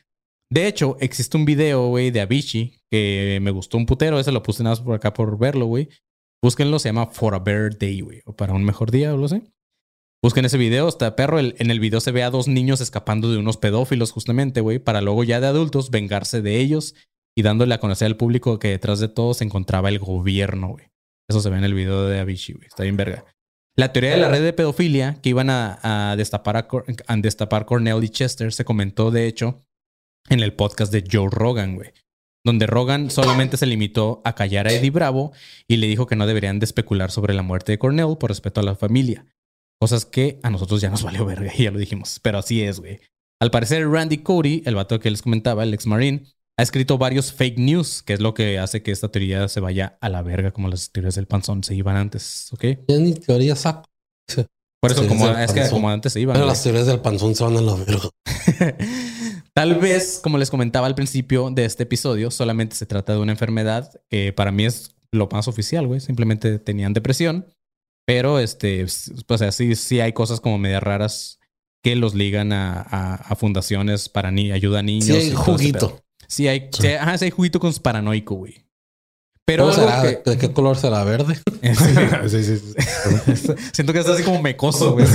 De 0.50 0.66
hecho, 0.66 0.96
existe 1.00 1.36
un 1.36 1.44
video, 1.44 1.88
güey, 1.88 2.10
de 2.10 2.20
Avicii 2.20 2.78
que 2.90 3.38
me 3.42 3.50
gustó 3.50 3.76
un 3.76 3.84
putero. 3.86 4.18
Ese 4.18 4.32
lo 4.32 4.42
puse 4.42 4.62
nada 4.62 4.76
más 4.76 4.84
por 4.84 4.94
acá 4.94 5.12
por 5.12 5.36
verlo, 5.38 5.66
güey. 5.66 5.88
Búsquenlo, 6.43 6.78
se 6.78 6.89
llama 6.91 7.07
For 7.07 7.34
a 7.34 7.39
Better 7.39 7.76
Day, 7.78 8.01
güey. 8.01 8.20
O 8.24 8.34
para 8.37 8.53
un 8.53 8.64
mejor 8.64 8.91
día, 8.91 9.14
o 9.14 9.16
lo 9.16 9.28
sé. 9.28 9.43
Busquen 10.22 10.45
ese 10.45 10.59
video, 10.59 10.89
está 10.89 11.14
perro. 11.16 11.39
El- 11.39 11.55
en 11.59 11.70
el 11.70 11.80
video 11.80 12.01
se 12.01 12.11
ve 12.12 12.22
a 12.22 12.30
dos 12.30 12.49
niños 12.49 12.80
escapando 12.80 13.30
de 13.30 13.39
unos 13.39 13.57
pedófilos, 13.57 14.12
justamente, 14.12 14.61
güey, 14.61 14.78
para 14.78 15.01
luego 15.01 15.24
ya 15.24 15.41
de 15.41 15.47
adultos 15.47 15.91
vengarse 15.91 16.43
de 16.43 16.59
ellos 16.61 16.95
y 17.37 17.43
dándole 17.43 17.74
a 17.74 17.80
conocer 17.80 18.07
al 18.07 18.16
público 18.16 18.59
que 18.59 18.68
detrás 18.68 18.99
de 18.99 19.09
todo 19.09 19.34
se 19.34 19.45
encontraba 19.45 19.89
el 19.89 19.99
gobierno, 19.99 20.68
güey. 20.68 20.87
Eso 21.28 21.41
se 21.41 21.51
ve 21.51 21.59
en 21.59 21.64
el 21.64 21.74
video 21.74 22.07
de 22.07 22.18
Avicii, 22.20 22.55
güey. 22.55 22.66
Está 22.66 22.82
bien 22.84 22.97
verga. 22.97 23.24
La 23.78 23.93
teoría 23.93 24.12
de 24.12 24.16
la 24.16 24.28
red 24.30 24.43
de 24.43 24.53
pedofilia 24.55 25.20
que 25.20 25.28
iban 25.28 25.51
a, 25.51 26.14
destapar, 26.16 26.57
a 27.07 27.16
destapar 27.16 27.66
Cornell 27.66 28.03
y 28.03 28.09
Chester 28.09 28.53
se 28.53 28.64
comentó, 28.64 29.11
de 29.11 29.26
hecho, 29.26 29.66
en 30.30 30.41
el 30.41 30.55
podcast 30.55 30.91
de 30.93 31.05
Joe 31.11 31.28
Rogan, 31.30 31.74
güey. 31.74 31.93
Donde 32.47 32.68
Rogan 32.68 33.11
solamente 33.11 33.57
se 33.57 33.66
limitó 33.66 34.22
a 34.24 34.36
callar 34.36 34.68
a 34.68 34.72
Eddie 34.72 34.90
Bravo 34.92 35.32
y 35.66 35.78
le 35.78 35.88
dijo 35.88 36.07
que 36.07 36.14
no 36.14 36.28
deberían 36.28 36.61
de 36.61 36.64
especular 36.64 37.11
sobre 37.11 37.34
la 37.34 37.42
muerte 37.42 37.72
de 37.72 37.80
Cornell 37.80 38.18
por 38.20 38.30
respeto 38.30 38.61
a 38.61 38.62
la 38.62 38.76
familia. 38.76 39.26
Cosas 39.80 40.05
que 40.05 40.38
a 40.44 40.51
nosotros 40.51 40.80
ya 40.80 40.88
nos 40.88 41.03
valió 41.03 41.26
verga 41.26 41.51
y 41.53 41.64
ya 41.64 41.72
lo 41.72 41.78
dijimos. 41.80 42.20
Pero 42.22 42.38
así 42.38 42.62
es, 42.62 42.78
güey. 42.78 43.01
Al 43.42 43.51
parecer, 43.51 43.88
Randy 43.88 44.18
Cody, 44.18 44.62
el 44.64 44.76
vato 44.76 45.01
que 45.01 45.11
les 45.11 45.22
comentaba, 45.22 45.64
el 45.64 45.74
ex 45.74 45.88
marine, 45.88 46.22
ha 46.57 46.62
escrito 46.62 46.99
varios 46.99 47.32
fake 47.32 47.59
news, 47.59 48.05
que 48.05 48.12
es 48.12 48.20
lo 48.20 48.32
que 48.32 48.61
hace 48.61 48.80
que 48.80 48.92
esta 48.92 49.09
teoría 49.09 49.49
se 49.49 49.59
vaya 49.59 49.99
a 50.01 50.09
la 50.09 50.22
verga, 50.22 50.53
como 50.53 50.68
las 50.68 50.92
teorías 50.92 51.16
del 51.16 51.26
panzón 51.26 51.64
se 51.64 51.74
iban 51.74 51.97
antes, 51.97 52.53
¿ok? 52.53 52.64
Ya 52.86 52.97
ni 52.99 53.12
teoría 53.14 53.57
saco. 53.57 53.90
Por 54.80 54.92
eso, 54.92 55.09
como, 55.09 55.28
es 55.30 55.53
que 55.53 55.62
antes 55.62 56.12
se 56.12 56.20
iban. 56.20 56.34
Pero 56.34 56.44
güey. 56.44 56.53
las 56.53 56.62
teorías 56.62 56.86
del 56.86 57.01
panzón 57.01 57.34
se 57.34 57.42
van 57.42 57.57
a 57.57 57.61
la 57.61 57.74
verga. 57.74 58.09
Tal 59.57 59.74
vez, 59.76 60.20
como 60.22 60.36
les 60.36 60.50
comentaba 60.50 60.86
al 60.86 60.94
principio 60.94 61.50
de 61.50 61.64
este 61.64 61.84
episodio, 61.84 62.30
solamente 62.30 62.76
se 62.76 62.84
trata 62.84 63.14
de 63.14 63.20
una 63.20 63.32
enfermedad 63.32 63.90
que 64.11 64.32
para 64.34 64.52
mí 64.52 64.66
es 64.66 64.94
lo 65.12 65.28
más 65.32 65.48
oficial, 65.48 65.86
güey. 65.86 66.00
Simplemente 66.00 66.59
tenían 66.59 66.92
depresión, 66.92 67.46
pero 68.07 68.38
este, 68.38 68.82
s- 68.82 69.12
o 69.26 69.38
sea, 69.38 69.52
sí, 69.52 69.74
hay 70.00 70.12
cosas 70.12 70.40
como 70.40 70.59
medias 70.59 70.82
raras 70.82 71.38
que 71.82 71.96
los 71.96 72.14
ligan 72.14 72.52
a, 72.52 72.82
a- 72.82 73.14
a 73.14 73.34
fundaciones 73.36 74.11
para 74.11 74.30
ni 74.30 74.52
ayuda 74.52 74.80
a 74.80 74.82
niños. 74.82 75.07
Sí 75.07 75.14
hay 75.14 75.30
juguito. 75.34 76.02
Sí 76.28 76.48
hay, 76.48 76.68
sí, 76.82 76.88
sí 77.18 77.24
hay 77.24 77.30
juguito 77.30 77.59
con 77.59 77.72
paranoico, 77.74 78.34
güey. 78.34 78.65
Pero 79.47 79.70
¿De 79.70 80.38
qué 80.38 80.53
color 80.53 80.76
será? 80.76 81.05
¿Verde? 81.05 81.36
sí, 82.28 82.42
sí, 82.42 82.59
sí. 82.59 82.74
siento 83.72 83.92
que 83.92 84.01
está 84.01 84.12
así 84.12 84.24
como 84.24 84.42
mecoso, 84.42 84.94
güey. 84.94 85.07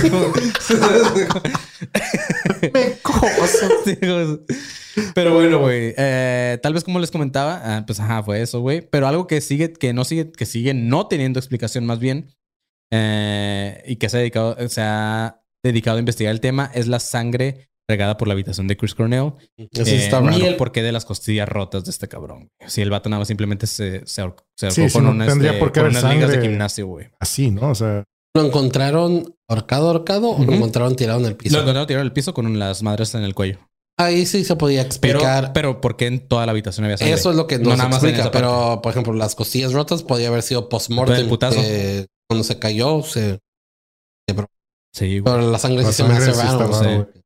Güey. 2.72 2.94
Pero 5.14 5.34
bueno, 5.34 5.60
güey. 5.60 5.94
eh, 5.98 6.60
tal 6.64 6.74
vez 6.74 6.86
como 6.86 7.00
les 7.00 7.12
comentaba, 7.12 7.62
ah, 7.64 7.84
pues 7.86 8.00
ajá, 8.00 8.24
fue 8.24 8.42
eso, 8.42 8.62
güey. 8.62 8.82
Pero 8.82 9.06
algo 9.08 9.28
que 9.28 9.42
sigue, 9.42 9.74
que 9.74 9.92
no 9.92 10.06
sigue, 10.06 10.32
que 10.32 10.46
sigue 10.46 10.74
no 10.74 11.08
teniendo 11.08 11.40
explicación 11.40 11.86
más 11.86 12.00
bien, 12.00 12.34
eh, 12.92 13.84
y 13.86 13.98
que 13.98 14.08
se 14.08 14.16
ha 14.16 14.20
dedicado, 14.20 14.56
se 14.70 14.82
ha 14.82 15.42
dedicado 15.62 15.98
a 15.98 16.00
investigar 16.00 16.32
el 16.32 16.40
tema, 16.40 16.72
es 16.74 16.88
la 16.88 17.00
sangre 17.00 17.71
regada 17.90 18.18
por 18.18 18.28
la 18.28 18.34
habitación 18.34 18.68
de 18.68 18.78
Chris 18.78 18.96
Cornell. 18.96 19.34
Eso 19.58 19.84
Eh, 19.92 20.06
está 20.06 20.22
ni 20.22 20.28
raro. 20.28 20.46
el 20.46 20.56
porqué 20.56 20.82
de 20.82 20.92
las 20.92 21.06
costillas 21.06 21.48
rotas 21.50 21.84
de 21.86 21.92
este 21.92 22.08
cabrón. 22.08 22.50
Si 22.68 22.82
el 22.82 22.90
vato 22.90 23.10
nada 23.10 23.20
más 23.20 23.28
simplemente 23.28 23.68
se, 23.68 24.06
se, 24.06 24.22
ahor- 24.24 24.36
se 24.56 24.68
ahorcó 24.68 24.88
Sí, 24.88 24.94
con, 24.94 25.04
no 25.04 25.12
una, 25.12 25.26
tendría 25.28 25.52
este, 25.52 25.60
por 25.60 25.72
qué 25.72 25.82
con 25.82 25.90
unas 25.90 26.04
ligas 26.04 26.32
de 26.32 26.42
gimnasio, 26.42 26.88
güey. 26.88 27.10
Así, 27.20 27.52
¿no? 27.52 27.70
O 27.70 27.76
sea, 27.76 28.04
¿Lo 28.34 28.46
encontraron 28.46 29.36
ahorcado, 29.50 29.88
ahorcado 29.90 30.30
o 30.32 30.44
lo 30.46 30.54
encontraron 30.54 30.96
tirado 30.96 31.20
en 31.20 31.26
el 31.26 31.36
piso? 31.36 31.54
Lo 31.56 31.62
encontraron 31.64 31.86
tirado 31.88 32.04
al 32.04 32.14
piso 32.14 32.34
con 32.34 32.58
las 32.58 32.82
madres 32.82 33.14
en 33.16 33.24
el 33.24 33.36
cuello. 33.36 33.60
Ahí 34.00 34.26
sí 34.26 34.46
se 34.46 34.56
podía 34.56 34.82
explicar. 34.82 35.52
pero 35.54 35.82
¿por 35.82 35.98
qué 35.98 36.08
en 36.08 36.26
toda 36.28 36.46
la 36.46 36.54
habitación 36.54 36.86
había 36.86 36.98
sangre? 36.98 37.14
Eso 37.14 37.30
es 37.32 37.36
lo 37.36 37.46
que 37.46 37.58
no, 37.60 37.66
No 37.66 37.72
se 37.72 37.78
nada 37.78 37.88
en 37.90 37.94
explica. 37.94 38.32
Pero, 38.32 38.80
por 38.82 38.92
ejemplo, 38.92 39.12
las 39.14 39.36
costillas 39.36 39.74
rotas 39.74 40.02
podía 40.04 40.30
haber 40.30 40.44
sido 40.44 40.70
post-mortem. 40.70 41.30
que 41.30 42.08
Cuando 42.30 42.44
se 42.46 42.58
cayó, 42.58 43.04
se... 43.04 43.40
Sí, 44.94 45.20
güey. 45.20 45.24
Pero 45.36 45.52
la 45.52 45.60
sangre 45.60 45.84
La 45.84 45.92
sí 45.92 46.04
se 46.04 46.08
me 46.08 46.16
hace 46.16 46.32
raro, 46.34 46.74
sí. 46.74 47.21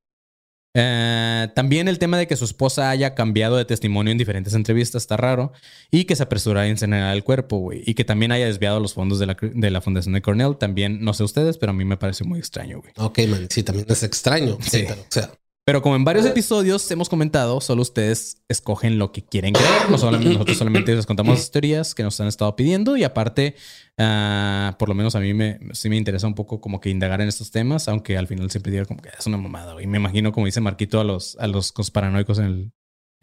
Eh, 0.77 1.47
también 1.55 1.87
el 1.87 1.97
tema 1.99 2.17
de 2.17 2.27
que 2.27 2.35
su 2.35 2.43
esposa 2.45 2.89
haya 2.89 3.15
cambiado 3.15 3.55
de 3.55 3.63
testimonio 3.65 4.11
en 4.11 4.17
diferentes 4.17 4.53
entrevistas 4.53 5.03
está 5.03 5.15
raro 5.15 5.53
y 5.89 6.03
que 6.03 6.15
se 6.17 6.23
apresurara 6.23 6.65
a 6.65 6.69
incinerar 6.69 7.15
el 7.15 7.23
cuerpo, 7.23 7.57
güey. 7.59 7.81
Y 7.85 7.93
que 7.93 8.03
también 8.03 8.31
haya 8.33 8.45
desviado 8.45 8.79
los 8.81 8.93
fondos 8.93 9.17
de 9.19 9.25
la, 9.25 9.37
de 9.41 9.71
la 9.71 9.79
fundación 9.81 10.13
de 10.13 10.21
Cornell. 10.21 10.57
También, 10.57 11.01
no 11.03 11.13
sé 11.13 11.23
ustedes, 11.23 11.57
pero 11.57 11.71
a 11.71 11.73
mí 11.73 11.85
me 11.85 11.95
pareció 11.97 12.25
muy 12.25 12.39
extraño, 12.39 12.81
güey. 12.81 12.91
Ok, 12.97 13.19
man. 13.29 13.47
Sí, 13.49 13.63
también 13.63 13.87
es 13.89 14.03
extraño. 14.03 14.57
Sí, 14.61 14.69
Sí. 14.69 14.85
pero, 14.87 15.01
o 15.01 15.05
sea, 15.09 15.31
Pero 15.67 15.81
como 15.81 15.95
en 15.95 16.03
varios 16.05 16.25
episodios 16.27 16.89
hemos 16.91 17.09
comentado, 17.09 17.59
solo 17.59 17.81
ustedes 17.81 18.43
escogen 18.47 18.99
lo 18.99 19.11
que 19.11 19.23
quieren 19.25 19.51
creer. 19.53 19.89
No 19.89 19.97
solamente- 19.97 20.29
nosotros 20.33 20.57
solamente 20.57 20.95
les 20.95 21.07
contamos 21.07 21.33
las 21.39 21.49
teorías 21.49 21.95
que 21.95 22.03
nos 22.03 22.19
han 22.21 22.27
estado 22.27 22.55
pidiendo 22.55 22.95
y 22.97 23.03
aparte, 23.03 23.55
ah, 23.97 24.75
por 24.77 24.89
lo 24.89 24.93
menos 24.95 25.15
a 25.15 25.19
mí 25.19 25.33
me, 25.33 25.59
sí 25.73 25.89
me 25.89 25.97
interesa 25.97 26.27
un 26.27 26.35
poco 26.35 26.61
como 26.61 26.79
que 26.79 26.89
indagar 26.91 27.19
en 27.21 27.27
estos 27.29 27.49
temas, 27.49 27.87
aunque 27.87 28.15
al 28.15 28.27
final 28.27 28.51
siempre 28.51 28.71
digo 28.71 28.85
como 28.85 29.01
que 29.01 29.09
es 29.17 29.25
una 29.25 29.37
mamada. 29.37 29.73
güey. 29.73 29.87
me 29.87 29.97
imagino, 29.97 30.31
como 30.31 30.45
dice 30.45 30.61
Marquito, 30.61 30.99
a 30.99 31.03
los, 31.03 31.35
a 31.39 31.47
los 31.47 31.71
conspiranoicos 31.71 32.37
en 32.37 32.45
el, 32.45 32.71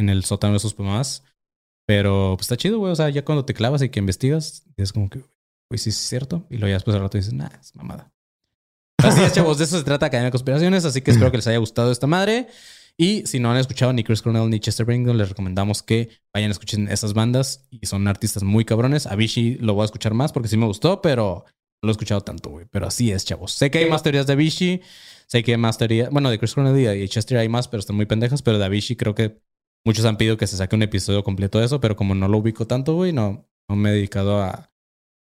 en 0.01 0.09
el 0.09 0.24
sótano 0.24 0.55
de 0.55 0.59
sus 0.61 0.76
mamás. 0.76 1.22
Pero 1.86 2.34
pues 2.36 2.47
está 2.47 2.57
chido, 2.57 2.78
güey. 2.78 2.90
O 2.93 2.97
sea, 2.97 3.09
ya 3.11 3.24
cuando 3.24 3.45
te 3.45 3.55
clavas 3.55 3.82
y 3.82 3.88
que 3.88 4.01
investigas, 4.01 4.64
es 4.76 4.93
como 4.93 5.09
que, 5.11 5.18
güey, 5.70 5.78
sí 5.78 5.90
es 5.90 5.97
cierto. 5.97 6.45
Y 6.51 6.55
luego 6.57 6.68
ya 6.68 6.74
después 6.74 6.97
al 6.97 7.03
rato 7.03 7.18
dices, 7.18 7.32
nah, 7.34 7.51
es 7.61 7.74
mamada. 7.76 8.12
Así 9.03 9.20
es, 9.22 9.32
chavos. 9.32 9.59
De 9.59 9.64
eso 9.64 9.78
se 9.78 9.84
trata 9.84 10.07
Academia 10.07 10.26
de 10.26 10.30
Conspiraciones. 10.30 10.84
Así 10.84 11.03
que 11.03 11.11
espero 11.11 11.30
que 11.30 11.38
les 11.38 11.46
haya 11.46 11.59
gustado 11.59 11.90
esta 11.90 12.07
madre. 12.07 12.46
Y 12.96 13.26
si 13.26 13.40
no 13.40 13.50
han 13.50 13.57
escuchado 13.57 13.92
ni 13.92 14.05
Chris 14.05 14.22
Cornell 14.22 14.48
ni 14.50 14.61
Chester 14.61 14.86
Bennington, 14.86 15.16
les 15.16 15.28
recomendamos 15.28 15.82
que 15.82 16.11
vayan 16.34 16.50
a 16.50 16.53
escuchen 16.53 16.88
esas 16.88 17.14
bandas. 17.14 17.66
Y 17.70 17.86
son 17.86 18.07
artistas 18.07 18.42
muy 18.42 18.64
cabrones. 18.64 19.07
Avicii 19.07 19.57
lo 19.57 19.74
voy 19.74 19.82
a 19.82 19.84
escuchar 19.86 20.14
más 20.14 20.32
porque 20.32 20.48
sí 20.48 20.57
me 20.57 20.66
gustó, 20.66 21.03
pero 21.03 21.44
no 21.46 21.86
lo 21.86 21.90
he 21.90 21.92
escuchado 21.92 22.20
tanto, 22.20 22.50
güey. 22.50 22.66
Pero 22.70 22.86
así 22.86 23.11
es, 23.11 23.24
chavos. 23.24 23.53
Sé 23.53 23.70
que 23.70 23.78
hay 23.78 23.90
más 23.90 24.03
teorías 24.03 24.26
de 24.26 24.34
Avicii. 24.34 24.82
Sé 25.26 25.42
que 25.42 25.53
hay 25.53 25.59
más 25.59 25.78
teorías. 25.78 26.11
Bueno, 26.11 26.30
de 26.30 26.38
Chris 26.38 26.55
Cornell 26.55 27.03
y 27.03 27.09
Chester 27.09 27.38
hay 27.38 27.48
más, 27.48 27.68
pero 27.68 27.80
están 27.80 27.96
muy 27.96 28.07
pendejas. 28.07 28.42
Pero 28.42 28.59
de 28.59 28.64
Avicii 28.66 28.96
creo 28.96 29.14
que 29.14 29.40
muchos 29.84 30.05
han 30.05 30.16
pedido 30.16 30.36
que 30.36 30.46
se 30.46 30.57
saque 30.57 30.76
un 30.76 30.82
episodio 30.82 31.24
completo 31.24 31.59
de 31.59 31.66
eso. 31.66 31.80
Pero 31.80 31.96
como 31.96 32.14
no 32.14 32.28
lo 32.28 32.38
ubico 32.38 32.66
tanto, 32.66 32.94
güey, 32.94 33.12
no, 33.12 33.48
no 33.68 33.76
me 33.76 33.90
he 33.90 33.94
dedicado 33.94 34.40
a, 34.42 34.70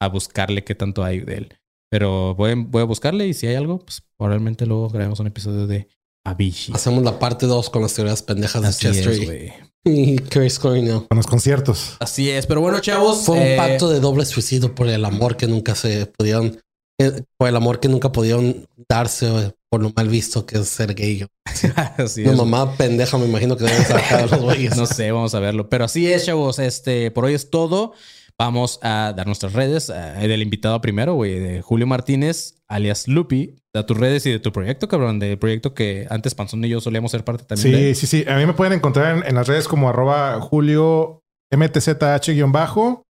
a 0.00 0.08
buscarle 0.08 0.62
qué 0.62 0.74
tanto 0.74 1.02
hay 1.02 1.20
de 1.20 1.34
él. 1.34 1.58
Pero 1.94 2.34
voy, 2.34 2.54
voy 2.56 2.82
a 2.82 2.86
buscarle 2.86 3.28
y 3.28 3.34
si 3.34 3.46
hay 3.46 3.54
algo, 3.54 3.78
pues 3.78 4.02
probablemente 4.16 4.66
luego 4.66 4.88
grabemos 4.88 5.20
un 5.20 5.28
episodio 5.28 5.68
de 5.68 5.86
Avicii. 6.26 6.74
hacemos 6.74 7.04
la 7.04 7.20
parte 7.20 7.46
2 7.46 7.70
con 7.70 7.82
las 7.82 7.94
teorías 7.94 8.20
pendejas 8.20 8.62
de 8.62 8.66
Así 8.68 8.80
Chester 8.80 9.12
es, 9.12 9.52
y- 9.84 10.16
Chris 10.28 10.58
Cornell. 10.58 11.06
con 11.06 11.16
los 11.16 11.28
conciertos. 11.28 11.96
Así 12.00 12.28
es, 12.30 12.48
pero 12.48 12.60
bueno, 12.60 12.80
chavos. 12.80 13.18
Fue 13.18 13.36
un 13.36 13.42
eh, 13.46 13.56
pacto 13.56 13.88
de 13.90 14.00
doble 14.00 14.24
suicidio 14.24 14.74
por 14.74 14.88
el 14.88 15.04
amor 15.04 15.36
que 15.36 15.46
nunca 15.46 15.76
se 15.76 16.06
pudieron, 16.06 16.58
eh, 16.98 17.22
por 17.38 17.48
el 17.48 17.54
amor 17.54 17.78
que 17.78 17.88
nunca 17.88 18.10
pudieron 18.10 18.66
darse 18.88 19.28
eh, 19.28 19.52
por 19.70 19.80
lo 19.80 19.92
mal 19.94 20.08
visto 20.08 20.44
que 20.46 20.58
es 20.58 20.68
ser 20.68 20.94
gay. 20.96 21.24
así 21.96 22.24
es. 22.24 22.36
mamá 22.36 22.76
pendeja 22.76 23.18
me 23.18 23.26
imagino 23.26 23.56
que 23.56 23.66
deben 23.66 23.84
sacar 23.84 24.28
los 24.32 24.40
güeyes. 24.42 24.76
No 24.76 24.86
sé, 24.86 25.12
vamos 25.12 25.32
a 25.36 25.38
verlo. 25.38 25.68
Pero 25.68 25.84
así 25.84 26.10
es, 26.12 26.26
chavos. 26.26 26.58
Este, 26.58 27.12
por 27.12 27.24
hoy 27.26 27.34
es 27.34 27.50
todo. 27.50 27.92
Vamos 28.40 28.80
a 28.82 29.12
dar 29.16 29.26
nuestras 29.26 29.52
redes 29.52 29.90
eh, 29.94 30.26
del 30.26 30.42
invitado 30.42 30.80
primero, 30.80 31.14
güey, 31.14 31.38
de 31.38 31.62
Julio 31.62 31.86
Martínez, 31.86 32.56
alias 32.68 33.06
Lupi. 33.06 33.54
Da 33.72 33.86
tus 33.86 33.96
redes 33.96 34.26
y 34.26 34.30
de 34.32 34.38
tu 34.40 34.52
proyecto, 34.52 34.88
cabrón. 34.88 35.18
Del 35.20 35.38
proyecto 35.38 35.72
que 35.74 36.06
antes 36.10 36.34
Panzón 36.34 36.64
y 36.64 36.68
yo 36.68 36.80
solíamos 36.80 37.10
ser 37.12 37.24
parte 37.24 37.44
también 37.44 37.72
de. 37.72 37.94
Sí, 37.94 38.06
sí, 38.06 38.22
sí. 38.24 38.30
A 38.30 38.36
mí 38.36 38.46
me 38.46 38.52
pueden 38.54 38.72
encontrar 38.72 39.18
en, 39.18 39.26
en 39.26 39.34
las 39.36 39.46
redes 39.46 39.68
como 39.68 39.88
arroba 39.88 40.40
Julio 40.40 41.22
MTZH-bajo. 41.54 43.02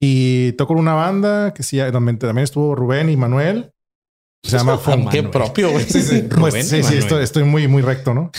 Y 0.00 0.52
toco 0.52 0.74
en 0.74 0.80
una 0.80 0.94
banda 0.94 1.54
que 1.54 1.62
sí, 1.62 1.78
donde 1.78 2.14
también 2.14 2.44
estuvo 2.44 2.74
Rubén 2.74 3.08
y 3.08 3.16
Manuel. 3.16 3.70
Se 4.44 4.58
llama 4.58 4.76
Fon- 4.78 5.08
Qué 5.10 5.22
Manuel. 5.22 5.30
propio, 5.30 5.70
güey. 5.70 5.84
Sí, 5.84 6.02
sí, 6.02 6.20
Rubén 6.28 6.50
pues, 6.50 6.68
sí, 6.68 6.82
sí, 6.82 6.96
estoy, 6.98 7.24
estoy 7.24 7.44
muy, 7.44 7.66
muy 7.66 7.82
recto, 7.82 8.12
¿no? 8.14 8.30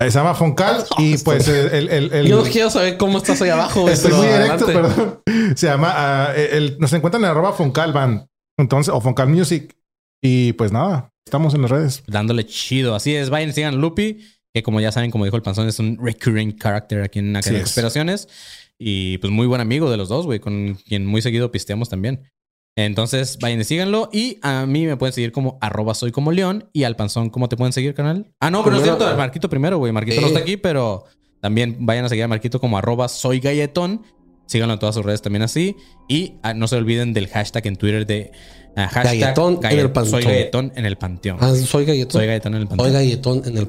Eh, 0.00 0.10
Se 0.10 0.18
llama 0.18 0.34
Foncal 0.34 0.84
y 0.98 1.18
pues 1.18 1.48
el, 1.48 1.88
el, 1.90 2.12
el- 2.12 2.26
Yo 2.26 2.42
no 2.44 2.50
quiero 2.50 2.70
saber 2.70 2.96
cómo 2.96 3.18
estás 3.18 3.42
ahí 3.42 3.50
abajo. 3.50 3.88
Estoy 3.88 4.12
muy 4.12 4.26
adelante. 4.26 4.64
perdón. 4.66 5.20
Se 5.56 5.66
llama, 5.66 5.92
ah, 5.94 6.34
el- 6.36 6.78
nos 6.78 6.92
encuentran 6.92 7.22
en 7.24 7.30
arroba 7.30 7.52
Foncal 7.52 7.92
Band. 7.92 8.26
Entonces, 8.58 8.92
o 8.94 9.00
Foncal 9.00 9.28
Music. 9.28 9.74
Y 10.22 10.52
pues 10.54 10.70
nada, 10.72 11.10
estamos 11.26 11.54
en 11.54 11.62
las 11.62 11.70
redes. 11.70 12.02
dándole 12.06 12.44
chido. 12.46 12.94
Así 12.94 13.14
es, 13.14 13.30
vayan, 13.30 13.52
sigan 13.54 13.80
Lupi, 13.80 14.18
que 14.54 14.62
como 14.62 14.80
ya 14.80 14.92
saben, 14.92 15.10
como 15.10 15.24
dijo 15.24 15.36
el 15.36 15.42
panzón, 15.42 15.66
es 15.68 15.78
un 15.78 15.98
recurring 16.02 16.56
character 16.58 17.02
aquí 17.02 17.20
en 17.20 17.34
Academia 17.36 17.60
de 17.60 17.62
es. 17.64 17.68
Conspiraciones. 17.70 18.28
Y 18.78 19.18
pues 19.18 19.32
muy 19.32 19.46
buen 19.46 19.60
amigo 19.60 19.90
de 19.90 19.96
los 19.96 20.08
dos, 20.08 20.26
güey, 20.26 20.40
con 20.40 20.74
quien 20.86 21.06
muy 21.06 21.22
seguido 21.22 21.50
pisteamos 21.52 21.88
también. 21.88 22.30
Entonces, 22.76 23.38
vayan 23.40 23.60
y 23.60 23.64
síganlo. 23.64 24.08
Y 24.12 24.38
a 24.42 24.64
mí 24.66 24.86
me 24.86 24.96
pueden 24.96 25.12
seguir 25.12 25.32
como 25.32 25.58
arroba 25.60 25.94
soy 25.94 26.12
como 26.12 26.32
león. 26.32 26.68
Y 26.72 26.84
al 26.84 26.96
panzón, 26.96 27.28
¿cómo 27.30 27.48
te 27.48 27.56
pueden 27.56 27.72
seguir, 27.72 27.94
canal? 27.94 28.32
Ah, 28.40 28.50
no, 28.50 28.60
pero 28.62 28.72
no 28.72 28.76
es 28.78 28.82
Primero- 28.82 28.98
cierto. 29.04 29.18
Marquito 29.18 29.50
primero, 29.50 29.78
güey. 29.78 29.92
Marquito 29.92 30.16
Sí. 30.16 30.20
no 30.22 30.26
está 30.28 30.38
aquí, 30.40 30.56
pero 30.56 31.04
también 31.40 31.76
vayan 31.80 32.04
a 32.04 32.08
seguir 32.08 32.24
a 32.24 32.28
Marquito 32.28 32.60
como 32.60 32.78
arroba 32.78 33.08
soy 33.08 33.40
galletón. 33.40 34.02
Síganlo 34.50 34.74
en 34.74 34.80
todas 34.80 34.96
sus 34.96 35.04
redes 35.04 35.22
también 35.22 35.42
así. 35.42 35.76
Y 36.08 36.34
ah, 36.42 36.54
no 36.54 36.66
se 36.66 36.74
olviden 36.74 37.12
del 37.12 37.28
hashtag 37.28 37.68
en 37.68 37.76
Twitter 37.76 38.04
de 38.04 38.32
ah, 38.74 38.88
hashtag 38.88 39.20
Galletón 39.20 39.60
en 39.62 39.78
el 39.78 39.92
panteón. 39.92 40.22
Soy 40.22 40.24
galletón 40.24 40.72
en 40.74 40.86
el 40.86 40.96
panteón. 40.96 41.38
Ah, 41.40 41.54
soy 41.54 41.84
galletón. 41.84 42.20
Soy 42.20 42.26
galletón 42.26 42.54
en 42.56 42.62
el 42.62 42.66
panteón. 42.66 42.88
Soy 42.88 42.92
galletón 42.92 43.42
en 43.46 43.58
el. 43.58 43.68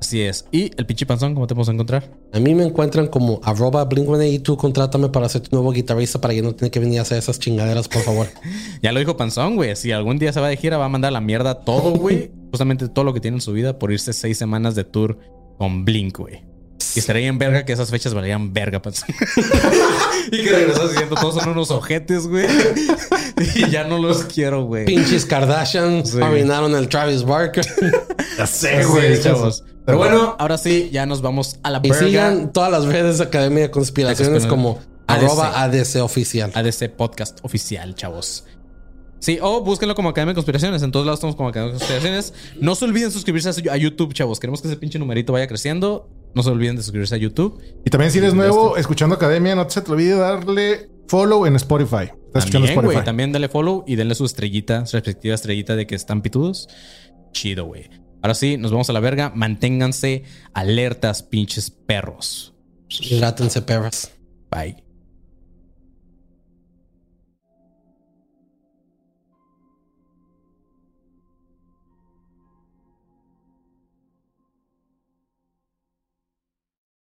Así 0.00 0.20
es. 0.20 0.44
Y 0.52 0.70
el 0.76 0.84
pinche 0.84 1.06
panzón, 1.06 1.32
¿cómo 1.32 1.46
te 1.46 1.54
podemos 1.54 1.70
encontrar? 1.70 2.10
A 2.34 2.40
mí 2.40 2.54
me 2.54 2.62
encuentran 2.62 3.06
como 3.06 3.40
arroba 3.42 3.88
Blink-182. 3.88 4.56
Contrátame 4.58 5.08
para 5.08 5.30
ser 5.30 5.40
tu 5.40 5.56
nuevo 5.56 5.72
guitarrista 5.72 6.20
para 6.20 6.34
que 6.34 6.42
no 6.42 6.54
tenga 6.54 6.70
que 6.70 6.80
venir 6.80 6.98
a 6.98 7.02
hacer 7.02 7.16
esas 7.16 7.38
chingaderas, 7.38 7.88
por 7.88 8.02
favor. 8.02 8.26
Ya 8.82 8.92
lo 8.92 8.98
dijo 8.98 9.16
Panzón, 9.16 9.56
güey. 9.56 9.74
Si 9.76 9.92
algún 9.92 10.18
día 10.18 10.34
se 10.34 10.40
va 10.40 10.48
de 10.48 10.58
gira, 10.58 10.76
va 10.76 10.84
a 10.84 10.88
mandar 10.90 11.08
a 11.08 11.12
la 11.12 11.22
mierda 11.22 11.64
todo, 11.64 11.92
güey. 11.92 12.32
Justamente 12.50 12.88
todo 12.88 13.06
lo 13.06 13.14
que 13.14 13.20
tiene 13.20 13.38
en 13.38 13.40
su 13.40 13.54
vida 13.54 13.78
por 13.78 13.90
irse 13.92 14.12
seis 14.12 14.36
semanas 14.36 14.74
de 14.74 14.84
tour 14.84 15.18
con 15.56 15.86
Blink, 15.86 16.18
güey. 16.18 16.51
Y 16.94 16.98
estaría 16.98 17.26
en 17.28 17.38
verga 17.38 17.64
que 17.64 17.72
esas 17.72 17.90
fechas 17.90 18.14
valían 18.14 18.52
verga, 18.52 18.80
Panzón. 18.82 19.08
y 20.32 20.42
que 20.42 20.50
regresas 20.50 20.90
diciendo 20.90 21.14
todos 21.20 21.34
son 21.36 21.48
unos 21.50 21.70
ojetes, 21.70 22.26
güey. 22.26 22.46
y 23.54 23.68
ya 23.70 23.84
no 23.84 23.98
los 23.98 24.24
quiero, 24.24 24.64
güey. 24.64 24.84
Pinches 24.84 25.24
Kardashian 25.26 26.04
Sí. 26.06 26.18
arruinaron 26.20 26.74
el 26.76 26.88
Travis 26.88 27.24
Barker. 27.24 27.66
Ya 28.38 28.46
sé, 28.46 28.82
Sí, 28.82 28.88
güey. 28.88 29.20
chavos. 29.20 29.62
Pero 29.84 29.98
bueno, 29.98 30.36
ahora 30.38 30.56
sí, 30.56 30.88
ya 30.92 31.04
nos 31.06 31.20
vamos 31.20 31.58
a 31.62 31.70
la 31.70 31.80
y 31.82 31.90
verga. 31.90 32.06
sigan 32.06 32.52
todas 32.52 32.70
las 32.70 32.86
redes 32.86 33.18
de 33.18 33.24
Academia 33.24 33.64
de 33.64 33.70
Conspiraciones 33.70 34.46
como 34.46 34.80
ADC. 35.06 35.22
arroba 35.24 35.62
ADC 35.62 35.96
oficial. 36.02 36.50
ADC 36.54 36.88
Podcast 36.96 37.38
oficial, 37.42 37.94
chavos. 37.94 38.44
Sí, 39.18 39.38
o 39.42 39.60
búsquenlo 39.60 39.94
como 39.94 40.08
Academia 40.08 40.30
de 40.32 40.36
Conspiraciones. 40.36 40.82
En 40.82 40.90
todos 40.92 41.04
lados 41.04 41.18
estamos 41.18 41.36
como 41.36 41.50
Academia 41.50 41.74
de 41.74 41.78
Conspiraciones. 41.78 42.32
No 42.58 42.74
se 42.74 42.84
olviden 42.86 43.10
suscribirse 43.12 43.50
a 43.50 43.52
su- 43.52 43.70
a 43.70 43.76
YouTube, 43.76 44.14
chavos. 44.14 44.40
Queremos 44.40 44.62
que 44.62 44.68
ese 44.68 44.76
pinche 44.78 44.98
numerito 44.98 45.32
vaya 45.34 45.46
creciendo. 45.46 46.08
No 46.34 46.42
se 46.42 46.50
olviden 46.50 46.76
de 46.76 46.82
suscribirse 46.82 47.14
a 47.14 47.18
YouTube. 47.18 47.60
Y 47.84 47.90
también 47.90 48.10
si 48.10 48.18
eres 48.18 48.34
nuevo 48.34 48.76
escuchando 48.76 49.16
Academia, 49.16 49.54
no 49.54 49.68
se 49.68 49.82
te 49.82 49.92
olvide 49.92 50.16
darle 50.16 50.90
follow 51.08 51.46
en 51.46 51.56
Spotify. 51.56 52.10
Estás 52.26 52.44
escuchando 52.44 52.66
También, 52.66 52.74
güey. 52.74 52.86
Spotify. 52.86 53.04
También 53.04 53.32
dale 53.32 53.48
follow 53.48 53.84
y 53.86 53.96
denle 53.96 54.14
su 54.14 54.24
estrellita, 54.24 54.86
su 54.86 54.96
respectiva 54.96 55.34
estrellita 55.34 55.76
de 55.76 55.86
que 55.86 55.94
están 55.94 56.22
pitudos. 56.22 56.68
Chido, 57.32 57.66
güey. 57.66 57.90
Ahora 58.22 58.34
sí, 58.34 58.56
nos 58.56 58.70
vamos 58.70 58.88
a 58.88 58.92
la 58.92 59.00
verga. 59.00 59.32
Manténganse 59.34 60.24
alertas, 60.54 61.22
pinches 61.22 61.70
perros. 61.70 62.54
Látense 63.10 63.62
perras. 63.62 64.12
Bye. 64.50 64.81